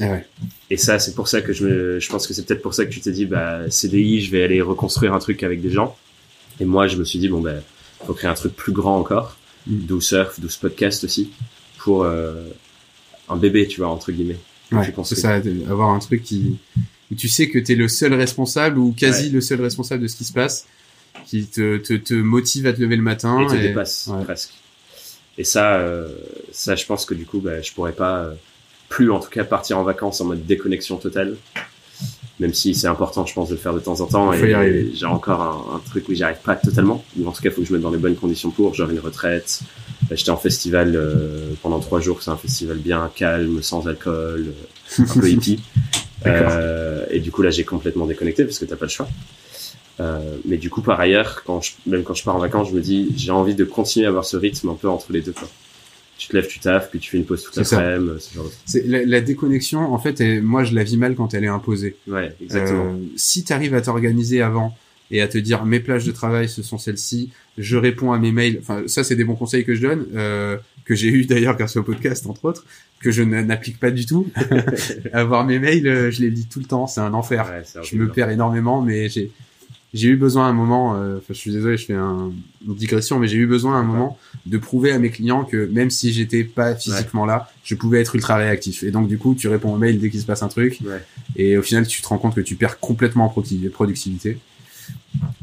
Ah 0.00 0.10
ouais. 0.10 0.26
et 0.70 0.76
ça, 0.76 0.98
c'est 0.98 1.14
pour 1.14 1.28
ça 1.28 1.40
que 1.40 1.52
je 1.52 1.64
me, 1.64 2.00
je 2.00 2.08
pense 2.08 2.26
que 2.26 2.34
c'est 2.34 2.44
peut-être 2.44 2.62
pour 2.62 2.74
ça 2.74 2.84
que 2.84 2.90
tu 2.90 3.00
t'es 3.00 3.12
dit, 3.12 3.26
bah, 3.26 3.70
CDI, 3.70 4.22
je 4.22 4.30
vais 4.32 4.42
aller 4.42 4.60
reconstruire 4.60 5.14
un 5.14 5.20
truc 5.20 5.42
avec 5.42 5.60
des 5.60 5.70
gens. 5.70 5.96
Et 6.58 6.64
moi, 6.64 6.88
je 6.88 6.96
me 6.96 7.04
suis 7.04 7.18
dit, 7.18 7.28
bon, 7.28 7.40
ben, 7.40 7.62
faut 8.04 8.14
créer 8.14 8.30
un 8.30 8.34
truc 8.34 8.56
plus 8.56 8.72
grand 8.72 8.98
encore. 8.98 9.36
Mm. 9.66 9.78
D'où 9.86 10.00
surf, 10.00 10.40
d'où 10.40 10.48
ce 10.48 10.58
podcast 10.58 11.04
aussi. 11.04 11.30
Pour, 11.78 12.04
euh, 12.04 12.48
un 13.28 13.36
bébé, 13.36 13.66
tu 13.66 13.80
vois, 13.80 13.90
entre 13.90 14.12
guillemets. 14.12 14.38
Ouais, 14.72 14.92
c'est 15.04 15.14
ça, 15.14 15.40
avoir 15.68 15.90
un 15.90 15.98
truc 15.98 16.22
qui, 16.22 16.56
où 17.10 17.14
tu 17.14 17.28
sais 17.28 17.48
que 17.48 17.58
t'es 17.58 17.74
le 17.74 17.86
seul 17.86 18.14
responsable 18.14 18.78
ou 18.78 18.92
quasi 18.92 19.26
Ouais. 19.26 19.30
le 19.30 19.40
seul 19.40 19.60
responsable 19.60 20.02
de 20.02 20.08
ce 20.08 20.16
qui 20.16 20.24
se 20.24 20.32
passe, 20.32 20.66
qui 21.26 21.46
te, 21.46 21.76
te, 21.76 21.94
te 21.94 22.14
motive 22.14 22.66
à 22.66 22.72
te 22.72 22.80
lever 22.80 22.96
le 22.96 23.02
matin. 23.02 23.40
Et 23.42 23.46
te 23.46 23.60
dépasse, 23.60 24.08
ouais. 24.08 24.24
presque. 24.24 24.50
Et 25.38 25.44
ça, 25.44 25.74
euh, 25.76 26.08
ça, 26.52 26.74
je 26.74 26.86
pense 26.86 27.04
que 27.04 27.14
du 27.14 27.26
coup, 27.26 27.40
bah, 27.40 27.60
je 27.60 27.72
pourrais 27.72 27.92
pas, 27.92 28.24
euh, 28.24 28.34
plus 28.94 29.10
en 29.10 29.18
tout 29.18 29.28
cas, 29.28 29.42
partir 29.42 29.76
en 29.76 29.82
vacances 29.82 30.20
en 30.20 30.26
mode 30.26 30.46
déconnexion 30.46 30.98
totale. 30.98 31.36
Même 32.38 32.54
si 32.54 32.74
c'est 32.74 32.86
important, 32.86 33.26
je 33.26 33.34
pense, 33.34 33.48
de 33.48 33.54
le 33.54 33.60
faire 33.60 33.74
de 33.74 33.80
temps 33.80 34.00
en 34.00 34.06
temps. 34.06 34.32
Il 34.32 34.38
faut 34.38 34.46
et 34.46 34.50
y 34.50 34.54
arriver. 34.54 34.90
j'ai 34.94 35.06
encore 35.06 35.40
un, 35.40 35.76
un 35.76 35.78
truc 35.80 36.08
où 36.08 36.14
j'y 36.14 36.22
arrive 36.22 36.40
pas 36.44 36.54
totalement. 36.54 37.04
Ou 37.18 37.26
en 37.26 37.32
tout 37.32 37.42
cas, 37.42 37.48
il 37.48 37.52
faut 37.52 37.62
que 37.62 37.66
je 37.66 37.72
me 37.72 37.78
mette 37.78 37.82
dans 37.82 37.90
les 37.90 37.98
bonnes 37.98 38.14
conditions 38.14 38.50
pour. 38.50 38.74
Genre 38.74 38.90
une 38.90 39.00
retraite. 39.00 39.60
J'étais 40.12 40.30
en 40.30 40.36
festival 40.36 40.94
euh, 40.94 41.54
pendant 41.62 41.80
trois 41.80 42.00
jours. 42.00 42.22
C'est 42.22 42.30
un 42.30 42.36
festival 42.36 42.76
bien 42.78 43.10
calme, 43.14 43.62
sans 43.62 43.88
alcool, 43.88 44.52
euh, 44.98 45.02
un 45.02 45.20
peu 45.20 45.28
hippie. 45.28 45.60
Euh, 46.26 47.04
et 47.10 47.20
du 47.20 47.30
coup, 47.30 47.42
là, 47.42 47.50
j'ai 47.50 47.64
complètement 47.64 48.06
déconnecté 48.06 48.44
parce 48.46 48.58
que 48.58 48.64
t'as 48.64 48.76
pas 48.76 48.86
le 48.86 48.90
choix. 48.90 49.06
Euh, 50.00 50.38
mais 50.46 50.56
du 50.56 50.70
coup, 50.70 50.80
par 50.80 50.98
ailleurs, 50.98 51.42
quand 51.44 51.60
je, 51.60 51.72
même 51.84 52.02
quand 52.02 52.14
je 52.14 52.24
pars 52.24 52.34
en 52.34 52.38
vacances, 52.38 52.70
je 52.70 52.74
me 52.74 52.80
dis, 52.80 53.12
j'ai 53.14 53.30
envie 53.30 53.54
de 53.54 53.64
continuer 53.64 54.06
à 54.06 54.08
avoir 54.08 54.24
ce 54.24 54.38
rythme 54.38 54.70
un 54.70 54.74
peu 54.74 54.88
entre 54.88 55.12
les 55.12 55.20
deux. 55.20 55.32
Quoi. 55.32 55.48
Tu 56.16 56.28
te 56.28 56.36
lèves, 56.36 56.46
tu 56.46 56.58
taffes, 56.60 56.90
puis 56.90 56.98
tu 57.00 57.10
fais 57.10 57.18
une 57.18 57.24
pause 57.24 57.42
toute 57.42 57.54
l'après-midi. 57.56 58.10
C'est 58.66 58.86
la, 58.86 59.04
la 59.04 59.20
déconnexion, 59.20 59.80
en 59.92 59.98
fait, 59.98 60.20
elle- 60.20 60.42
moi 60.42 60.62
je 60.64 60.74
la 60.74 60.84
vis 60.84 60.96
mal 60.96 61.14
quand 61.16 61.34
elle 61.34 61.44
est 61.44 61.48
imposée. 61.48 61.96
Ouais, 62.06 62.34
exactement. 62.40 62.92
Euh, 62.94 62.98
si 63.16 63.44
tu 63.44 63.52
arrives 63.52 63.74
à 63.74 63.80
t'organiser 63.80 64.40
avant 64.42 64.76
et 65.10 65.20
à 65.20 65.28
te 65.28 65.36
dire 65.38 65.64
mes 65.64 65.80
plages 65.80 66.04
de 66.04 66.12
travail 66.12 66.48
ce 66.48 66.62
sont 66.62 66.78
celles-ci, 66.78 67.30
je 67.58 67.76
réponds 67.76 68.12
à 68.12 68.18
mes 68.18 68.32
mails. 68.32 68.58
Enfin, 68.60 68.82
ça 68.86 69.02
c'est 69.04 69.16
des 69.16 69.24
bons 69.24 69.34
conseils 69.34 69.64
que 69.64 69.74
je 69.74 69.82
donne, 69.82 70.06
euh, 70.14 70.56
que 70.84 70.94
j'ai 70.94 71.08
eu 71.08 71.24
d'ailleurs 71.24 71.56
grâce 71.56 71.76
au 71.76 71.82
podcast 71.82 72.26
entre 72.26 72.44
autres, 72.46 72.64
que 73.00 73.10
je 73.10 73.22
n'applique 73.22 73.78
pas 73.80 73.90
du 73.90 74.06
tout. 74.06 74.30
Avoir 75.12 75.44
mes 75.44 75.58
mails, 75.58 75.86
euh, 75.86 76.10
je 76.10 76.20
les 76.22 76.30
lis 76.30 76.46
tout 76.46 76.58
le 76.60 76.64
temps, 76.66 76.86
c'est 76.86 77.00
un 77.00 77.12
enfer. 77.14 77.46
Ouais, 77.48 77.82
je 77.82 77.96
me 77.96 78.08
perds 78.08 78.30
énormément, 78.30 78.80
mais 78.82 79.08
j'ai 79.08 79.30
j'ai 79.94 80.08
eu 80.08 80.16
besoin 80.16 80.46
à 80.46 80.50
un 80.50 80.52
moment. 80.52 80.96
euh, 80.96 81.16
Enfin, 81.18 81.32
je 81.32 81.38
suis 81.38 81.52
désolé, 81.52 81.76
je 81.78 81.86
fais 81.86 81.94
un, 81.94 82.30
une 82.66 82.74
digression, 82.74 83.18
mais 83.18 83.28
j'ai 83.28 83.36
eu 83.38 83.46
besoin 83.46 83.76
à 83.76 83.78
un 83.78 83.82
moment 83.84 84.18
de 84.44 84.58
prouver 84.58 84.90
à 84.92 84.98
mes 84.98 85.08
clients 85.10 85.44
que 85.44 85.66
même 85.72 85.88
si 85.88 86.12
j'étais 86.12 86.44
pas 86.44 86.74
physiquement 86.74 87.24
là, 87.24 87.48
je 87.64 87.74
pouvais 87.76 88.00
être 88.00 88.14
ultra 88.14 88.36
réactif. 88.36 88.82
Et 88.82 88.90
donc 88.90 89.08
du 89.08 89.16
coup, 89.16 89.34
tu 89.34 89.48
réponds 89.48 89.72
aux 89.72 89.78
mails 89.78 89.98
dès 90.00 90.10
qu'il 90.10 90.20
se 90.20 90.26
passe 90.26 90.42
un 90.42 90.48
truc. 90.48 90.78
Ouais. 90.84 91.02
Et 91.36 91.56
au 91.56 91.62
final, 91.62 91.86
tu 91.86 92.02
te 92.02 92.08
rends 92.08 92.18
compte 92.18 92.34
que 92.34 92.40
tu 92.42 92.56
perds 92.56 92.78
complètement 92.80 93.24
en 93.26 93.28
producti- 93.28 93.68
productivité. 93.70 94.38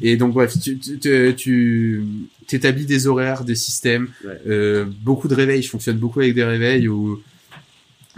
Et 0.02 0.18
donc 0.18 0.34
bref, 0.34 0.54
tu 0.60 0.78
tu 0.78 1.00
tu- 1.00 1.34
tu 1.36 2.04
t'établis 2.48 2.86
des 2.86 3.08
horaires, 3.08 3.44
des 3.46 3.56
systèmes, 3.56 4.10
Ouais. 4.26 4.38
euh, 4.48 4.86
beaucoup 5.02 5.28
de 5.30 5.36
réveils. 5.36 5.62
Je 5.64 5.70
fonctionne 5.70 5.98
beaucoup 5.98 6.20
avec 6.20 6.36
des 6.36 6.44
réveils 6.44 6.88
où 6.90 7.22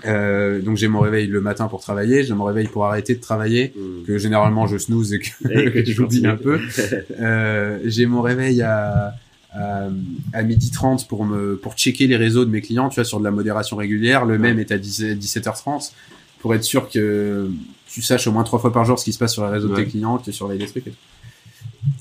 euh, 0.06 0.60
donc 0.62 0.78
j'ai 0.78 0.88
mon 0.88 1.00
réveil 1.00 1.28
le 1.28 1.42
matin 1.42 1.68
pour 1.68 1.82
travailler, 1.82 2.24
j'ai 2.24 2.34
mon 2.34 2.44
réveil 2.46 2.68
pour 2.68 2.86
arrêter 2.86 3.16
de 3.16 3.22
travailler, 3.22 3.74
Mm. 3.76 4.06
que 4.06 4.18
généralement 4.18 4.68
je 4.68 4.78
snooze 4.78 5.14
et 5.14 5.20
que, 5.20 5.28
Et 5.52 5.72
que 5.72 5.80
tu 5.86 5.94
j'oublie 5.94 6.22
continues. 6.22 6.28
un 6.30 6.38
peu. 6.38 6.60
Euh, 7.20 7.80
j'ai 7.86 8.06
mon 8.06 8.22
réveil 8.22 8.62
à 8.62 9.14
à, 9.56 9.88
à 10.34 10.42
midi 10.42 10.72
30 10.72 11.08
pour 11.08 11.26
me 11.26 11.56
pour 11.58 11.74
checker 11.76 12.08
les 12.08 12.16
réseaux 12.18 12.44
de 12.44 12.50
mes 12.50 12.62
clients, 12.62 12.90
tu 12.90 12.96
vois, 12.96 13.04
sur 13.06 13.20
de 13.20 13.24
la 13.24 13.30
modération 13.30 13.78
régulière. 13.78 14.26
Le 14.26 14.34
Ouais. 14.34 14.40
même 14.40 14.58
est 14.60 14.72
à 14.72 14.78
10 14.80 15.04
17h30 15.20 15.92
pour 16.40 16.56
être 16.56 16.64
sûr 16.64 16.90
que 16.90 17.50
tu 17.88 18.02
saches 18.02 18.26
au 18.26 18.32
moins 18.32 18.44
trois 18.44 18.58
fois 18.60 18.74
par 18.74 18.84
jour 18.84 18.98
ce 18.98 19.06
qui 19.06 19.14
se 19.14 19.20
passe 19.20 19.32
sur 19.34 19.46
les 19.46 19.52
réseaux 19.52 19.68
de 19.68 19.76
tes 19.76 19.86
clients, 19.86 20.18
que 20.18 20.24
tu 20.26 20.34
surveilles 20.34 20.58
des 20.58 20.66
trucs. 20.66 20.88
Et, 20.88 20.90
tout. 20.92 20.98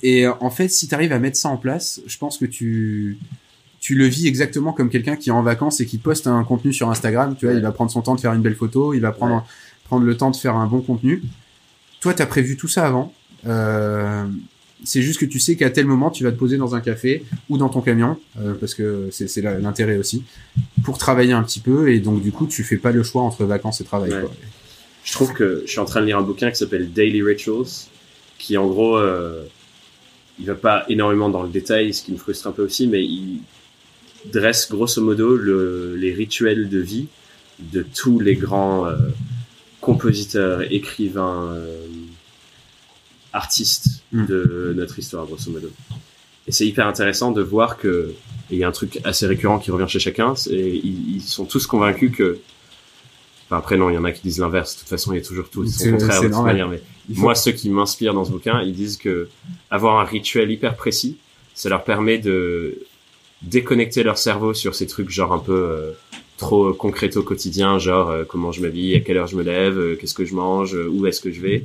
et 0.03 0.27
en 0.27 0.49
fait, 0.51 0.69
si 0.69 0.89
tu 0.89 0.95
arrives 0.95 1.13
à 1.13 1.19
mettre 1.19 1.37
ça 1.37 1.51
en 1.51 1.59
place, 1.59 2.01
je 2.07 2.17
pense 2.17 2.39
que 2.39 2.47
tu 2.47 3.19
tu 3.83 3.97
le 3.97 4.07
vis 4.07 4.29
exactement 4.29 4.73
comme 4.73 4.89
quelqu'un 4.89 5.17
qui 5.17 5.31
est 5.31 5.33
en 5.33 5.43
vacances 5.43 5.81
et 5.81 5.87
qui 5.87 5.99
poste 5.99 6.29
un 6.29 6.45
contenu 6.45 6.73
sur 6.73 6.89
Instagram. 6.89 7.35
Tu 7.37 7.47
vois, 7.47 7.53
Ouais. 7.55 7.61
il 7.61 7.63
va 7.65 7.73
prendre 7.73 7.91
son 7.91 8.01
temps 8.01 8.15
de 8.15 8.21
faire 8.21 8.33
une 8.33 8.41
belle 8.41 8.55
photo, 8.55 8.95
il 8.95 9.01
va 9.01 9.11
prendre 9.11 9.35
Ouais. 9.35 9.41
prendre 9.87 10.05
le 10.07 10.17
temps 10.17 10.31
de 10.31 10.37
faire 10.37 10.55
un 10.55 10.69
bon 10.69 10.81
contenu. 10.83 11.21
Toi, 12.01 12.15
tu 12.15 12.23
as 12.23 12.27
prévu 12.27 12.57
tout 12.57 12.69
ça 12.69 12.87
avant. 12.87 13.13
Euh, 13.45 14.25
c'est 14.85 15.03
juste 15.03 15.19
que 15.19 15.25
tu 15.27 15.41
sais 15.41 15.57
qu'à 15.57 15.69
tel 15.71 15.87
moment, 15.87 16.11
tu 16.11 16.23
vas 16.23 16.31
te 16.31 16.37
poser 16.37 16.59
dans 16.59 16.77
un 16.77 16.81
café 16.81 17.25
ou 17.49 17.59
dans 17.59 17.69
ton 17.69 17.81
camion, 17.81 18.17
euh, 18.41 18.55
parce 18.55 18.75
que 18.75 19.09
c'est 19.11 19.41
l'intérêt 19.43 19.97
aussi, 19.97 20.23
pour 20.85 20.97
travailler 20.97 21.33
un 21.33 21.43
petit 21.43 21.59
peu. 21.61 21.91
Et 21.91 21.99
donc, 21.99 22.23
du 22.23 22.31
coup, 22.31 22.47
tu 22.47 22.63
fais 22.63 22.77
pas 22.77 22.93
le 22.93 23.03
choix 23.03 23.23
entre 23.23 23.45
vacances 23.45 23.81
et 23.81 23.85
travail. 23.85 24.13
Ouais. 24.13 24.21
quoi. 24.21 24.31
Je 25.05 25.13
trouve 25.13 25.33
que 25.33 25.65
je 25.67 25.71
suis 25.73 25.81
en 25.81 25.85
train 25.87 26.01
de 26.03 26.07
lire 26.07 26.19
un 26.19 26.23
bouquin 26.23 26.51
qui 26.51 26.57
s'appelle 26.57 26.93
Daily 26.93 27.21
Rituals, 27.21 27.67
qui 28.39 28.57
en 28.57 28.69
gros, 28.69 28.97
euh, 28.97 29.43
il 30.39 30.47
va 30.47 30.55
pas 30.55 30.85
énormément 30.89 31.29
dans 31.29 31.43
le 31.43 31.49
détail, 31.49 31.93
ce 31.93 32.03
qui 32.05 32.13
me 32.13 32.17
frustre 32.17 32.47
un 32.47 32.53
peu 32.53 32.65
aussi, 32.65 32.87
mais 32.87 33.03
il 33.05 33.41
dresse 34.27 34.69
grosso 34.71 35.01
modo 35.03 35.37
le, 35.37 35.97
les 35.97 36.13
rituels 36.13 36.69
de 36.69 36.79
vie 36.79 37.07
de 37.59 37.83
tous 37.95 38.19
les 38.21 38.35
grands 38.37 38.87
euh, 38.87 38.97
compositeurs, 39.81 40.63
écrivains, 40.73 41.53
euh, 41.55 41.87
artistes 43.33 44.03
Mm. 44.13 44.27
de 44.27 44.73
notre 44.77 44.99
histoire, 44.99 45.25
grosso 45.27 45.51
modo. 45.51 45.71
Et 46.47 46.53
c'est 46.53 46.67
hyper 46.67 46.87
intéressant 46.87 47.31
de 47.33 47.41
voir 47.41 47.79
que 47.79 48.13
et 48.51 48.57
il 48.57 48.59
y 48.59 48.65
a 48.65 48.69
un 48.69 48.73
truc 48.73 49.01
assez 49.05 49.27
récurrent 49.27 49.59
qui 49.59 49.71
revient 49.71 49.89
chez 49.89 49.99
chacun, 50.01 50.35
c'est 50.37 50.53
ils, 50.59 51.17
ils 51.17 51.23
sont 51.23 51.45
tous 51.47 51.67
convaincus 51.67 52.13
que 52.15 52.39
Enfin, 53.47 53.59
après, 53.59 53.77
non, 53.77 53.91
il 53.91 53.95
y 53.95 53.99
en 53.99 54.05
a 54.05 54.13
qui 54.13 54.23
disent 54.23 54.39
l'inverse. 54.39 54.75
De 54.75 54.81
toute 54.81 54.89
façon, 54.89 55.13
il 55.13 55.17
y 55.17 55.21
a 55.21 55.25
toujours 55.25 55.49
tout 55.51 55.67
C'est- 55.67 55.85
son 55.91 55.91
contraire 55.99 56.21
c'est 56.21 56.29
de 56.29 56.33
toute 56.35 56.43
manière. 56.45 56.69
Mais 56.69 56.79
faut- 57.15 57.21
moi, 57.21 57.35
ceux 57.35 57.53
qui 57.53 57.69
m'inspirent 57.71 58.15
dans 58.15 58.25
ce 58.25 58.31
bouquin, 58.31 58.63
ils 58.63 58.73
disent 58.75 58.97
que 58.97 59.29
avoir 59.71 59.99
un 60.01 60.05
rituel 60.05 60.51
hyper 60.51 60.75
précis, 60.75 61.17
ça 61.55 61.69
leur 61.69 61.85
permet 61.85 62.17
de 62.19 62.79
déconnecter 63.43 64.03
leur 64.03 64.19
cerveau 64.19 64.55
sur 64.55 64.75
ces 64.75 64.87
trucs 64.87 65.11
genre 65.11 65.33
un 65.33 65.39
peu 65.39 65.53
euh, 65.53 65.93
trop 66.39 66.73
concrets 66.73 67.17
au 67.17 67.23
quotidien, 67.23 67.79
genre 67.79 68.11
euh, 68.11 68.25
comment 68.25 68.53
je 68.53 68.61
m'habille, 68.63 68.95
à 68.97 69.01
quelle 69.01 69.17
heure 69.17 69.27
je 69.29 69.37
me 69.37 69.43
lève, 69.43 69.79
euh, 69.79 69.97
qu'est-ce 69.97 70.15
que 70.15 70.25
je 70.25 70.35
mange, 70.35 70.75
euh, 70.75 70.89
où 70.89 71.07
est-ce 71.07 71.21
que 71.21 71.31
je 71.31 71.41
vais. 71.41 71.65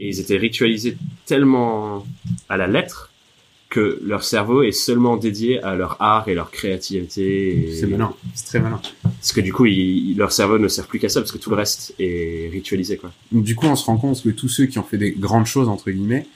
Et 0.00 0.08
ils 0.08 0.20
étaient 0.20 0.36
ritualisés 0.36 0.96
tellement 1.26 2.06
à 2.48 2.56
la 2.56 2.66
lettre 2.66 3.10
que 3.68 4.00
leur 4.04 4.22
cerveau 4.22 4.62
est 4.62 4.72
seulement 4.72 5.16
dédié 5.16 5.60
à 5.62 5.74
leur 5.74 5.96
art 6.00 6.28
et 6.28 6.34
leur 6.34 6.50
créativité. 6.52 7.68
et- 7.70 7.74
C'est 7.74 7.86
malin, 7.86 8.12
c'est 8.34 8.46
très 8.46 8.60
malin. 8.60 8.80
Parce 9.02 9.32
que 9.32 9.40
du 9.40 9.52
coup, 9.52 9.66
ils- 9.66 10.14
leur 10.16 10.30
cerveau 10.32 10.58
ne 10.58 10.68
sert 10.68 10.86
plus 10.86 10.98
qu'à 11.00 11.08
ça 11.08 11.20
parce 11.20 11.32
que 11.32 11.38
tout 11.38 11.50
le 11.50 11.56
reste 11.56 11.94
est 11.98 12.48
ritualisé, 12.52 12.96
quoi. 12.96 13.10
Donc, 13.32 13.42
du 13.42 13.56
coup, 13.56 13.66
on 13.66 13.74
se 13.76 13.84
rend 13.86 13.96
compte 13.96 14.22
que 14.22 14.28
tous 14.30 14.48
ceux 14.48 14.66
qui 14.66 14.78
ont 14.78 14.84
fait 14.84 14.98
des 14.98 15.10
grandes 15.12 15.46
choses, 15.46 15.68
entre 15.68 15.90
guillemets, 15.90 16.26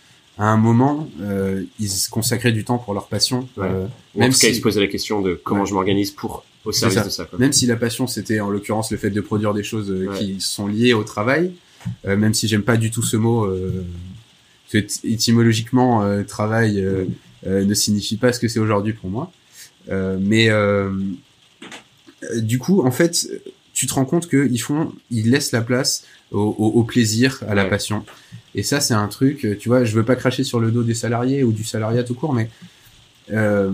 à 0.40 0.46
un 0.46 0.56
moment, 0.56 1.08
euh, 1.20 1.62
ils 1.78 1.88
se 1.90 2.08
consacraient 2.10 2.50
du 2.52 2.64
temps 2.64 2.78
pour 2.78 2.94
leur 2.94 3.06
passion. 3.08 3.46
Ouais. 3.58 3.66
euh, 3.68 3.84
en 4.16 4.20
Même 4.20 4.30
cas, 4.30 4.36
si- 4.36 4.48
ils 4.48 4.54
se 4.56 4.60
posaient 4.62 4.80
la 4.80 4.86
question 4.86 5.20
de 5.20 5.34
comment 5.34 5.60
Ouais. 5.60 5.66
je 5.68 5.74
m'organise 5.74 6.10
pour 6.12 6.44
au 6.64 6.72
service 6.72 6.98
ça. 6.98 7.04
de 7.04 7.10
ça, 7.10 7.24
quoi. 7.26 7.38
Même 7.38 7.52
si 7.52 7.66
la 7.66 7.76
passion, 7.76 8.06
c'était 8.06 8.40
en 8.40 8.48
l'occurrence 8.50 8.90
le 8.90 8.96
fait 8.96 9.10
de 9.10 9.20
produire 9.20 9.52
des 9.54 9.62
choses 9.62 9.90
euh, 9.90 10.08
Ouais. 10.08 10.18
qui 10.18 10.40
sont 10.40 10.66
liées 10.66 10.94
au 10.94 11.04
travail, 11.04 11.52
euh, 12.06 12.16
même 12.16 12.32
si 12.34 12.48
j'aime 12.48 12.62
pas 12.62 12.76
du 12.78 12.90
tout 12.90 13.02
ce 13.02 13.16
mot, 13.18 13.44
euh, 13.44 13.84
étymologiquement, 15.04 16.02
euh, 16.02 16.22
travail 16.22 16.84
ne 17.46 17.74
signifie 17.74 18.16
pas 18.16 18.32
ce 18.32 18.40
que 18.40 18.48
c'est 18.48 18.60
aujourd'hui 18.60 18.92
pour 18.94 19.10
moi. 19.10 19.30
Euh, 19.90 20.16
mais 20.20 20.48
du 22.40 22.58
coup, 22.58 22.82
en 22.82 22.90
fait, 22.90 23.28
tu 23.72 23.86
te 23.86 23.94
rends 23.94 24.04
compte 24.04 24.28
qu'ils 24.28 24.60
font, 24.60 24.92
ils 25.10 25.30
laissent 25.30 25.52
la 25.52 25.62
place 25.62 26.04
au, 26.32 26.40
au, 26.40 26.66
au 26.80 26.84
plaisir, 26.84 27.42
à 27.48 27.54
la 27.54 27.64
passion. 27.64 28.04
Et 28.54 28.62
ça, 28.62 28.80
c'est 28.80 28.94
un 28.94 29.06
truc, 29.08 29.44
euh, 29.44 29.56
tu 29.56 29.68
vois, 29.68 29.84
je 29.84 29.94
veux 29.94 30.04
pas 30.04 30.16
cracher 30.16 30.42
sur 30.44 30.58
le 30.60 30.70
dos 30.70 30.82
des 30.82 30.94
salariés 30.94 31.44
ou 31.44 31.52
du 31.52 31.64
salariat 31.64 32.02
tout 32.04 32.14
court, 32.14 32.32
mais 32.32 32.48
euh, 33.32 33.70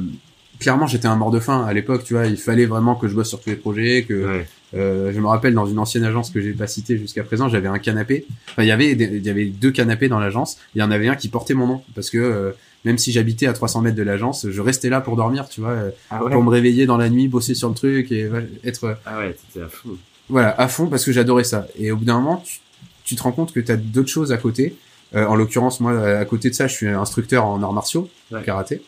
clairement, 0.61 0.87
j'étais 0.87 1.07
un 1.07 1.17
mort 1.17 1.31
de 1.31 1.41
faim 1.41 1.65
à 1.67 1.73
l'époque, 1.73 2.05
tu 2.05 2.15
vois, 2.15 2.27
il 2.27 2.37
fallait 2.37 2.67
vraiment 2.67 2.95
que 2.95 3.09
je 3.09 3.15
bosse 3.15 3.29
sur 3.29 3.41
tous 3.41 3.51
les 3.51 3.57
projets, 3.57 4.05
que 4.09 4.27
Ouais. 4.27 4.47
euh, 4.75 5.13
je 5.15 5.21
me 5.21 5.27
rappelle 5.27 5.55
dans 5.55 5.67
une 5.67 5.79
ancienne 5.79 6.05
agence 6.05 6.31
que 6.31 6.41
j'ai 6.41 6.53
pas 6.53 6.67
citée 6.67 6.99
jusqu'à 6.99 7.23
présent, 7.25 7.49
j'avais 7.49 7.69
un 7.69 7.79
canapé. 7.79 8.27
Enfin, 8.51 8.63
il 8.65 8.69
y 8.69 8.73
avait 8.73 8.93
il 8.93 9.25
y 9.25 9.31
avait 9.31 9.47
deux 9.47 9.71
canapés 9.71 10.09
dans 10.09 10.19
l'agence. 10.19 10.59
Il 10.75 10.81
y 10.81 10.83
en 10.83 10.91
avait 10.91 11.09
un 11.09 11.17
qui 11.17 11.29
portait 11.29 11.55
mon 11.55 11.67
nom 11.67 11.83
parce 11.95 12.11
que 12.11 12.19
euh, 12.19 12.51
même 12.85 12.99
si 12.99 13.13
j'habitais 13.13 13.47
à 13.47 13.53
300 13.53 13.81
mètres 13.83 13.97
de 13.97 14.03
l'agence, 14.03 14.47
je 14.51 14.61
restais 14.61 14.89
là 14.91 15.01
pour 15.01 15.17
dormir, 15.17 15.49
tu 15.49 15.61
vois, 15.61 15.71
euh, 15.71 15.91
Ah 16.11 16.23
ouais. 16.23 16.31
pour 16.33 16.43
me 16.43 16.51
réveiller 16.51 16.87
dans 16.87 16.97
la 16.99 17.09
nuit, 17.09 17.29
bosser 17.29 17.55
sur 17.55 17.69
le 17.69 17.75
truc 17.75 18.13
et 18.13 18.31
être 18.65 18.97
Ah 19.07 19.19
ouais, 19.19 19.35
t'étais 19.53 19.65
à 19.65 19.69
fond. 19.69 19.91
voilà 20.29 20.51
à 20.61 20.69
fond 20.69 20.87
parce 20.87 21.05
que 21.05 21.13
j'adorais 21.13 21.45
ça. 21.45 21.67
Et 21.79 21.91
au 21.91 21.97
bout 21.97 22.05
d'un 22.05 22.19
moment, 22.21 22.43
tu, 22.45 22.59
tu 23.07 23.17
te 23.17 23.23
rends 23.23 23.33
compte 23.33 23.55
que 23.55 23.61
tu 23.61 23.73
as 23.73 23.77
d'autres 23.79 24.11
choses 24.11 24.33
à 24.33 24.37
côté. 24.37 24.77
Euh, 25.15 25.25
en 25.27 25.37
l'occurrence, 25.37 25.81
moi, 25.81 26.07
à 26.19 26.25
côté 26.27 26.51
de 26.51 26.55
ça, 26.55 26.67
je 26.67 26.75
suis 26.75 26.89
instructeur 26.89 27.47
en 27.47 27.63
arts 27.63 27.73
martiaux, 27.73 28.11
Ouais. 28.31 28.43
karaté. 28.43 28.83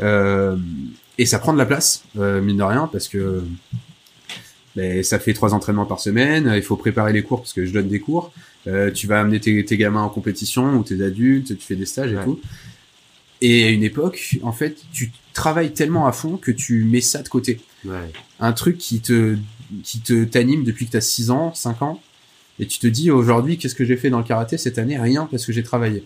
Euh, 0.00 0.56
et 1.18 1.26
ça 1.26 1.38
prend 1.40 1.52
de 1.52 1.58
la 1.58 1.66
place, 1.66 2.04
euh, 2.18 2.40
mine 2.40 2.56
de 2.56 2.62
rien, 2.62 2.88
parce 2.90 3.08
que 3.08 3.42
ben, 4.76 5.02
ça 5.02 5.18
fait 5.18 5.34
trois 5.34 5.54
entraînements 5.54 5.86
par 5.86 5.98
semaine. 6.00 6.52
Il 6.54 6.62
faut 6.62 6.76
préparer 6.76 7.12
les 7.12 7.22
cours 7.22 7.40
parce 7.40 7.52
que 7.52 7.66
je 7.66 7.72
donne 7.72 7.88
des 7.88 7.98
cours. 7.98 8.32
Euh, 8.68 8.92
tu 8.92 9.08
vas 9.08 9.18
amener 9.20 9.40
tes, 9.40 9.64
tes, 9.64 9.76
gamins 9.76 10.02
en 10.02 10.08
compétition 10.08 10.74
ou 10.76 10.84
tes 10.84 11.02
adultes, 11.02 11.58
tu 11.58 11.64
fais 11.64 11.74
des 11.76 11.86
stages 11.86 12.12
et 12.12 12.16
Ouais. 12.16 12.24
tout. 12.24 12.40
Et 13.40 13.64
à 13.64 13.68
une 13.70 13.82
époque, 13.82 14.36
en 14.42 14.52
fait, 14.52 14.76
tu 14.92 15.10
travailles 15.32 15.72
tellement 15.72 16.06
à 16.06 16.12
fond 16.12 16.36
que 16.36 16.50
tu 16.52 16.84
mets 16.84 17.00
ça 17.00 17.22
de 17.22 17.28
côté. 17.28 17.60
Ouais. 17.84 18.12
Un 18.40 18.52
truc 18.52 18.78
qui 18.78 19.00
te 19.00 19.36
qui 19.82 20.00
te 20.00 20.24
t'anime 20.24 20.64
depuis 20.64 20.86
que 20.86 20.92
tu 20.92 20.96
as 20.96 21.02
6 21.02 21.30
ans, 21.30 21.52
5 21.54 21.82
ans, 21.82 22.00
et 22.60 22.66
tu 22.66 22.78
te 22.78 22.86
dis 22.86 23.10
aujourd'hui 23.10 23.58
qu'est-ce 23.58 23.74
que 23.74 23.84
j'ai 23.84 23.96
fait 23.96 24.10
dans 24.10 24.18
le 24.18 24.24
karaté 24.24 24.58
cette 24.58 24.78
année? 24.78 24.98
Rien 24.98 25.26
parce 25.30 25.44
que 25.46 25.52
j'ai 25.52 25.62
travaillé. 25.62 26.04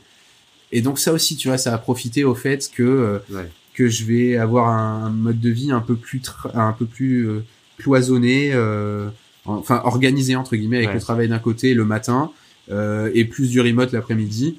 Et 0.73 0.81
donc 0.83 0.99
ça 0.99 1.13
aussi, 1.13 1.37
tu 1.37 1.49
vois, 1.49 1.59
ça 1.59 1.75
a 1.75 1.79
profité 1.79 2.25
au 2.25 2.35
fait 2.35 2.71
que 2.75 2.83
euh, 2.83 3.19
Ouais. 3.31 3.49
que 3.75 3.89
je 3.89 4.05
vais 4.05 4.37
avoir 4.37 4.69
un 4.69 5.11
mode 5.11 5.41
de 5.41 5.51
vie 5.51 5.71
un 5.73 5.81
peu 5.81 5.97
plus 5.97 6.21
un 6.55 6.73
peu 6.73 6.87
plus 6.87 7.29
euh, 7.29 7.45
cloisonné, 7.79 8.51
euh, 8.53 9.09
enfin 9.45 9.81
organisé 9.85 10.37
entre 10.37 10.57
guillemets 10.57 10.79
avec 10.79 10.89
Ouais. 10.91 10.95
le 10.95 11.01
travail 11.01 11.29
d'un 11.29 11.39
côté 11.39 11.75
le 11.75 11.85
matin 11.85 12.31
euh, 12.71 13.11
et 13.15 13.25
plus 13.25 13.51
du 13.51 13.61
remote 13.61 13.93
l'après-midi 13.93 14.57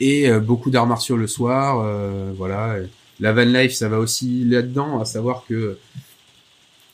et 0.00 0.30
beaucoup 0.40 0.70
d'arts 0.70 0.86
martiaux 0.86 1.16
le 1.18 1.26
soir, 1.26 1.82
euh, 1.84 2.32
voilà. 2.34 2.76
La 3.20 3.34
van 3.34 3.44
life, 3.44 3.72
ça 3.74 3.86
va 3.90 3.98
aussi 3.98 4.44
là-dedans, 4.46 4.98
à 4.98 5.04
savoir 5.04 5.44
que 5.46 5.76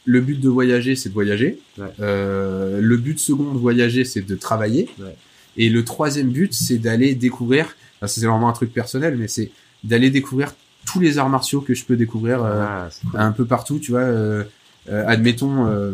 le 0.07 0.21
but 0.21 0.41
de 0.41 0.49
voyager, 0.49 0.97
c'est 0.97 1.09
de 1.11 1.15
voyager. 1.15 1.59
Ouais. 1.79 1.87
Euh, 2.01 2.81
le 2.81 2.97
but 2.97 3.19
second 3.19 3.53
de 3.53 3.59
voyager, 3.59 4.05
c'est 4.05 4.23
de 4.23 4.35
travailler. 4.37 4.89
Ouais. 4.99 5.15
Et 5.59 5.69
le 5.69 5.85
troisième 5.85 6.31
but, 6.31 6.55
c'est 6.55 6.79
d'aller 6.79 7.15
découvrir. 7.15 7.77
enfin, 7.97 8.07
c'est 8.07 8.25
vraiment 8.25 8.49
un 8.49 8.53
truc 8.53 8.73
personnel, 8.73 9.17
mais 9.19 9.29
c'est 9.29 9.51
d'aller 9.85 10.11
découvrir 10.11 10.55
tous 10.87 11.01
les 11.01 11.19
arts 11.19 11.29
martiaux 11.29 11.61
que 11.61 11.75
je 11.75 11.85
peux 11.85 11.97
découvrir 11.97 12.43
euh, 12.45 12.63
Ah, 12.65 12.89
cool. 13.11 13.21
un 13.21 13.33
peu 13.33 13.45
partout. 13.45 13.79
Tu 13.79 13.91
vois, 13.91 14.01
euh, 14.01 14.45
euh, 14.89 15.05
admettons, 15.07 15.67
euh, 15.67 15.93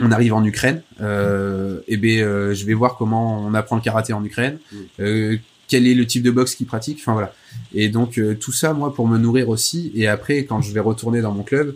on 0.00 0.12
arrive 0.12 0.34
en 0.34 0.44
Ukraine. 0.44 0.82
Euh, 1.00 1.80
et 1.88 1.96
ben, 1.96 2.20
euh, 2.20 2.54
je 2.54 2.64
vais 2.64 2.74
voir 2.74 2.96
comment 2.96 3.44
on 3.44 3.54
apprend 3.54 3.76
le 3.76 3.82
karaté 3.82 4.12
en 4.12 4.24
Ukraine. 4.24 4.58
Mm. 4.72 4.76
Euh, 5.00 5.36
quel 5.68 5.86
est 5.86 5.94
le 5.94 6.06
type 6.06 6.22
de 6.22 6.30
boxe 6.30 6.54
qu'ils 6.54 6.66
pratiquent. 6.66 6.98
Enfin 7.00 7.14
voilà. 7.14 7.34
Et 7.74 7.88
donc 7.88 8.18
euh, 8.18 8.34
tout 8.34 8.52
ça, 8.52 8.72
moi, 8.74 8.94
pour 8.94 9.08
me 9.08 9.18
nourrir 9.18 9.48
aussi. 9.48 9.90
Et 9.94 10.06
après, 10.06 10.44
quand 10.44 10.60
je 10.60 10.72
vais 10.72 10.80
retourner 10.80 11.20
dans 11.22 11.32
mon 11.32 11.42
club, 11.42 11.74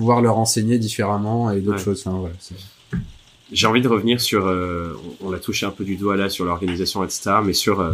pouvoir 0.00 0.22
leur 0.22 0.38
enseigner 0.38 0.78
différemment 0.78 1.50
et 1.50 1.60
d'autres 1.60 1.76
Ouais. 1.78 1.84
choses. 1.84 2.02
Enfin 2.06 2.16
voilà. 2.18 2.34
c'est- 2.40 2.54
J'ai 3.52 3.66
envie 3.66 3.82
de 3.82 3.88
revenir 3.88 4.18
sur, 4.20 4.46
euh, 4.46 4.94
on, 5.20 5.30
l'a 5.30 5.38
touché 5.38 5.66
un 5.66 5.70
peu 5.72 5.84
du 5.84 5.96
doigt 5.96 6.16
là, 6.16 6.30
sur 6.30 6.44
l'organisation, 6.46 7.04
etc., 7.04 7.32
mais 7.44 7.52
sur 7.52 7.80
euh, 7.80 7.92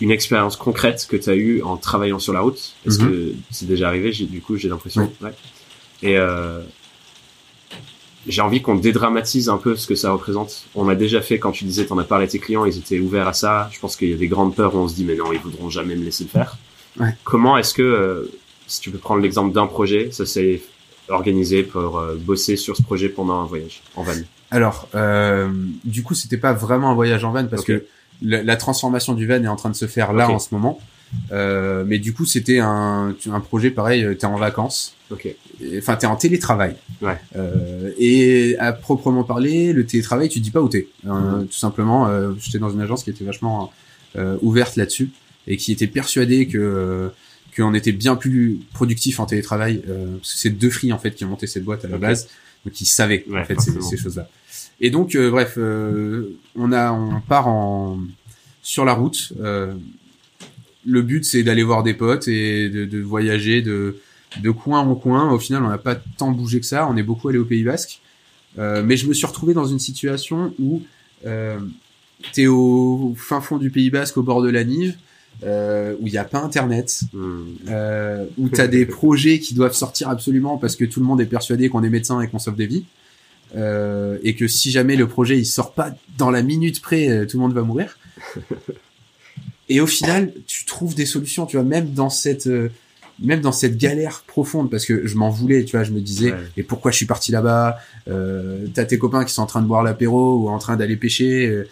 une 0.00 0.10
expérience 0.10 0.56
concrète 0.56 1.06
que 1.10 1.16
tu 1.16 1.28
as 1.28 1.34
eue 1.34 1.60
en 1.62 1.76
travaillant 1.76 2.18
sur 2.20 2.32
la 2.32 2.40
route. 2.40 2.72
Est-ce 2.86 3.00
Mhm. 3.02 3.08
que 3.10 3.32
c'est 3.50 3.66
déjà 3.66 3.88
arrivé? 3.88 4.12
Du 4.12 4.40
coup, 4.40 4.56
j'ai 4.56 4.68
l'impression. 4.70 5.12
Ouais. 5.20 5.32
Et 6.02 6.16
euh, 6.16 6.60
j'ai 8.26 8.40
envie 8.40 8.62
qu'on 8.62 8.76
dédramatise 8.76 9.48
un 9.48 9.58
peu 9.58 9.74
ce 9.76 9.86
que 9.86 9.94
ça 9.96 10.12
représente. 10.12 10.64
On 10.74 10.88
a 10.88 10.94
déjà 10.94 11.20
fait, 11.20 11.38
quand 11.38 11.50
tu 11.52 11.64
disais, 11.64 11.84
t'en 11.84 11.98
as 11.98 12.04
parlé 12.04 12.24
à 12.24 12.28
tes 12.28 12.38
clients, 12.38 12.64
ils 12.64 12.78
étaient 12.78 13.00
ouverts 13.00 13.28
à 13.28 13.32
ça. 13.34 13.68
Je 13.72 13.80
pense 13.80 13.96
qu'il 13.96 14.08
y 14.08 14.14
a 14.14 14.16
des 14.16 14.28
grandes 14.28 14.54
peurs 14.54 14.74
où 14.74 14.78
on 14.78 14.88
se 14.88 14.94
dit, 14.94 15.04
mais 15.04 15.16
non, 15.16 15.32
ils 15.32 15.40
voudront 15.40 15.68
jamais 15.68 15.96
me 15.96 16.04
laisser 16.04 16.24
le 16.24 16.30
faire. 16.30 16.56
Ouais. 17.00 17.14
Comment 17.24 17.58
est-ce 17.58 17.74
que, 17.74 17.82
euh, 17.82 18.30
si 18.68 18.80
tu 18.80 18.90
peux 18.90 18.98
prendre 18.98 19.20
l'exemple 19.20 19.52
d'un 19.52 19.66
projet, 19.66 20.10
ça 20.12 20.24
s'est 20.26 20.62
organisé 21.12 21.62
pour 21.62 21.98
euh, 21.98 22.16
bosser 22.20 22.56
sur 22.56 22.76
ce 22.76 22.82
projet 22.82 23.08
pendant 23.08 23.40
un 23.40 23.46
voyage 23.46 23.82
en 23.96 24.02
van 24.02 24.12
Alors, 24.50 24.88
euh, 24.94 25.48
du 25.84 26.02
coup, 26.02 26.14
c'était 26.14 26.36
pas 26.38 26.52
vraiment 26.52 26.90
un 26.90 26.94
voyage 26.94 27.24
en 27.24 27.32
van 27.32 27.46
parce 27.46 27.64
que 27.64 27.84
la, 28.22 28.42
la 28.42 28.56
transformation 28.56 29.14
du 29.14 29.26
van 29.26 29.42
est 29.42 29.48
en 29.48 29.56
train 29.56 29.70
de 29.70 29.76
se 29.76 29.86
faire 29.86 30.12
là 30.12 30.28
en 30.30 30.38
ce 30.38 30.48
moment. 30.52 30.80
Euh, 31.30 31.84
mais 31.86 31.98
du 31.98 32.14
coup, 32.14 32.24
c'était 32.24 32.58
un, 32.58 33.14
un 33.30 33.40
projet 33.40 33.70
pareil. 33.70 34.02
euh, 34.02 34.14
T'es 34.14 34.24
en 34.26 34.36
vacances, 34.36 34.94
Ok. 35.10 35.28
Enfin 35.76 35.96
t'es 35.96 36.06
en 36.06 36.16
télétravail. 36.16 36.74
Ouais. 37.02 37.18
Euh, 37.36 37.90
et 37.98 38.56
à 38.58 38.72
proprement 38.72 39.22
parler, 39.22 39.74
le 39.74 39.84
télétravail, 39.84 40.30
tu 40.30 40.40
dis 40.40 40.50
pas 40.50 40.62
où 40.62 40.68
t'es. 40.70 40.88
Euh, 41.06 41.10
Mhm. 41.40 41.46
Tout 41.48 41.52
simplement, 41.58 42.08
euh, 42.08 42.32
j'étais 42.40 42.58
dans 42.58 42.70
une 42.70 42.80
agence 42.80 43.04
qui 43.04 43.10
était 43.10 43.24
vachement 43.24 43.70
euh, 44.16 44.38
ouverte 44.40 44.76
là-dessus 44.76 45.10
et 45.46 45.56
qui 45.58 45.70
était 45.72 45.86
persuadée 45.86 46.46
que 46.46 46.56
euh, 46.58 47.08
qu'on 47.56 47.74
était 47.74 47.92
bien 47.92 48.16
plus 48.16 48.58
productif 48.72 49.20
en 49.20 49.26
télétravail. 49.26 49.82
Euh, 49.88 50.16
c'est 50.22 50.50
deux 50.50 50.70
fris 50.70 50.92
en 50.92 50.98
fait 50.98 51.14
qui 51.14 51.24
ont 51.24 51.28
monté 51.28 51.46
cette 51.46 51.64
boîte 51.64 51.84
à 51.84 51.88
la 51.88 51.98
base, 51.98 52.28
donc 52.64 52.80
ils 52.80 52.86
savaient 52.86 53.24
Ouais, 53.28 53.40
en 53.40 53.44
fait 53.44 53.60
ces 53.60 53.96
choses-là. 53.96 54.28
Et 54.80 54.90
donc 54.90 55.14
euh, 55.14 55.30
bref, 55.30 55.54
euh, 55.58 56.36
on 56.56 56.72
a 56.72 56.92
on 56.92 57.20
part 57.20 57.48
en 57.48 57.98
sur 58.62 58.84
la 58.84 58.94
route. 58.94 59.32
euh, 59.40 59.74
le 60.84 61.02
but 61.02 61.24
c'est 61.24 61.44
d'aller 61.44 61.62
voir 61.62 61.82
des 61.84 61.94
potes 61.94 62.26
et 62.26 62.68
de, 62.68 62.84
de 62.84 63.00
voyager 63.00 63.62
de 63.62 63.98
de 64.40 64.50
coin 64.50 64.80
en 64.80 64.94
coin. 64.94 65.30
Au 65.30 65.38
final, 65.38 65.62
on 65.62 65.68
n'a 65.68 65.78
pas 65.78 65.94
tant 65.94 66.30
bougé 66.32 66.58
que 66.58 66.66
ça. 66.66 66.88
On 66.88 66.96
est 66.96 67.02
beaucoup 67.02 67.28
allé 67.28 67.38
au 67.38 67.44
Pays 67.44 67.62
Basque. 67.64 68.00
Euh, 68.58 68.82
mais 68.84 68.96
je 68.96 69.06
me 69.06 69.14
suis 69.14 69.26
retrouvé 69.26 69.54
dans 69.54 69.66
une 69.66 69.78
situation 69.78 70.54
où 70.58 70.82
euh, 71.26 71.58
t'es 72.32 72.46
au 72.46 73.14
fin 73.16 73.40
fond 73.40 73.58
du 73.58 73.70
Pays 73.70 73.90
Basque, 73.90 74.16
au 74.16 74.22
bord 74.22 74.42
de 74.42 74.48
la 74.50 74.64
Nive, 74.64 74.96
euh, 75.44 75.94
où 76.00 76.06
il 76.06 76.12
n'y 76.12 76.18
a 76.18 76.24
pas 76.24 76.40
Internet, 76.40 77.00
Hmm. 77.12 77.42
euh, 77.68 78.24
où 78.38 78.48
t'as 78.48 78.66
des 78.68 78.86
projets 78.86 79.38
qui 79.40 79.54
doivent 79.54 79.74
sortir 79.74 80.08
absolument 80.08 80.56
parce 80.58 80.76
que 80.76 80.84
tout 80.84 81.00
le 81.00 81.06
monde 81.06 81.20
est 81.20 81.26
persuadé 81.26 81.68
qu'on 81.68 81.82
est 81.82 81.90
médecin 81.90 82.20
et 82.20 82.28
qu'on 82.28 82.38
sauve 82.38 82.56
des 82.56 82.66
vies. 82.66 82.84
Euh, 83.54 84.16
et 84.22 84.34
que 84.34 84.46
si 84.48 84.70
jamais 84.70 84.96
le 84.96 85.06
projet 85.06 85.38
il 85.38 85.44
sort 85.44 85.72
pas 85.72 85.90
dans 86.16 86.30
la 86.30 86.42
minute 86.42 86.80
près, 86.80 87.08
euh, 87.10 87.26
tout 87.26 87.36
le 87.36 87.42
monde 87.42 87.52
va 87.52 87.60
mourir. 87.62 87.98
Et 89.68 89.80
au 89.80 89.86
final, 89.86 90.32
tu 90.46 90.64
trouves 90.64 90.94
des 90.94 91.06
solutions, 91.06 91.46
tu 91.46 91.56
vois, 91.56 91.64
même 91.64 91.92
dans 91.92 92.10
cette, 92.10 92.46
euh, 92.46 92.68
même 93.20 93.40
dans 93.40 93.52
cette 93.52 93.76
galère 93.78 94.24
profonde, 94.26 94.70
parce 94.70 94.84
que 94.84 95.06
je 95.06 95.16
m'en 95.16 95.30
voulais, 95.30 95.64
tu 95.64 95.76
vois, 95.76 95.84
je 95.84 95.92
me 95.92 96.00
disais, 96.00 96.32
Ouais. 96.32 96.38
et 96.56 96.62
pourquoi 96.62 96.90
je 96.90 96.96
suis 96.96 97.06
parti 97.06 97.30
là-bas 97.32 97.78
euh, 98.08 98.66
T'as 98.74 98.84
tes 98.84 98.98
copains 98.98 99.24
qui 99.24 99.32
sont 99.32 99.42
en 99.42 99.46
train 99.46 99.62
de 99.62 99.66
boire 99.66 99.82
l'apéro 99.82 100.38
ou 100.38 100.48
en 100.48 100.58
train 100.58 100.76
d'aller 100.76 100.96
pêcher, 100.96 101.46
euh, 101.46 101.68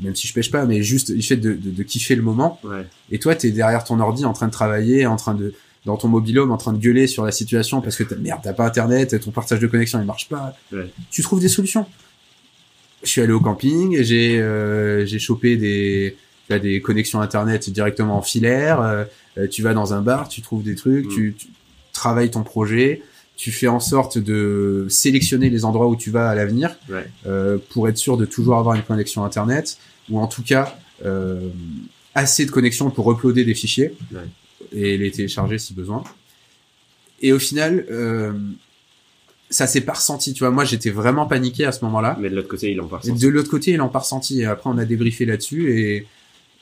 même 0.00 0.14
si 0.14 0.26
je 0.26 0.32
pêche 0.34 0.50
pas, 0.50 0.64
mais 0.64 0.82
juste 0.82 1.10
le 1.10 1.20
fait 1.20 1.36
de, 1.36 1.52
de, 1.52 1.70
de 1.70 1.82
kiffer 1.82 2.14
le 2.16 2.22
moment. 2.22 2.58
Ouais. 2.64 2.86
Et 3.10 3.18
toi, 3.18 3.34
t'es 3.34 3.50
derrière 3.50 3.84
ton 3.84 4.00
ordi 4.00 4.24
en 4.24 4.32
train 4.32 4.46
de 4.46 4.52
travailler, 4.52 5.06
en 5.06 5.16
train 5.16 5.34
de 5.34 5.52
dans 5.84 5.96
ton 5.96 6.06
mobilhome, 6.08 6.52
en 6.52 6.56
train 6.58 6.72
de 6.72 6.78
gueuler 6.78 7.08
sur 7.08 7.24
la 7.24 7.32
situation 7.32 7.80
parce 7.80 7.96
que 7.96 8.04
t'as 8.04 8.14
merde, 8.14 8.40
t'as 8.44 8.52
pas 8.52 8.64
internet, 8.66 9.18
ton 9.20 9.32
partage 9.32 9.58
de 9.58 9.66
connexion 9.66 9.98
il 10.00 10.06
marche 10.06 10.28
pas. 10.28 10.54
Ouais. 10.72 10.88
Tu 11.10 11.22
trouves 11.22 11.40
des 11.40 11.48
solutions. 11.48 11.86
Je 13.02 13.08
suis 13.10 13.20
allé 13.20 13.32
au 13.32 13.40
camping, 13.40 14.00
j'ai 14.02 14.40
euh, 14.40 15.04
j'ai 15.04 15.18
chopé 15.18 15.56
des 15.56 16.16
as 16.50 16.58
des 16.60 16.80
connexions 16.80 17.20
internet 17.20 17.68
directement 17.70 18.16
en 18.18 18.22
filaire. 18.22 18.80
euh, 18.80 19.04
euh, 19.38 19.48
tu 19.48 19.62
vas 19.62 19.72
dans 19.74 19.92
un 19.94 20.02
bar, 20.02 20.28
tu 20.28 20.40
trouves 20.42 20.62
des 20.62 20.74
trucs, 20.76 21.06
Mm. 21.06 21.14
tu, 21.14 21.34
tu 21.36 21.46
travailles 21.92 22.30
ton 22.30 22.42
projet, 22.42 23.02
tu 23.42 23.50
fais 23.50 23.66
en 23.66 23.80
sorte 23.80 24.18
de 24.18 24.86
sélectionner 24.88 25.50
les 25.50 25.64
endroits 25.64 25.88
où 25.88 25.96
tu 25.96 26.10
vas 26.10 26.28
à 26.30 26.34
l'avenir 26.36 26.76
Ouais. 26.88 27.06
euh, 27.26 27.58
pour 27.70 27.88
être 27.88 27.96
sûr 27.98 28.16
de 28.16 28.24
toujours 28.24 28.56
avoir 28.56 28.76
une 28.76 28.82
connexion 28.84 29.24
internet 29.24 29.78
ou 30.10 30.20
en 30.20 30.28
tout 30.28 30.44
cas 30.44 30.76
euh, 31.04 31.48
assez 32.14 32.46
de 32.46 32.52
connexion 32.52 32.90
pour 32.90 33.10
uploader 33.10 33.44
des 33.44 33.54
fichiers 33.54 33.94
Ouais. 34.14 34.28
et 34.80 34.96
les 34.96 35.10
télécharger 35.10 35.58
si 35.58 35.74
besoin. 35.74 36.04
Et 37.20 37.32
au 37.32 37.40
final, 37.40 37.84
euh, 37.90 38.32
ça 39.50 39.66
s'est 39.66 39.80
pas 39.80 39.94
ressenti. 39.94 40.34
Tu 40.34 40.40
vois, 40.44 40.52
moi 40.52 40.64
j'étais 40.64 40.90
vraiment 40.90 41.26
paniqué 41.26 41.64
à 41.64 41.72
ce 41.72 41.84
moment-là. 41.84 42.16
Mais 42.20 42.30
de 42.30 42.36
l'autre 42.36 42.48
côté, 42.48 42.70
ils 42.70 42.76
l'ont 42.76 42.86
pas 42.86 42.98
ressenti. 42.98 43.20
de 43.20 43.28
l'autre 43.28 43.50
côté, 43.50 43.72
ils 43.72 43.76
l'ont 43.76 43.88
pas 43.88 43.98
ressenti. 44.06 44.40
Et 44.42 44.44
après, 44.46 44.70
on 44.70 44.78
a 44.78 44.84
débriefé 44.84 45.24
là-dessus 45.26 45.62
et 45.80 46.06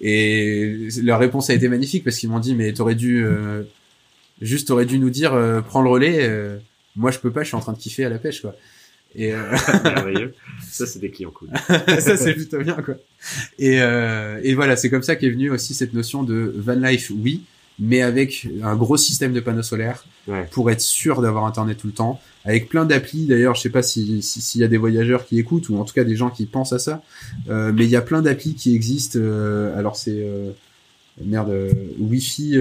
et 0.03 0.89
leur 1.03 1.19
réponse 1.19 1.51
a 1.51 1.55
été 1.55 1.69
magnifique 1.69 2.05
parce 2.05 2.17
qu'ils 2.17 2.31
m'ont 2.31 2.39
dit 2.41 2.55
mais 2.55 2.73
t'aurais 2.73 2.95
dû 2.95 3.23
euh, 3.23 3.65
juste 4.41 4.69
t'aurais 4.69 4.87
dû 4.87 4.99
nous 4.99 5.11
dire 5.11 5.35
euh, 5.35 5.61
prends 5.61 5.83
le 5.83 5.91
relais. 5.91 6.19
Moi 6.97 7.11
je 7.11 7.19
peux 7.19 7.31
pas, 7.31 7.43
je 7.43 7.49
suis 7.49 7.57
en 7.57 7.61
train 7.61 7.73
de 7.73 7.79
kiffer 7.79 8.05
à 8.05 8.09
la 8.09 8.19
pêche 8.19 8.41
quoi. 8.43 8.55
Et 9.17 9.33
euh, 9.35 9.43
Merveilleux. 9.85 10.35
Ça, 10.69 10.87
c'est 10.87 11.01
des 11.01 11.11
clients 11.11 11.33
cool. 11.33 11.49
ça 11.99 12.17
c'est 12.17 12.35
plutôt 12.35 12.59
bien 12.59 12.75
quoi. 12.77 12.95
Et 13.59 13.81
euh, 13.83 14.39
et 14.43 14.55
voilà, 14.55 14.77
c'est 14.77 14.89
comme 14.91 15.03
ça 15.03 15.17
qu'est 15.17 15.31
venue 15.31 15.51
aussi 15.51 15.75
cette 15.75 15.95
notion 15.95 16.23
de 16.23 16.55
van 16.57 16.75
life, 16.75 17.11
oui, 17.17 17.43
mais 17.81 18.03
avec 18.03 18.47
un 18.63 18.77
gros 18.77 18.97
système 18.97 19.33
de 19.33 19.41
panneaux 19.41 19.63
solaires 19.63 20.05
Ouais. 20.29 20.47
pour 20.53 20.71
être 20.71 20.83
sûr 20.83 21.23
d'avoir 21.23 21.45
internet 21.47 21.79
tout 21.79 21.87
le 21.89 21.93
temps, 21.95 22.21
avec 22.45 22.69
plein 22.69 22.85
d'applis. 22.85 23.27
D'ailleurs, 23.27 23.55
je 23.57 23.63
sais 23.63 23.71
pas 23.71 23.83
si 23.83 24.23
si- 24.23 24.41
s'il 24.43 24.61
y 24.61 24.65
a 24.65 24.69
des 24.69 24.77
voyageurs 24.77 25.27
qui 25.27 25.39
écoutent 25.41 25.71
ou 25.71 25.79
en 25.79 25.85
tout 25.85 25.95
cas 25.95 26.05
des 26.05 26.15
gens 26.15 26.31
qui 26.31 26.47
pensent 26.47 26.73
à 26.75 26.79
ça, 26.79 27.03
euh, 27.49 27.73
mais 27.75 27.85
il 27.85 27.91
y 27.91 27.97
a 27.97 28.03
plein 28.03 28.23
d'applis 28.23 28.55
qui 28.55 28.77
existent. 28.77 29.19
euh, 29.21 29.77
alors 29.77 29.97
c'est 29.97 30.15
euh, 30.15 30.53
merde, 31.25 31.49
euh, 31.51 31.73
Wi-Fi. 31.99 32.59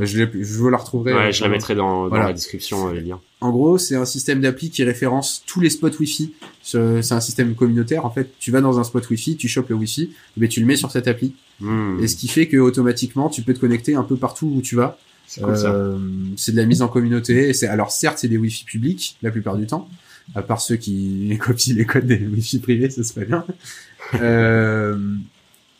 Euh, 0.00 0.06
je, 0.06 0.24
vous 0.58 0.70
la 0.70 0.76
retrouverai. 0.78 1.12
Ouais, 1.14 1.32
je 1.32 1.42
la 1.42 1.48
mettrai 1.48 1.74
dans, 1.74 2.04
dans 2.04 2.08
Voilà. 2.08 2.26
la 2.26 2.32
description, 2.32 2.88
euh, 2.88 2.92
les 2.94 3.00
liens. 3.00 3.20
En 3.40 3.50
gros, 3.52 3.78
c'est 3.78 3.94
un 3.96 4.04
système 4.04 4.40
d'appli 4.40 4.70
qui 4.70 4.82
référence 4.84 5.42
tous 5.46 5.60
les 5.60 5.70
spots 5.70 5.90
Wi-Fi. 6.00 6.32
Ce- 6.62 7.00
C'est 7.02 7.14
un 7.14 7.20
système 7.20 7.54
communautaire. 7.54 8.04
En 8.06 8.10
fait, 8.10 8.30
tu 8.38 8.50
vas 8.50 8.60
dans 8.60 8.78
un 8.80 8.84
spot 8.84 9.08
Wi-Fi, 9.10 9.36
tu 9.36 9.48
chopes 9.48 9.68
le 9.68 9.74
Wi-Fi, 9.76 10.10
mais 10.36 10.48
tu 10.48 10.60
le 10.60 10.66
mets 10.66 10.76
sur 10.76 10.90
cette 10.90 11.06
appli. 11.08 11.34
Hmm. 11.60 11.98
Et 12.02 12.08
ce 12.08 12.16
qui 12.16 12.26
fait 12.28 12.48
que 12.48 12.56
automatiquement, 12.56 13.28
tu 13.28 13.42
peux 13.42 13.54
te 13.54 13.60
connecter 13.60 13.94
un 13.94 14.02
peu 14.02 14.16
partout 14.16 14.52
où 14.56 14.62
tu 14.62 14.74
vas. 14.76 14.98
C'est 15.26 15.40
cool. 15.42 15.54
Euh, 15.56 15.98
c'est 16.36 16.52
de 16.52 16.56
la 16.56 16.66
mise 16.66 16.82
en 16.82 16.88
communauté. 16.88 17.48
Et 17.48 17.54
c'est 17.54 17.66
alors 17.68 17.90
certes, 17.92 18.18
c'est 18.18 18.28
des 18.28 18.36
Wi-Fi 18.38 18.64
publics 18.64 19.16
la 19.22 19.30
plupart 19.30 19.56
du 19.56 19.66
temps, 19.66 19.88
à 20.34 20.42
part 20.42 20.60
ceux 20.60 20.76
qui 20.76 21.38
copient 21.44 21.74
les 21.76 21.84
codes 21.86 22.06
des 22.06 22.18
Wi-Fi 22.18 22.58
privés, 22.58 22.90
ça 22.90 23.02
se 23.04 23.12
fait 23.12 23.24
bien. 23.26 23.44
euh, 24.14 24.96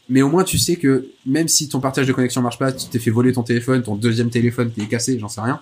mais 0.09 0.23
au 0.23 0.29
moins 0.29 0.45
tu 0.45 0.59
sais 0.59 0.77
que 0.77 1.07
même 1.27 1.49
si 1.49 1.69
ton 1.69 1.81
partage 1.81 2.07
de 2.07 2.13
connexion 2.13 2.43
marche 2.43 2.59
pas, 2.59 2.73
tu 2.73 2.87
t'es 2.89 2.99
fait 2.99 3.11
voler 3.11 3.33
ton 3.33 3.43
téléphone, 3.43 3.83
ton 3.83 3.95
deuxième 3.97 4.31
téléphone 4.31 4.71
qui 4.73 4.83
est 4.83 4.87
cassé, 4.87 5.19
j'en 5.19 5.29
sais 5.29 5.41
rien, 5.41 5.61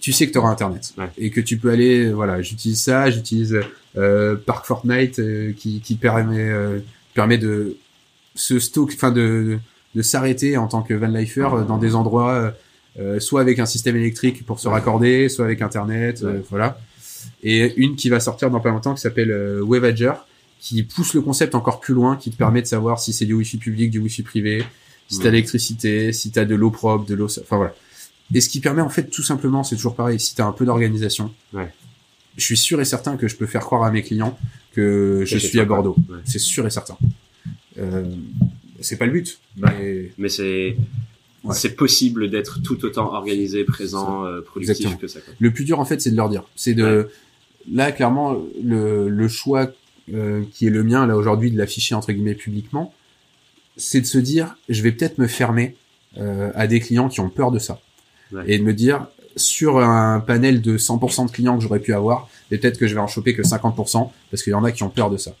tu 0.00 0.12
sais 0.12 0.26
que 0.26 0.32
tu 0.32 0.38
auras 0.38 0.50
internet 0.50 0.92
Ouais. 0.98 1.08
et 1.18 1.30
que 1.30 1.40
tu 1.40 1.56
peux 1.56 1.70
aller 1.70 2.10
voilà, 2.12 2.40
j'utilise 2.42 2.80
ça, 2.82 3.10
j'utilise 3.10 3.58
euh, 3.96 4.36
Park 4.36 4.66
Fortnite 4.66 5.18
euh, 5.18 5.52
qui 5.56 5.80
qui 5.80 5.94
permet 5.96 6.38
euh, 6.50 6.78
permet 7.14 7.38
de 7.38 7.76
se 8.34 8.58
stock 8.58 8.90
enfin 8.94 9.10
de 9.10 9.58
de 9.94 10.02
s'arrêter 10.02 10.56
en 10.56 10.68
tant 10.68 10.82
que 10.82 10.94
van 10.94 11.08
lifer 11.08 11.48
euh, 11.52 11.64
dans 11.64 11.78
des 11.78 11.94
endroits 11.94 12.32
euh, 12.34 12.50
euh, 13.00 13.20
soit 13.20 13.40
avec 13.40 13.58
un 13.58 13.66
système 13.66 13.96
électrique 13.96 14.44
pour 14.44 14.58
se 14.60 14.68
raccorder, 14.68 15.28
soit 15.28 15.44
avec 15.44 15.62
internet, 15.62 16.22
euh, 16.22 16.34
Ouais. 16.38 16.42
voilà. 16.50 16.78
Et 17.42 17.74
une 17.76 17.94
qui 17.96 18.08
va 18.08 18.18
sortir 18.20 18.50
dans 18.50 18.60
pas 18.60 18.70
longtemps 18.70 18.94
qui 18.94 19.00
s'appelle 19.00 19.30
euh, 19.30 19.60
Waveager 19.62 20.12
qui 20.60 20.82
pousse 20.82 21.14
le 21.14 21.20
concept 21.20 21.54
encore 21.54 21.80
plus 21.80 21.94
loin, 21.94 22.16
qui 22.16 22.30
te 22.30 22.36
permet 22.36 22.62
de 22.62 22.66
savoir 22.66 22.98
si 23.00 23.12
c'est 23.12 23.26
du 23.26 23.34
wifi 23.34 23.58
public, 23.58 23.90
du 23.90 23.98
wifi 23.98 24.22
privé, 24.22 24.64
si 25.08 25.18
t'as 25.20 25.30
l'électricité, 25.30 26.12
si 26.12 26.30
t'as 26.30 26.44
de 26.44 26.54
l'eau 26.54 26.70
propre, 26.70 27.06
de 27.06 27.14
l'eau, 27.14 27.26
enfin 27.40 27.56
voilà. 27.56 27.74
Et 28.34 28.40
ce 28.40 28.48
qui 28.48 28.60
permet 28.60 28.82
en 28.82 28.90
fait 28.90 29.04
tout 29.08 29.22
simplement, 29.22 29.62
c'est 29.64 29.76
toujours 29.76 29.94
pareil, 29.94 30.18
si 30.20 30.34
t'as 30.34 30.44
un 30.44 30.52
peu 30.52 30.66
d'organisation, 30.66 31.32
Ouais. 31.52 31.72
je 32.36 32.44
suis 32.44 32.56
sûr 32.56 32.80
et 32.80 32.84
certain 32.84 33.16
que 33.16 33.26
je 33.28 33.36
peux 33.36 33.46
faire 33.46 33.62
croire 33.62 33.84
à 33.84 33.90
mes 33.90 34.02
clients 34.02 34.38
que 34.74 35.22
je 35.26 35.38
suis 35.38 35.60
à. 35.60 35.64
Bordeaux. 35.64 35.96
Ouais. 36.10 36.18
C'est 36.24 36.38
sûr 36.38 36.66
et 36.66 36.70
certain. 36.70 36.98
Euh, 37.78 38.04
c'est 38.80 38.96
pas 38.96 39.06
le 39.06 39.12
but, 39.12 39.38
Ouais. 39.62 39.70
mais 39.80 40.12
Mais 40.18 40.28
c'est 40.28 40.76
Ouais. 41.44 41.54
c'est 41.54 41.76
possible 41.76 42.28
d'être 42.30 42.60
tout 42.62 42.84
autant 42.84 43.14
organisé, 43.14 43.62
présent, 43.64 44.24
euh, 44.26 44.40
productif 44.42 44.76
Exactement. 44.86 45.00
que 45.00 45.06
ça. 45.06 45.20
Quoi. 45.20 45.32
le 45.38 45.50
plus 45.52 45.64
dur 45.64 45.78
en 45.78 45.84
fait, 45.84 46.00
c'est 46.02 46.10
de 46.10 46.16
leur 46.16 46.28
dire. 46.28 46.42
C'est 46.56 46.74
de 46.74 47.08
là 47.70 47.92
clairement 47.92 48.36
le, 48.62 49.08
le 49.08 49.28
choix 49.28 49.70
euh, 50.14 50.42
qui 50.52 50.66
est 50.66 50.70
le 50.70 50.82
mien 50.84 51.06
là 51.06 51.16
aujourd'hui 51.16 51.50
de 51.50 51.58
l'afficher 51.58 51.94
entre 51.94 52.12
guillemets 52.12 52.34
publiquement, 52.34 52.92
c'est 53.76 54.00
de 54.00 54.06
se 54.06 54.18
dire 54.18 54.56
je 54.68 54.82
vais 54.82 54.92
peut-être 54.92 55.18
me 55.18 55.26
fermer 55.26 55.76
euh, 56.18 56.50
à 56.54 56.66
des 56.66 56.80
clients 56.80 57.08
qui 57.08 57.20
ont 57.20 57.28
peur 57.30 57.50
de 57.50 57.58
ça 57.58 57.80
Ouais. 58.32 58.42
et 58.46 58.58
de 58.58 58.62
me 58.62 58.74
dire 58.74 59.06
sur 59.36 59.78
un 59.78 60.20
panel 60.20 60.60
de 60.60 60.76
100% 60.76 61.26
de 61.28 61.30
clients 61.30 61.56
que 61.56 61.62
j'aurais 61.62 61.80
pu 61.80 61.94
avoir, 61.94 62.28
peut-être 62.50 62.76
que 62.76 62.86
je 62.86 62.94
vais 62.94 63.00
en 63.00 63.06
choper 63.06 63.34
que 63.34 63.40
50% 63.42 64.10
parce 64.30 64.42
qu'il 64.42 64.50
y 64.50 64.54
en 64.54 64.64
a 64.64 64.72
qui 64.72 64.82
ont 64.82 64.90
peur 64.90 65.08
de 65.08 65.16
ça. 65.16 65.34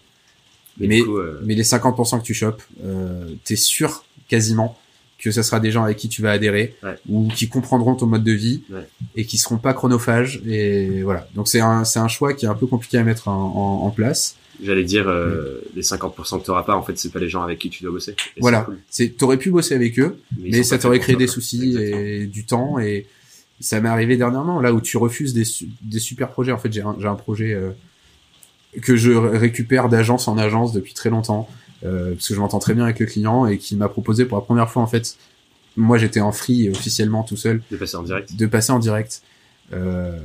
Mais, 0.78 0.86
Mais- 0.86 1.00
coup, 1.00 1.16
euh, 1.18 1.38
Mais 1.44 1.54
les 1.54 1.64
50% 1.64 2.18
que 2.20 2.24
tu 2.24 2.32
chopes, 2.32 2.62
euh, 2.84 3.28
t'es 3.44 3.56
sûr 3.56 4.04
quasiment 4.28 4.78
que 5.18 5.30
ce 5.32 5.42
sera 5.42 5.58
des 5.60 5.70
gens 5.72 5.82
avec 5.82 5.96
qui 5.98 6.08
tu 6.08 6.22
vas 6.22 6.30
adhérer 6.30 6.76
Ouais. 6.82 6.94
ou 7.10 7.28
qui 7.28 7.48
comprendront 7.48 7.94
ton 7.96 8.06
mode 8.06 8.24
de 8.24 8.32
vie 8.32 8.62
Ouais. 8.70 8.86
et 9.16 9.26
qui 9.26 9.36
seront 9.36 9.58
pas 9.58 9.74
chronophages 9.74 10.40
et 10.46 11.02
voilà. 11.02 11.28
Donc 11.34 11.48
c'est 11.48 11.60
un 11.60 11.84
c'est 11.84 11.98
un 11.98 12.08
choix 12.08 12.32
qui 12.34 12.46
est 12.46 12.48
un 12.48 12.54
peu 12.54 12.66
compliqué 12.68 12.96
à 12.98 13.02
mettre 13.04 13.28
en, 13.28 13.34
en, 13.82 13.86
en 13.86 13.90
place. 13.90 14.36
J'allais 14.62 14.84
dire 14.84 15.08
euh, 15.08 15.60
les 15.74 15.82
50% 15.82 16.38
que 16.40 16.44
tu 16.44 16.50
pas, 16.66 16.76
en 16.76 16.82
fait, 16.82 16.98
c'est 16.98 17.12
pas 17.12 17.18
les 17.20 17.28
gens 17.28 17.42
avec 17.42 17.58
qui 17.58 17.70
tu 17.70 17.82
dois 17.82 17.92
bosser. 17.92 18.12
Et 18.36 18.40
voilà. 18.40 18.66
c'est 18.90 19.08
cool. 19.08 19.16
T'aurais 19.16 19.36
pu 19.36 19.50
bosser 19.50 19.74
avec 19.74 19.98
eux, 19.98 20.18
mais 20.38 20.62
ça 20.62 20.78
t'aurait 20.78 20.98
créé 20.98 21.16
des 21.16 21.26
soucis 21.26 21.68
Exactement. 21.76 21.98
et 22.02 22.26
du 22.26 22.44
temps 22.44 22.78
et 22.78 23.06
ça 23.60 23.80
m'est 23.80 23.88
arrivé 23.88 24.16
dernièrement 24.16 24.60
là 24.60 24.72
où 24.72 24.80
tu 24.80 24.96
refuses 24.96 25.34
des 25.34 25.44
des 25.82 25.98
super 25.98 26.30
projets. 26.30 26.52
En 26.52 26.58
fait, 26.58 26.72
j'ai 26.72 26.82
un, 26.82 26.96
j'ai 27.00 27.06
un 27.08 27.14
projet 27.16 27.52
euh, 27.54 27.70
que 28.82 28.96
je 28.96 29.10
ré- 29.12 29.38
récupère 29.38 29.88
d'agence 29.88 30.28
en 30.28 30.38
agence 30.38 30.72
depuis 30.72 30.94
très 30.94 31.10
longtemps 31.10 31.48
euh, 31.84 32.12
parce 32.14 32.28
que 32.28 32.34
je 32.34 32.40
m'entends 32.40 32.58
très 32.58 32.74
bien 32.74 32.84
avec 32.84 32.98
le 33.00 33.06
client 33.06 33.46
et 33.46 33.58
qui 33.58 33.74
m'a 33.76 33.88
proposé 33.88 34.24
pour 34.24 34.38
la 34.38 34.42
première 34.44 34.70
fois 34.70 34.82
en 34.82 34.86
fait. 34.86 35.16
Moi, 35.76 35.96
j'étais 35.98 36.20
en 36.20 36.32
free 36.32 36.68
officiellement 36.70 37.22
tout 37.22 37.36
seul 37.36 37.62
De 37.70 37.76
passer 37.76 37.96
en 37.96 38.02
direct. 38.02 38.34
de 38.34 38.46
passer 38.46 38.72
en 38.72 38.78
direct. 38.80 39.22
Euh, 39.72 40.18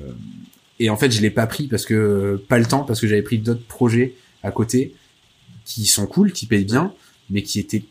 et 0.80 0.90
en 0.90 0.98
fait, 0.98 1.12
je 1.12 1.22
l'ai 1.22 1.30
pas 1.30 1.48
pris 1.48 1.68
parce 1.68 1.86
que 1.86 2.42
pas 2.48 2.58
le 2.58 2.66
temps 2.66 2.84
parce 2.84 3.00
que 3.00 3.08
j'avais 3.08 3.22
pris 3.22 3.38
d'autres 3.38 3.66
projets 3.66 4.16
à 4.42 4.52
côté 4.52 4.96
qui 5.66 5.86
sont 5.86 6.08
cool, 6.08 6.32
qui 6.32 6.46
payent 6.46 6.66
bien, 6.66 6.94
mais 7.30 7.44
qui 7.44 7.60
étaient 7.60 7.84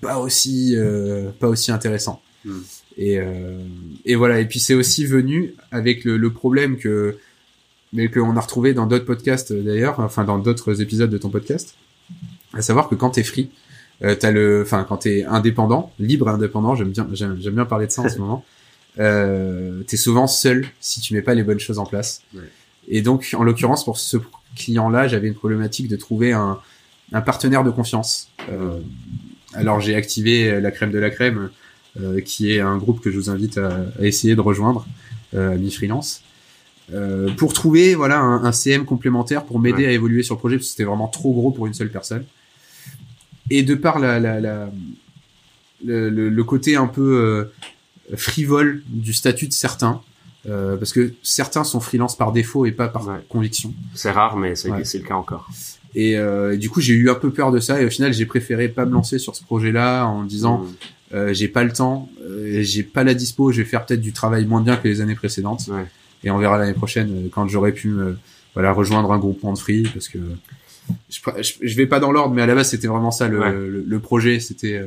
pas 0.00 0.18
aussi 0.18 0.74
euh, 0.76 1.30
pas 1.38 1.48
aussi 1.48 1.72
intéressants. 1.72 2.22
Hmm. 2.44 2.60
Et 2.96 3.18
euh, 3.18 3.58
et 4.04 4.14
voilà. 4.14 4.40
Et 4.40 4.46
puis 4.46 4.60
c'est 4.60 4.74
aussi 4.74 5.04
venu 5.04 5.54
avec 5.70 6.04
le, 6.04 6.16
le 6.16 6.32
problème 6.32 6.78
que 6.78 7.18
mais 7.92 8.08
qu'on 8.10 8.36
a 8.36 8.40
retrouvé 8.40 8.74
dans 8.74 8.86
d'autres 8.86 9.04
podcasts 9.04 9.50
euh, 9.50 9.62
d'ailleurs, 9.62 10.00
enfin 10.00 10.24
dans 10.24 10.38
d'autres 10.38 10.80
épisodes 10.80 11.10
de 11.10 11.18
ton 11.18 11.30
podcast, 11.30 11.74
à 12.52 12.62
savoir 12.62 12.88
que 12.88 12.94
quand 12.94 13.10
t'es 13.10 13.22
free, 13.22 13.50
euh, 14.02 14.14
t'as 14.14 14.30
le, 14.30 14.62
enfin 14.62 14.84
quand 14.88 14.98
t'es 14.98 15.24
indépendant, 15.24 15.92
libre 15.98 16.28
et 16.28 16.32
indépendant, 16.32 16.74
j'aime 16.74 16.90
bien, 16.90 17.08
j'aime 17.12 17.34
bien 17.36 17.64
parler 17.64 17.86
de 17.86 17.92
ça 17.92 18.02
en 18.02 18.08
ce 18.08 18.18
moment. 18.18 18.44
Euh, 18.98 19.82
t'es 19.86 19.96
souvent 19.96 20.26
seul 20.26 20.66
si 20.80 21.00
tu 21.00 21.14
mets 21.14 21.22
pas 21.22 21.34
les 21.34 21.42
bonnes 21.44 21.60
choses 21.60 21.78
en 21.78 21.86
place. 21.86 22.22
Ouais. 22.34 22.42
Et 22.88 23.02
donc, 23.02 23.34
en 23.36 23.44
l'occurrence, 23.44 23.84
pour 23.84 23.98
ce 23.98 24.16
client-là, 24.56 25.06
j'avais 25.08 25.28
une 25.28 25.34
problématique 25.34 25.88
de 25.88 25.96
trouver 25.96 26.32
un, 26.32 26.58
un 27.12 27.20
partenaire 27.20 27.62
de 27.64 27.70
confiance. 27.70 28.30
Euh, 28.50 28.78
alors, 29.54 29.80
j'ai 29.80 29.94
activé 29.94 30.60
la 30.60 30.70
crème 30.70 30.90
de 30.90 30.98
la 30.98 31.10
crème, 31.10 31.50
euh, 32.00 32.20
qui 32.20 32.52
est 32.52 32.60
un 32.60 32.76
groupe 32.76 33.00
que 33.00 33.10
je 33.10 33.16
vous 33.18 33.30
invite 33.30 33.58
à, 33.58 33.86
à 34.00 34.04
essayer 34.04 34.34
de 34.34 34.40
rejoindre, 34.40 34.86
euh, 35.34 35.56
mi 35.58 35.70
freelance, 35.70 36.22
euh, 36.92 37.28
pour 37.36 37.52
trouver 37.52 37.94
voilà 37.94 38.18
un, 38.18 38.44
un 38.44 38.52
CM 38.52 38.84
complémentaire 38.86 39.44
pour 39.44 39.58
m'aider 39.60 39.82
Ouais. 39.84 39.88
à 39.88 39.92
évoluer 39.92 40.22
sur 40.22 40.34
le 40.36 40.38
projet 40.38 40.56
parce 40.56 40.66
que 40.66 40.70
c'était 40.70 40.84
vraiment 40.84 41.08
trop 41.08 41.32
gros 41.34 41.50
pour 41.50 41.66
une 41.66 41.74
seule 41.74 41.90
personne. 41.90 42.24
Et 43.50 43.62
de 43.62 43.74
par 43.74 43.98
la, 43.98 44.18
la, 44.18 44.40
la 44.40 44.70
le, 45.84 46.08
le, 46.10 46.28
le 46.30 46.44
côté 46.44 46.76
un 46.76 46.86
peu 46.86 47.02
euh, 47.02 47.52
frivole 48.16 48.82
du 48.88 49.12
statut 49.12 49.46
de 49.48 49.52
certains, 49.52 50.00
euh, 50.48 50.76
parce 50.76 50.92
que 50.92 51.12
certains 51.22 51.64
sont 51.64 51.80
freelance 51.80 52.16
par 52.16 52.32
défaut 52.32 52.64
et 52.66 52.72
pas 52.72 52.88
par 52.88 53.06
Ouais. 53.06 53.16
conviction. 53.28 53.74
C'est 53.94 54.10
rare, 54.10 54.36
mais 54.36 54.54
c'est 54.56 54.70
Ouais. 54.70 54.82
le 54.94 55.00
cas 55.06 55.14
encore. 55.14 55.48
Et, 55.94 56.16
euh, 56.16 56.54
et 56.54 56.58
du 56.58 56.68
coup, 56.70 56.80
j'ai 56.80 56.94
eu 56.94 57.10
un 57.10 57.14
peu 57.14 57.30
peur 57.30 57.50
de 57.50 57.60
ça 57.60 57.80
et 57.80 57.84
au 57.86 57.90
final, 57.90 58.12
j'ai 58.12 58.26
préféré 58.26 58.68
pas 58.68 58.84
me 58.84 58.92
lancer 58.92 59.18
sur 59.18 59.34
ce 59.34 59.42
projet-là 59.44 60.04
en 60.04 60.22
disant 60.24 60.58
Mm. 60.58 60.66
euh, 61.14 61.32
j'ai 61.34 61.48
pas 61.48 61.64
le 61.64 61.72
temps, 61.72 62.08
euh, 62.22 62.60
j'ai 62.62 62.82
pas 62.82 63.04
la 63.04 63.14
dispo, 63.14 63.50
je 63.52 63.62
vais 63.62 63.68
faire 63.68 63.84
peut-être 63.86 64.00
du 64.02 64.12
travail 64.12 64.44
moins 64.44 64.60
bien 64.60 64.76
que 64.76 64.86
les 64.86 65.00
années 65.00 65.14
précédentes 65.14 65.66
Ouais. 65.68 65.86
et 66.24 66.30
on 66.30 66.36
verra 66.38 66.58
l'année 66.58 66.74
prochaine 66.74 67.10
euh, 67.10 67.28
quand 67.32 67.48
j'aurai 67.48 67.72
pu 67.72 67.88
me 67.88 68.18
voilà 68.54 68.72
rejoindre 68.72 69.10
un 69.12 69.18
groupement 69.18 69.52
de 69.54 69.58
free 69.58 69.84
parce 69.84 70.08
que 70.08 70.18
je, 71.10 71.20
je, 71.42 71.52
je 71.62 71.76
vais 71.76 71.86
pas 71.86 72.00
dans 72.00 72.12
l'ordre 72.12 72.34
mais 72.34 72.42
à 72.42 72.46
la 72.46 72.54
base 72.54 72.68
c'était 72.70 72.86
vraiment 72.88 73.10
ça 73.10 73.28
le, 73.28 73.38
le, 73.68 73.84
le 73.86 73.98
projet 74.00 74.40
c'était 74.40 74.74
euh, 74.74 74.86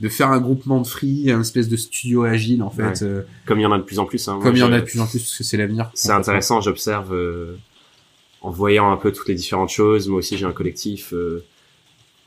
de 0.00 0.08
faire 0.08 0.30
un 0.30 0.40
groupement 0.40 0.80
de 0.80 0.86
free 0.86 1.30
un 1.30 1.40
espèce 1.40 1.68
de 1.68 1.76
studio 1.76 2.22
agile 2.24 2.62
en 2.62 2.70
fait 2.70 2.82
Ouais. 2.82 3.02
euh, 3.02 3.22
Comme 3.46 3.58
il 3.58 3.62
y 3.62 3.66
en 3.66 3.72
a 3.72 3.78
de 3.78 3.82
plus 3.82 3.98
en 3.98 4.04
plus. 4.06 4.28
Hein, 4.28 4.38
comme 4.42 4.54
il 4.54 4.60
y 4.60 4.62
en 4.62 4.72
a 4.72 4.80
de 4.80 4.84
plus 4.84 5.00
en 5.00 5.06
plus 5.06 5.18
parce 5.20 5.36
que 5.36 5.42
c'est 5.44 5.56
l'avenir 5.56 5.90
C'est 5.94 6.12
intéressant, 6.12 6.60
j'observe 6.60 7.12
euh, 7.12 7.56
en 8.42 8.50
voyant 8.50 8.92
un 8.92 8.96
peu 8.96 9.10
toutes 9.12 9.28
les 9.28 9.34
différentes 9.34 9.70
choses. 9.70 10.08
Moi 10.08 10.18
aussi, 10.20 10.36
j'ai 10.36 10.46
un 10.46 10.52
collectif. 10.52 11.12
euh, 11.12 11.44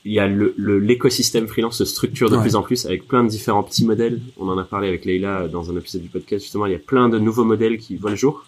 il 0.03 0.11
y 0.13 0.19
a 0.19 0.27
le 0.27 0.53
le- 0.57 0.79
l'écosystème 0.79 1.47
freelance 1.47 1.77
se 1.77 1.85
structure 1.85 2.29
de 2.29 2.35
Ouais. 2.35 2.41
plus 2.41 2.55
en 2.55 2.63
plus 2.63 2.85
avec 2.87 3.07
plein 3.07 3.23
de 3.23 3.29
différents 3.29 3.61
petits 3.63 3.85
modèles. 3.85 4.19
On 4.37 4.49
en 4.49 4.57
a 4.57 4.63
parlé 4.63 4.87
avec 4.87 5.05
Leïla 5.05 5.47
dans 5.47 5.69
un 5.71 5.77
épisode 5.77 6.01
du 6.01 6.09
podcast. 6.09 6.43
Justement, 6.43 6.65
il 6.65 6.71
y 6.71 6.75
a 6.75 6.79
plein 6.79 7.07
de 7.07 7.19
nouveaux 7.19 7.45
modèles 7.45 7.77
qui 7.77 7.95
voient 7.97 8.09
le 8.09 8.15
jour. 8.17 8.43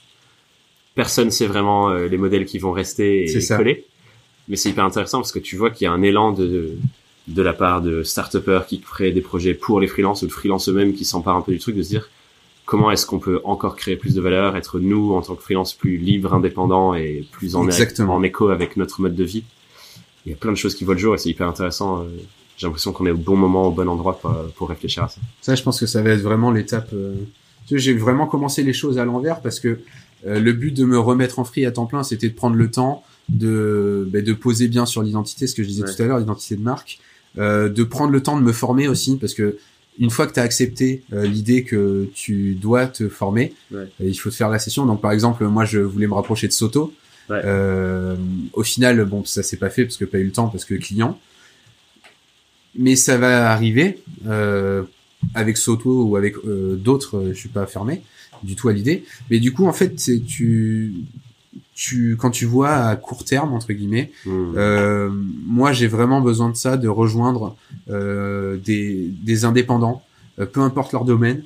Personne 0.96 1.32
sait 1.32 1.48
vraiment 1.48 1.90
euh, 1.90 2.08
les 2.08 2.18
modèles 2.18 2.46
qui 2.46 2.58
vont 2.60 2.72
rester 2.72 3.24
et 3.24 3.40
ça. 3.42 3.58
coller. 3.58 3.86
Mais 4.50 4.56
c'est 4.58 4.70
hyper 4.70 4.84
intéressant 4.84 5.20
parce 5.20 5.32
que 5.32 5.40
tu 5.40 5.56
vois 5.56 5.70
qu'il 5.72 5.86
y 5.86 5.88
a 5.88 5.92
un 5.94 6.02
élan 6.02 6.34
de 6.34 6.46
de 6.48 6.72
la 7.42 7.54
part 7.54 7.82
de 7.82 8.04
start 8.04 8.36
qui 8.68 8.80
créent 8.82 9.12
des 9.12 9.22
projets 9.22 9.54
pour 9.54 9.80
les 9.80 9.88
freelances 9.88 10.22
ou 10.24 10.28
de 10.28 10.32
freelance 10.32 10.68
eux-mêmes 10.68 10.94
qui 10.94 11.06
s'emparent 11.06 11.38
un 11.38 11.42
peu 11.42 11.54
du 11.54 11.60
truc 11.60 11.76
de 11.76 11.84
se 11.84 11.90
dire 11.90 12.10
comment 12.66 12.92
est-ce 12.92 13.06
qu'on 13.06 13.20
peut 13.20 13.40
encore 13.44 13.76
créer 13.76 13.96
plus 13.96 14.14
de 14.16 14.22
valeur, 14.22 14.56
être 14.58 14.80
nous 14.80 15.14
en 15.14 15.22
tant 15.22 15.36
que 15.36 15.42
freelance 15.44 15.74
plus 15.74 15.98
libre, 15.98 16.34
indépendant 16.34 16.94
et 16.94 17.26
plus 17.32 17.56
en, 17.56 17.66
Exactement. 17.66 18.16
en 18.16 18.24
écho 18.24 18.50
avec 18.50 18.78
notre 18.78 19.02
mode 19.02 19.16
de 19.16 19.24
vie? 19.24 19.44
Il 20.26 20.32
y 20.32 20.34
a 20.34 20.38
plein 20.38 20.52
de 20.52 20.58
choses 20.58 20.76
qui 20.76 20.84
voient 20.86 20.94
le 20.96 21.00
jour 21.00 21.16
et 21.16 21.18
c'est 21.18 21.30
hyper 21.30 21.48
intéressant. 21.48 22.02
euh, 22.02 22.06
J'ai 22.58 22.68
l'impression 22.68 22.92
qu'on 22.94 23.06
est 23.06 23.12
au 23.12 23.18
bon 23.18 23.36
moment, 23.36 23.68
au 23.68 23.72
bon 23.72 23.88
endroit 23.90 24.18
pour, 24.20 24.32
pour 24.56 24.70
réfléchir 24.70 25.04
à 25.04 25.10
ça. 25.10 25.20
Ça, 25.42 25.56
je 25.56 25.64
pense 25.64 25.80
que 25.80 25.86
ça 25.86 26.02
va 26.02 26.12
être 26.12 26.22
vraiment 26.22 26.52
l'étape. 26.52 26.90
euh, 26.94 27.14
tu 27.68 27.76
sais, 27.76 27.80
J'ai 27.80 27.94
vraiment 27.94 28.28
commencé 28.28 28.64
les 28.64 28.74
choses 28.74 28.98
à 28.98 29.06
l'envers 29.06 29.42
parce 29.42 29.60
que 29.60 29.80
euh, 30.26 30.40
le 30.40 30.54
but 30.54 30.72
de 30.72 30.86
me 30.86 30.98
remettre 30.98 31.40
en 31.40 31.44
free 31.44 31.66
à 31.66 31.72
temps 31.72 31.86
plein, 31.86 32.04
c'était 32.04 32.30
de 32.30 32.34
prendre 32.34 32.56
le 32.56 32.72
temps 32.72 33.04
de 33.30 34.08
bah, 34.12 34.22
de 34.22 34.34
poser 34.34 34.68
bien 34.70 34.86
sur 34.86 35.02
l'identité, 35.04 35.48
ce 35.48 35.56
que 35.56 35.64
je 35.64 35.68
disais 35.68 35.84
Ouais. 35.84 35.94
tout 35.94 36.02
à 36.02 36.06
l'heure, 36.06 36.20
l'identité 36.20 36.56
de 36.56 36.62
marque, 36.62 37.00
euh, 37.02 37.13
de 37.36 37.84
prendre 37.84 38.12
le 38.12 38.22
temps 38.22 38.38
de 38.38 38.44
me 38.44 38.52
former 38.54 38.88
aussi 38.88 39.18
parce 39.18 39.34
que 39.34 39.58
une 40.00 40.10
fois 40.10 40.26
que 40.26 40.34
tu 40.34 40.40
as 40.40 40.44
accepté 40.44 41.04
euh, 41.14 41.26
l'idée 41.26 41.64
que 41.64 42.10
tu 42.16 42.56
dois 42.56 42.88
te 42.88 43.08
former, 43.10 43.54
Ouais. 43.72 43.82
euh, 44.02 44.10
il 44.10 44.16
faut 44.16 44.30
te 44.32 44.36
faire 44.36 44.50
la 44.50 44.58
session. 44.60 44.86
Donc 44.88 45.02
par 45.02 45.12
exemple, 45.12 45.46
moi 45.46 45.66
je 45.66 45.80
voulais 45.80 46.08
me 46.08 46.14
rapprocher 46.16 46.48
de 46.48 46.52
Soto. 46.54 46.94
Ouais. 47.30 47.42
Euh, 47.46 48.16
au 48.54 48.64
final, 48.64 49.06
bon, 49.06 49.24
ça 49.24 49.44
s'est 49.44 49.58
pas 49.58 49.70
fait 49.70 49.84
parce 49.86 49.98
que 49.98 50.06
pas 50.06 50.18
eu 50.18 50.26
le 50.26 50.32
temps 50.32 50.48
parce 50.48 50.66
que 50.66 50.74
client. 50.76 51.20
Mais 52.76 52.96
ça 52.96 53.18
va 53.18 53.52
arriver 53.52 54.00
euh, 54.28 54.84
avec 55.36 55.58
Soto 55.58 56.06
ou 56.06 56.16
avec 56.16 56.36
euh, 56.46 56.76
d'autres. 56.76 57.18
euh, 57.18 57.34
je 57.34 57.38
suis 57.40 57.50
pas 57.50 57.68
fermé 57.68 58.02
du 58.42 58.56
tout 58.56 58.68
à 58.70 58.74
l'idée. 58.74 59.04
Mais 59.30 59.40
du 59.40 59.54
coup, 59.54 59.68
en 59.68 59.74
fait, 59.74 60.00
c'est 60.00 60.20
tu 60.26 60.92
tu 61.76 62.16
quand 62.18 62.30
tu 62.32 62.46
vois 62.46 62.70
à 62.76 62.96
court 62.96 63.24
terme 63.26 63.54
entre 63.54 63.74
guillemets 63.74 64.12
Hmm. 64.26 64.54
euh, 64.58 65.10
moi, 65.48 65.72
j'ai 65.74 65.88
vraiment 65.88 66.22
besoin 66.22 66.50
de 66.50 66.56
ça, 66.56 66.78
de 66.78 66.88
rejoindre 66.88 67.56
euh, 67.90 68.58
des, 68.58 69.10
des 69.24 69.46
indépendants, 69.46 70.04
euh, 70.40 70.46
peu 70.46 70.62
importe 70.62 70.92
leur 70.94 71.04
domaine, 71.06 71.44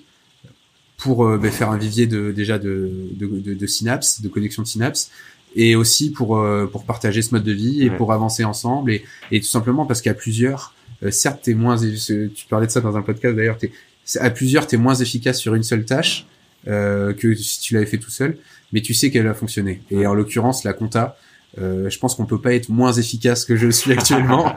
pour 0.97 1.37
ben, 1.37 1.51
faire 1.51 1.69
un 1.69 1.77
vivier 1.77 2.07
de 2.07 2.31
déjà 2.31 2.57
de, 2.57 2.91
de, 3.13 3.27
de, 3.27 3.53
de 3.53 3.67
synapses, 3.67 4.21
de 4.21 4.27
connexion 4.29 4.63
de 4.63 4.67
synapses, 4.67 5.11
et 5.55 5.75
aussi 5.75 6.11
pour 6.11 6.37
euh, 6.37 6.65
pour 6.65 6.83
partager 6.85 7.21
ce 7.21 7.33
mode 7.35 7.43
de 7.43 7.51
vie 7.51 7.83
et 7.83 7.89
Ouais. 7.89 7.97
pour 7.97 8.11
avancer 8.13 8.43
ensemble 8.43 8.91
et, 8.91 9.03
et 9.31 9.39
tout 9.39 9.45
simplement 9.47 9.85
parce 9.85 10.01
qu'à 10.01 10.13
plusieurs, 10.13 10.73
Euh, 11.03 11.11
certes, 11.11 11.41
t'es 11.43 11.53
moins, 11.53 11.77
tu 11.77 12.45
parlais 12.49 12.65
de 12.65 12.71
ça 12.71 12.81
dans 12.81 12.97
un 12.97 13.03
podcast 13.03 13.35
d'ailleurs, 13.35 13.59
t'es, 13.59 13.71
à 14.19 14.31
plusieurs, 14.31 14.65
t'es 14.65 14.77
moins 14.77 14.95
efficace 14.95 15.37
sur 15.39 15.53
une 15.53 15.61
seule 15.61 15.85
tâche 15.85 16.25
euh, 16.67 17.13
que 17.13 17.35
si 17.35 17.59
tu 17.59 17.73
l'avais 17.73 17.85
fait 17.85 17.97
tout 17.97 18.09
seul, 18.09 18.37
mais 18.73 18.81
tu 18.81 18.93
sais 18.93 19.11
qu'elle 19.11 19.25
va 19.25 19.33
fonctionner. 19.33 19.81
Et 19.91 20.07
en 20.07 20.13
l'occurrence, 20.13 20.63
la 20.63 20.73
compta, 20.73 21.17
euh, 21.59 21.89
je 21.89 21.97
pense 21.99 22.15
qu'on 22.15 22.25
peut 22.25 22.41
pas 22.41 22.53
être 22.53 22.69
moins 22.69 22.91
efficace 22.91 23.45
que 23.45 23.55
je 23.55 23.65
le 23.65 23.71
suis 23.71 23.91
actuellement. 23.91 24.55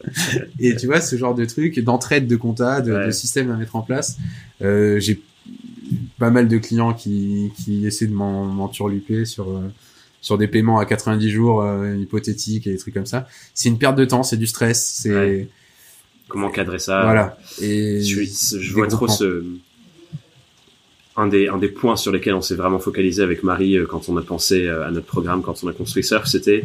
et 0.58 0.74
tu 0.76 0.86
vois, 0.86 1.00
ce 1.00 1.16
genre 1.16 1.34
de 1.34 1.44
truc, 1.44 1.78
d'entraide 1.80 2.26
de 2.26 2.36
compta, 2.36 2.80
de, 2.80 3.06
de 3.06 3.10
système 3.10 3.50
à 3.50 3.56
mettre 3.56 3.76
en 3.76 3.82
place, 3.82 4.16
euh, 4.62 4.98
j'ai 5.00 5.20
pas 6.18 6.30
mal 6.30 6.48
de 6.48 6.58
clients 6.58 6.94
qui, 6.94 7.52
qui 7.56 7.86
essaient 7.86 8.06
de 8.06 8.14
m'en 8.14 8.68
turluper 8.68 9.24
sur 9.24 9.50
euh, 9.50 9.68
sur 10.20 10.36
des 10.36 10.48
paiements 10.48 10.78
à 10.78 10.84
90 10.84 11.30
jours 11.30 11.62
euh, 11.62 11.96
hypothétiques 11.96 12.66
et 12.66 12.72
des 12.72 12.78
trucs 12.78 12.94
comme 12.94 13.06
ça. 13.06 13.26
C'est 13.54 13.68
une 13.68 13.78
perte 13.78 13.96
de 13.96 14.04
temps, 14.04 14.22
c'est 14.22 14.36
du 14.36 14.46
stress, 14.46 15.00
c'est 15.02 15.48
comment 16.28 16.50
cadrer 16.50 16.78
ça. 16.78 17.02
Voilà. 17.02 17.38
Et 17.60 18.02
je, 18.02 18.22
je 18.22 18.72
vois 18.72 18.86
trop 18.86 19.08
ce 19.08 19.44
un 21.16 21.26
des 21.26 21.48
un 21.48 21.58
des 21.58 21.68
points 21.68 21.96
sur 21.96 22.12
lesquels 22.12 22.34
on 22.34 22.42
s'est 22.42 22.54
vraiment 22.54 22.78
focalisé 22.78 23.22
avec 23.22 23.42
Marie 23.42 23.76
euh, 23.76 23.86
quand 23.86 24.08
on 24.08 24.16
a 24.16 24.22
pensé 24.22 24.68
à 24.68 24.90
notre 24.90 25.06
programme, 25.06 25.42
quand 25.42 25.62
on 25.64 25.68
a 25.68 25.72
construit 25.72 26.04
Surf, 26.04 26.26
c'était 26.26 26.64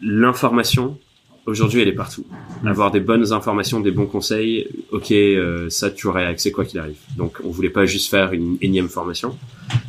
l'information 0.00 0.98
aujourd'hui 1.46 1.80
elle 1.80 1.88
est 1.88 1.92
partout. 1.92 2.26
Mm. 2.62 2.66
Avoir 2.66 2.90
des 2.90 3.00
bonnes 3.00 3.32
informations, 3.32 3.80
des 3.80 3.92
bons 3.92 4.06
conseils, 4.06 4.68
ok, 4.90 5.10
euh, 5.12 5.70
ça 5.70 5.90
tu 5.90 6.06
aurais 6.08 6.26
accès 6.26 6.50
quoi 6.50 6.64
qu'il 6.64 6.78
arrive. 6.78 6.98
Donc 7.16 7.38
on 7.44 7.50
voulait 7.50 7.70
pas 7.70 7.86
juste 7.86 8.10
faire 8.10 8.32
une 8.32 8.58
énième 8.60 8.88
formation. 8.88 9.36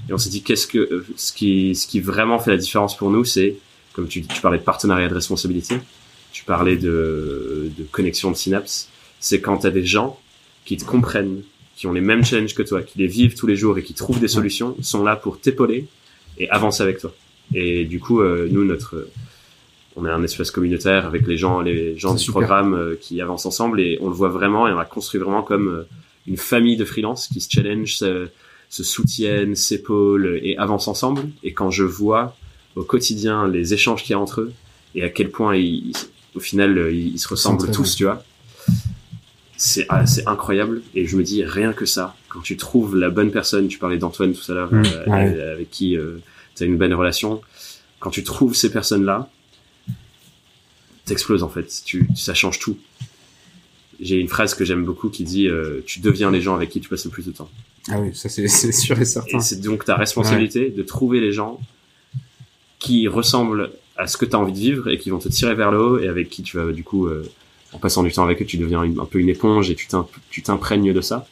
Et 0.09 0.13
on 0.13 0.17
s'est 0.17 0.29
dit 0.29 0.43
qu'est-ce 0.43 0.67
que 0.67 0.77
euh, 0.77 1.05
ce 1.15 1.33
qui 1.33 1.75
ce 1.75 1.87
qui 1.87 1.99
vraiment 1.99 2.39
fait 2.39 2.51
la 2.51 2.57
différence 2.57 2.95
pour 2.95 3.11
nous, 3.11 3.25
c'est 3.25 3.57
comme 3.93 4.07
tu, 4.07 4.23
tu 4.23 4.41
parlais 4.41 4.59
de 4.59 4.63
partenariat 4.63 5.09
de 5.09 5.15
responsabilité, 5.15 5.79
tu 6.31 6.45
parlais 6.45 6.77
de, 6.77 7.71
de 7.75 7.83
connexion 7.91 8.29
de 8.29 8.35
synapses, 8.35 8.89
c'est 9.19 9.41
quand 9.41 9.57
tu 9.57 9.67
as 9.67 9.71
des 9.71 9.85
gens 9.85 10.19
qui 10.65 10.77
te 10.77 10.85
comprennent, 10.85 11.41
qui 11.78 11.88
ont 11.88 11.93
les 11.93 12.01
mêmes 12.01 12.25
challenges 12.25 12.55
que 12.55 12.63
toi, 12.63 12.82
qui 12.82 12.97
les 12.97 13.07
vivent 13.07 13.36
tous 13.36 13.47
les 13.47 13.55
jours 13.55 13.78
et 13.78 13.84
qui 13.84 13.93
trouvent 13.93 14.19
des 14.19 14.28
solutions, 14.28 14.75
sont 14.82 15.03
là 15.03 15.15
pour 15.15 15.39
t'épauler 15.39 15.88
et 16.38 16.49
avancer 16.49 16.84
avec 16.84 16.99
toi. 16.99 17.13
Et 17.53 17.86
du 17.86 18.01
coup, 18.01 18.19
euh, 18.19 18.49
nous, 18.51 18.65
notre 18.65 19.07
on 19.97 20.05
est 20.05 20.11
un 20.11 20.23
espace 20.23 20.51
communautaire 20.51 21.05
avec 21.05 21.28
les 21.28 21.38
gens, 21.38 21.61
les 21.61 21.97
gens 21.97 22.13
du 22.13 22.30
programme 22.30 22.75
euh, 22.75 22.95
qui 22.99 23.19
avancent 23.19 23.47
ensemble 23.47 23.82
et 23.82 23.97
on 23.99 24.09
le 24.09 24.13
voit 24.13 24.30
vraiment 24.30 24.67
et 24.67 24.71
on 24.71 24.78
l'a 24.78 24.86
construit 24.86 25.19
vraiment 25.19 25.41
comme 25.41 25.67
euh, 25.69 25.84
une 26.28 26.38
famille 26.38 26.78
de 26.78 26.86
freelance 26.86 27.28
qui 27.28 27.41
se 27.41 27.49
challenge, 27.49 27.97
se, 27.97 28.28
se 28.69 28.84
soutiennent, 28.84 29.55
s'épaulent 29.55 30.39
et 30.43 30.55
avancent 30.57 30.88
ensemble. 30.88 31.30
Et 31.43 31.53
quand 31.53 31.71
je 31.71 31.84
vois 31.84 32.36
au 32.75 32.84
quotidien 32.84 33.47
les 33.47 33.73
échanges 33.73 34.03
qu'il 34.03 34.11
y 34.11 34.13
a 34.13 34.19
entre 34.19 34.41
eux 34.41 34.53
et 34.93 35.03
à 35.03 35.09
quel 35.09 35.32
point 35.32 35.55
ils, 35.55 35.93
au 36.36 36.39
final 36.39 36.78
euh, 36.78 36.91
ils, 36.91 37.17
se 37.17 37.28
ressemblent 37.28 37.71
tous, 37.71 37.95
tu 37.95 38.03
vois, 38.03 38.23
c'est 39.58 39.86
ah, 39.89 40.05
c'est 40.05 40.28
incroyable 40.28 40.82
et 40.95 41.05
je 41.08 41.18
me 41.18 41.24
dis 41.24 41.43
rien 41.43 41.74
que 41.74 41.86
ça 41.86 42.16
quand 42.30 42.41
tu 42.41 42.58
trouves 42.58 42.95
la 42.95 43.10
bonne 43.10 43.32
personne 43.32 43.68
tu 43.68 43.80
parlais 43.80 43.97
d'Antoine 43.97 44.34
tout 44.34 44.51
à 44.51 44.55
l'heure 44.55 44.74
mmh, 44.74 45.12
avec, 45.12 45.70
qui 45.72 45.97
tu 46.55 46.64
as 46.64 46.66
une 46.66 46.78
bonne 46.78 46.93
relation 46.93 47.41
quand 47.99 48.12
tu 48.12 48.24
trouves 48.24 48.55
ces 48.55 48.72
personnes 48.72 49.03
là 49.03 49.30
t'exploses 51.08 51.41
en 51.41 51.49
fait. 51.49 51.82
Tu, 51.86 52.08
ça 52.16 52.36
change 52.36 52.60
tout. 52.60 52.78
J'ai 53.99 54.18
une 54.18 54.28
phrase 54.28 54.53
que 54.53 54.64
j'aime 54.64 54.86
beaucoup 54.86 55.10
qui 55.10 55.24
dit 55.24 55.47
euh, 55.47 55.82
tu 55.88 56.01
deviens 56.01 56.30
les 56.30 56.41
gens 56.41 56.53
avec 56.53 56.70
qui 56.70 56.80
tu 56.80 56.88
passes 56.88 57.05
le 57.05 57.10
plus 57.10 57.26
de 57.26 57.32
temps. 57.32 57.49
Ah 57.89 57.99
oui, 57.99 58.14
ça 58.14 58.30
c'est 58.30 58.47
sûr 58.47 58.99
et 58.99 59.05
certain. 59.05 59.39
C'est 59.39 59.60
donc 59.62 59.86
ta 59.86 59.95
responsabilité 59.95 60.70
de 60.70 60.84
trouver 60.84 61.20
les 61.20 61.32
gens 61.32 61.60
qui 62.78 63.08
ressemblent 63.08 63.72
à 63.95 64.05
ce 64.05 64.18
que 64.18 64.26
tu 64.26 64.36
as 64.36 64.39
envie 64.39 64.53
de 64.53 64.60
vivre 64.60 64.89
et 64.89 64.99
qui 64.99 65.10
vont 65.10 65.18
te 65.18 65.30
tirer 65.30 65.55
vers 65.55 65.72
le 65.72 65.80
haut 65.80 65.97
et 65.97 66.08
avec 66.08 66.30
qui 66.30 66.43
tu 66.43 66.58
vas 66.58 66.72
du 66.72 66.84
coup 66.84 67.08
euh, 67.08 67.28
en 67.78 67.80
passant 67.80 68.03
du 68.03 68.11
temps 68.11 68.23
avec 68.23 68.41
eux 68.41 68.45
tu 68.45 68.57
deviens 68.57 68.82
un 68.82 69.05
peu 69.05 69.19
une 69.19 69.30
éponge 69.30 69.69
et 69.69 69.75
tu 69.75 70.41
t'imprègnes 70.43 70.93
de 70.93 71.01
ça. 71.01 71.28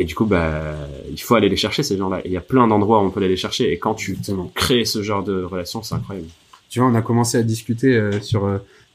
Et 0.00 0.04
du 0.04 0.14
coup, 0.14 0.26
bah, 0.26 0.62
il 1.10 1.20
faut 1.20 1.34
aller 1.34 1.48
les 1.48 1.56
chercher 1.56 1.82
ces 1.82 1.96
gens-là. 1.96 2.20
Il 2.24 2.30
y 2.30 2.36
a 2.36 2.40
plein 2.40 2.68
d'endroits 2.68 3.02
où 3.02 3.06
on 3.06 3.10
peut 3.10 3.18
aller 3.18 3.28
les 3.28 3.36
chercher. 3.36 3.72
Et 3.72 3.78
quand 3.78 3.94
tu 3.94 4.16
crées 4.54 4.84
ce 4.84 5.02
genre 5.02 5.24
de 5.24 5.42
relation, 5.42 5.82
c'est 5.82 5.96
incroyable. 5.96 6.28
Tu 6.70 6.78
vois, 6.78 6.88
on 6.88 6.94
a 6.94 7.02
commencé 7.02 7.36
à 7.36 7.42
discuter 7.42 7.96
euh, 7.96 8.20
sur 8.20 8.48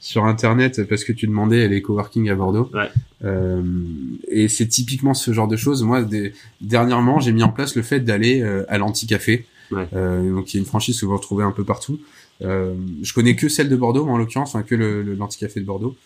sur 0.04 0.26
internet 0.26 0.86
parce 0.86 1.02
que 1.02 1.12
tu 1.12 1.26
demandais 1.26 1.66
les 1.66 1.80
coworking 1.80 2.28
à 2.28 2.34
Bordeaux. 2.34 2.70
Ouais. 2.74 2.90
Euh, 3.24 3.62
et 4.28 4.48
c'est 4.48 4.66
typiquement 4.66 5.14
ce 5.14 5.32
genre 5.32 5.48
de 5.48 5.56
choses. 5.56 5.82
Moi, 5.82 6.02
des, 6.02 6.34
dernièrement, 6.60 7.20
j'ai 7.20 7.32
mis 7.32 7.42
en 7.42 7.48
place 7.48 7.74
le 7.74 7.80
fait 7.80 8.00
d'aller 8.00 8.42
euh, 8.42 8.64
à 8.68 8.76
l'anti-café. 8.76 9.46
Ouais. 9.70 9.88
Euh, 9.94 10.30
donc, 10.30 10.52
il 10.52 10.58
y 10.58 10.58
a 10.58 10.60
une 10.60 10.66
franchise 10.66 11.00
que 11.00 11.06
vous 11.06 11.16
retrouvez 11.16 11.42
un 11.42 11.52
peu 11.52 11.64
partout. 11.64 11.98
Euh, 12.42 12.74
je 13.02 13.14
connais 13.14 13.34
que 13.34 13.48
celle 13.48 13.70
de 13.70 13.76
Bordeaux, 13.76 14.06
en 14.06 14.18
l'occurrence, 14.18 14.54
enfin, 14.54 14.62
que 14.62 14.74
le, 14.74 15.14
l'anti-café 15.14 15.60
de 15.60 15.64
Bordeaux. 15.64 15.96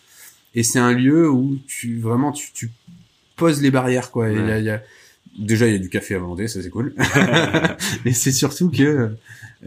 Et 0.55 0.63
c'est 0.63 0.79
un 0.79 0.93
lieu 0.93 1.29
où 1.29 1.57
tu 1.67 1.99
vraiment 1.99 2.31
tu, 2.31 2.51
tu 2.53 2.71
poses 3.35 3.61
les 3.61 3.71
barrières, 3.71 4.11
quoi. 4.11 4.29
Il 4.29 4.37
y 4.37 4.51
a, 4.51 4.59
y 4.59 4.69
a, 4.69 4.81
déjà 5.37 5.67
il 5.67 5.73
y 5.73 5.75
a 5.75 5.79
du 5.79 5.89
café 5.89 6.15
à 6.15 6.19
vendre, 6.19 6.45
ça 6.47 6.61
c'est 6.61 6.69
cool. 6.69 6.93
et 8.05 8.13
c'est 8.13 8.31
surtout 8.31 8.69
que 8.69 9.11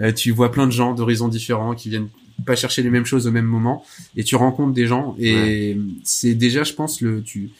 euh, 0.00 0.12
tu 0.12 0.30
vois 0.30 0.50
plein 0.50 0.66
de 0.66 0.72
gens 0.72 0.94
d'horizons 0.94 1.28
différents 1.28 1.74
qui 1.74 1.88
viennent 1.88 2.08
pas 2.46 2.56
chercher 2.56 2.82
les 2.82 2.90
mêmes 2.90 3.04
choses 3.04 3.26
au 3.26 3.30
même 3.30 3.44
moment 3.44 3.84
et 4.16 4.24
tu 4.24 4.36
rencontres 4.36 4.72
des 4.72 4.86
gens 4.86 5.14
et 5.18 5.76
c'est 6.02 6.34
déjà 6.34 6.64
je 6.64 6.72
pense 6.72 7.00
le 7.00 7.22
tu 7.22 7.50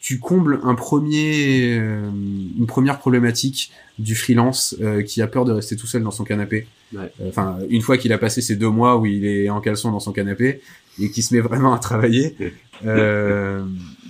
tu 0.00 0.18
combles 0.18 0.60
un 0.64 0.74
premier 0.74 1.78
euh, 1.78 2.10
une 2.58 2.66
première 2.66 2.98
problématique 2.98 3.70
du 3.98 4.14
freelance 4.14 4.74
euh, 4.80 5.02
qui 5.02 5.22
a 5.22 5.28
peur 5.28 5.44
de 5.44 5.52
rester 5.52 5.76
tout 5.76 5.86
seul 5.86 6.02
dans 6.02 6.10
son 6.10 6.24
canapé. 6.24 6.66
Euh, 6.96 7.06
enfin 7.28 7.58
une 7.70 7.80
fois 7.80 7.96
qu'il 7.96 8.12
a 8.12 8.18
passé 8.18 8.42
ces 8.42 8.56
deux 8.56 8.68
mois 8.68 8.98
où 8.98 9.06
il 9.06 9.24
est 9.24 9.48
en 9.48 9.60
caleçon 9.60 9.92
dans 9.92 10.00
son 10.00 10.12
canapé 10.12 10.60
et 11.00 11.10
qui 11.10 11.22
se 11.22 11.34
met 11.34 11.40
vraiment 11.40 11.72
à 11.72 11.78
travailler, 11.78 12.36
euh, 12.84 13.62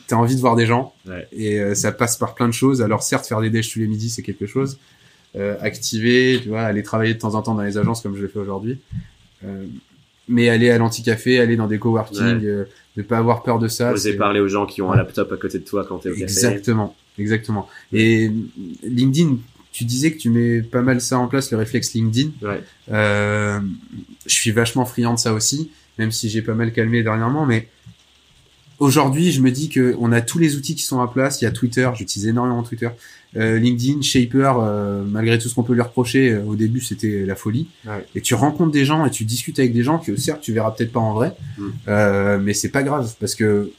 t'as 0.07 0.17
envie 0.17 0.37
de 0.37 0.41
voir 0.41 0.57
des 0.57 0.67
gens 0.67 0.95
et 1.33 1.75
ça 1.75 1.93
passe 1.93 2.17
par 2.17 2.35
plein 2.35 2.49
de 2.49 2.55
choses. 2.55 2.83
Alors 2.83 3.03
certes 3.03 3.27
faire 3.27 3.41
des 3.41 3.51
déj 3.51 3.73
tous 3.73 3.79
les 3.79 3.87
midis 3.87 4.11
c'est 4.11 4.23
quelque 4.23 4.47
chose. 4.47 4.79
activer, 5.61 6.41
tu 6.43 6.49
vois, 6.49 6.63
aller 6.63 6.83
travailler 6.83 7.15
de 7.15 7.19
temps 7.19 7.35
en 7.35 7.43
temps 7.43 7.55
dans 7.55 7.63
les 7.63 7.79
agences 7.79 8.01
comme 8.01 8.17
je 8.17 8.23
l'ai 8.23 8.29
fait 8.29 8.39
aujourd'hui. 8.39 8.79
Euh, 9.45 9.67
mais 10.29 10.49
aller 10.49 10.71
à 10.71 10.79
l'anti-café, 10.79 11.41
aller 11.41 11.57
dans 11.57 11.67
des 11.67 11.79
coworking, 11.79 12.45
euh, 12.45 12.65
ne 12.97 13.03
pas 13.03 13.19
avoir 13.19 13.43
peur 13.43 13.59
de 13.59 13.69
ça. 13.69 13.93
Oser 13.93 14.15
parler 14.15 14.41
aux 14.41 14.49
gens 14.49 14.67
qui 14.67 14.81
ont 14.81 14.93
un 14.93 14.97
laptop 14.97 15.31
à 15.33 15.37
côté 15.37 15.59
de 15.59 15.65
toi 15.65 15.85
quand 15.87 15.99
t'es 15.99 16.11
au 16.11 16.13
café. 16.13 16.23
Exactement, 16.23 16.95
exactement. 17.19 17.69
Et 17.93 18.31
LinkedIn, 18.85 19.39
tu 19.73 19.85
disais 19.85 20.13
que 20.13 20.19
tu 20.19 20.31
mets 20.31 20.63
pas 20.63 20.83
mal 20.83 21.01
ça 21.01 21.19
en 21.19 21.27
place, 21.27 21.51
le 21.51 21.59
réflexe 21.59 21.95
LinkedIn. 21.95 22.31
Ouais. 22.41 22.63
Euh, 22.93 23.59
je 24.27 24.35
suis 24.35 24.53
vachement 24.53 24.85
friand 24.85 25.15
de 25.15 25.19
ça 25.19 25.35
aussi, 25.35 25.71
même 26.03 26.11
si 26.11 26.29
j'ai 26.29 26.43
pas 26.43 26.55
mal 26.55 26.73
calmé 26.73 27.05
dernièrement, 27.05 27.47
mais 27.47 27.69
aujourd'hui, 28.81 29.31
je 29.31 29.41
me 29.41 29.53
dis 29.53 29.69
que 29.69 29.95
on 30.01 30.11
a 30.11 30.21
tous 30.21 30.39
les 30.41 30.57
outils 30.57 30.75
qui 30.75 30.83
sont 30.83 31.01
à 31.01 31.07
place. 31.07 31.41
Il 31.41 31.45
y 31.45 31.49
a 31.49 31.53
Twitter, 31.53 31.89
j'utilise 31.95 32.27
énormément 32.27 32.65
Twitter. 32.65 32.89
Euh, 33.37 33.59
LinkedIn, 33.59 34.03
Shaper, 34.03 34.55
euh, 34.59 35.05
malgré 35.07 35.39
tout 35.39 35.49
ce 35.49 35.55
qu'on 35.55 35.63
peut 35.63 35.75
lui 35.75 35.81
reprocher, 35.81 36.33
euh, 36.33 36.43
au 36.43 36.57
début 36.57 36.81
c'était 36.81 37.25
la 37.25 37.37
folie. 37.37 37.69
Et 38.17 38.21
tu 38.21 38.35
rencontres 38.35 38.73
des 38.73 38.85
gens 38.85 39.07
et 39.07 39.11
tu 39.11 39.25
discutes 39.25 39.61
avec 39.61 39.73
des 39.73 39.85
gens 39.85 39.99
que 39.99 40.17
certes 40.17 40.41
tu 40.43 40.53
verras 40.53 40.73
peut-être 40.73 40.93
pas 40.93 41.01
en 41.01 41.15
vrai, 41.15 41.35
mm. 41.57 42.43
mais 42.43 42.53
c'est 42.53 42.71
pas 42.71 42.83
grave 42.83 43.15
parce 43.21 43.37
que 43.37 43.71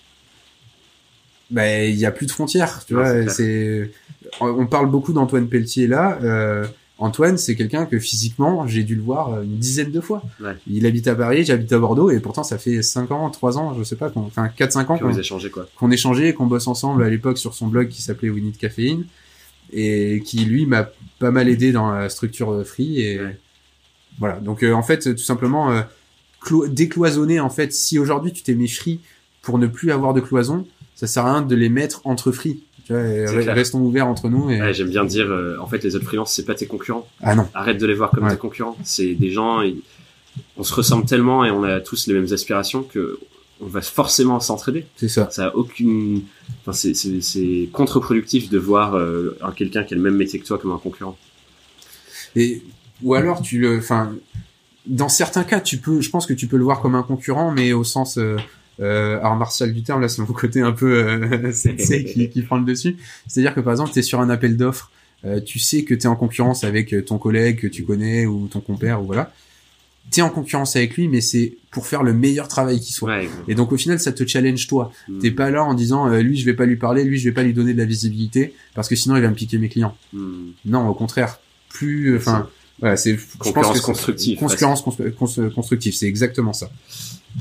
bah, 1.51 1.84
il 1.84 1.95
y 1.95 2.05
a 2.05 2.11
plus 2.11 2.26
de 2.26 2.32
frontières. 2.32 2.84
Tu 2.88 2.93
vois, 2.93 3.28
c'est 3.28 3.91
on 4.39 4.65
parle 4.65 4.89
beaucoup 4.89 5.11
d'Antoine 5.11 5.47
Pelletier 5.49 5.88
là. 5.88 6.17
Antoine, 7.03 7.37
c'est 7.37 7.55
quelqu'un 7.55 7.85
que 7.85 7.99
physiquement, 7.99 8.65
j'ai 8.65 8.83
dû 8.83 8.95
le 8.95 9.01
voir 9.01 9.41
une 9.41 9.57
dizaine 9.57 9.91
de 9.91 9.99
fois. 9.99 10.23
Il 10.67 10.85
habite 10.85 11.07
à 11.09 11.15
Paris, 11.15 11.43
j'habite 11.43 11.73
à 11.73 11.79
Bordeaux, 11.79 12.09
et 12.09 12.21
pourtant 12.21 12.43
ça 12.43 12.57
fait 12.57 12.81
5 12.81 13.11
ans, 13.11 13.29
3 13.29 13.57
ans, 13.57 13.75
je 13.77 13.83
sais 13.83 13.97
pas, 13.97 14.09
enfin 14.15 14.47
4-5 14.47 14.85
ans 14.87 14.97
qu'on 14.97 15.13
échangé 15.13 15.49
quoi. 15.49 15.67
Qu'on 15.75 15.91
échangeait, 15.91 16.33
qu'on 16.33 16.45
bosse 16.45 16.67
ensemble 16.67 17.03
à 17.03 17.09
l'époque 17.09 17.37
sur 17.37 17.55
son 17.55 17.67
blog 17.67 17.89
qui 17.89 18.01
s'appelait 18.01 18.29
We 18.29 18.41
Need 18.41 18.57
Caffeine 18.57 19.03
et 19.73 20.21
qui 20.25 20.45
lui 20.45 20.65
m'a 20.65 20.89
pas 21.19 21.31
mal 21.31 21.49
aidé 21.49 21.73
dans 21.73 21.91
la 21.91 22.07
structure 22.07 22.65
free 22.65 23.01
et 23.01 23.21
voilà 24.19 24.39
donc 24.39 24.63
euh, 24.63 24.73
en 24.73 24.83
fait 24.83 25.15
tout 25.15 25.23
simplement 25.23 25.71
euh, 25.71 25.81
décloisonner 26.67 27.39
en 27.39 27.49
fait 27.49 27.73
si 27.73 27.97
aujourd'hui 27.97 28.31
tu 28.31 28.43
t'es 28.43 28.53
mis 28.53 28.69
free 28.69 28.99
pour 29.41 29.57
ne 29.57 29.67
plus 29.67 29.91
avoir 29.91 30.13
de 30.13 30.21
cloison 30.21 30.67
ça 30.95 31.07
sert 31.07 31.25
à 31.25 31.33
rien 31.33 31.41
de 31.41 31.55
les 31.55 31.69
mettre 31.69 32.01
entre 32.05 32.31
free 32.31 32.63
tu 32.86 32.93
vois, 32.93 33.53
restons 33.53 33.79
ouverts 33.79 34.07
entre 34.07 34.29
nous 34.29 34.49
et... 34.49 34.73
j'aime 34.73 34.89
bien 34.89 35.05
dire 35.05 35.27
euh, 35.29 35.57
en 35.61 35.67
fait 35.67 35.84
les 35.84 35.95
autres 35.95 36.05
freelances 36.05 36.34
c'est 36.34 36.45
pas 36.45 36.55
tes 36.55 36.65
concurrents 36.65 37.07
ah 37.21 37.34
non 37.34 37.47
arrête 37.53 37.77
de 37.77 37.86
les 37.86 37.93
voir 37.93 38.11
comme 38.11 38.29
tes 38.29 38.36
concurrents 38.36 38.77
c'est 38.84 39.13
des 39.13 39.31
gens 39.31 39.61
on 40.57 40.63
se 40.63 40.73
ressemble 40.73 41.05
tellement 41.05 41.45
et 41.45 41.51
on 41.51 41.63
a 41.63 41.79
tous 41.79 42.07
les 42.07 42.13
mêmes 42.13 42.31
aspirations 42.31 42.84
que 42.84 43.19
on 43.61 43.67
va 43.67 43.81
forcément 43.81 44.39
s'entraider. 44.39 44.86
C'est 44.95 45.07
ça. 45.07 45.29
Ça 45.31 45.47
a 45.47 45.55
aucune, 45.55 46.23
enfin 46.61 46.73
c'est 46.73 46.93
c'est 46.93 47.69
contre-productif 47.71 48.49
de 48.49 48.57
voir 48.57 48.95
euh, 48.95 49.38
quelqu'un 49.55 49.84
qui 49.84 49.93
a 49.93 49.97
le 49.97 50.03
même 50.03 50.15
métier 50.15 50.39
que 50.39 50.45
toi 50.45 50.57
comme 50.57 50.71
un 50.71 50.77
concurrent. 50.77 51.17
Et 52.36 52.61
ou 53.01 53.13
alors 53.13 53.41
tu 53.41 53.59
le, 53.59 53.77
enfin 53.77 54.13
dans 54.86 55.09
certains 55.09 55.43
cas 55.43 55.61
tu 55.61 55.77
peux, 55.77 56.01
je 56.01 56.09
pense 56.09 56.25
que 56.25 56.34
tu 56.34 56.47
peux 56.47 56.57
le 56.57 56.63
voir 56.63 56.81
comme 56.81 56.95
un 56.95 57.03
concurrent, 57.03 57.51
mais 57.51 57.73
au 57.73 57.84
sens 57.84 58.17
euh, 58.17 58.38
euh 58.80 59.19
art 59.21 59.36
martial 59.36 59.74
du 59.74 59.84
terme 59.84 60.01
là 60.01 60.09
c'est 60.09 60.21
mon 60.21 60.28
côté 60.28 60.61
un 60.61 60.71
peu 60.71 60.93
euh, 60.93 61.51
qui, 61.78 62.30
qui 62.34 62.41
prend 62.41 62.57
le 62.57 62.65
dessus. 62.65 62.97
C'est-à-dire 63.28 63.53
que 63.53 63.59
par 63.59 63.74
exemple 63.74 63.91
tu 63.91 63.99
es 63.99 64.03
sur 64.03 64.19
un 64.21 64.30
appel 64.30 64.57
d'offres, 64.57 64.91
euh, 65.26 65.39
tu 65.39 65.59
sais 65.59 65.84
que 65.84 65.93
tu 65.93 66.03
es 66.03 66.07
en 66.07 66.15
concurrence 66.15 66.63
avec 66.63 66.95
ton 67.05 67.17
collègue 67.17 67.59
que 67.59 67.67
tu 67.67 67.84
connais 67.84 68.26
ou 68.26 68.47
ton 68.47 68.61
compère 68.61 69.01
ou 69.01 69.05
voilà 69.05 69.32
t'es 70.11 70.21
en 70.21 70.30
concurrence 70.30 70.76
avec 70.76 70.95
lui, 70.95 71.07
mais 71.07 71.21
c'est 71.21 71.55
pour 71.71 71.88
faire 71.88 72.03
le 72.03 72.13
meilleur 72.13 72.47
travail 72.47 72.80
qui 72.80 72.93
soit. 72.93 73.09
Ouais, 73.09 73.30
Et 73.47 73.55
donc 73.55 73.71
au 73.71 73.78
final, 73.78 73.99
ça 73.99 74.11
te 74.11 74.26
challenge 74.28 74.67
toi. 74.67 74.91
Mm. 75.07 75.19
T'es 75.19 75.32
pas 75.32 75.49
là 75.49 75.63
en 75.63 75.74
disant 75.74 76.07
euh, 76.07 76.21
lui 76.21 76.38
je 76.38 76.45
vais 76.45 76.53
pas 76.53 76.65
lui 76.65 76.76
parler, 76.76 77.03
lui 77.03 77.17
je 77.17 77.24
vais 77.30 77.34
pas 77.34 77.43
lui 77.43 77.53
donner 77.53 77.74
de 77.74 77.78
la 77.80 77.86
visibilité 77.86 78.53
parce 78.76 78.88
que 78.88 78.95
sinon 78.95 79.15
il 79.15 79.21
va 79.21 79.30
me 79.30 79.36
piquer 79.36 79.57
mes 79.57 79.69
clients. 79.69 79.95
Hmm. 80.11 80.51
Non, 80.65 80.88
au 80.88 80.93
contraire, 80.93 81.39
plus 81.69 82.15
enfin 82.17 82.47
voilà, 82.80 82.97
c'est 82.97 83.17
Concurrence 83.39 83.80
constructive, 83.82 84.39
Concurrence 84.39 84.82
cons- 84.82 84.95
cons- 85.17 85.49
constructive, 85.49 85.93
c'est 85.93 86.07
exactement 86.07 86.53
ça. 86.53 86.69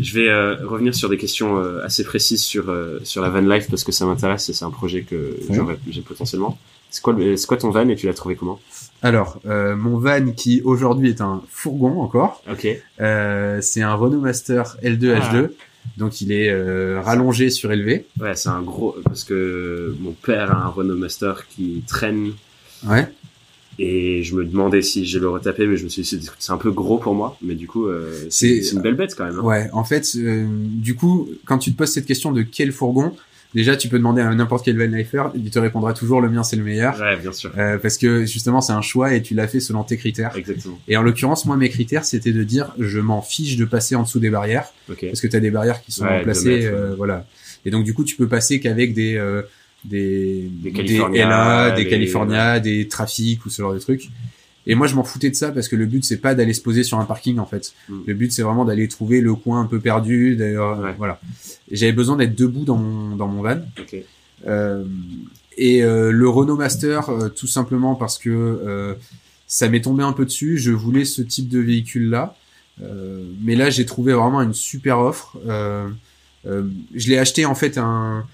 Je 0.01 0.15
vais 0.15 0.29
euh, 0.29 0.57
revenir 0.67 0.95
sur 0.95 1.09
des 1.11 1.19
questions 1.19 1.59
euh, 1.59 1.85
assez 1.85 2.03
précises 2.05 2.43
sur 2.43 2.71
euh, 2.71 2.99
sur 3.05 3.21
la 3.23 3.29
van 3.29 3.41
life 3.41 3.69
parce 3.69 3.85
que 3.85 3.93
ça 3.93 4.07
m'intéresse 4.07 4.49
et 4.49 4.53
c'est 4.55 4.65
un 4.65 4.71
projet 4.71 5.03
que 5.03 5.37
j'aurais 5.51 5.79
j'ai 5.91 6.01
potentiellement. 6.01 6.59
C'est 6.91 7.03
quoi 7.03 7.13
le- 7.15 7.47
quoi 7.47 7.57
ton 7.57 7.71
van 7.71 7.89
et 7.89 7.97
tu 7.97 8.07
l'as 8.07 8.15
trouvé 8.15 8.35
comment? 8.37 8.61
Alors, 9.03 9.41
euh, 9.47 9.77
mon 9.77 9.99
van 9.99 10.33
qui 10.33 10.61
aujourd'hui 10.65 11.09
est 11.11 11.21
un 11.21 11.43
fourgon 11.51 12.01
encore, 12.03 12.43
Ok. 12.51 12.67
euh, 13.01 13.59
c'est 13.63 13.83
un 13.83 13.95
Renault 13.95 14.21
Master 14.21 14.77
L2 14.83 15.15
Ah. 15.21 15.33
H2. 15.35 15.51
Donc 15.97 16.21
il 16.21 16.31
est 16.33 16.49
euh, 16.49 17.01
rallongé, 17.03 17.51
surélevé. 17.51 18.07
Ouais, 18.21 18.37
c'est 18.37 18.49
un 18.51 18.63
gros 18.63 18.95
parce 19.05 19.25
que 19.25 19.95
mon 20.01 20.13
père 20.13 20.53
a 20.53 20.65
un 20.65 20.69
Renault 20.69 20.97
Master 20.97 21.47
qui 21.49 21.83
traîne 21.89 22.33
Ouais. 22.87 23.07
Et 23.79 24.23
je 24.23 24.35
me 24.35 24.45
demandais 24.45 24.83
si 24.83 25.07
je 25.07 25.19
le 25.19 25.29
retapais 25.29 25.67
mais 25.67 25.77
je 25.77 25.85
me 25.85 25.89
suis 25.89 26.03
dit 26.03 26.09
c'est- 26.39 26.53
un 26.53 26.57
peu 26.59 26.71
gros 26.71 26.99
pour 26.99 27.15
moi 27.15 27.37
mais 27.43 27.55
du 27.55 27.67
coup 27.67 27.87
euh, 27.87 28.27
C'est- 28.31 28.71
une 28.73 28.81
belle 28.81 28.95
bête 28.95 29.15
quand 29.17 29.25
même. 29.25 29.39
hein. 29.39 29.43
Ouais, 29.43 29.69
en 29.73 29.85
fait, 29.85 30.07
euh, 30.17 30.47
du 30.49 30.95
coup, 30.95 31.29
quand 31.47 31.59
tu 31.59 31.73
te 31.73 31.77
poses 31.79 31.93
cette 31.93 32.07
question 32.07 32.33
de 32.33 32.43
quel 32.43 32.71
fourgon, 32.73 33.15
déjà 33.55 33.77
tu 33.77 33.89
peux 33.89 33.99
demander 33.99 34.21
à 34.23 34.35
n'importe 34.35 34.65
quel 34.65 34.79
van 34.79 34.95
lifer, 34.97 35.25
il 35.35 35.51
te 35.51 35.59
répondra 35.59 35.93
toujours 35.95 36.21
le 36.21 36.29
mien 36.31 36.43
c'est 36.43 36.57
le 36.57 36.65
meilleur. 36.65 36.99
Ouais, 37.01 37.17
bien 37.17 37.33
sûr. 37.33 37.51
Euh, 37.59 37.79
parce 37.79 37.97
que 37.99 38.25
justement 38.27 38.61
c'est 38.61 38.73
un 38.73 38.83
choix 38.83 39.15
et 39.15 39.23
tu 39.23 39.35
l'as 39.35 39.49
fait 39.49 39.61
selon 39.61 39.83
tes 39.85 39.97
critères. 39.97 40.37
Exactement. 40.37 40.79
Et 40.89 40.97
en 40.97 41.03
l'occurrence, 41.03 41.45
moi 41.47 41.57
mes 41.57 41.69
critères 41.69 42.05
c'était 42.05 42.33
de 42.33 42.43
dire 42.45 42.75
je 42.79 42.99
m'en 43.01 43.23
fiche 43.23 43.57
de 43.57 43.65
passer 43.65 43.95
en 43.95 44.03
dessous 44.03 44.21
des 44.21 44.31
barrières 44.31 44.67
Ok. 44.91 45.05
parce 45.07 45.21
que 45.21 45.27
tu 45.27 45.37
as 45.37 45.41
des 45.41 45.51
barrières 45.51 45.83
qui 45.83 45.93
sont 45.93 46.05
Ouais, 46.05 46.19
deux 46.19 46.25
placées, 46.25 46.49
mètres, 46.61 46.73
euh, 46.75 46.95
voilà. 46.97 47.27
Et 47.65 47.71
donc 47.71 47.85
du 47.85 47.95
coup 47.95 48.05
tu 48.05 48.17
peux 48.17 48.27
passer 48.29 48.59
qu'avec 48.61 48.93
des 48.95 49.17
euh, 49.17 49.43
des 49.85 50.49
Des 50.63 50.73
California, 50.73 51.27
LA, 51.29 51.71
des 51.73 51.85
des- 51.85 51.91
California, 51.91 52.61
des 52.61 52.89
trafics 52.89 53.45
ou 53.47 53.51
ce 53.51 53.63
genre 53.63 53.75
de 53.75 53.79
trucs. 53.79 54.11
Et 54.67 54.77
moi 54.77 54.87
je 54.87 54.95
m'en 54.95 55.03
foutais 55.03 55.29
de 55.29 55.35
ça 55.35 55.51
parce 55.51 55.67
que 55.69 55.75
le 55.75 55.87
but 55.87 56.05
c'est 56.05 56.19
pas 56.19 56.37
d'aller 56.37 56.53
se 56.55 56.61
poser 56.63 56.85
sur 56.85 57.01
un 57.01 57.05
parking 57.05 57.39
en 57.41 57.47
fait. 57.47 57.73
Mm. 57.89 57.95
Le 58.07 58.15
but 58.15 58.33
c'est 58.33 58.43
vraiment 58.43 58.65
d'aller 58.65 58.87
trouver 58.87 59.21
le 59.21 59.35
coin 59.35 59.61
un 59.61 59.67
peu 59.67 59.81
perdu. 59.81 60.37
D'ailleurs, 60.37 60.79
Ouais. 60.81 60.95
voilà. 60.99 61.21
J'avais 61.71 61.93
besoin 61.93 62.17
d'être 62.17 62.37
debout 62.37 62.65
dans 62.65 62.77
mon 62.77 63.17
dans 63.17 63.27
mon 63.27 63.43
van. 63.43 63.59
Euh, 64.47 64.85
et 65.59 65.83
euh, 65.83 66.11
le 66.13 66.29
Renault 66.29 66.57
Master, 66.57 67.09
euh, 67.11 67.29
tout 67.29 67.47
simplement 67.47 67.95
parce 67.95 68.19
que 68.19 68.31
euh, 68.31 68.95
ça 69.47 69.69
m'est 69.69 69.81
tombé 69.83 70.03
un 70.05 70.13
peu 70.13 70.25
dessus. 70.25 70.59
Je 70.59 70.71
voulais 70.71 71.05
ce 71.05 71.23
type 71.23 71.49
de 71.49 71.59
véhicule-là. 71.59 72.37
Euh, 72.83 73.23
mais 73.43 73.55
là, 73.55 73.69
j'ai 73.69 73.85
trouvé 73.85 74.13
vraiment 74.15 74.41
une 74.43 74.55
super 74.55 74.99
offre. 74.99 75.37
Euh, 75.47 75.89
euh, 76.47 76.63
je 76.95 77.09
l'ai 77.09 77.19
acheté 77.19 77.45
en 77.45 77.55
fait 77.55 77.77
un, 77.79 78.25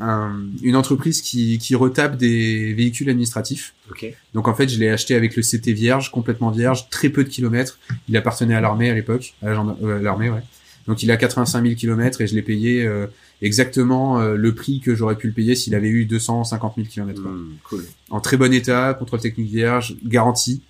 un- 0.00 0.40
une 0.62 0.76
entreprise 0.76 1.22
qui, 1.22 1.58
qui 1.58 1.74
retape 1.74 2.16
des 2.16 2.72
véhicules 2.74 3.08
administratifs. 3.10 3.74
Ok. 3.90 4.06
Donc 4.34 4.48
en 4.48 4.54
fait, 4.54 4.68
je 4.68 4.78
l'ai 4.78 4.90
acheté 4.90 5.14
avec 5.14 5.36
le 5.36 5.42
CT 5.42 5.72
vierge, 5.72 6.10
complètement 6.10 6.50
vierge, 6.50 6.88
très 6.90 7.08
peu 7.08 7.24
de 7.24 7.28
kilomètres. 7.28 7.78
Il 8.08 8.16
appartenait 8.16 8.54
à 8.54 8.60
l'armée 8.60 8.90
à 8.90 8.94
l'époque, 8.94 9.34
à 9.42 9.48
euh, 9.48 10.00
l'armée, 10.00 10.30
ouais. 10.30 10.42
Donc 10.86 11.02
il 11.02 11.10
a 11.10 11.16
85 11.16 11.62
000 11.62 11.74
kilomètres 11.76 12.20
et 12.20 12.26
je 12.26 12.34
l'ai 12.34 12.42
payé 12.42 12.84
euh, 12.86 13.06
exactement 13.40 14.20
euh, 14.20 14.36
le 14.36 14.54
prix 14.54 14.80
que 14.80 14.94
j'aurais 14.94 15.16
pu 15.16 15.28
le 15.28 15.32
payer 15.32 15.54
s'il 15.54 15.74
avait 15.74 15.88
eu 15.88 16.04
250 16.04 16.74
000 16.76 16.88
kilomètres. 16.88 17.22
Hmm, 17.22 17.54
cool. 17.68 17.84
En 18.10 18.20
très 18.20 18.36
bon 18.36 18.52
état, 18.52 18.94
contrôle 18.94 19.20
technique 19.20 19.48
vierge, 19.48 19.96
garantie. 20.04 20.62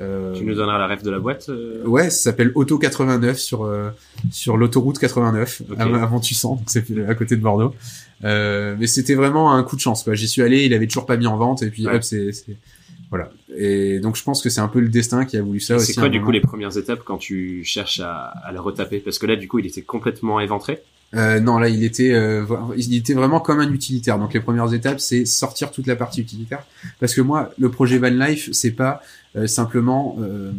Euh, 0.00 0.32
Tu 0.34 0.44
nous 0.44 0.54
donneras 0.54 0.78
la 0.78 0.86
ref 0.86 1.02
de 1.02 1.10
la 1.10 1.18
boîte 1.18 1.48
euh 1.48 1.82
Ouais, 1.84 2.04
ça 2.10 2.30
s'appelle 2.30 2.52
Auto 2.54 2.78
89 2.78 3.36
sur 3.38 3.64
euh, 3.64 3.90
sur 4.30 4.56
l'autoroute 4.56 4.98
89 4.98 5.62
Ok. 5.70 5.76
à, 5.78 5.82
à 5.82 5.86
donc 6.06 6.24
c'est 6.66 6.84
à 7.08 7.14
côté 7.14 7.36
de 7.36 7.42
Bordeaux. 7.42 7.74
Euh, 8.24 8.74
mais 8.78 8.86
c'était 8.86 9.14
vraiment 9.14 9.52
un 9.54 9.62
coup 9.62 9.76
de 9.76 9.80
chance. 9.80 10.04
J'y 10.12 10.28
suis 10.28 10.42
allé, 10.42 10.64
il 10.64 10.74
avait 10.74 10.86
toujours 10.86 11.06
pas 11.06 11.16
mis 11.16 11.26
en 11.26 11.36
vente 11.36 11.62
et 11.62 11.70
puis 11.70 11.86
Ouais. 11.86 11.94
hop, 11.94 12.02
c'est 12.02 12.30
voilà. 13.10 13.30
Et 13.56 14.00
donc 14.00 14.16
je 14.16 14.22
pense 14.22 14.42
que 14.42 14.50
c'est 14.50 14.60
un 14.60 14.68
peu 14.68 14.80
le 14.80 14.88
destin 14.88 15.24
qui 15.24 15.36
a 15.36 15.42
voulu 15.42 15.60
ça 15.60 15.76
aussi. 15.76 15.94
C'est 15.94 16.00
quoi 16.00 16.08
du 16.10 16.20
coup 16.20 16.30
les 16.30 16.40
premières 16.42 16.76
étapes 16.76 17.00
quand 17.04 17.16
tu 17.18 17.64
cherches 17.64 18.00
à, 18.00 18.32
à 18.44 18.52
le 18.52 18.60
retaper? 18.60 18.98
Parce 18.98 19.18
que 19.18 19.26
là 19.26 19.36
du 19.36 19.48
coup 19.48 19.60
il 19.60 19.66
était 19.66 19.82
complètement 19.82 20.40
éventré? 20.40 20.82
Euh, 21.14 21.40
non, 21.40 21.56
là, 21.58 21.70
il 21.70 21.84
était, 21.84 22.12
euh, 22.12 22.44
il 22.76 22.94
était 22.94 23.14
vraiment 23.14 23.40
comme 23.40 23.60
un 23.60 23.72
utilitaire. 23.72 24.18
Donc, 24.18 24.34
les 24.34 24.40
premières 24.40 24.74
étapes, 24.74 25.00
c'est 25.00 25.24
sortir 25.24 25.70
toute 25.70 25.86
la 25.86 25.96
partie 25.96 26.20
utilitaire. 26.20 26.62
Parce 27.00 27.14
que 27.14 27.22
moi, 27.22 27.50
le 27.58 27.70
projet 27.70 27.96
Van 27.96 28.10
Life, 28.10 28.50
c'est 28.52 28.72
pas 28.72 29.00
euh, 29.36 29.46
simplement 29.46 30.16
euh, 30.20 30.52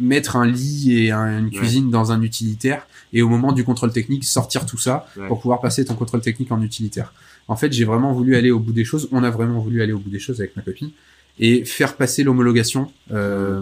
mettre 0.00 0.36
un 0.36 0.46
lit 0.46 0.98
et 0.98 1.10
un- 1.12 1.38
une 1.38 1.44
Ouais. 1.46 1.50
cuisine 1.50 1.90
dans 1.90 2.10
un 2.12 2.22
utilitaire 2.22 2.86
et 3.12 3.22
au 3.22 3.28
moment 3.28 3.52
du 3.52 3.62
contrôle 3.64 3.92
technique, 3.92 4.24
sortir 4.24 4.66
tout 4.66 4.78
ça 4.78 5.06
Ouais. 5.16 5.28
pour 5.28 5.40
pouvoir 5.40 5.60
passer 5.60 5.84
ton 5.84 5.94
contrôle 5.94 6.20
technique 6.20 6.50
en 6.50 6.60
utilitaire. 6.62 7.12
En 7.48 7.56
fait, 7.56 7.72
j'ai 7.72 7.84
vraiment 7.84 8.12
voulu 8.12 8.36
aller 8.36 8.50
au 8.50 8.58
bout 8.58 8.72
des 8.72 8.84
choses. 8.84 9.08
On 9.12 9.22
a 9.24 9.30
vraiment 9.30 9.58
voulu 9.60 9.82
aller 9.82 9.92
au 9.92 9.98
bout 9.98 10.10
des 10.10 10.18
choses 10.18 10.40
avec 10.40 10.56
ma 10.56 10.62
copine 10.62 10.90
et 11.38 11.64
faire 11.64 11.96
passer 11.96 12.22
l'homologation 12.24 12.90
euh, 13.12 13.60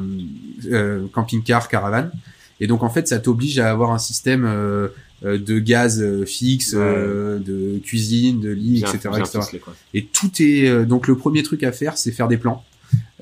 euh, 0.71 1.07
camping-car, 1.13 1.69
caravane. 1.69 2.11
Et 2.61 2.67
donc, 2.67 2.83
en 2.83 2.91
fait, 2.91 3.09
ça 3.09 3.19
t'oblige 3.19 3.59
à 3.59 3.71
avoir 3.71 3.91
un 3.91 3.99
système 3.99 4.45
euh, 4.45 4.89
de 5.23 5.59
gaz 5.59 6.05
fixe, 6.27 6.73
Ouais. 6.75 6.79
euh, 6.81 7.39
de 7.39 7.79
cuisine, 7.79 8.41
de 8.41 8.51
lit, 8.51 8.79
etc., 8.81 9.11
etc. 9.19 9.39
ficelé. 9.43 9.63
Et 9.95 10.05
tout 10.05 10.31
est 10.41 10.69
euh, 10.69 10.85
donc 10.85 11.09
le 11.09 11.17
premier 11.17 11.43
truc 11.43 11.63
à 11.63 11.73
faire, 11.73 11.97
c'est 11.99 12.13
faire 12.13 12.29
des 12.29 12.37
plans. 12.39 12.65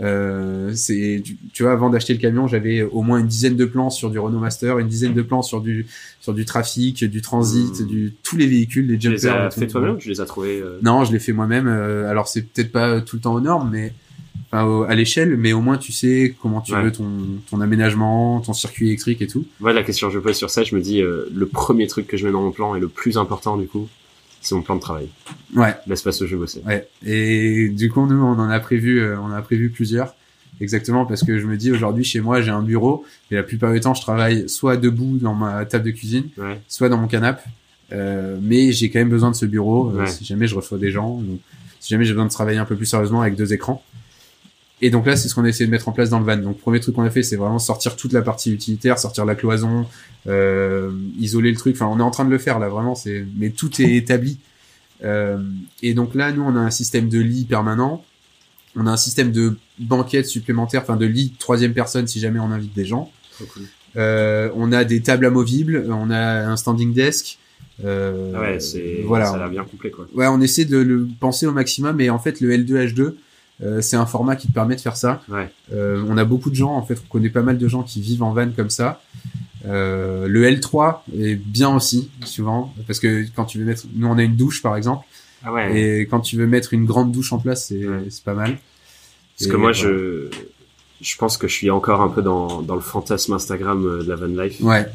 Euh, 0.00 0.70
c'est 0.74 1.20
tu, 1.24 1.36
tu 1.52 1.64
vois 1.64 1.72
avant 1.72 1.90
d'acheter 1.90 2.12
le 2.12 2.20
camion, 2.20 2.46
j'avais 2.46 2.82
au 2.82 3.02
moins 3.02 3.18
une 3.18 3.26
dizaine 3.26 3.56
de 3.56 3.64
plans 3.64 3.90
sur 3.90 4.10
du 4.10 4.18
Renault 4.20 4.38
Master, 4.38 4.78
une 4.78 4.86
dizaine 4.86 5.12
de 5.14 5.22
plans 5.22 5.42
sur 5.42 5.60
du 5.60 5.86
sur 6.20 6.34
du 6.34 6.44
trafic, 6.44 7.04
du 7.04 7.20
transit, 7.20 7.80
Hmm. 7.80 7.86
du 7.86 8.12
tous 8.22 8.36
les 8.36 8.46
véhicules, 8.46 8.86
les 8.86 8.96
Tu 8.98 9.10
les 9.10 9.18
jumpers. 9.18 9.46
as 9.46 9.50
fait 9.50 9.66
toi-même 9.66 9.94
ou 9.94 9.96
tu 9.96 10.08
les 10.08 10.20
as 10.20 10.24
trouvés 10.26 10.60
euh, 10.62 10.78
Non, 10.82 11.04
je 11.04 11.12
l'ai 11.12 11.18
fait 11.18 11.32
moi-même. 11.32 11.66
euh, 11.66 12.08
alors 12.08 12.28
c'est 12.28 12.42
peut-être 12.42 12.70
pas 12.70 13.00
tout 13.00 13.16
le 13.16 13.22
temps 13.22 13.34
aux 13.34 13.40
normes, 13.40 13.70
mais 13.72 13.92
enfin, 14.52 14.86
à 14.88 14.94
l'échelle, 14.94 15.36
mais 15.36 15.52
au 15.52 15.60
moins 15.60 15.78
tu 15.78 15.90
sais 15.90 16.34
comment 16.40 16.60
tu 16.60 16.74
Ouais. 16.74 16.82
veux 16.84 16.92
ton 16.92 17.08
ton 17.50 17.60
aménagement, 17.60 18.40
ton 18.40 18.52
circuit 18.52 18.86
électrique 18.86 19.20
et 19.20 19.26
tout. 19.26 19.44
Ouais, 19.60 19.72
la 19.72 19.82
question 19.82 20.06
que 20.08 20.14
je 20.14 20.20
pose 20.20 20.36
sur 20.36 20.48
ça, 20.50 20.62
je 20.62 20.76
me 20.76 20.80
dis 20.80 21.02
euh, 21.02 21.28
le 21.34 21.46
premier 21.46 21.88
truc 21.88 22.06
que 22.06 22.16
je 22.16 22.24
mets 22.24 22.32
dans 22.32 22.42
mon 22.42 22.52
plan 22.52 22.76
et 22.76 22.80
le 22.80 22.88
plus 22.88 23.18
important 23.18 23.56
du 23.56 23.66
coup, 23.66 23.88
c'est 24.40 24.54
mon 24.54 24.62
plan 24.62 24.76
de 24.76 24.80
travail. 24.80 25.08
Ouais. 25.54 25.74
L'espace 25.86 26.20
où 26.20 26.26
je 26.26 26.34
vais 26.34 26.40
bosser. 26.40 26.62
Ouais. 26.66 26.88
Et 27.04 27.68
du 27.68 27.90
coup, 27.90 28.06
nous, 28.06 28.20
on 28.22 28.38
en 28.38 28.48
a 28.48 28.60
prévu, 28.60 29.00
euh, 29.00 29.18
on 29.20 29.30
a 29.32 29.40
prévu 29.42 29.70
plusieurs. 29.70 30.14
Exactement 30.60 31.06
parce 31.06 31.22
que 31.22 31.38
je 31.38 31.46
me 31.46 31.56
dis 31.56 31.70
aujourd'hui 31.70 32.02
chez 32.02 32.20
moi 32.20 32.40
j'ai 32.42 32.50
un 32.50 32.62
bureau 32.62 33.04
et 33.30 33.36
la 33.36 33.44
plupart 33.44 33.72
du 33.72 33.78
temps 33.78 33.94
je 33.94 34.00
travaille 34.00 34.48
soit 34.48 34.76
debout 34.76 35.16
dans 35.18 35.34
ma 35.34 35.64
table 35.64 35.84
de 35.84 35.92
cuisine, 35.92 36.24
Ouais. 36.36 36.60
soit 36.66 36.88
dans 36.88 36.96
mon 36.98 37.06
canapé. 37.06 37.42
Euh, 37.92 38.36
mais 38.42 38.72
j'ai 38.72 38.90
quand 38.90 38.98
même 38.98 39.08
besoin 39.08 39.30
de 39.30 39.36
ce 39.36 39.46
bureau 39.46 39.90
euh, 39.90 40.00
Ouais. 40.00 40.06
si 40.08 40.24
jamais 40.24 40.48
je 40.48 40.56
reçois 40.56 40.76
des 40.78 40.90
gens, 40.90 41.10
ou 41.12 41.38
si 41.78 41.90
jamais 41.90 42.04
j'ai 42.04 42.12
besoin 42.12 42.26
de 42.26 42.30
travailler 42.32 42.58
un 42.58 42.64
peu 42.64 42.74
plus 42.74 42.86
sérieusement 42.86 43.20
avec 43.22 43.36
deux 43.36 43.52
écrans. 43.52 43.84
Et 44.80 44.90
donc 44.90 45.06
là 45.06 45.16
c'est 45.16 45.28
ce 45.28 45.34
qu'on 45.34 45.44
a 45.44 45.48
essayé 45.48 45.66
de 45.66 45.70
mettre 45.70 45.88
en 45.88 45.92
place 45.92 46.10
dans 46.10 46.20
le 46.20 46.24
van. 46.24 46.36
Donc 46.36 46.58
premier 46.58 46.80
truc 46.80 46.94
qu'on 46.94 47.02
a 47.02 47.10
fait 47.10 47.22
c'est 47.22 47.36
vraiment 47.36 47.58
sortir 47.58 47.96
toute 47.96 48.12
la 48.12 48.22
partie 48.22 48.52
utilitaire, 48.52 48.98
sortir 48.98 49.24
la 49.24 49.34
cloison, 49.34 49.86
euh, 50.26 50.92
isoler 51.18 51.50
le 51.50 51.56
truc. 51.56 51.74
Enfin 51.74 51.86
on 51.86 51.98
est 51.98 52.02
en 52.02 52.10
train 52.10 52.24
de 52.24 52.30
le 52.30 52.38
faire 52.38 52.58
là 52.58 52.68
vraiment 52.68 52.94
c'est 52.94 53.24
mais 53.36 53.50
tout 53.50 53.82
est 53.82 53.94
établi. 53.94 54.38
Euh, 55.04 55.38
et 55.82 55.94
donc 55.94 56.14
là, 56.14 56.32
nous, 56.32 56.42
on 56.42 56.56
a 56.56 56.60
un 56.60 56.70
système 56.70 57.08
de 57.08 57.18
lit 57.18 57.44
permanent. 57.44 58.04
On 58.76 58.86
a 58.86 58.90
un 58.90 58.96
système 58.96 59.32
de 59.32 59.56
banquette 59.78 60.26
supplémentaire, 60.26 60.82
enfin 60.82 60.96
de 60.96 61.06
lit 61.06 61.34
troisième 61.38 61.72
personne 61.72 62.06
si 62.06 62.20
jamais 62.20 62.38
on 62.38 62.50
invite 62.50 62.74
des 62.74 62.84
gens. 62.84 63.10
Euh, 63.96 64.50
on 64.54 64.72
a 64.72 64.84
des 64.84 65.00
tables 65.00 65.24
amovibles, 65.26 65.86
on 65.88 66.10
a 66.10 66.46
un 66.46 66.56
standing 66.56 66.92
desk. 66.92 67.38
Euh, 67.84 68.32
Ah 68.34 68.40
ouais, 68.40 68.60
c'est 68.60 69.02
voilà. 69.04 69.26
ça 69.26 69.34
a 69.34 69.38
l'air 69.38 69.50
bien 69.50 69.64
complet 69.64 69.90
quoi. 69.90 70.06
Ouais, 70.14 70.26
on 70.26 70.40
essaie 70.40 70.64
de 70.64 70.78
le 70.78 71.08
penser 71.18 71.46
au 71.46 71.52
maximum, 71.52 72.00
et 72.00 72.10
en 72.10 72.18
fait, 72.18 72.40
le 72.40 72.50
L2H2, 72.50 73.14
euh, 73.62 73.80
c'est 73.80 73.96
un 73.96 74.06
format 74.06 74.36
qui 74.36 74.46
te 74.48 74.52
permet 74.52 74.76
de 74.76 74.80
faire 74.80 74.96
ça. 74.96 75.20
Ouais. 75.28 75.50
Euh, 75.72 76.04
on 76.08 76.16
a 76.16 76.24
beaucoup 76.24 76.50
de 76.50 76.54
gens, 76.54 76.74
en 76.76 76.82
fait, 76.82 76.94
on 77.04 77.08
connaît 77.12 77.30
pas 77.30 77.42
mal 77.42 77.58
de 77.58 77.68
gens 77.68 77.82
qui 77.82 78.00
vivent 78.00 78.22
en 78.22 78.32
van 78.32 78.48
comme 78.54 78.70
ça. 78.70 79.00
Euh, 79.66 80.28
le 80.28 80.44
L3 80.48 81.00
est 81.18 81.34
bien 81.34 81.74
aussi, 81.74 82.10
souvent, 82.24 82.72
parce 82.86 83.00
que 83.00 83.24
quand 83.34 83.44
tu 83.44 83.58
veux 83.58 83.64
mettre, 83.64 83.82
nous 83.94 84.06
on 84.06 84.16
a 84.16 84.22
une 84.22 84.36
douche 84.36 84.62
par 84.62 84.76
exemple, 84.76 85.04
Ah 85.44 85.52
ouais. 85.52 85.80
et 86.00 86.06
quand 86.06 86.20
tu 86.20 86.36
veux 86.36 86.46
mettre 86.46 86.72
une 86.72 86.84
grande 86.84 87.10
douche 87.10 87.32
en 87.32 87.38
place, 87.38 87.66
c'est 87.66 87.86
Ouais. 87.86 88.04
c'est 88.08 88.22
pas 88.24 88.34
mal. 88.34 88.56
Parce 89.36 89.48
Et 89.48 89.52
que 89.52 89.56
moi, 89.56 89.72
je, 89.72 90.28
je 91.00 91.16
pense 91.16 91.36
que 91.36 91.48
je 91.48 91.52
suis 91.54 91.70
encore 91.70 92.00
un 92.02 92.08
peu 92.08 92.22
dans, 92.22 92.62
dans 92.62 92.74
le 92.76 92.80
fantasme 92.80 93.32
Instagram 93.32 93.84
euh, 93.84 94.02
de 94.04 94.08
la 94.08 94.14
van 94.16 94.26
life. 94.26 94.60
Ouais, 94.60 94.86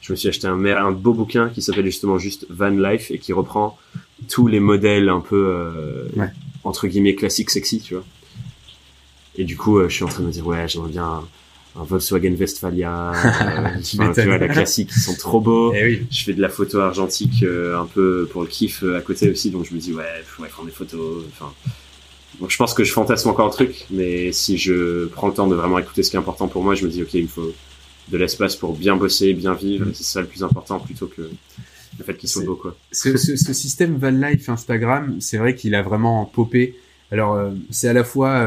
Je 0.00 0.12
me 0.12 0.16
suis 0.16 0.28
acheté 0.28 0.46
un, 0.48 0.64
un 0.64 0.90
beau 0.92 1.14
bouquin 1.14 1.48
qui 1.50 1.62
s'appelle 1.62 1.86
justement 1.86 2.18
juste 2.18 2.46
Van 2.50 2.70
Life 2.70 3.10
et 3.12 3.18
qui 3.18 3.32
reprend 3.32 3.78
tous 4.28 4.46
les 4.48 4.60
modèles 4.60 5.08
un 5.08 5.20
peu 5.20 5.36
euh, 5.48 6.04
Ouais. 6.16 6.30
Entre 6.68 6.86
guillemets 6.86 7.14
classiques 7.14 7.50
sexy, 7.50 7.80
tu 7.80 7.94
vois. 7.94 8.04
Et 9.36 9.44
du 9.44 9.56
coup, 9.56 9.78
euh, 9.78 9.88
je 9.88 9.94
suis 9.94 10.04
en 10.04 10.08
train 10.08 10.22
de 10.22 10.28
me 10.28 10.32
dire 10.32 10.46
ouais, 10.46 10.66
j'aimerais 10.68 10.90
bien 10.90 11.04
un, 11.04 11.28
un 11.80 11.84
Volkswagen 11.84 12.34
Westphalia, 12.34 13.12
euh, 13.42 13.80
Tu 13.84 13.96
vois, 13.96 14.38
la 14.38 14.48
classique, 14.48 14.90
ils 14.94 15.00
sont 15.00 15.14
trop 15.14 15.40
beaux. 15.40 15.72
Eh 15.74 15.84
oui. 15.84 16.06
Je 16.10 16.24
fais 16.24 16.34
de 16.34 16.42
la 16.42 16.48
photo 16.48 16.80
argentique 16.80 17.42
euh, 17.42 17.80
un 17.80 17.86
peu 17.86 18.28
pour 18.30 18.42
le 18.42 18.48
kiff 18.48 18.82
à 18.82 19.00
côté 19.00 19.30
aussi, 19.30 19.50
donc 19.50 19.66
je 19.66 19.74
me 19.74 19.80
dis 19.80 19.92
ouais, 19.92 20.04
faut 20.24 20.42
ouais, 20.42 20.48
prendre 20.48 20.68
des 20.68 20.74
photos. 20.74 21.24
Enfin, 21.32 21.52
donc 22.40 22.50
je 22.50 22.56
pense 22.56 22.74
que 22.74 22.84
je 22.84 22.92
fantasme 22.92 23.28
encore 23.28 23.46
le 23.46 23.52
truc, 23.52 23.86
mais 23.90 24.32
si 24.32 24.58
je 24.58 25.06
prends 25.06 25.28
le 25.28 25.34
temps 25.34 25.46
de 25.46 25.54
vraiment 25.54 25.78
écouter 25.78 26.02
ce 26.02 26.10
qui 26.10 26.16
est 26.16 26.20
important 26.20 26.48
pour 26.48 26.62
moi, 26.62 26.74
je 26.74 26.84
me 26.84 26.90
dis 26.90 27.02
ok, 27.02 27.14
il 27.14 27.22
me 27.24 27.28
faut, 27.28 27.52
de 28.10 28.16
l'espace 28.16 28.56
pour 28.56 28.76
bien 28.76 28.96
bosser, 28.96 29.32
bien 29.34 29.54
vivre. 29.54 29.86
Mm. 29.86 29.94
C'est 29.94 30.04
ça 30.04 30.20
le 30.20 30.26
plus 30.26 30.42
important 30.42 30.78
plutôt 30.80 31.06
que 31.06 31.30
le 31.98 32.04
fait 32.04 32.14
qu'ils 32.16 32.28
soient 32.28 32.42
C'est- 32.42 32.46
beaux, 32.46 32.56
quoi. 32.56 32.76
ce, 32.92 33.16
ce, 33.16 33.36
ce 33.36 33.52
système 33.52 33.96
van 33.96 34.10
life 34.10 34.48
Instagram, 34.48 35.16
c'est 35.20 35.36
vrai 35.38 35.54
qu'il 35.54 35.74
a 35.74 35.82
vraiment 35.82 36.24
popé. 36.24 36.74
Alors 37.10 37.34
euh, 37.34 37.50
c'est 37.70 37.88
à 37.88 37.92
la 37.92 38.04
fois 38.04 38.38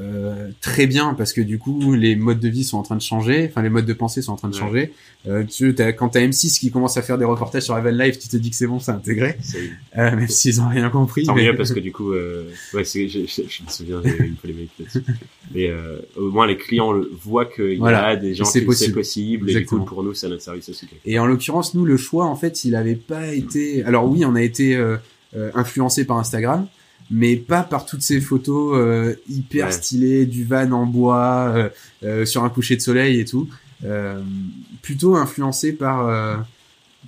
euh, 0.00 0.50
très 0.60 0.86
bien 0.86 1.14
parce 1.14 1.32
que 1.32 1.40
du 1.40 1.58
coup 1.58 1.92
les 1.94 2.14
modes 2.14 2.38
de 2.40 2.48
vie 2.48 2.62
sont 2.62 2.76
en 2.78 2.82
train 2.82 2.94
de 2.96 3.00
changer, 3.02 3.46
enfin 3.50 3.62
les 3.62 3.70
modes 3.70 3.86
de 3.86 3.92
pensée 3.94 4.22
sont 4.22 4.32
en 4.32 4.36
train 4.36 4.48
de 4.48 4.54
Ouais. 4.54 4.60
changer. 4.60 4.92
Euh, 5.26 5.44
tu 5.44 5.74
as, 5.78 5.92
quand 5.92 6.10
t'as 6.10 6.20
M6 6.20 6.58
qui 6.60 6.70
commence 6.70 6.96
à 6.96 7.02
faire 7.02 7.18
des 7.18 7.24
reportages 7.24 7.62
sur 7.64 7.74
la 7.74 7.80
van 7.80 7.90
life, 7.90 8.18
tu 8.18 8.28
te 8.28 8.36
dis 8.36 8.50
que 8.50 8.56
c'est 8.56 8.66
bon, 8.66 8.78
c'est 8.78 8.92
intégré, 8.92 9.36
euh, 9.96 10.14
même 10.16 10.28
s'ils 10.28 10.60
ont 10.60 10.68
rien 10.68 10.88
compris. 10.90 11.24
tant 11.24 11.34
mais- 11.34 11.46
mieux 11.46 11.56
parce 11.56 11.72
que 11.72 11.80
du 11.80 11.90
coup, 11.90 12.12
euh, 12.12 12.48
ouais, 12.74 12.84
je, 12.84 13.08
je, 13.08 13.18
je 13.26 13.62
me 13.64 13.68
souviens, 13.68 14.00
j'ai 14.04 14.24
une 14.26 14.36
polémique 14.36 14.70
là-dessus. 14.78 15.02
Mais 15.54 15.68
euh, 15.70 15.98
au 16.16 16.30
moins 16.30 16.46
les 16.46 16.56
clients 16.56 16.92
voient 17.22 17.46
qu'il 17.46 17.78
y 17.78 17.84
a 17.84 18.14
des 18.16 18.34
gens 18.34 18.44
qui 18.44 18.60
possible. 18.60 18.74
c'est 18.74 18.92
possible 18.92 19.50
et 19.50 19.54
du 19.54 19.66
coup 19.66 19.80
pour 19.84 20.02
nous 20.04 20.12
c'est 20.14 20.28
notre 20.28 20.42
service 20.42 20.68
aussi. 20.68 20.86
Et 21.06 21.18
en 21.18 21.26
l'occurrence, 21.26 21.74
nous, 21.74 21.84
le 21.84 21.96
choix, 21.96 22.26
en 22.26 22.36
fait, 22.36 22.64
il 22.64 22.74
avait 22.76 22.94
pas 22.94 23.28
été. 23.34 23.82
Alors 23.84 24.08
oui, 24.08 24.24
on 24.24 24.34
a 24.34 24.42
été 24.42 24.76
euh, 24.76 24.96
euh, 25.36 25.50
influencé 25.54 26.04
par 26.04 26.18
Instagram, 26.18 26.66
mais 27.10 27.36
pas 27.36 27.62
par 27.62 27.86
toutes 27.86 28.02
ces 28.02 28.20
photos 28.20 28.76
euh, 28.76 29.14
hyper 29.28 29.66
Ouais. 29.66 29.72
stylées 29.72 30.26
du 30.26 30.44
van 30.44 30.70
en 30.72 30.86
bois 30.86 31.52
euh, 31.54 31.68
euh, 32.04 32.24
sur 32.26 32.44
un 32.44 32.50
coucher 32.50 32.76
de 32.76 32.80
soleil 32.82 33.20
et 33.20 33.24
tout. 33.24 33.48
Euh, 33.84 34.20
plutôt 34.82 35.14
influencé 35.16 35.72
par 35.72 36.06
euh, 36.08 36.36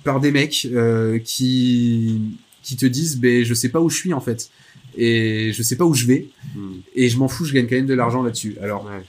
par 0.03 0.19
des 0.21 0.31
mecs 0.31 0.67
euh, 0.71 1.19
qui 1.19 2.21
qui 2.63 2.75
te 2.77 2.85
disent, 2.85 3.17
ben 3.19 3.43
je 3.43 3.53
sais 3.53 3.69
pas 3.69 3.81
où 3.81 3.89
je 3.89 3.97
suis 3.97 4.13
en 4.13 4.21
fait, 4.21 4.49
et 4.97 5.51
je 5.53 5.61
sais 5.63 5.75
pas 5.75 5.85
où 5.85 5.93
je 5.93 6.05
vais, 6.07 6.27
Hmm. 6.55 6.75
et 6.95 7.07
je 7.09 7.17
m'en 7.17 7.27
fous, 7.27 7.45
je 7.45 7.53
gagne 7.53 7.67
quand 7.67 7.75
même 7.75 7.85
de 7.85 7.93
l'argent 7.93 8.23
là-dessus. 8.23 8.55
Alors 8.61 8.85
Ouais, 8.85 9.03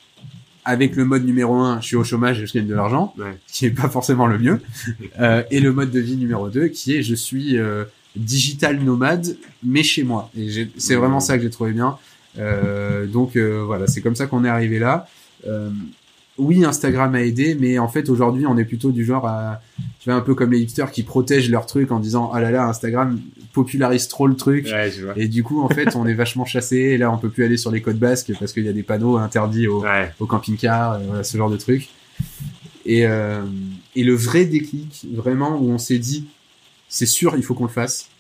avec 0.65 0.95
le 0.97 1.05
mode 1.05 1.25
numéro 1.25 1.55
un, 1.55 1.81
je 1.81 1.87
suis 1.89 1.97
au 1.97 2.05
chômage 2.05 2.41
et 2.41 2.47
je 2.47 2.53
gagne 2.53 2.67
de 2.67 2.75
l'argent 2.75 3.15
ouais. 3.19 3.37
qui 3.49 3.67
est 3.67 3.71
pas 3.71 3.89
forcément 3.89 4.27
le 4.27 4.39
mieux, 4.39 4.61
euh, 5.21 5.43
et 5.51 5.61
le 5.61 5.73
mode 5.73 5.91
de 5.91 6.01
vie 6.01 6.17
numéro 6.17 6.49
2 6.49 6.69
qui 6.69 6.97
est 6.97 7.03
je 7.03 7.15
suis 7.15 7.59
euh, 7.59 7.85
digital 8.17 8.79
nomade 8.83 9.37
mais 9.63 9.83
chez 9.83 10.05
moi. 10.05 10.31
Et 10.37 10.69
c'est 10.77 10.97
vraiment 10.97 11.21
ça 11.21 11.37
que 11.37 11.43
j'ai 11.43 11.51
trouvé 11.51 11.73
bien. 11.73 11.97
Euh, 12.39 13.07
donc 13.07 13.37
euh, 13.37 13.63
voilà, 13.65 13.87
c'est 13.87 14.01
comme 14.01 14.17
ça 14.17 14.27
qu'on 14.27 14.45
est 14.45 14.49
arrivé 14.49 14.79
là. 14.79 15.07
Euh, 15.47 15.71
oui, 16.39 16.65
Instagram 16.65 17.15
a 17.15 17.23
aidé, 17.23 17.57
mais 17.59 17.79
en 17.79 17.89
fait 17.89 18.09
aujourd'hui 18.09 18.47
on 18.47 18.57
est 18.57 18.65
plutôt 18.65 18.91
du 18.91 19.05
genre 19.05 19.27
à, 19.27 19.61
tu 20.01 20.09
vois 20.09 20.19
un 20.19 20.23
peu 20.23 20.35
comme 20.35 20.53
les 20.53 20.61
hipsters 20.61 20.91
qui 20.91 21.03
protègent 21.03 21.51
leur 21.51 21.67
truc 21.67 21.93
en 21.93 22.01
disant 22.01 22.31
ah 22.33 22.41
là 22.41 22.51
là 22.51 22.65
Instagram 22.65 23.21
popularise 23.53 24.09
trop 24.09 24.27
le 24.27 24.35
truc. 24.35 24.67
Ouais. 24.67 24.91
Et 25.17 25.29
du 25.29 25.45
coup, 25.45 25.63
en 25.63 25.69
fait, 25.69 25.95
on 25.95 26.07
est 26.07 26.15
vachement 26.15 26.45
chassé. 26.45 26.77
Et 26.77 26.99
là, 26.99 27.13
on 27.13 27.19
peut 27.19 27.29
plus 27.29 27.45
aller 27.45 27.57
sur 27.57 27.71
les 27.71 27.83
côtes 27.83 27.99
basques 27.99 28.33
parce 28.39 28.53
qu'il 28.53 28.65
y 28.65 28.69
a 28.69 28.73
des 28.73 28.83
panneaux 28.83 29.17
interdits 29.17 29.69
au, 29.69 29.83
Ouais, 29.83 30.13
au 30.21 30.27
camping-car, 30.27 30.93
euh, 30.93 30.99
voilà, 31.07 31.25
ce 31.25 31.37
genre 31.37 31.51
de 31.51 31.57
truc. 31.57 31.89
Et, 32.85 33.07
euh, 33.07 33.43
et 33.95 34.03
le 34.03 34.15
vrai 34.15 34.45
déclic, 34.45 35.07
vraiment, 35.13 35.59
où 35.61 35.71
on 35.71 35.79
s'est 35.79 35.99
dit, 35.99 36.27
c'est 36.93 37.07
sûr, 37.07 37.35
il 37.37 37.43
faut 37.43 37.55
qu'on 37.55 37.65
le 37.65 37.71
fasse, 37.71 38.11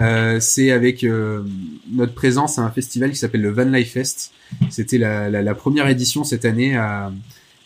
euh, 0.00 0.38
c'est 0.40 0.72
avec 0.72 1.04
euh, 1.04 1.42
notre 1.90 2.12
présence 2.12 2.58
à 2.58 2.62
un 2.62 2.70
festival 2.70 3.10
qui 3.10 3.16
s'appelle 3.16 3.40
le 3.40 3.50
Van 3.50 3.64
Life 3.64 3.92
Fest. 3.92 4.32
C'était 4.68 4.98
la, 4.98 5.30
la, 5.30 5.42
la 5.42 5.54
première 5.54 5.88
édition 5.88 6.24
cette 6.24 6.44
année 6.44 6.76
à, 6.76 7.12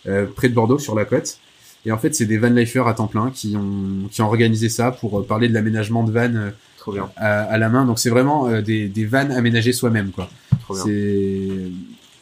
euh, 0.07 0.27
près 0.27 0.49
de 0.51 0.55
Bordeaux, 0.55 0.79
sur 0.79 0.95
la 0.95 1.07
côte. 1.07 1.39
Et 1.87 1.93
en 1.93 1.99
fait, 1.99 2.15
c'est 2.15 2.27
des 2.27 2.39
van 2.39 2.51
lifers 2.51 2.87
à 2.87 2.95
temps 2.95 3.09
plein 3.09 3.31
qui 3.31 3.57
ont, 3.57 4.09
qui 4.11 4.23
ont 4.23 4.27
organisé 4.27 4.69
ça 4.69 4.93
pour 4.93 5.27
parler 5.27 5.49
de 5.49 5.55
l'aménagement 5.55 6.05
de 6.05 6.13
vannes 6.13 6.53
à, 7.17 7.43
à 7.43 7.59
la 7.59 7.69
main. 7.69 7.85
Donc 7.87 7.99
c'est 7.99 8.11
vraiment 8.11 8.61
des, 8.61 8.87
des 8.87 9.05
vannes 9.05 9.33
aménagées 9.33 9.73
soi-même, 9.73 10.11
quoi. 10.13 10.31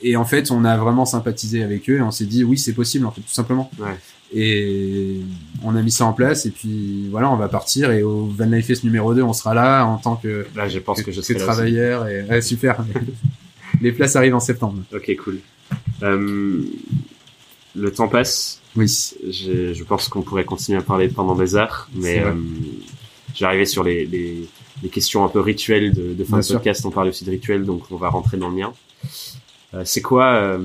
et 0.03 0.17
en 0.17 0.25
fait, 0.25 0.51
on 0.51 0.65
a 0.65 0.79
vraiment 0.79 1.05
sympathisé 1.05 1.63
avec 1.63 1.91
eux 1.91 1.97
et 1.97 2.03
on 2.03 2.11
s'est 2.11 2.25
dit 2.25 2.43
oui, 2.43 2.57
c'est 2.57 2.73
possible 2.73 3.05
en 3.05 3.11
fait, 3.11 3.21
tout 3.21 3.33
simplement. 3.33 3.71
Ouais. 3.79 3.99
Et 4.33 5.21
on 5.65 5.75
a 5.75 5.83
mis 5.83 5.91
ça 5.91 6.05
en 6.07 6.13
place 6.13 6.47
et 6.47 6.51
puis 6.51 7.09
voilà, 7.11 7.31
on 7.31 7.37
va 7.37 7.49
partir 7.49 7.91
et 7.91 8.03
au 8.03 8.27
Van 8.27 8.47
Life 8.47 8.67
Fest 8.67 8.85
numéro 8.85 9.13
2, 9.13 9.23
on 9.23 9.33
sera 9.33 9.55
là 9.55 9.85
en 9.85 9.97
tant 9.99 10.17
que 10.17 10.47
Là, 10.55 10.69
je 10.69 10.79
pense 10.79 11.03
que, 11.03 11.11
je 11.11 11.21
serai 11.21 11.39
travailleur 11.39 12.07
et 12.07 12.23
ouais, 12.23 12.41
super. 12.41 12.85
Les 13.81 13.93
places 13.93 14.15
arrivent 14.15 14.35
en 14.35 14.41
septembre. 14.41 14.83
Ok, 14.95 15.11
cool. 15.25 15.41
Euh, 16.03 16.63
le 17.75 17.93
temps 17.93 18.09
passe. 18.09 18.61
Oui. 18.77 18.87
Je, 19.29 19.83
pense 19.85 20.09
qu'on 20.09 20.23
pourrait 20.23 20.45
continuer 20.45 20.79
à 20.79 20.83
parler 20.83 21.09
pendant 21.09 21.35
des 21.35 21.57
heures, 21.57 21.89
mais 21.95 22.23
euh, 22.23 22.35
arrivé 23.41 23.65
sur 23.65 23.83
les, 23.83 24.07
les, 24.07 24.49
les 24.83 24.89
questions 24.89 25.25
un 25.25 25.29
peu 25.29 25.41
rituelles 25.41 25.93
de, 25.93 26.15
de 26.15 26.25
fin 26.25 26.31
Bien 26.37 26.39
de 26.39 26.45
sûr. 26.45 26.57
podcast. 26.57 26.85
On 26.87 26.91
parle 26.91 27.09
aussi 27.09 27.25
de 27.25 27.31
rituels, 27.31 27.65
donc 27.65 27.85
on 27.91 27.97
va 27.97 28.09
rentrer 28.09 28.37
dans 28.37 28.49
le 28.49 28.57
mien. 28.57 28.73
Euh, 29.75 29.83
c'est 29.85 30.03
quoi, 30.03 30.35
euh, 30.35 30.59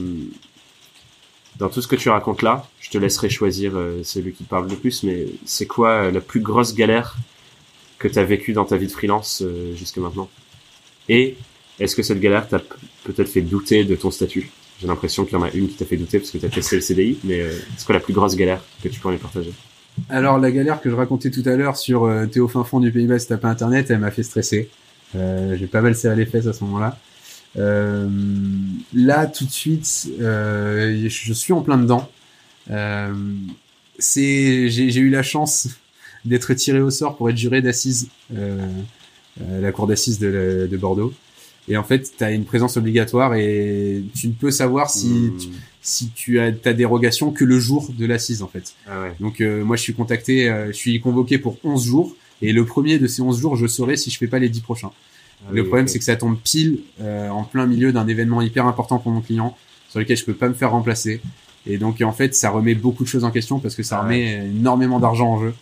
dans 1.58 1.70
tout 1.70 1.82
ce 1.82 1.88
que 1.88 1.96
tu 1.96 2.10
racontes 2.10 2.42
là, 2.42 2.68
je 2.80 2.90
te 2.90 2.98
laisserai 2.98 3.30
choisir 3.30 3.74
euh, 3.76 4.02
celui 4.04 4.34
qui 4.34 4.44
parle 4.44 4.70
le 4.70 4.76
plus, 4.76 5.04
mais 5.04 5.28
c'est 5.46 5.66
quoi 5.66 5.90
euh, 5.90 6.12
la 6.12 6.22
plus 6.22 6.42
grosse 6.42 6.76
galère 6.76 7.16
que 7.98 8.08
tu 8.08 8.20
as 8.20 8.24
vécue 8.24 8.54
dans 8.54 8.66
ta 8.66 8.78
vie 8.78 8.88
de 8.88 8.92
freelance 8.92 9.42
euh, 9.42 9.76
jusque 9.76 9.98
maintenant? 9.98 10.30
Et 11.08 11.38
est-ce 11.80 11.96
que 11.96 12.04
cette 12.04 12.20
galère 12.20 12.48
t'a 12.48 12.60
peut-être 13.04 13.30
fait 13.30 13.42
douter 13.42 13.84
de 13.86 13.96
ton 13.96 14.12
statut? 14.12 14.50
J'ai 14.82 14.88
l'impression 14.88 15.24
qu'il 15.24 15.38
y 15.38 15.38
en 15.38 15.44
a 15.44 15.52
une 15.52 15.70
qui 15.70 15.76
t'a 15.76 15.86
fait 15.86 15.98
douter 15.98 16.20
parce 16.20 16.32
que 16.32 16.38
tu 16.38 16.46
as 16.46 16.50
testé 16.50 16.76
le 16.76 16.82
CDI, 16.82 17.20
mais 17.24 17.46
c'est 17.78 17.86
quoi 17.86 17.94
la 17.94 18.02
plus 18.02 18.14
grosse 18.14 18.36
galère 18.36 18.62
que 18.84 18.90
tu 18.90 19.00
pourrais 19.00 19.18
partager? 19.18 19.54
Alors 20.10 20.38
la 20.38 20.52
galère 20.52 20.82
que 20.82 20.90
je 20.90 20.96
racontais 20.96 21.32
tout 21.32 21.44
à 21.46 21.56
l'heure 21.56 21.78
sur 21.78 22.06
euh, 22.06 22.28
au 22.38 22.48
fin 22.48 22.64
fond 22.64 22.80
du 22.80 22.92
Pays 22.92 23.08
Bas, 23.08 23.18
t'as 23.20 23.38
pas 23.38 23.50
internet, 23.50 23.90
elle 23.90 24.00
m'a 24.00 24.12
fait 24.12 24.24
stresser. 24.24 24.70
Euh, 25.16 25.56
J'ai 25.58 25.68
pas 25.68 25.82
mal 25.82 25.96
serré 25.96 26.16
les 26.16 26.26
fesses 26.26 26.48
à 26.48 26.54
ce 26.54 26.64
moment-là. 26.66 26.98
Euh, 27.58 28.10
là 28.94 29.28
tout 29.28 29.46
de 29.46 29.52
suite, 29.52 30.10
euh, 30.20 31.08
je 31.08 31.34
suis 31.34 31.54
en 31.54 31.62
plein 31.62 31.78
dedans. 31.78 32.10
Euh, 32.72 33.14
c'est 34.00 34.70
j'ai 34.70 35.00
eu 35.00 35.10
la 35.10 35.24
chance 35.24 35.70
d'être 36.26 36.54
tiré 36.54 36.82
au 36.82 36.90
sort 36.90 37.16
pour 37.16 37.30
être 37.30 37.38
juré 37.38 37.62
d'assises 37.62 38.10
euh, 38.36 38.68
à 39.40 39.62
la 39.62 39.72
cour 39.72 39.88
d'assises 39.88 40.20
de, 40.20 40.68
de 40.70 40.78
Bordeaux. 40.78 41.14
Et 41.68 41.78
en 41.78 41.84
fait, 41.84 42.12
tu 42.18 42.24
as 42.24 42.32
une 42.32 42.46
présence 42.46 42.78
obligatoire 42.78 43.34
et 43.36 44.04
tu 44.14 44.28
ne 44.28 44.34
peux 44.34 44.52
savoir 44.52 44.90
si 44.90 45.08
Hmm. 45.08 45.38
tu, 45.38 45.48
si 45.82 46.10
tu 46.10 46.40
as 46.40 46.52
ta 46.52 46.74
dérogation 46.74 47.32
que 47.32 47.44
le 47.44 47.60
jour 47.60 47.90
de 47.98 48.06
l'assise 48.06 48.42
en 48.44 48.48
fait. 48.48 48.74
Ah 48.88 49.02
ouais. 49.02 49.14
Donc 49.20 49.40
euh, 49.42 49.64
moi 49.64 49.76
je 49.78 49.82
suis 49.84 49.94
contacté, 49.94 50.50
euh, 50.50 50.68
je 50.68 50.74
suis 50.74 51.00
convoqué 51.00 51.38
pour 51.38 51.58
11 51.64 51.86
jours 51.86 52.16
et 52.42 52.54
le 52.54 52.66
premier 52.66 53.00
de 53.00 53.08
ces 53.08 53.22
11 53.22 53.40
jours 53.40 53.56
je 53.56 53.66
saurai 53.68 53.96
si 53.98 54.10
je 54.12 54.18
fais 54.18 54.28
pas 54.28 54.40
les 54.40 54.50
10 54.50 54.62
prochains. 54.62 54.92
Ah 55.44 55.52
le 55.52 55.62
oui, 55.62 55.68
problème 55.68 55.88
c'est 55.88 56.00
que 56.00 56.06
ça 56.06 56.16
tombe 56.16 56.38
pile 56.44 56.80
euh, 57.02 57.30
en 57.30 57.44
plein 57.44 57.66
milieu 57.68 57.92
d'un 57.92 58.08
événement 58.08 58.42
hyper 58.42 58.66
important 58.68 58.98
pour 59.00 59.12
mon 59.12 59.22
client 59.22 59.56
sur 59.90 60.00
lequel 60.00 60.18
je 60.18 60.26
peux 60.26 60.34
pas 60.34 60.50
me 60.50 60.54
faire 60.54 60.72
remplacer 60.72 61.22
et 61.68 61.78
donc 61.78 62.02
en 62.02 62.12
fait 62.12 62.34
ça 62.36 62.50
remet 62.50 62.76
beaucoup 62.76 63.04
de 63.04 63.10
choses 63.10 63.24
en 63.24 63.32
question 63.32 63.60
parce 63.60 63.76
que 63.76 63.84
ça 63.84 63.98
Ah 64.00 64.04
remet 64.04 64.46
énormément 64.48 65.00
d'argent 65.00 65.34
en 65.34 65.40
jeu. 65.42 65.54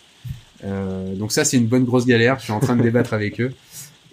Euh, 0.65 1.13
donc 1.15 1.31
ça 1.31 1.43
c'est 1.45 1.57
une 1.57 1.67
bonne 1.67 1.83
grosse 1.85 2.05
galère, 2.05 2.39
je 2.39 2.45
suis 2.45 2.53
en 2.53 2.59
train 2.59 2.75
de 2.75 2.83
débattre 2.89 3.13
avec 3.13 3.41
eux. 3.41 3.53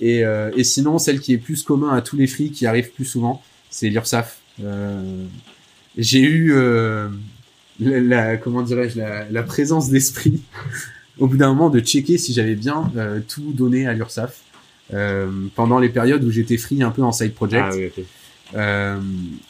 Et, 0.01 0.25
euh, 0.25 0.51
et 0.57 0.65
sinon 0.65 0.99
celle 0.99 1.21
qui 1.21 1.33
est 1.35 1.39
plus 1.39 1.63
commun 1.63 1.91
à 1.95 2.01
tous 2.01 2.17
les 2.17 2.27
free 2.27 2.51
qui 2.51 2.67
arrivent 2.67 2.91
plus 2.91 3.05
souvent, 3.05 3.43
c'est 3.71 3.89
l'URSAF. 3.91 4.39
Euh, 4.65 5.25
j'ai 5.99 6.21
eu 6.23 6.53
euh, 6.55 7.09
la, 7.81 8.01
la- 8.01 8.37
comment 8.37 8.63
dirais-je 8.63 8.99
la, 8.99 9.29
la 9.31 9.43
présence 9.43 9.91
d'esprit 9.91 10.41
au 11.19 11.27
bout 11.27 11.37
d'un 11.37 11.49
moment 11.49 11.71
de 11.71 11.81
checker 11.81 12.19
si 12.19 12.33
j'avais 12.33 12.55
bien 12.57 12.91
euh, 12.97 13.21
tout 13.27 13.53
donné 13.53 13.87
à 13.87 13.93
l'URSAF 13.93 14.41
pendant 15.55 15.79
les 15.79 15.89
périodes 15.89 16.25
où 16.25 16.31
j'étais 16.31 16.57
free 16.57 16.83
un 16.83 16.91
peu 16.91 17.03
en 17.03 17.13
side 17.13 17.35
project. 17.35 17.65
Ah 17.71 17.75
oui, 17.77 17.87
ok. 17.87 18.05
Euh, 18.57 18.99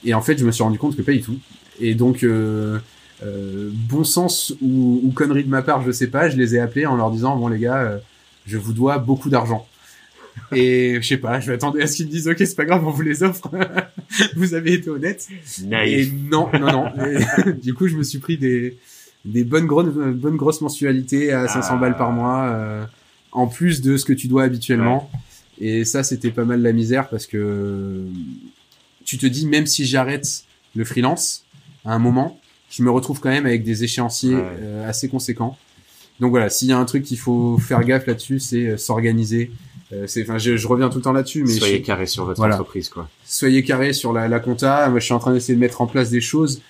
et 0.05 0.13
en 0.15 0.21
fait, 0.21 0.37
je 0.39 0.45
me 0.45 0.53
suis 0.53 0.63
rendu 0.63 0.79
compte 0.79 0.97
que 0.97 1.03
pas 1.03 1.13
du 1.13 1.23
tout. 1.23 1.39
Et 1.81 1.95
donc, 1.95 2.23
euh, 2.23 2.79
euh, 3.25 3.71
bon 3.73 4.05
sens 4.05 4.55
ou, 4.61 5.01
ou 5.03 5.11
connerie 5.13 5.45
de 5.45 5.49
ma 5.49 5.63
part, 5.63 5.83
je 5.83 5.91
sais 5.93 6.09
pas, 6.09 6.29
je 6.29 6.37
les 6.37 6.55
ai 6.55 6.59
appelés 6.61 6.85
en 6.87 6.97
leur 6.97 7.11
disant 7.11 7.37
bon 7.37 7.49
les 7.49 7.59
gars, 7.59 7.79
euh, 7.79 7.99
je 8.47 8.59
vous 8.59 8.73
dois 8.75 8.99
beaucoup 8.99 9.31
d'argent. 9.31 9.67
Et 10.53 10.99
je 11.01 11.07
sais 11.07 11.17
pas, 11.17 11.41
je 11.41 11.51
m'attendais 11.51 11.83
à 11.83 11.87
ce 11.87 11.97
qu'ils 11.97 12.07
me 12.07 12.11
disent 12.11 12.29
ok 12.29 12.37
c'est 12.39 12.55
pas 12.57 12.65
grave, 12.65 12.87
on 12.87 12.91
vous 12.91 13.03
les 13.03 13.23
offre. 13.23 13.51
vous 14.37 14.55
avez 14.55 14.75
été 14.75 14.91
honnête. 14.91 15.27
Et 15.63 15.67
Naïf. 15.67 16.13
non, 16.31 16.49
non, 16.59 16.71
non. 16.73 16.87
Et 17.47 17.53
du 17.63 17.75
coup, 17.75 17.89
je 17.89 17.97
me 17.97 18.03
suis 18.03 18.19
pris 18.19 18.37
des 18.37 18.77
des 19.25 19.45
bonnes 19.45 19.67
grosses 19.67 19.89
bonnes 19.93 20.37
grosses 20.37 20.61
mensualités 20.63 21.33
à 21.33 21.47
500 21.49 21.69
Ah. 21.73 21.77
balles 21.77 21.97
par 21.97 22.11
mois, 22.13 22.45
euh, 22.49 22.85
en 23.33 23.47
plus 23.49 23.81
de 23.83 23.97
ce 23.97 24.05
que 24.05 24.13
tu 24.15 24.29
dois 24.29 24.45
habituellement. 24.45 25.11
Et 25.61 25.85
ça, 25.85 26.03
c'était 26.03 26.31
pas 26.31 26.45
mal 26.45 26.63
la 26.63 26.73
misère 26.73 27.09
parce 27.09 27.27
que 27.27 28.05
tu 29.05 29.19
te 29.19 29.27
dis 29.27 29.47
même 29.47 29.67
si 29.67 29.85
j'arrête 29.85 30.45
le 30.75 30.85
freelance 30.85 31.45
à 31.85 31.95
un 31.95 31.99
moment, 31.99 32.41
je 32.71 32.83
me 32.83 32.91
retrouve 32.91 33.21
quand 33.21 33.31
même 33.31 33.47
avec 33.47 33.65
des 33.65 33.85
échéanciers 33.85 34.35
Ouais. 34.37 34.43
euh, 34.61 34.89
assez 34.89 35.09
conséquents. 35.09 35.57
Donc 36.21 36.31
voilà, 36.31 36.51
s'il 36.51 36.69
y 36.69 36.73
a 36.73 36.79
un 36.79 36.85
truc 36.85 37.03
qu'il 37.03 37.19
faut 37.19 37.59
faire 37.59 37.83
gaffe 37.83 38.07
là-dessus, 38.07 38.39
c'est 38.41 38.67
euh, 38.67 38.77
s'organiser. 38.77 39.51
Euh, 39.93 40.07
c'est, 40.07 40.23
enfin, 40.23 40.39
je, 40.39 40.57
je 40.57 40.69
reviens 40.69 40.89
tout 40.89 40.99
le 40.99 41.03
temps 41.03 41.13
là-dessus, 41.13 41.43
mais 41.45 41.53
Soyez 41.53 41.79
je- 41.79 41.83
carré 41.83 42.07
sur 42.07 42.25
votre 42.27 42.39
Voilà. 42.39 42.55
entreprise, 42.55 42.89
quoi. 42.89 43.09
soyez 43.25 43.65
carré 43.65 43.93
sur 43.93 44.13
la, 44.13 44.29
la 44.29 44.39
compta. 44.39 44.89
Moi, 44.89 45.01
je 45.01 45.05
suis 45.07 45.15
en 45.15 45.19
train 45.19 45.33
d'essayer 45.33 45.55
de 45.55 45.61
mettre 45.61 45.81
en 45.81 45.87
place 45.87 46.11
des 46.11 46.21
choses 46.21 46.61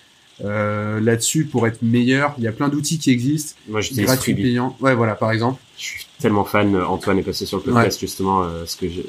euh, 0.45 1.01
là-dessus 1.01 1.45
pour 1.45 1.66
être 1.66 1.82
meilleur. 1.82 2.34
Il 2.38 2.45
y 2.45 2.49
a 2.49 2.53
plein 2.53 2.68
d'outils 2.68 2.99
qui 2.99 3.11
existent, 3.11 3.55
Moi, 3.68 3.80
j'utilise 3.80 4.07
gratuits, 4.07 4.32
Freebie. 4.32 4.43
payants. 4.51 4.76
Ouais, 4.80 4.95
voilà, 4.95 5.14
par 5.14 5.32
exemple. 5.32 5.61
Je 5.78 5.84
suis 5.84 6.07
tellement 6.18 6.45
fan. 6.45 6.74
Antoine 6.76 7.18
est 7.18 7.22
passé 7.22 7.47
sur 7.47 7.59
le 7.59 7.62
podcast, 7.64 7.99
justement, 8.01 8.43
euh, 8.43 8.64
ce 8.66 8.76
que 8.76 8.88
je... 8.88 9.01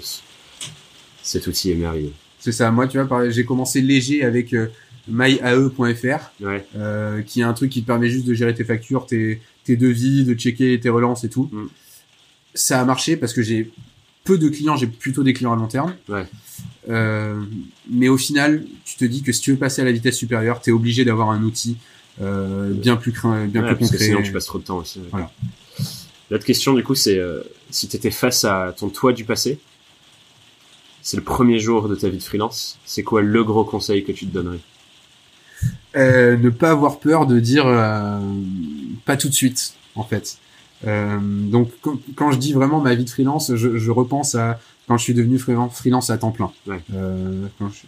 cet 1.23 1.47
outil 1.47 1.71
est 1.71 1.75
merveilleux. 1.75 2.13
C'est 2.39 2.51
ça. 2.51 2.71
Moi, 2.71 2.87
tu 2.87 2.99
vois, 2.99 3.29
j'ai 3.29 3.45
commencé 3.45 3.81
léger 3.81 4.23
avec 4.23 4.53
euh, 4.53 4.67
myae.fr, 5.07 6.31
Ouais. 6.41 6.65
euh, 6.75 7.21
qui 7.21 7.41
est 7.41 7.43
un 7.43 7.53
truc 7.53 7.71
qui 7.71 7.81
te 7.81 7.87
permet 7.87 8.09
juste 8.09 8.25
de 8.25 8.33
gérer 8.33 8.53
tes 8.53 8.63
factures, 8.63 9.05
tes, 9.05 9.41
tes 9.63 9.75
devis, 9.75 10.23
de 10.25 10.33
checker 10.33 10.79
tes 10.79 10.89
relances 10.89 11.23
et 11.23 11.29
tout. 11.29 11.49
Mm. 11.51 11.67
Ça 12.53 12.81
a 12.81 12.85
marché 12.85 13.15
parce 13.15 13.33
que 13.33 13.41
j'ai 13.41 13.71
peu 14.23 14.37
de 14.37 14.49
clients, 14.49 14.75
j'ai 14.77 14.87
plutôt 14.87 15.23
des 15.23 15.33
clients 15.33 15.53
à 15.53 15.55
long 15.55 15.67
terme. 15.67 15.95
Ouais. 16.09 16.25
Euh, 16.89 17.41
mais 17.89 18.07
au 18.09 18.17
final, 18.17 18.63
tu 18.85 18.95
te 18.95 19.05
dis 19.05 19.23
que 19.23 19.31
si 19.31 19.41
tu 19.41 19.51
veux 19.51 19.57
passer 19.57 19.81
à 19.81 19.85
la 19.85 19.91
vitesse 19.91 20.15
supérieure, 20.17 20.61
tu 20.61 20.69
es 20.69 20.73
obligé 20.73 21.05
d'avoir 21.05 21.29
un 21.31 21.41
outil 21.43 21.77
euh, 22.21 22.71
bien 22.73 22.97
plus 22.97 23.11
craint, 23.11 23.45
bien 23.45 23.63
Ouais, 23.63 23.75
plus 23.75 23.85
concret. 23.85 23.97
sinon 24.05 24.21
tu 24.21 24.31
passes 24.31 24.45
trop 24.45 24.59
de 24.59 24.63
temps 24.63 24.77
aussi. 24.77 24.99
Voilà. 25.11 25.31
L'autre 26.29 26.45
question 26.45 26.73
du 26.73 26.83
coup 26.83 26.95
c'est 26.95 27.17
euh, 27.17 27.41
si 27.71 27.87
tu 27.87 27.95
étais 27.97 28.11
face 28.11 28.45
à 28.45 28.73
ton 28.77 28.89
toi 28.89 29.11
du 29.13 29.23
passé, 29.25 29.59
c'est 31.01 31.17
le 31.17 31.23
premier 31.23 31.59
jour 31.59 31.89
de 31.89 31.95
ta 31.95 32.09
vie 32.09 32.17
de 32.17 32.23
freelance, 32.23 32.77
c'est 32.85 33.03
quoi 33.03 33.21
le 33.21 33.43
gros 33.43 33.63
conseil 33.63 34.03
que 34.03 34.11
tu 34.11 34.27
te 34.27 34.33
donnerais? 34.33 34.59
Euh, 35.95 36.37
ne 36.37 36.49
pas 36.49 36.71
avoir 36.71 36.99
peur 36.99 37.25
de 37.27 37.39
dire 37.39 37.65
euh, 37.67 38.19
pas 39.05 39.17
tout 39.17 39.29
de 39.29 39.33
suite 39.33 39.73
en 39.95 40.03
fait. 40.03 40.37
Euh, 40.87 41.19
donc 41.21 41.71
quand, 42.15 42.31
je 42.31 42.37
dis 42.37 42.53
vraiment 42.53 42.79
ma 42.79 42.95
vie 42.95 43.05
de 43.05 43.09
freelance, 43.09 43.55
je, 43.55 43.77
je 43.77 43.91
repense 43.91 44.35
à 44.35 44.59
quand 44.87 44.97
je 44.97 45.03
suis 45.03 45.13
devenu 45.13 45.37
freelance, 45.37 45.77
freelance 45.77 46.09
à 46.09 46.17
temps 46.17 46.31
plein. 46.31 46.51
Ouais. 46.67 46.81
Euh, 46.93 47.45
quand 47.59 47.69
je, 47.69 47.81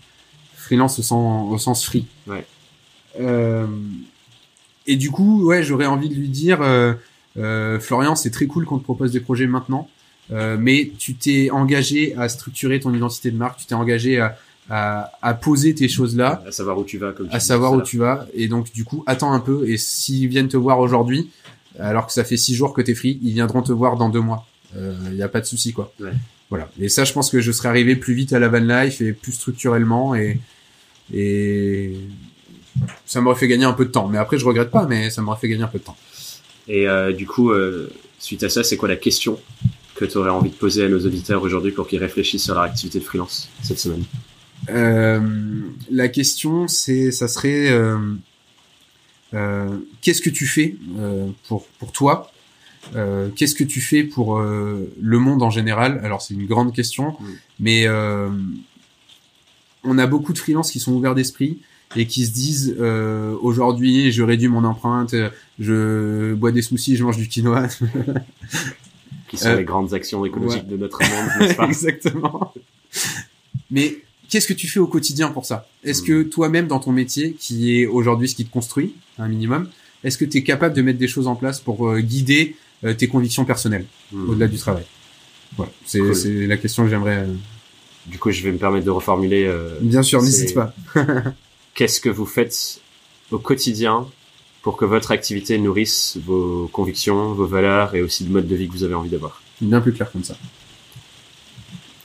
freelance 0.56 1.00
au 1.00 1.04
sens, 1.04 1.52
au 1.52 1.58
sens 1.58 1.86
free. 1.86 2.06
Ouais. 2.28 2.46
Euh, 3.20 3.68
et 4.88 4.96
du 4.96 5.12
coup, 5.12 5.46
ouais, 5.46 5.64
j'aurais 5.64 5.86
envie 5.86 6.10
de 6.10 6.16
lui 6.16 6.30
dire, 6.30 6.62
euh, 6.62 6.94
euh, 7.38 7.80
Florian, 7.80 8.16
c'est 8.16 8.32
très 8.32 8.48
cool 8.48 8.66
qu'on 8.66 8.80
te 8.80 8.84
propose 8.84 9.12
des 9.12 9.20
projets 9.20 9.48
maintenant, 9.48 9.90
euh, 10.32 10.58
mais 10.60 10.92
tu 10.98 11.16
t'es 11.16 11.50
engagé 11.52 12.16
à 12.16 12.30
structurer 12.30 12.80
ton 12.80 12.94
identité 12.94 13.32
de 13.32 13.38
marque, 13.38 13.60
tu 13.60 13.66
t'es 13.66 13.76
engagé 13.76 14.20
à, 14.20 14.38
à, 14.70 15.12
à 15.22 15.34
poser 15.34 15.76
tes 15.76 15.88
choses 15.88 16.16
là 16.16 16.44
À 16.48 16.52
savoir 16.52 16.78
où 16.78 16.84
tu 16.84 16.98
vas 16.98 17.12
comme 17.12 17.28
tu 17.28 17.36
à 17.36 17.40
savoir 17.40 17.74
où 17.74 17.82
tu 17.82 17.98
vas 17.98 18.26
et 18.34 18.48
donc 18.48 18.72
du 18.72 18.86
coup 18.86 19.04
attends 19.08 19.34
un 19.34 19.42
peu 19.42 19.68
et 19.68 19.76
s'ils 19.76 20.30
viennent 20.30 20.48
te 20.48 20.56
voir 20.56 20.80
aujourd'hui 20.80 21.30
alors 21.80 22.08
que 22.08 22.14
ça 22.14 22.24
fait 22.24 22.38
six 22.38 22.56
jours 22.56 22.74
que 22.74 22.82
t'es 22.82 22.96
free 22.96 23.20
ils 23.24 23.34
viendront 23.34 23.62
te 23.62 23.72
voir 23.72 23.98
dans 23.98 24.10
deux 24.10 24.22
mois. 24.22 24.46
Il 24.76 25.16
y 25.16 25.24
a 25.24 25.28
pas 25.28 25.40
de 25.40 25.46
souci 25.46 25.72
quoi. 25.72 25.94
Ouais. 26.00 26.12
voilà. 26.50 26.68
Et 26.80 26.90
ça 26.90 27.04
je 27.04 27.14
pense 27.14 27.30
que 27.30 27.40
je 27.42 27.52
serais 27.52 27.70
arrivé 27.70 27.96
plus 27.96 28.14
vite 28.14 28.34
à 28.34 28.40
la 28.40 28.48
van 28.50 28.60
life 28.60 29.02
et 29.02 29.14
plus 29.14 29.34
structurellement 29.34 30.16
et 30.16 30.40
et 31.14 31.94
ça 33.06 33.22
m'aurait 33.22 33.40
fait 33.40 33.48
gagner 33.48 33.66
un 33.66 33.74
peu 33.74 33.86
de 33.86 33.92
temps. 33.92 34.08
Mais 34.08 34.18
après 34.18 34.38
je 34.38 34.46
regrette 34.46 34.72
pas 34.72 34.88
mais 34.88 35.10
ça 35.10 35.22
m'aurait 35.22 35.40
fait 35.40 35.48
gagner 35.50 35.64
un 35.64 35.68
peu 35.68 35.80
de 35.80 35.84
temps. 35.84 35.98
Et 36.68 36.88
euh, 36.88 37.12
du 37.12 37.28
coup, 37.28 37.52
euh, 37.52 37.92
suite 38.20 38.44
à 38.44 38.50
ça, 38.50 38.64
c'est 38.64 38.78
quoi 38.78 38.88
la 38.90 38.96
question 38.96 39.40
que 39.96 40.06
tu 40.06 40.18
aurais 40.18 40.30
envie 40.30 40.50
de 40.50 40.56
poser 40.56 40.86
à 40.86 40.90
nos 40.90 41.06
auditeurs 41.06 41.44
aujourd'hui 41.44 41.72
pour 41.72 41.88
qu'ils 41.88 42.00
réfléchissent 42.00 42.46
sur 42.46 42.56
leur 42.56 42.64
activité 42.64 43.00
de 43.00 43.04
freelance 43.04 43.50
cette 43.62 43.80
semaine? 43.80 44.04
Euh, 44.70 45.20
la 45.92 46.08
question, 46.08 46.68
c'est, 46.68 47.12
ça 47.12 47.28
serait, 47.28 47.70
euh, 47.70 47.98
euh, 47.98 48.16
qu'est-ce 50.02 50.22
que 50.22 50.30
tu 50.30 50.46
fais 50.46 50.76
euh, 50.98 51.28
pour 51.48 51.66
pour 51.80 51.92
toi? 51.92 52.32
Euh, 52.96 53.30
Qu'est-ce 53.36 53.56
que 53.56 53.64
tu 53.64 53.80
fais 53.82 54.04
pour 54.04 54.38
euh, 54.38 54.92
le 55.02 55.18
monde 55.20 55.42
en 55.42 55.50
général? 55.50 56.02
Alors 56.04 56.22
c'est 56.22 56.34
une 56.34 56.46
grande 56.46 56.74
question, 56.74 57.16
mais 57.60 57.88
euh, 57.88 58.30
on 59.84 59.98
a 59.98 60.06
beaucoup 60.06 60.34
de 60.34 60.38
freelances 60.38 60.72
qui 60.72 60.80
sont 60.80 60.92
ouverts 60.94 61.16
d'esprit 61.16 61.60
et 61.96 62.08
qui 62.08 62.26
se 62.26 62.32
disent 62.32 62.76
euh, 62.80 63.36
aujourd'hui 63.42 64.12
je 64.12 64.22
réduis 64.24 64.50
mon 64.50 64.64
empreinte, 64.66 65.16
je 65.60 66.34
bois 66.34 66.52
des 66.52 66.62
smoothies, 66.62 66.96
je 66.98 67.04
mange 67.04 67.18
du 67.18 67.28
quinoa. 67.28 67.68
Qui 69.30 69.38
sont 69.38 69.48
Euh, 69.48 69.56
les 69.56 69.64
grandes 69.64 69.94
actions 69.94 70.26
écologiques 70.26 70.68
de 70.68 70.78
notre 70.78 71.00
monde, 71.02 71.30
n'est-ce 71.40 71.56
pas? 71.56 71.66
Exactement. 71.68 72.54
Mais 73.72 73.98
qu'est-ce 74.34 74.48
que 74.48 74.54
tu 74.54 74.68
fais 74.68 74.80
au 74.80 74.88
quotidien 74.88 75.30
pour 75.30 75.46
ça? 75.46 75.68
Est-ce 75.84 76.02
Hmm. 76.02 76.06
que 76.08 76.24
toi-même, 76.24 76.66
dans 76.68 76.80
ton 76.80 76.92
métier, 76.92 77.36
qui 77.40 77.80
est 77.80 77.86
aujourd'hui 77.86 78.28
ce 78.28 78.34
qui 78.36 78.46
te 78.46 78.52
construit, 78.52 78.96
un 79.20 79.28
minimum, 79.28 79.70
est-ce 80.04 80.18
que 80.18 80.26
tu 80.26 80.40
es 80.40 80.44
capable 80.44 80.76
de 80.76 80.82
mettre 80.82 80.98
des 80.98 81.08
choses 81.08 81.28
en 81.28 81.36
place 81.36 81.60
pour 81.62 81.88
euh, 81.88 82.00
guider 82.02 82.56
euh, 82.84 82.94
tes 82.96 83.08
convictions 83.08 83.46
personnelles 83.46 83.86
Hmm. 84.12 84.30
au-delà 84.30 84.48
du 84.48 84.58
travail? 84.58 84.86
Voilà, 85.56 85.72
c'est 85.86 86.00
Cool. 86.00 86.48
la 86.48 86.58
question 86.58 86.84
que 86.84 86.90
j'aimerais. 86.90 87.18
euh, 87.28 87.34
Du 88.08 88.18
coup, 88.20 88.32
je 88.32 88.42
vais 88.44 88.52
me 88.52 88.58
permettre 88.58 88.86
de 88.86 88.92
reformuler. 88.92 89.50
Bien 89.82 90.02
sûr, 90.04 90.22
n'hésite 90.22 90.54
pas. 90.56 90.74
Qu'est-ce 91.76 92.02
que 92.02 92.10
vous 92.10 92.26
faites 92.26 92.82
au 93.32 93.38
quotidien 93.40 94.08
pour 94.62 94.76
que 94.78 94.84
votre 94.84 95.12
activité 95.12 95.58
nourrisse 95.58 96.18
vos 96.26 96.68
convictions, 96.74 97.34
vos 97.34 97.46
valeurs 97.48 97.96
et 97.96 98.02
aussi 98.02 98.26
le 98.26 98.32
mode 98.32 98.48
de 98.48 98.56
vie 98.56 98.68
que 98.68 98.74
vous 98.74 98.84
avez 98.84 98.94
envie 98.96 99.10
d'avoir? 99.10 99.42
Bien 99.62 99.80
plus 99.80 99.94
clair 99.94 100.12
comme 100.12 100.24
ça. 100.26 100.36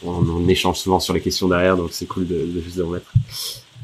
On, 0.04 0.10
on 0.28 0.48
échange 0.48 0.78
souvent 0.78 1.00
sur 1.00 1.14
les 1.14 1.20
questions 1.20 1.48
derrière, 1.48 1.76
donc 1.76 1.90
c'est 1.92 2.06
cool 2.06 2.26
de, 2.26 2.34
de 2.34 2.60
juste 2.60 2.76
de 2.76 2.82
remettre. 2.82 3.12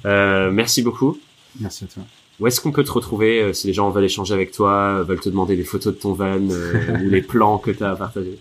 Euh, 0.06 0.50
merci 0.50 0.82
beaucoup. 0.82 1.18
Merci 1.60 1.84
à 1.84 1.86
toi. 1.86 2.02
Où 2.40 2.48
est-ce 2.48 2.60
qu'on 2.60 2.72
peut 2.72 2.82
te 2.82 2.90
retrouver 2.90 3.40
euh, 3.40 3.52
si 3.52 3.68
les 3.68 3.72
gens 3.72 3.88
veulent 3.90 4.04
échanger 4.04 4.34
avec 4.34 4.50
toi, 4.50 4.98
euh, 4.98 5.04
veulent 5.04 5.20
te 5.20 5.28
demander 5.28 5.54
des 5.54 5.62
photos 5.64 5.94
de 5.94 5.98
ton 6.00 6.14
van 6.14 6.40
euh, 6.50 6.98
ou 7.04 7.08
les 7.08 7.22
plans 7.22 7.58
que 7.58 7.70
tu 7.70 7.84
as 7.84 7.92
à 7.92 7.96
partager? 7.96 8.38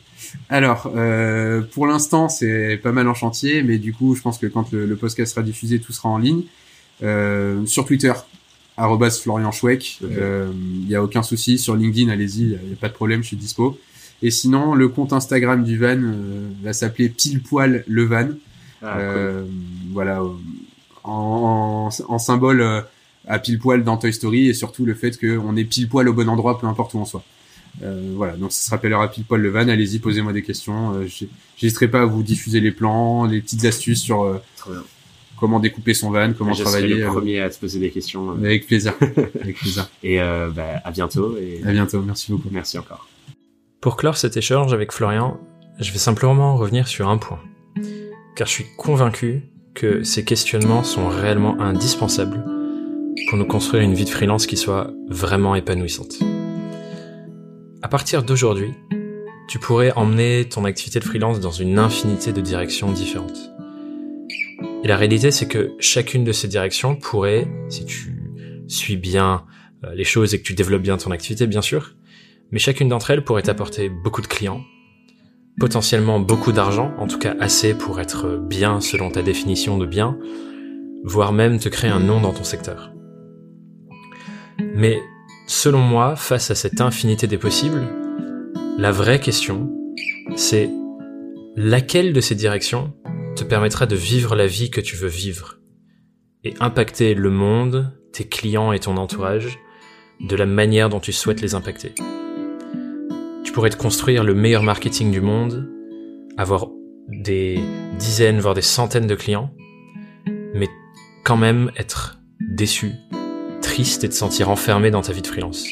Alors, 0.50 0.92
euh, 0.96 1.62
pour 1.62 1.86
l'instant, 1.86 2.28
c'est 2.28 2.78
pas 2.82 2.92
mal 2.92 3.08
en 3.08 3.14
chantier, 3.14 3.62
mais 3.62 3.78
du 3.78 3.94
coup, 3.94 4.16
je 4.16 4.22
pense 4.24 4.40
que 4.40 4.48
quand 4.48 4.72
le, 4.72 4.88
le 4.88 4.96
podcast 4.96 5.34
sera 5.36 5.44
diffusé, 5.44 5.80
tout 5.80 5.94
sera 5.94 6.10
en 6.10 6.18
ligne. 6.18 6.42
Euh, 7.04 7.64
sur 7.68 7.86
Twitter, 7.86 8.14
arrobas 8.78 9.20
Florian 9.22 9.52
Schweck, 9.52 10.00
il 10.02 10.08
Ok. 10.08 10.14
y 10.90 10.96
a 10.96 11.04
aucun 11.04 11.22
souci. 11.22 11.60
Sur 11.60 11.76
LinkedIn, 11.76 12.10
allez-y, 12.12 12.42
il 12.44 12.52
y 12.52 12.74
a 12.74 12.78
pas 12.82 12.90
de 12.90 12.94
problème, 12.94 13.22
je 13.22 13.28
suis 13.28 13.38
dispo. 13.38 13.78
Et 14.22 14.32
sinon, 14.32 14.74
le 14.76 14.88
compte 14.88 15.12
Instagram 15.14 15.64
du 15.64 15.78
van 15.78 15.98
euh, 15.98 16.48
va 16.64 16.74
s'appeler 16.74 17.10
pile 17.10 17.42
poil 17.42 17.84
le 17.88 18.04
van. 18.06 18.30
Ah, 18.82 18.94
cool. 18.94 19.02
Euh, 19.02 19.44
voilà, 19.92 20.22
en, 21.04 21.90
en, 21.90 21.90
en 22.08 22.20
symbole 22.20 22.62
euh, 22.62 22.82
à 23.28 23.40
pile 23.40 23.60
poil 23.60 23.84
dans 23.84 23.98
Toy 23.98 24.14
Story 24.14 24.48
et 24.50 24.54
surtout 24.54 24.86
le 24.86 24.94
fait 24.94 25.18
qu'on 25.20 25.56
est 25.56 25.64
pile 25.66 25.90
poil 25.90 26.08
au 26.10 26.14
bon 26.14 26.30
endroit, 26.30 26.60
peu 26.60 26.68
importe 26.68 26.94
où 26.94 27.00
on 27.00 27.06
soit. 27.06 27.24
Euh, 27.82 28.14
voilà, 28.16 28.34
donc 28.38 28.52
ça 28.52 28.62
se 28.66 28.70
rappellera 28.70 29.10
pile 29.10 29.24
poil 29.24 29.42
le 29.42 29.50
van. 29.50 29.68
Allez-y, 29.68 30.00
posez-moi 30.00 30.32
des 30.32 30.44
questions. 30.44 30.94
Euh, 30.96 31.08
J'hésiterai 31.58 31.88
pas 31.88 32.02
à 32.02 32.06
vous 32.06 32.24
diffuser 32.24 32.60
les 32.60 32.72
plans, 32.72 33.26
les 33.26 33.42
petites 33.42 33.66
astuces 33.66 34.02
sur 34.02 34.24
euh, 34.24 34.38
comment 35.40 35.60
découper 35.60 35.94
son 35.94 36.12
van, 36.12 36.34
comment 36.38 36.54
je 36.54 36.60
serai 36.64 36.72
travailler. 36.72 36.96
le 36.96 37.08
premier 37.08 37.40
à 37.42 37.50
te 37.50 37.60
poser 37.60 37.80
des 37.80 37.90
questions. 37.90 38.32
avec 38.32 38.68
plaisir. 38.68 38.94
avec 39.42 39.58
plaisir. 39.58 39.90
Et 40.04 40.22
euh, 40.22 40.50
bah, 40.50 40.82
à 40.84 40.92
bientôt 40.92 41.36
et 41.38 41.62
À 41.66 41.72
bientôt. 41.72 42.02
Merci 42.02 42.32
beaucoup. 42.32 42.50
merci 42.52 42.78
encore. 42.78 43.08
Pour 43.84 43.98
clore 43.98 44.16
cet 44.16 44.38
échange 44.38 44.74
avec 44.74 44.94
Florian, 44.94 45.42
je 45.78 45.92
vais 45.92 45.98
simplement 45.98 46.56
revenir 46.56 46.88
sur 46.88 47.10
un 47.10 47.18
point. 47.18 47.42
Car 48.34 48.48
je 48.48 48.54
suis 48.54 48.66
convaincu 48.78 49.52
que 49.74 50.04
ces 50.04 50.24
questionnements 50.24 50.86
sont 50.86 51.10
réellement 51.10 51.60
indispensables 51.60 52.46
pour 53.28 53.38
nous 53.38 53.46
construire 53.46 53.84
une 53.84 53.94
vie 53.94 54.06
de 54.06 54.10
freelance 54.10 54.48
qui 54.48 54.56
soit 54.56 54.90
vraiment 55.10 55.54
épanouissante. 55.56 56.14
À 57.82 57.90
partir 57.90 58.24
d'aujourd'hui, 58.24 58.72
tu 59.50 59.60
pourrais 59.60 59.92
emmener 59.98 60.46
ton 60.46 60.64
activité 60.64 61.02
de 61.02 61.04
freelance 61.04 61.42
dans 61.42 61.52
une 61.52 61.78
infinité 61.78 62.32
de 62.32 62.40
directions 62.40 62.90
différentes. 62.90 63.52
Et 64.86 64.88
la 64.88 64.96
réalité, 64.96 65.30
c'est 65.30 65.50
que 65.50 65.74
chacune 65.80 66.24
de 66.24 66.32
ces 66.32 66.48
directions 66.48 66.96
pourrait, 66.96 67.50
si 67.68 67.84
tu 67.84 68.32
suis 68.70 68.96
bien 68.96 69.44
euh, 69.84 69.94
les 69.94 70.06
choses 70.06 70.34
et 70.34 70.40
que 70.40 70.44
tu 70.44 70.54
développes 70.54 70.84
bien 70.84 70.96
ton 70.96 71.12
activité, 71.12 71.48
bien 71.48 71.62
sûr, 71.62 71.98
mais 72.54 72.60
chacune 72.60 72.88
d'entre 72.88 73.10
elles 73.10 73.24
pourrait 73.24 73.42
t'apporter 73.42 73.90
beaucoup 73.90 74.22
de 74.22 74.28
clients, 74.28 74.62
potentiellement 75.60 76.20
beaucoup 76.20 76.52
d'argent, 76.52 76.94
en 77.00 77.08
tout 77.08 77.18
cas 77.18 77.36
assez 77.40 77.74
pour 77.74 78.00
être 78.00 78.38
bien 78.38 78.80
selon 78.80 79.10
ta 79.10 79.24
définition 79.24 79.80
de 79.80 79.88
bien, 79.88 80.20
voire 81.04 81.34
même 81.34 81.58
te 81.58 81.68
créer 81.68 81.90
un 81.90 82.00
nom 82.00 82.22
dans 82.22 82.32
ton 82.32 82.44
secteur. 82.44 82.94
Mais 84.76 85.02
selon 85.48 85.80
moi, 85.80 86.16
face 86.16 86.52
à 86.52 86.56
cette 86.56 86.80
infinité 86.80 87.26
des 87.26 87.40
possibles, 87.40 87.88
la 88.78 88.92
vraie 88.92 89.20
question, 89.20 89.76
c'est 90.36 90.70
laquelle 91.56 92.14
de 92.14 92.22
ces 92.22 92.36
directions 92.36 92.94
te 93.36 93.44
permettra 93.44 93.88
de 93.88 93.96
vivre 93.96 94.36
la 94.36 94.46
vie 94.46 94.70
que 94.70 94.82
tu 94.82 94.96
veux 94.96 95.10
vivre 95.10 95.58
et 96.44 96.54
impacter 96.60 97.16
le 97.16 97.32
monde, 97.32 97.98
tes 98.12 98.28
clients 98.28 98.74
et 98.74 98.80
ton 98.80 98.98
entourage 98.98 99.58
de 100.20 100.36
la 100.36 100.46
manière 100.46 100.90
dont 100.90 101.00
tu 101.00 101.14
souhaites 101.14 101.42
les 101.42 101.56
impacter? 101.56 101.96
Pourrais 103.54 103.70
te 103.70 103.78
construire 103.78 104.24
le 104.24 104.34
meilleur 104.34 104.64
marketing 104.64 105.12
du 105.12 105.22
monde, 105.22 105.70
avoir 106.38 106.70
des 107.08 107.60
dizaines, 108.00 108.40
voire 108.40 108.56
des 108.56 108.64
centaines 108.64 109.06
de 109.06 109.14
clients, 109.14 109.52
mais 110.56 110.68
quand 111.24 111.38
même 111.38 111.72
être 111.78 112.20
déçu, 112.40 112.94
triste 113.62 114.04
et 114.04 114.10
te 114.10 114.16
sentir 114.16 114.50
enfermé 114.50 114.90
dans 114.90 115.02
ta 115.02 115.14
vie 115.14 115.22
de 115.22 115.28
freelance. 115.28 115.68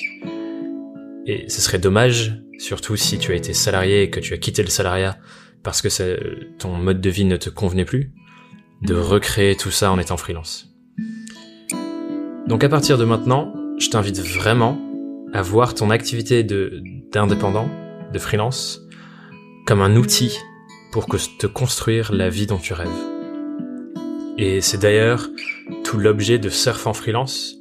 Et 1.25 1.49
ce 1.49 1.59
serait 1.59 1.79
dommage, 1.79 2.43
surtout 2.59 2.95
si 2.95 3.17
tu 3.17 3.31
as 3.31 3.35
été 3.35 3.51
salarié 3.51 4.03
et 4.03 4.09
que 4.11 4.19
tu 4.19 4.35
as 4.35 4.37
quitté 4.37 4.61
le 4.61 4.69
salariat 4.69 5.17
parce 5.63 5.81
que 5.81 5.89
ton 6.59 6.75
mode 6.77 7.01
de 7.01 7.09
vie 7.09 7.25
ne 7.25 7.37
te 7.37 7.49
convenait 7.49 7.85
plus, 7.85 8.11
de 8.83 8.93
recréer 8.93 9.55
tout 9.55 9.71
ça 9.71 9.91
en 9.91 9.97
étant 9.97 10.17
freelance. 10.17 10.71
Donc 12.45 12.63
à 12.63 12.69
partir 12.69 12.99
de 12.99 13.05
maintenant, 13.05 13.53
je 13.79 13.89
t'invite 13.89 14.19
vraiment 14.19 14.79
à 15.33 15.41
voir 15.41 15.73
ton 15.73 15.89
activité 15.89 16.43
de 16.43 16.83
d'indépendant, 17.11 17.69
de 18.13 18.19
freelance, 18.19 18.81
comme 19.65 19.81
un 19.81 19.95
outil 19.95 20.37
pour 20.91 21.07
te 21.07 21.47
construire 21.47 22.11
la 22.11 22.29
vie 22.29 22.47
dont 22.47 22.57
tu 22.57 22.73
rêves. 22.73 22.89
Et 24.37 24.61
c'est 24.61 24.79
d'ailleurs 24.79 25.29
tout 25.83 25.97
l'objet 25.97 26.39
de 26.39 26.49
Surf 26.49 26.87
en 26.87 26.93
freelance, 26.93 27.55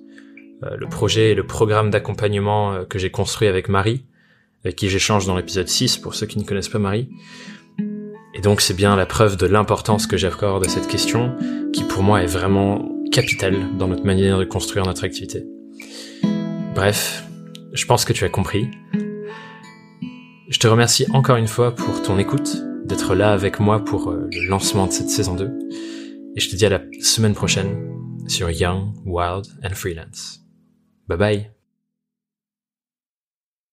euh, 0.63 0.77
le 0.77 0.89
projet 0.89 1.31
et 1.31 1.35
le 1.35 1.47
programme 1.47 1.91
d'accompagnement 1.91 2.73
euh, 2.73 2.85
que 2.85 2.99
j'ai 2.99 3.11
construit 3.11 3.49
avec 3.49 3.69
Marie, 3.69 4.05
avec 4.65 4.77
qui 4.77 4.89
j'échange 4.89 5.27
dans 5.27 5.37
l'épisode 5.37 5.69
6 5.69 5.99
pour 5.99 6.15
ceux 6.15 6.27
qui 6.27 6.39
ne 6.39 6.45
connaissent 6.45 6.69
pas 6.69 6.79
Marie. 6.79 7.09
Et 8.35 8.41
donc 8.41 8.61
c'est 8.61 8.75
bien 8.75 8.97
la 8.97 9.07
preuve 9.07 9.37
de 9.37 9.47
l'importance 9.47 10.07
que 10.07 10.17
j'accorde 10.17 10.65
à 10.65 10.69
cette 10.69 10.87
question, 10.87 11.37
qui 11.73 11.85
pour 11.85 12.03
moi 12.03 12.23
est 12.23 12.27
vraiment 12.27 12.89
capitale 13.11 13.77
dans 13.77 13.89
notre 13.89 14.05
manière 14.05 14.39
de 14.39 14.45
construire 14.45 14.87
notre 14.87 15.05
activité. 15.05 15.45
Bref, 16.75 17.25
je 17.73 17.85
pense 17.87 18.05
que 18.05 18.13
tu 18.13 18.25
as 18.25 18.29
compris. 18.29 18.71
Je 20.51 20.59
te 20.59 20.67
remercie 20.67 21.07
encore 21.13 21.37
une 21.37 21.47
fois 21.47 21.75
pour 21.77 22.03
ton 22.03 22.19
écoute, 22.19 22.57
d'être 22.85 23.15
là 23.15 23.33
avec 23.33 23.61
moi 23.61 23.85
pour 23.85 24.11
euh, 24.11 24.29
le 24.33 24.49
lancement 24.49 24.89
de 24.89 24.93
cette 24.93 25.09
saison 25.09 25.37
2. 25.37 25.49
Et 26.35 26.41
je 26.41 26.51
te 26.51 26.57
dis 26.57 26.67
à 26.67 26.71
la 26.71 26.81
semaine 27.01 27.35
prochaine 27.35 27.95
sur 28.27 28.51
Young, 28.51 28.93
Wild 29.07 29.47
and 29.63 29.75
Freelance. 29.75 30.41
Bye 31.07 31.19
bye 31.19 31.60